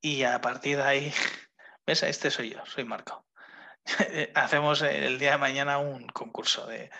y 0.00 0.24
a 0.24 0.40
partir 0.40 0.76
de 0.78 0.82
ahí, 0.82 1.12
¿ves? 1.86 2.02
Este 2.02 2.30
soy 2.30 2.50
yo, 2.50 2.64
soy 2.66 2.84
Marco. 2.84 3.24
Hacemos 4.34 4.82
el 4.82 5.18
día 5.18 5.32
de 5.32 5.38
mañana 5.38 5.78
un 5.78 6.06
concurso 6.08 6.66
de, 6.66 6.90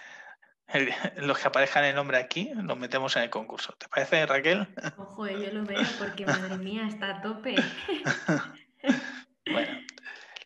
los 1.16 1.38
que 1.38 1.48
aparezcan 1.48 1.84
el 1.84 1.94
nombre 1.94 2.18
aquí, 2.18 2.50
los 2.54 2.78
metemos 2.78 3.16
en 3.16 3.24
el 3.24 3.30
concurso. 3.30 3.74
¿Te 3.78 3.88
parece, 3.88 4.26
Raquel? 4.26 4.66
Ojo, 4.96 5.28
yo 5.28 5.52
lo 5.52 5.64
veo 5.64 5.82
porque 5.98 6.26
madre 6.26 6.56
mía, 6.58 6.86
está 6.88 7.16
a 7.16 7.22
tope. 7.22 7.54
bueno, 9.50 9.80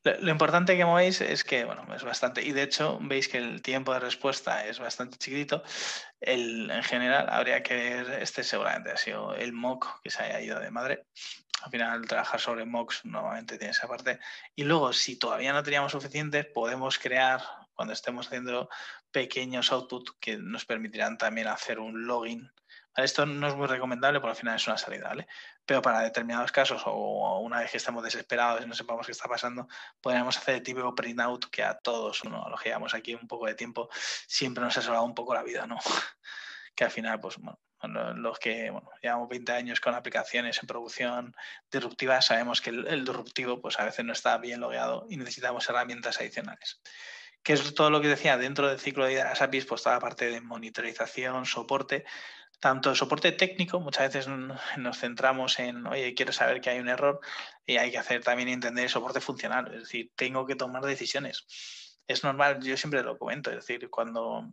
lo, 0.03 0.31
importante 0.31 0.79
que 0.79 0.85
veis 0.85 1.21
es 1.21 1.45
que, 1.45 1.65
bueno, 1.65 1.87
es 1.95 2.03
bastante, 2.03 2.43
y 2.43 2.53
de 2.53 2.63
hecho 2.63 2.99
veis 3.03 3.29
que 3.29 3.37
el 3.37 3.61
tiempo 3.61 3.93
de 3.93 4.01
respuesta 4.01 4.65
es 4.67 4.79
bastante 4.79 5.19
chiquitito. 5.19 5.63
El, 6.21 6.71
en 6.71 6.83
general, 6.83 7.27
habría 7.29 7.63
que 7.63 7.75
ver, 7.75 8.23
este 8.23 8.43
seguramente 8.43 8.91
ha 8.93 8.97
sido 8.97 9.35
el 9.35 9.53
mock 9.53 10.01
que 10.03 10.11
se 10.11 10.23
haya 10.23 10.41
ido 10.41 10.59
de 10.59 10.71
madre. 10.71 11.05
Al 11.63 11.71
final, 11.71 12.07
trabajar 12.07 12.41
sobre 12.41 12.65
mocks 12.65 13.05
normalmente 13.05 13.59
tiene 13.59 13.73
esa 13.73 13.87
parte. 13.87 14.19
Y 14.55 14.65
luego, 14.65 14.95
si 14.95 15.19
todavía 15.19 15.53
no 15.53 15.63
teníamos 15.63 15.93
suficientes, 15.93 16.47
podemos 16.47 16.99
crear 16.99 17.43
cuando 17.81 17.95
estemos 17.95 18.27
haciendo 18.27 18.69
pequeños 19.11 19.73
output 19.73 20.11
que 20.21 20.37
nos 20.37 20.67
permitirán 20.67 21.17
también 21.17 21.49
hacer 21.49 21.81
un 21.81 22.07
login. 22.07 22.53
Esto 22.95 23.25
no 23.25 23.49
es 23.49 23.57
muy 23.57 23.69
recomendable 23.69 24.21
porque 24.21 24.33
al 24.33 24.37
final 24.37 24.57
es 24.57 24.67
una 24.67 24.77
salida, 24.77 25.09
¿vale? 25.09 25.27
Pero 25.65 25.81
para 25.81 26.01
determinados 26.01 26.53
casos 26.53 26.83
o 26.85 27.39
una 27.41 27.61
vez 27.61 27.71
que 27.71 27.79
estamos 27.79 28.05
desesperados 28.05 28.63
y 28.63 28.69
no 28.69 28.75
sepamos 28.75 29.07
qué 29.07 29.13
está 29.13 29.31
pasando, 29.31 29.67
podríamos 29.99 30.37
hacer 30.37 30.57
el 30.57 30.63
típico 30.63 30.95
print 30.95 31.21
out 31.21 31.47
que 31.47 31.63
a 31.63 31.79
todos, 31.79 32.23
¿no? 32.27 32.47
lo 32.51 32.59
que 32.59 32.69
llevamos 32.69 32.93
aquí 32.93 33.15
un 33.15 33.27
poco 33.27 33.47
de 33.47 33.55
tiempo, 33.55 33.89
siempre 34.27 34.63
nos 34.63 34.77
ha 34.77 34.83
salvado 34.83 35.05
un 35.07 35.15
poco 35.15 35.33
la 35.33 35.43
vida, 35.43 35.67
¿no? 35.67 35.79
que 36.75 36.85
al 36.85 36.91
final, 36.91 37.19
pues 37.19 37.39
bueno, 37.39 37.59
los 38.17 38.39
que 38.39 38.71
llevamos 39.01 39.29
20 39.31 39.53
años 39.53 39.81
con 39.81 39.95
aplicaciones 39.95 40.59
en 40.63 40.67
producción 40.67 41.35
disruptivas, 41.73 42.27
sabemos 42.27 42.61
que 42.61 42.69
el, 42.69 42.87
el 42.89 43.07
disruptivo 43.07 43.59
pues 43.59 43.81
a 43.81 43.87
veces 43.87 44.05
no 44.05 44.13
está 44.13 44.37
bien 44.37 44.61
logueado 44.61 45.07
y 45.09 45.17
necesitamos 45.17 45.67
herramientas 45.67 46.21
adicionales 46.21 46.83
que 47.43 47.55
es 47.55 47.75
todo 47.75 47.91
lo 47.91 48.01
que 48.01 48.09
decía 48.09 48.37
dentro 48.37 48.69
del 48.69 48.79
ciclo 48.79 49.05
de 49.05 49.11
vida 49.11 49.25
de 49.25 49.31
las 49.31 49.43
APIs, 49.43 49.67
pues 49.67 49.83
toda 49.83 49.97
la 49.97 50.01
parte 50.01 50.31
de 50.31 50.41
monitorización, 50.41 51.47
soporte, 51.47 52.05
tanto 52.61 52.95
soporte 52.95 53.33
técnico, 53.33 53.81
muchas 53.81 54.13
veces 54.13 54.29
nos 54.29 54.99
centramos 54.99 55.59
en, 55.59 55.87
oye, 55.87 56.15
quiero 56.15 56.33
saber 56.33 56.61
que 56.61 56.71
hay 56.71 56.79
un 56.79 56.89
error 56.89 57.21
y 57.65 57.79
hay 57.79 57.91
que 57.91 57.99
hacer 57.99 58.23
también 58.23 58.49
entender 58.49 58.85
el 58.85 58.91
soporte 58.91 59.21
funcional, 59.21 59.73
es 59.75 59.81
decir, 59.81 60.13
tengo 60.15 60.47
que 60.47 60.57
tomar 60.57 60.85
decisiones. 60.85 61.47
Es 62.07 62.23
normal, 62.23 62.61
yo 62.63 62.77
siempre 62.77 63.03
lo 63.03 63.19
comento, 63.19 63.51
es 63.51 63.57
decir, 63.57 63.89
cuando 63.89 64.51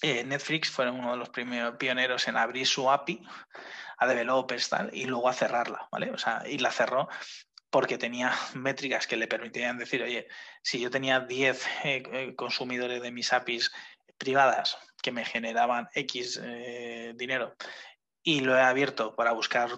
eh, 0.00 0.22
Netflix 0.22 0.70
fueron 0.70 1.00
uno 1.00 1.12
de 1.12 1.16
los 1.16 1.30
primeros 1.30 1.76
pioneros 1.76 2.28
en 2.28 2.36
abrir 2.36 2.66
su 2.66 2.88
API 2.88 3.20
a 3.98 4.06
developers 4.06 4.68
tal, 4.68 4.90
y 4.92 5.06
luego 5.06 5.28
a 5.28 5.32
cerrarla, 5.32 5.88
¿vale? 5.90 6.12
O 6.12 6.18
sea, 6.18 6.44
y 6.46 6.58
la 6.58 6.70
cerró 6.70 7.08
porque 7.70 7.98
tenía 7.98 8.32
métricas 8.54 9.06
que 9.06 9.16
le 9.16 9.28
permitían 9.28 9.78
decir, 9.78 10.02
oye, 10.02 10.26
si 10.62 10.80
yo 10.80 10.90
tenía 10.90 11.20
10 11.20 11.66
eh, 11.84 12.02
eh, 12.12 12.34
consumidores 12.36 13.02
de 13.02 13.12
mis 13.12 13.32
APIs 13.32 13.72
privadas 14.16 14.78
que 15.02 15.12
me 15.12 15.24
generaban 15.24 15.88
X 15.94 16.40
eh, 16.42 17.12
dinero 17.16 17.54
y 18.22 18.40
lo 18.40 18.56
he 18.56 18.60
abierto 18.60 19.14
para 19.14 19.32
buscar 19.32 19.70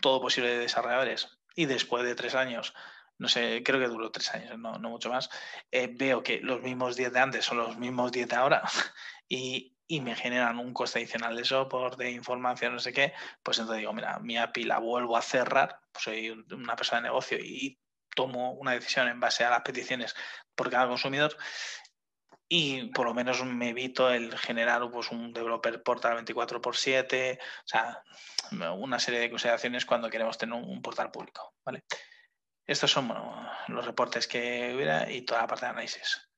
todo 0.00 0.20
posible 0.20 0.50
de 0.50 0.58
desarrolladores 0.58 1.28
y 1.54 1.66
después 1.66 2.04
de 2.04 2.14
tres 2.14 2.34
años 2.34 2.72
no 3.18 3.28
sé, 3.28 3.62
creo 3.62 3.78
que 3.78 3.86
duró 3.86 4.10
tres 4.10 4.34
años, 4.34 4.58
no, 4.58 4.78
mucho 4.80 5.08
más, 5.08 5.30
veo 5.70 6.24
que 6.24 6.40
los 6.40 6.60
mismos 6.60 6.96
10 6.96 7.12
de 7.12 7.20
antes 7.20 7.44
son 7.44 7.58
los 7.58 7.78
mismos 7.78 8.10
10 8.10 8.26
de 8.26 8.34
ahora 8.34 8.62
y, 9.28 9.76
y, 9.92 10.00
me 10.00 10.14
generan 10.14 10.58
un 10.58 10.72
coste 10.72 10.98
adicional 10.98 11.36
de 11.36 11.44
soporte, 11.44 12.04
de 12.04 12.10
información, 12.10 12.74
no 12.74 12.80
sé 12.80 12.92
qué, 12.92 13.12
pues 13.42 13.58
entonces 13.58 13.80
digo, 13.80 13.92
mira, 13.92 14.18
mi 14.20 14.36
API 14.36 14.64
la 14.64 14.78
vuelvo 14.78 15.16
a 15.16 15.22
cerrar, 15.22 15.80
pues 15.92 16.04
soy 16.04 16.30
una 16.30 16.76
persona 16.76 17.00
de 17.02 17.08
negocio 17.08 17.38
y 17.38 17.78
tomo 18.14 18.52
una 18.52 18.72
decisión 18.72 19.08
en 19.08 19.20
base 19.20 19.44
a 19.44 19.50
las 19.50 19.62
peticiones 19.62 20.14
por 20.54 20.70
cada 20.70 20.88
consumidor 20.88 21.36
y 22.48 22.88
por 22.88 23.06
lo 23.06 23.14
menos 23.14 23.42
me 23.44 23.70
evito 23.70 24.10
el 24.10 24.36
generar 24.36 24.90
pues, 24.90 25.10
un 25.10 25.32
developer 25.32 25.82
portal 25.82 26.14
24 26.16 26.58
x 26.58 26.80
7, 26.80 27.38
o 27.40 27.62
sea, 27.64 28.02
una 28.76 28.98
serie 28.98 29.20
de 29.20 29.30
consideraciones 29.30 29.86
cuando 29.86 30.10
queremos 30.10 30.36
tener 30.36 30.54
un, 30.54 30.82
portal 30.82 31.10
público, 31.10 31.54
¿vale? 31.64 31.84
Estos 32.66 32.90
son 32.90 33.10
los 33.68 33.86
reportes 33.86 34.28
que 34.28 34.72
hubiera 34.74 35.10
y 35.10 35.22
toda 35.22 35.40
la 35.42 35.46
parte 35.46 35.64
de 35.64 35.70
análisis. 35.70 36.31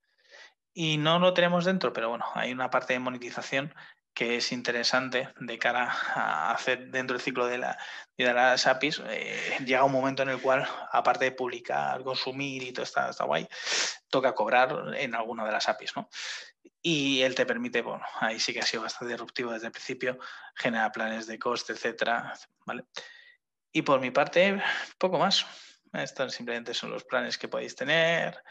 Y 0.75 0.99
no 0.99 1.21
lo 1.21 1.33
tenemos 1.33 1.65
dentro, 1.65 1.93
pero 1.93 2.11
bueno, 2.11 2.27
hay 2.35 2.53
una 2.53 2.69
parte 2.69 2.93
de 2.93 2.99
monetización 2.99 3.73
que 4.13 4.37
es 4.37 4.53
interesante 4.53 5.29
de 5.41 5.59
cara 5.59 5.93
a 6.15 6.53
hacer 6.53 6.91
dentro 6.91 7.17
del 7.17 7.23
ciclo 7.23 7.47
de, 7.47 7.59
la, 7.59 7.79
de 8.17 8.33
las 8.33 8.67
APIs, 8.67 9.03
eh, 9.09 9.59
llega 9.65 9.83
un 9.83 9.93
momento 9.93 10.23
en 10.23 10.29
el 10.29 10.41
cual, 10.41 10.67
aparte 10.93 11.27
de 11.27 11.33
publicar, 11.33 12.03
consumir 12.05 12.63
y 12.63 12.73
todo 12.73 12.85
está, 12.85 13.11
está 13.11 13.25
guay, 13.25 13.49
toca 14.09 14.35
cobrar 14.35 14.95
en 14.97 15.15
alguna 15.17 15.45
de 15.45 15.53
las 15.53 15.69
APIs, 15.69 15.97
¿no? 15.97 16.09
Y 16.81 17.23
él 17.23 17.35
te 17.35 17.47
permite, 17.47 17.83
bueno, 17.83 18.05
ahí 18.21 18.39
sí 18.39 18.53
que 18.53 18.61
ha 18.61 18.67
sido 18.67 18.85
bastante 18.85 19.15
disruptivo 19.15 19.53
desde 19.53 19.67
el 19.67 19.73
principio, 19.73 20.19
genera 20.55 20.93
planes 20.93 21.27
de 21.27 21.39
coste, 21.39 21.73
etcétera, 21.73 22.35
¿vale? 22.67 22.85
Y 23.73 23.83
por 23.83 24.01
mi 24.01 24.11
parte, 24.11 24.63
poco 24.99 25.19
más. 25.19 25.45
Estos 25.93 26.35
simplemente 26.35 26.75
son 26.75 26.91
los 26.91 27.05
planes 27.05 27.39
que 27.39 27.49
podéis 27.49 27.75
tener, 27.75 28.43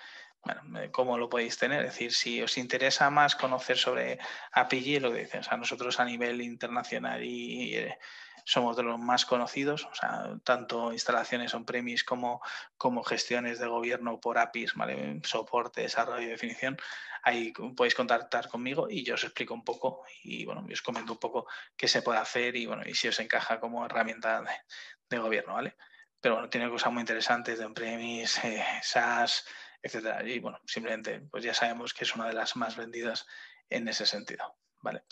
bueno, 0.43 0.61
cómo 0.91 1.17
lo 1.17 1.29
podéis 1.29 1.57
tener. 1.57 1.85
Es 1.85 1.93
decir, 1.93 2.13
si 2.13 2.41
os 2.41 2.57
interesa 2.57 3.09
más 3.09 3.35
conocer 3.35 3.77
sobre 3.77 4.19
API, 4.51 4.99
lo 4.99 5.11
que 5.11 5.19
dicen, 5.19 5.41
o 5.41 5.43
sea, 5.43 5.57
nosotros 5.57 5.99
a 5.99 6.05
nivel 6.05 6.41
internacional 6.41 7.23
y, 7.23 7.75
eh, 7.75 7.97
somos 8.45 8.75
de 8.75 8.83
los 8.83 8.99
más 8.99 9.25
conocidos, 9.25 9.85
o 9.85 9.95
sea, 9.95 10.37
tanto 10.43 10.91
instalaciones 10.91 11.53
on-premise 11.53 12.03
como, 12.03 12.41
como 12.77 13.03
gestiones 13.03 13.59
de 13.59 13.67
gobierno 13.67 14.19
por 14.19 14.37
APIs, 14.37 14.73
soporte, 15.23 15.81
desarrollo 15.81 16.23
y 16.23 16.31
definición. 16.31 16.77
Ahí 17.23 17.53
podéis 17.53 17.95
contactar 17.95 18.49
conmigo 18.49 18.89
y 18.89 19.03
yo 19.03 19.13
os 19.13 19.23
explico 19.23 19.53
un 19.53 19.63
poco 19.63 20.03
y 20.23 20.43
bueno, 20.45 20.65
os 20.69 20.81
comento 20.81 21.13
un 21.13 21.19
poco 21.19 21.47
qué 21.77 21.87
se 21.87 22.01
puede 22.01 22.19
hacer 22.19 22.57
y 22.57 22.65
bueno, 22.65 22.83
y 22.85 22.93
si 22.95 23.07
os 23.07 23.19
encaja 23.19 23.61
como 23.61 23.85
herramienta 23.85 24.43
de, 25.09 25.19
gobierno, 25.19 25.53
¿vale? 25.53 25.77
Pero 26.19 26.35
bueno, 26.35 26.49
tiene 26.49 26.69
cosas 26.69 26.91
muy 26.91 27.01
interesantes 27.01 27.59
de 27.59 27.65
on-premise, 27.65 28.41
eh, 28.47 28.65
etcétera. 29.83 30.27
Y 30.27 30.39
bueno, 30.39 30.59
simplemente, 30.65 31.19
pues 31.29 31.43
ya 31.43 31.53
sabemos 31.53 31.93
que 31.93 32.05
es 32.05 32.15
una 32.15 32.27
de 32.27 32.33
las 32.33 32.55
más 32.55 32.75
vendidas 32.75 33.27
en 33.69 33.87
ese 33.87 34.05
sentido, 34.05 34.55
¿vale? 34.81 35.03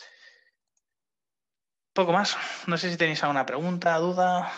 Poco 1.92 2.12
más. 2.12 2.36
No 2.66 2.78
sé 2.78 2.90
si 2.90 2.96
tenéis 2.96 3.22
alguna 3.22 3.46
pregunta, 3.46 3.96
duda. 3.98 4.50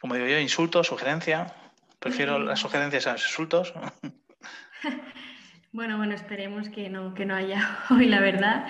Como 0.00 0.14
digo 0.14 0.26
yo, 0.26 0.38
insulto, 0.38 0.82
sugerencia. 0.82 1.54
Prefiero 1.98 2.38
las 2.38 2.60
sugerencias 2.60 3.06
a 3.06 3.12
los 3.12 3.24
insultos. 3.24 3.74
Bueno, 5.70 5.98
bueno, 5.98 6.14
esperemos 6.14 6.70
que 6.70 6.88
no, 6.88 7.12
que 7.12 7.26
no 7.26 7.34
haya 7.34 7.78
hoy, 7.90 8.06
la 8.06 8.20
verdad. 8.20 8.66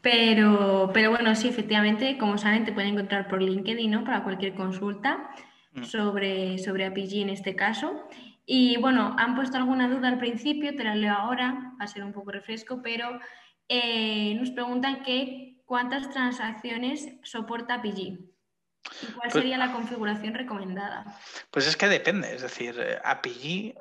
Pero, 0.00 0.90
pero 0.94 1.10
bueno, 1.10 1.34
sí, 1.34 1.48
efectivamente, 1.48 2.16
como 2.18 2.38
saben, 2.38 2.64
te 2.64 2.72
pueden 2.72 2.94
encontrar 2.94 3.28
por 3.28 3.42
LinkedIn, 3.42 3.90
¿no? 3.90 4.02
Para 4.02 4.24
cualquier 4.24 4.54
consulta 4.54 5.30
mm. 5.72 5.84
sobre, 5.84 6.58
sobre 6.58 6.86
APG 6.86 7.16
en 7.16 7.28
este 7.30 7.54
caso. 7.54 8.08
Y 8.50 8.78
bueno, 8.78 9.14
han 9.18 9.34
puesto 9.34 9.58
alguna 9.58 9.90
duda 9.90 10.08
al 10.08 10.16
principio, 10.16 10.74
te 10.74 10.82
la 10.82 10.94
leo 10.94 11.12
ahora, 11.12 11.74
va 11.78 11.84
a 11.84 11.86
ser 11.86 12.02
un 12.02 12.14
poco 12.14 12.30
refresco, 12.30 12.80
pero 12.82 13.20
eh, 13.68 14.34
nos 14.36 14.50
preguntan 14.52 15.02
que 15.02 15.58
cuántas 15.66 16.08
transacciones 16.08 17.10
soporta 17.24 17.74
APG. 17.74 17.98
¿Y 17.98 19.06
cuál 19.14 19.20
pues 19.20 19.34
sería 19.34 19.58
la 19.58 19.70
configuración 19.70 20.32
recomendada? 20.32 21.04
Pues 21.50 21.66
es 21.66 21.76
que 21.76 21.88
depende, 21.88 22.34
es 22.34 22.40
decir, 22.40 22.74
eh, 22.80 22.98
APG, 23.04 23.74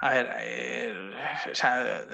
a 0.00 0.10
ver, 0.10 0.36
eh, 0.40 1.14
o 1.52 1.54
sea, 1.54 2.04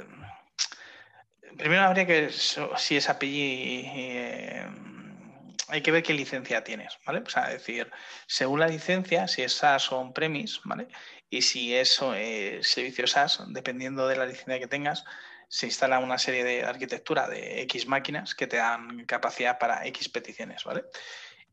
primero 1.56 1.84
habría 1.84 2.06
que, 2.06 2.28
si 2.28 2.96
es 2.96 3.08
APG 3.08 4.68
hay 5.70 5.82
que 5.82 5.92
ver 5.92 6.02
qué 6.02 6.12
licencia 6.12 6.64
tienes, 6.64 6.98
¿vale? 7.06 7.20
O 7.20 7.30
sea, 7.30 7.44
es 7.44 7.64
decir, 7.64 7.90
según 8.26 8.60
la 8.60 8.68
licencia, 8.68 9.28
si 9.28 9.42
es 9.42 9.54
SaaS 9.54 9.90
o 9.92 10.00
on-premise, 10.00 10.60
¿vale? 10.64 10.88
Y 11.30 11.42
si 11.42 11.74
es 11.74 11.98
eh, 12.14 12.58
servicio 12.62 13.06
SaaS, 13.06 13.42
dependiendo 13.48 14.08
de 14.08 14.16
la 14.16 14.26
licencia 14.26 14.58
que 14.58 14.66
tengas, 14.66 15.04
se 15.48 15.66
instala 15.66 16.00
una 16.00 16.18
serie 16.18 16.44
de 16.44 16.64
arquitectura 16.64 17.28
de 17.28 17.62
X 17.62 17.86
máquinas 17.86 18.34
que 18.34 18.46
te 18.46 18.56
dan 18.56 19.04
capacidad 19.06 19.58
para 19.58 19.86
X 19.86 20.08
peticiones, 20.08 20.64
¿vale? 20.64 20.84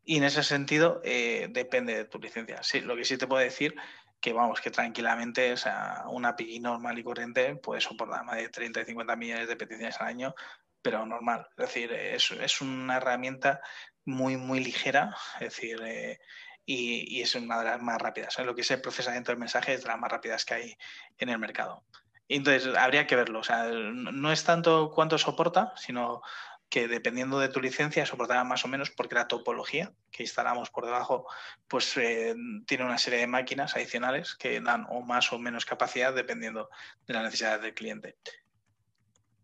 Y 0.03 0.17
en 0.17 0.23
ese 0.23 0.43
sentido, 0.43 1.01
eh, 1.03 1.47
depende 1.51 1.95
de 1.95 2.05
tu 2.05 2.19
licencia. 2.19 2.61
Lo 2.83 2.95
que 2.95 3.05
sí 3.05 3.17
te 3.17 3.27
puedo 3.27 3.41
decir 3.41 3.75
que 4.19 4.33
vamos, 4.33 4.61
que 4.61 4.71
tranquilamente, 4.71 5.53
o 5.53 5.57
sea, 5.57 6.03
una 6.07 6.29
API 6.29 6.59
normal 6.59 6.97
y 6.97 7.03
corriente 7.03 7.55
puede 7.55 7.81
soportar 7.81 8.23
más 8.23 8.37
de 8.37 8.49
30 8.49 8.81
y 8.81 8.85
50 8.85 9.15
millones 9.15 9.47
de 9.47 9.55
peticiones 9.55 9.99
al 9.99 10.07
año, 10.07 10.35
pero 10.81 11.05
normal. 11.05 11.47
Es 11.57 11.67
decir, 11.67 11.91
es, 11.91 12.31
es 12.31 12.61
una 12.61 12.97
herramienta 12.97 13.61
muy, 14.05 14.37
muy 14.37 14.63
ligera, 14.63 15.15
es 15.35 15.49
decir, 15.49 15.81
eh, 15.83 16.19
y, 16.67 17.21
es 17.21 17.33
una 17.33 17.59
de 17.59 17.65
las 17.65 17.81
más 17.81 17.99
rápidas. 17.99 18.37
Lo 18.39 18.53
que 18.53 18.61
es 18.61 18.69
el 18.71 18.81
procesamiento 18.81 19.31
del 19.31 19.39
mensaje 19.39 19.73
es 19.73 19.81
de 19.81 19.87
las 19.87 19.97
más 19.97 20.11
rápidas 20.11 20.45
que 20.45 20.53
hay 20.53 20.77
en 21.17 21.29
el 21.29 21.39
mercado. 21.39 21.83
Entonces, 22.27 22.75
habría 22.75 23.07
que 23.07 23.15
verlo. 23.15 23.39
O 23.39 23.43
sea, 23.43 23.63
no 23.71 24.31
es 24.31 24.43
tanto 24.43 24.91
cuánto 24.93 25.17
soporta, 25.17 25.73
sino 25.77 26.21
que 26.69 26.89
dependiendo 26.89 27.39
de 27.39 27.47
tu 27.47 27.61
licencia 27.61 28.05
soportará 28.05 28.43
más 28.43 28.65
o 28.65 28.67
menos 28.67 28.91
porque 28.91 29.15
la 29.15 29.29
topología 29.29 29.93
que 30.11 30.23
instalamos 30.23 30.69
por 30.69 30.85
debajo 30.85 31.25
pues 31.69 31.95
eh, 31.95 32.35
tiene 32.65 32.83
una 32.83 32.97
serie 32.97 33.19
de 33.19 33.27
máquinas 33.27 33.77
adicionales 33.77 34.35
que 34.35 34.59
dan 34.59 34.85
o 34.89 35.01
más 35.01 35.31
o 35.31 35.39
menos 35.39 35.65
capacidad 35.65 36.13
dependiendo 36.13 36.69
de 37.07 37.13
las 37.13 37.23
necesidades 37.23 37.61
del 37.61 37.73
cliente. 37.73 38.17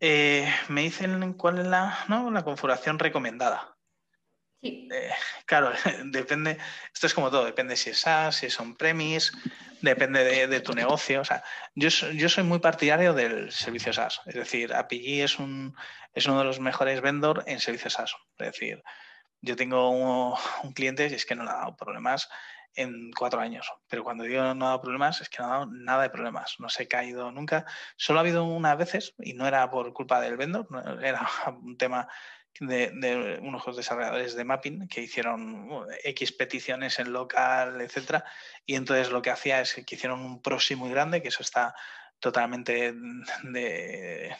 Eh, 0.01 0.53
me 0.67 0.81
dicen 0.81 1.33
cuál 1.35 1.59
es 1.59 1.67
la, 1.67 1.97
¿no? 2.09 2.29
la 2.29 2.43
configuración 2.43 2.99
recomendada. 2.99 3.72
Eh, 4.63 5.11
claro, 5.45 5.71
depende, 6.05 6.57
esto 6.93 7.07
es 7.07 7.13
como 7.13 7.29
todo, 7.29 7.45
depende 7.45 7.75
si 7.75 7.89
es 7.89 7.99
SaaS, 7.99 8.37
si 8.37 8.45
es 8.45 8.59
on-premise, 8.59 9.31
depende 9.81 10.47
de, 10.47 10.59
tu 10.61 10.73
negocio. 10.73 11.21
O 11.21 11.25
sea, 11.25 11.43
yo, 11.75 11.89
yo 11.89 12.29
soy 12.29 12.43
muy 12.43 12.59
partidario 12.59 13.13
del 13.13 13.51
servicio 13.51 13.91
SaaS, 13.91 14.21
es 14.25 14.35
decir, 14.35 14.73
APG 14.73 15.23
es, 15.23 15.39
un, 15.39 15.75
es 16.13 16.25
uno 16.27 16.39
de 16.39 16.45
los 16.45 16.59
mejores 16.59 17.01
vendors 17.01 17.43
en 17.45 17.59
servicios 17.59 17.93
SaaS. 17.93 18.15
Es 18.37 18.47
decir, 18.53 18.81
yo 19.41 19.57
tengo 19.57 19.89
un, 19.89 20.73
cliente 20.73 21.07
y 21.07 21.13
es 21.13 21.25
que 21.25 21.35
no 21.35 21.43
le 21.43 21.49
ha 21.49 21.55
dado 21.55 21.75
problemas 21.75 22.29
en 22.75 23.11
cuatro 23.11 23.39
años, 23.39 23.71
pero 23.87 24.03
cuando 24.03 24.23
digo 24.23 24.41
no 24.55 24.65
ha 24.65 24.69
dado 24.69 24.81
problemas 24.81 25.21
es 25.21 25.29
que 25.29 25.43
no 25.43 25.45
ha 25.45 25.49
dado 25.49 25.65
nada 25.67 26.03
de 26.03 26.09
problemas, 26.09 26.55
no 26.57 26.69
se 26.69 26.83
ha 26.83 26.87
caído 26.87 27.31
nunca. 27.31 27.65
Solo 27.97 28.19
ha 28.19 28.21
habido 28.21 28.45
unas 28.45 28.77
veces 28.77 29.13
y 29.19 29.33
no 29.33 29.45
era 29.45 29.69
por 29.69 29.91
culpa 29.93 30.21
del 30.21 30.37
vendor, 30.37 30.67
era 31.03 31.27
un 31.61 31.77
tema 31.77 32.07
de, 32.59 33.39
unos 33.41 33.75
desarrolladores 33.75 34.35
de 34.35 34.43
mapping 34.43 34.87
que 34.87 35.01
hicieron 35.01 35.71
uh, 35.71 35.85
X 36.03 36.31
peticiones 36.33 36.99
en 36.99 37.11
local, 37.11 37.81
etcétera, 37.81 38.23
y 38.65 38.75
entonces 38.75 39.11
lo 39.11 39.21
que 39.21 39.31
hacía 39.31 39.61
es 39.61 39.73
que 39.73 39.95
hicieron 39.95 40.19
un 40.21 40.41
proxy 40.41 40.75
muy 40.75 40.89
grande, 40.89 41.21
que 41.21 41.29
eso 41.29 41.41
está 41.41 41.75
totalmente 42.19 42.93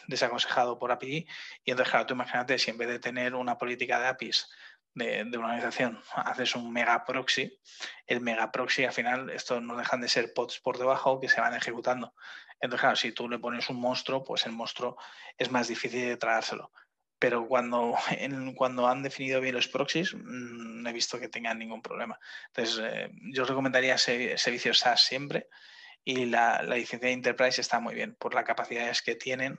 desaconsejado 0.06 0.78
por 0.78 0.90
API, 0.90 1.26
y 1.64 1.70
entonces, 1.70 1.90
claro, 1.90 2.06
tú 2.06 2.14
imagínate 2.14 2.58
si 2.58 2.70
en 2.70 2.78
vez 2.78 2.88
de 2.88 2.98
tener 2.98 3.34
una 3.34 3.58
política 3.58 4.00
de 4.00 4.06
APIs 4.06 4.48
de, 4.94 5.22
una 5.36 5.48
organización 5.48 6.00
haces 6.14 6.54
un 6.54 6.72
mega 6.72 7.04
proxy, 7.04 7.60
el 8.06 8.20
mega 8.20 8.50
proxy 8.52 8.84
al 8.84 8.92
final, 8.92 9.28
esto 9.30 9.60
no 9.60 9.76
dejan 9.76 10.00
de 10.00 10.08
ser 10.08 10.32
pods 10.32 10.60
por 10.60 10.78
debajo 10.78 11.20
que 11.20 11.28
se 11.28 11.40
van 11.40 11.54
ejecutando. 11.54 12.14
Entonces, 12.60 12.80
claro, 12.80 12.96
si 12.96 13.12
tú 13.12 13.28
le 13.28 13.38
pones 13.38 13.68
un 13.68 13.80
monstruo, 13.80 14.22
pues 14.22 14.46
el 14.46 14.52
monstruo 14.52 14.96
es 15.36 15.50
más 15.50 15.68
difícil 15.68 16.00
de 16.00 16.16
tragárselo 16.16 16.70
pero 17.18 17.46
cuando, 17.46 17.94
cuando 18.56 18.88
han 18.88 19.02
definido 19.02 19.40
bien 19.40 19.54
los 19.54 19.68
proxies, 19.68 20.14
mm, 20.14 20.82
no 20.82 20.90
he 20.90 20.92
visto 20.92 21.18
que 21.18 21.28
tengan 21.28 21.58
ningún 21.58 21.82
problema. 21.82 22.18
Entonces, 22.48 22.80
eh, 22.82 23.10
yo 23.32 23.44
recomendaría 23.44 23.98
servicios 23.98 24.78
SaaS 24.78 25.02
siempre 25.02 25.48
y 26.04 26.26
la, 26.26 26.62
licencia 26.62 27.08
de 27.08 27.14
Enterprise 27.14 27.60
está 27.60 27.80
muy 27.80 27.94
bien 27.94 28.14
por 28.16 28.34
las 28.34 28.44
capacidades 28.44 29.02
que 29.02 29.14
tienen 29.14 29.58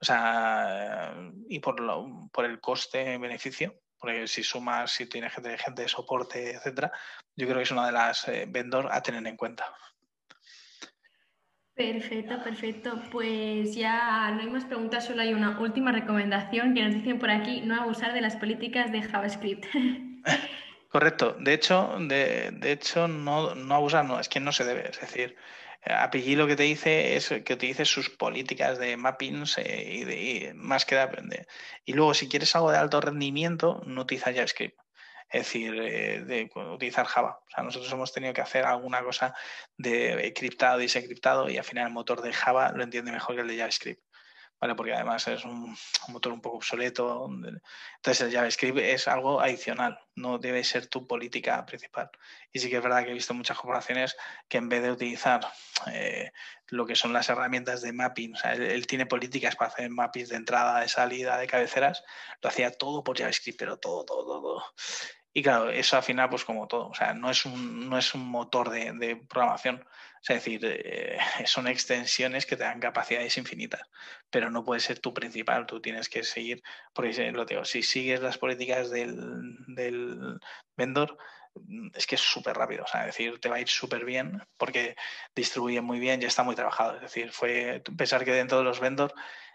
o 0.00 0.04
sea, 0.04 1.14
y 1.48 1.58
por, 1.58 1.76
por 2.30 2.44
el 2.44 2.60
coste-beneficio. 2.60 3.80
Porque 3.98 4.28
si 4.28 4.44
sumas, 4.44 4.92
si 4.92 5.06
tienes 5.06 5.32
gente, 5.32 5.82
de 5.82 5.88
soporte, 5.88 6.52
etcétera, 6.54 6.92
yo 7.34 7.46
creo 7.46 7.56
que 7.56 7.64
es 7.64 7.70
una 7.72 7.86
de 7.86 7.92
las 7.92 8.28
eh, 8.28 8.48
a 8.90 9.02
tener 9.02 9.26
en 9.26 9.36
cuenta. 9.36 9.74
Perfecto, 11.78 12.42
perfecto. 12.42 13.00
Pues 13.12 13.76
ya 13.76 14.32
no 14.32 14.40
hay 14.40 14.50
más 14.50 14.64
preguntas, 14.64 15.06
solo 15.06 15.22
hay 15.22 15.32
una 15.32 15.60
última 15.60 15.92
recomendación 15.92 16.74
que 16.74 16.82
nos 16.82 16.92
dicen 16.92 17.20
por 17.20 17.30
aquí, 17.30 17.60
no 17.60 17.80
abusar 17.80 18.12
de 18.12 18.20
las 18.20 18.34
políticas 18.34 18.90
de 18.90 19.00
JavaScript. 19.00 19.64
Correcto. 20.90 21.36
De 21.38 21.54
hecho, 21.54 21.94
de, 22.00 22.50
de 22.50 22.72
hecho 22.72 23.06
no, 23.06 23.54
no 23.54 23.74
abusar, 23.76 24.04
no, 24.04 24.18
es 24.18 24.28
que 24.28 24.40
no 24.40 24.50
se 24.50 24.64
debe. 24.64 24.90
Es 24.90 25.00
decir, 25.00 25.36
API 25.84 26.34
lo 26.34 26.48
que 26.48 26.56
te 26.56 26.64
dice 26.64 27.14
es 27.14 27.28
que 27.44 27.54
utilices 27.54 27.88
sus 27.88 28.10
políticas 28.10 28.80
de 28.80 28.96
mappings 28.96 29.58
eh, 29.58 29.84
y, 29.88 30.04
de, 30.04 30.54
más 30.54 30.84
que 30.84 30.96
de 30.96 31.02
aprender. 31.02 31.46
Y 31.84 31.92
luego, 31.92 32.12
si 32.12 32.28
quieres 32.28 32.56
algo 32.56 32.72
de 32.72 32.78
alto 32.78 33.00
rendimiento, 33.00 33.84
no 33.86 34.02
utiliza 34.02 34.32
JavaScript. 34.32 34.76
Es 35.30 35.42
decir, 35.42 35.78
eh, 35.80 36.24
de 36.24 36.50
utilizar 36.72 37.06
Java. 37.06 37.40
O 37.46 37.50
sea, 37.50 37.62
nosotros 37.62 37.92
hemos 37.92 38.12
tenido 38.12 38.32
que 38.32 38.40
hacer 38.40 38.64
alguna 38.64 39.02
cosa 39.02 39.34
de 39.76 40.32
criptado 40.34 40.78
y 40.78 40.84
desencriptado 40.84 41.50
y 41.50 41.58
al 41.58 41.64
final 41.64 41.88
el 41.88 41.92
motor 41.92 42.22
de 42.22 42.32
Java 42.32 42.72
lo 42.72 42.82
entiende 42.82 43.12
mejor 43.12 43.36
que 43.36 43.42
el 43.42 43.48
de 43.48 43.58
JavaScript. 43.58 44.02
¿Vale? 44.60 44.74
Porque 44.74 44.94
además 44.94 45.26
es 45.28 45.44
un, 45.44 45.76
motor 46.08 46.32
un 46.32 46.40
poco 46.40 46.58
obsoleto. 46.58 47.28
Entonces 47.96 48.20
el 48.26 48.32
JavaScript 48.32 48.78
es 48.78 49.08
algo 49.08 49.40
adicional, 49.40 49.98
no 50.14 50.38
debe 50.38 50.64
ser 50.64 50.86
tu 50.86 51.06
política 51.06 51.64
principal. 51.66 52.10
Y 52.52 52.58
sí 52.58 52.70
que 52.70 52.76
es 52.76 52.82
verdad 52.82 53.04
que 53.04 53.10
he 53.10 53.14
visto 53.14 53.34
muchas 53.34 53.56
corporaciones 53.56 54.16
que 54.48 54.58
en 54.58 54.68
vez 54.68 54.82
de 54.82 54.92
utilizar 54.92 55.40
eh, 55.92 56.32
lo 56.68 56.86
que 56.86 56.96
son 56.96 57.12
las 57.12 57.28
herramientas 57.28 57.82
de 57.82 57.92
mapping, 57.92 58.34
o 58.34 58.36
sea, 58.36 58.52
él, 58.54 58.86
tiene 58.86 59.06
políticas 59.06 59.56
para 59.56 59.70
hacer 59.70 59.90
mappings 59.90 60.28
de 60.28 60.36
entrada, 60.36 60.80
de 60.80 60.88
salida, 60.88 61.38
de 61.38 61.46
cabeceras, 61.46 62.04
lo 62.42 62.48
hacía 62.48 62.70
todo 62.70 63.02
por 63.02 63.18
JavaScript, 63.18 63.58
pero 63.58 63.78
todo, 63.78 64.04
todo, 64.04 64.24
todo. 64.24 64.64
Y 65.32 65.42
claro, 65.42 65.70
eso 65.70 65.96
al 65.96 66.02
final, 66.02 66.28
pues 66.28 66.44
como 66.44 66.66
todo, 66.66 66.88
o 66.88 66.94
sea, 66.94 67.14
no 67.14 67.30
es 67.30 67.44
un, 67.44 67.88
no 67.88 67.96
es 67.96 68.14
un 68.14 68.28
motor 68.28 68.70
de, 68.70 68.92
de 68.92 69.16
programación, 69.16 69.84
es 70.30 70.44
decir, 70.44 70.60
eh, 70.64 71.18
son 71.46 71.66
extensiones 71.68 72.46
que 72.46 72.56
te 72.56 72.64
dan 72.64 72.80
capacidades 72.80 73.36
infinitas, 73.38 73.82
pero 74.30 74.50
no 74.50 74.64
puede 74.64 74.80
ser 74.80 74.98
tu 74.98 75.14
principal, 75.14 75.66
tú 75.66 75.80
tienes 75.80 76.08
que 76.08 76.22
seguir, 76.24 76.62
porque 76.92 77.32
lo 77.32 77.44
digo, 77.44 77.64
si 77.64 77.82
sigues 77.82 78.20
las 78.20 78.38
políticas 78.38 78.90
del, 78.90 79.56
del 79.68 80.38
vendor, 80.76 81.16
mm, 81.54 81.88
es 81.94 82.06
que 82.06 82.16
es 82.16 82.20
súper 82.20 82.56
rápido, 82.56 82.84
o 82.84 82.86
sea, 82.86 83.02
es 83.02 83.16
decir, 83.16 83.40
te 83.40 83.48
va 83.48 83.56
a 83.56 83.60
ir 83.60 83.68
súper 83.68 84.04
bien 84.04 84.42
porque 84.56 84.96
distribuye 85.34 85.80
muy 85.80 85.98
bien, 86.00 86.20
ya 86.20 86.28
está 86.28 86.42
muy 86.42 86.54
trabajado, 86.54 86.96
es 86.96 87.02
decir, 87.02 87.32
fue 87.32 87.82
pensar 87.96 88.24
que 88.24 88.32
dentro 88.32 88.58
de 88.58 88.64
los 88.64 88.80
vendors 88.80 89.14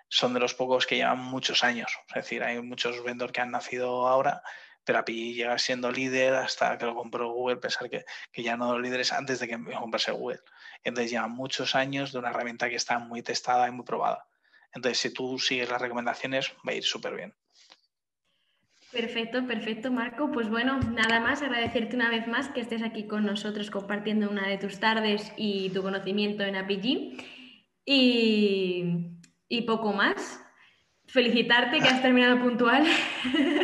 son 0.09 0.33
de 0.33 0.39
los 0.39 0.53
pocos 0.53 0.85
que 0.85 0.97
llevan 0.97 1.19
muchos 1.19 1.63
años, 1.63 1.91
es 2.09 2.15
decir, 2.15 2.43
hay 2.43 2.61
muchos 2.61 3.03
vendors 3.03 3.31
que 3.31 3.41
han 3.41 3.51
nacido 3.51 4.07
ahora 4.07 4.43
pero 4.83 4.99
API 4.99 5.33
llega 5.33 5.57
siendo 5.57 5.91
líder 5.91 6.35
hasta 6.35 6.77
que 6.77 6.85
lo 6.85 6.95
compró 6.95 7.31
Google, 7.31 7.57
pensar 7.57 7.89
que, 7.89 8.05
ya 8.35 8.57
no 8.57 8.79
líderes 8.79 9.13
antes 9.13 9.39
de 9.39 9.47
que 9.47 9.57
comprase 9.79 10.11
Google. 10.11 10.41
Entonces 10.83 11.11
lleva 11.11 11.27
muchos 11.27 11.75
años 11.75 12.11
de 12.11 12.19
una 12.19 12.29
herramienta 12.29 12.69
que 12.69 12.75
está 12.75 12.99
muy 12.99 13.21
testada 13.21 13.67
y 13.67 13.71
muy 13.71 13.85
probada. 13.85 14.25
Entonces, 14.73 14.99
si 14.99 15.13
tú 15.13 15.37
sigues 15.39 15.69
las 15.69 15.81
recomendaciones, 15.81 16.51
va 16.67 16.71
a 16.71 16.75
ir 16.75 16.83
súper 16.83 17.15
bien. 17.15 17.33
Perfecto, 18.91 19.45
perfecto, 19.47 19.91
Marco. 19.91 20.31
Pues 20.31 20.49
bueno, 20.49 20.79
nada 20.79 21.19
más 21.19 21.41
agradecerte 21.41 21.95
una 21.95 22.09
vez 22.09 22.27
más 22.27 22.49
que 22.49 22.61
estés 22.61 22.83
aquí 22.83 23.07
con 23.07 23.25
nosotros 23.25 23.71
compartiendo 23.71 24.29
una 24.29 24.47
de 24.47 24.57
tus 24.57 24.79
tardes 24.79 25.31
y 25.35 25.69
tu 25.71 25.81
conocimiento 25.81 26.43
en 26.43 26.55
APG. 26.55 27.17
Y, 27.85 28.83
y 29.47 29.61
poco 29.63 29.93
más. 29.93 30.39
Felicitarte 31.07 31.79
que 31.79 31.87
has 31.87 32.01
terminado 32.01 32.39
puntual. 32.39 32.85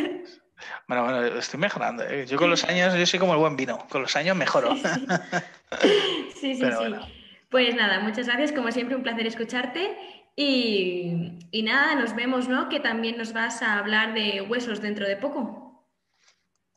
Bueno, 0.86 1.04
bueno, 1.04 1.24
estoy 1.38 1.60
mejorando. 1.60 2.02
¿eh? 2.04 2.26
Yo 2.26 2.36
con 2.36 2.50
los 2.50 2.64
años, 2.64 2.94
yo 2.94 3.06
soy 3.06 3.18
como 3.18 3.32
el 3.32 3.38
buen 3.38 3.56
vino, 3.56 3.86
con 3.88 4.02
los 4.02 4.14
años 4.16 4.36
mejoro. 4.36 4.74
sí, 4.76 4.82
sí, 4.82 6.29
sí. 6.40 6.60
Pues 7.50 7.74
nada, 7.74 8.00
muchas 8.00 8.26
gracias, 8.26 8.52
como 8.52 8.70
siempre, 8.70 8.96
un 8.96 9.02
placer 9.02 9.26
escucharte. 9.26 9.96
Y, 10.36 11.62
nada, 11.64 11.96
nos 11.96 12.14
vemos, 12.14 12.48
¿no? 12.48 12.68
Que 12.68 12.80
también 12.80 13.18
nos 13.18 13.32
vas 13.32 13.62
a 13.62 13.78
hablar 13.78 14.14
de 14.14 14.40
huesos 14.40 14.80
dentro 14.80 15.06
de 15.06 15.16
poco. 15.16 15.86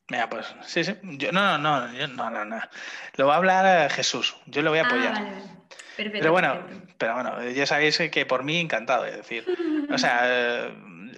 Mira, 0.10 0.30
pues 0.30 0.54
sí, 0.64 0.84
sí. 0.84 0.94
Yo, 1.18 1.32
no, 1.32 1.58
no, 1.58 1.88
no, 1.88 2.08
no, 2.08 2.30
no, 2.30 2.46
no. 2.46 2.60
Lo 3.16 3.28
va 3.28 3.36
a 3.36 3.38
hablar 3.38 3.92
Jesús. 3.92 4.36
Yo 4.48 4.62
lo 4.62 4.72
voy 4.72 4.80
a 4.80 4.84
ah, 4.84 4.88
apoyar. 4.88 5.14
vale, 5.14 5.32
Perfecto. 5.96 6.20
Pero 6.20 6.32
bueno, 6.32 6.60
pero 6.98 7.14
bueno, 7.14 7.50
ya 7.52 7.66
sabéis 7.66 7.98
que 8.12 8.26
por 8.26 8.44
mí 8.44 8.60
encantado, 8.60 9.06
es 9.06 9.16
decir, 9.16 9.46
o 9.92 9.98
sea, 9.98 10.22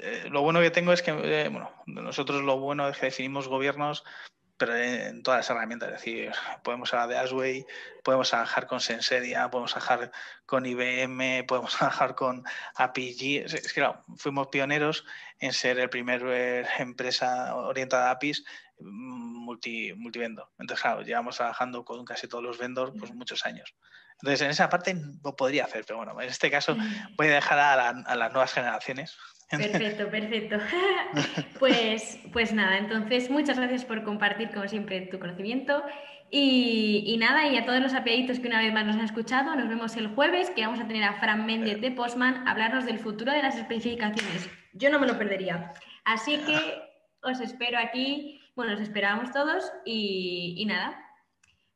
eh, 0.06 0.28
lo 0.30 0.42
bueno 0.42 0.60
que 0.60 0.70
tengo 0.70 0.92
es 0.92 1.02
que, 1.02 1.12
eh, 1.12 1.48
bueno, 1.50 1.72
nosotros 1.86 2.44
lo 2.44 2.60
bueno 2.60 2.88
es 2.90 2.98
que 2.98 3.08
definimos 3.08 3.48
gobiernos, 3.48 4.04
pero 4.58 4.76
en 4.76 5.22
todas 5.24 5.40
las 5.40 5.50
herramientas, 5.50 5.90
es 5.90 5.96
decir, 5.96 6.32
podemos 6.64 6.94
hablar 6.94 7.10
de 7.10 7.18
Asway, 7.18 7.66
podemos 8.04 8.30
trabajar 8.30 8.68
con 8.68 8.80
Sensedia, 8.80 9.50
podemos 9.50 9.72
trabajar 9.72 10.12
con 10.46 10.66
IBM, 10.66 11.44
podemos 11.46 11.76
trabajar 11.78 12.16
con 12.16 12.44
APG. 12.76 13.46
Es 13.46 13.74
que, 13.74 13.82
claro, 13.82 14.04
fuimos 14.18 14.48
pioneros 14.48 15.06
en 15.40 15.52
ser 15.52 15.80
el 15.80 15.90
primer 15.90 16.24
eh, 16.28 16.66
empresa 16.80 17.56
orientada 17.56 18.10
a 18.10 18.12
APIs 18.12 18.46
multi, 18.80 19.94
multivendor. 19.94 20.50
Entonces, 20.60 20.82
claro, 20.82 21.02
llevamos 21.02 21.38
trabajando 21.38 21.84
con 21.86 22.04
casi 22.06 22.28
todos 22.28 22.44
los 22.44 22.58
vendors 22.58 22.94
pues, 22.98 23.14
muchos 23.14 23.46
años. 23.46 23.76
Entonces, 24.22 24.42
en 24.42 24.52
esa 24.52 24.70
parte 24.70 24.96
lo 25.24 25.36
podría 25.36 25.66
hacer, 25.66 25.84
pero 25.86 25.98
bueno, 25.98 26.20
en 26.22 26.30
este 26.30 26.50
caso 26.50 26.78
voy 27.18 27.28
a 27.28 27.36
dejar 27.36 27.60
a 27.60 28.16
las 28.16 28.32
nuevas 28.32 28.54
generaciones 28.54 29.18
Perfecto, 29.50 30.08
perfecto. 30.12 30.58
pues, 31.60 32.20
pues 32.34 32.54
nada, 32.54 32.78
entonces 32.78 33.30
muchas 33.30 33.58
gracias 33.58 33.86
por 33.86 34.04
compartir, 34.04 34.52
como 34.52 34.68
siempre, 34.68 35.02
tu 35.02 35.20
conocimiento. 35.20 35.84
Y, 36.32 37.16
nada, 37.20 37.48
y 37.48 37.56
a 37.56 37.66
todos 37.66 37.80
los 37.80 37.94
apiaditos 37.94 38.40
que 38.40 38.48
una 38.48 38.60
vez 38.60 38.74
más 38.74 38.86
nos 38.86 38.96
han 38.96 39.06
escuchado, 39.06 39.56
nos 39.56 39.70
vemos 39.70 39.96
el 39.96 40.08
jueves, 40.08 40.50
que 40.50 40.66
vamos 40.66 40.82
a 40.82 40.88
tener 40.88 41.04
a 41.04 41.14
Fran 41.20 41.46
Méndez 41.46 41.80
de 41.80 41.92
Postman 41.92 42.46
hablarnos 42.48 42.86
del 42.86 43.00
futuro 43.00 43.32
de 43.32 43.42
las 43.42 43.56
especificaciones. 43.56 44.50
Yo 44.74 44.90
no 44.90 45.00
me 45.00 45.08
lo 45.08 45.18
perdería. 45.18 45.72
Así 46.04 46.38
que 46.40 46.58
os 47.22 47.40
espero 47.40 47.78
aquí, 47.78 48.42
bueno, 48.56 48.74
os 48.74 48.82
esperamos 48.82 49.32
todos 49.32 49.72
y, 49.86 50.56
y 50.58 50.66
nada, 50.66 50.98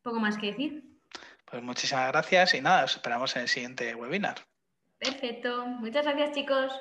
poco 0.01 0.19
más 0.19 0.37
que 0.37 0.47
decir. 0.47 0.83
Pues 1.45 1.63
muchísimas 1.63 2.11
gracias 2.11 2.53
y 2.53 2.61
nada, 2.61 2.85
os 2.85 2.95
esperamos 2.95 3.35
en 3.35 3.43
el 3.43 3.47
siguiente 3.47 3.95
webinar. 3.95 4.37
Perfecto. 4.99 5.65
Muchas 5.65 6.05
gracias, 6.05 6.31
chicos. 6.33 6.73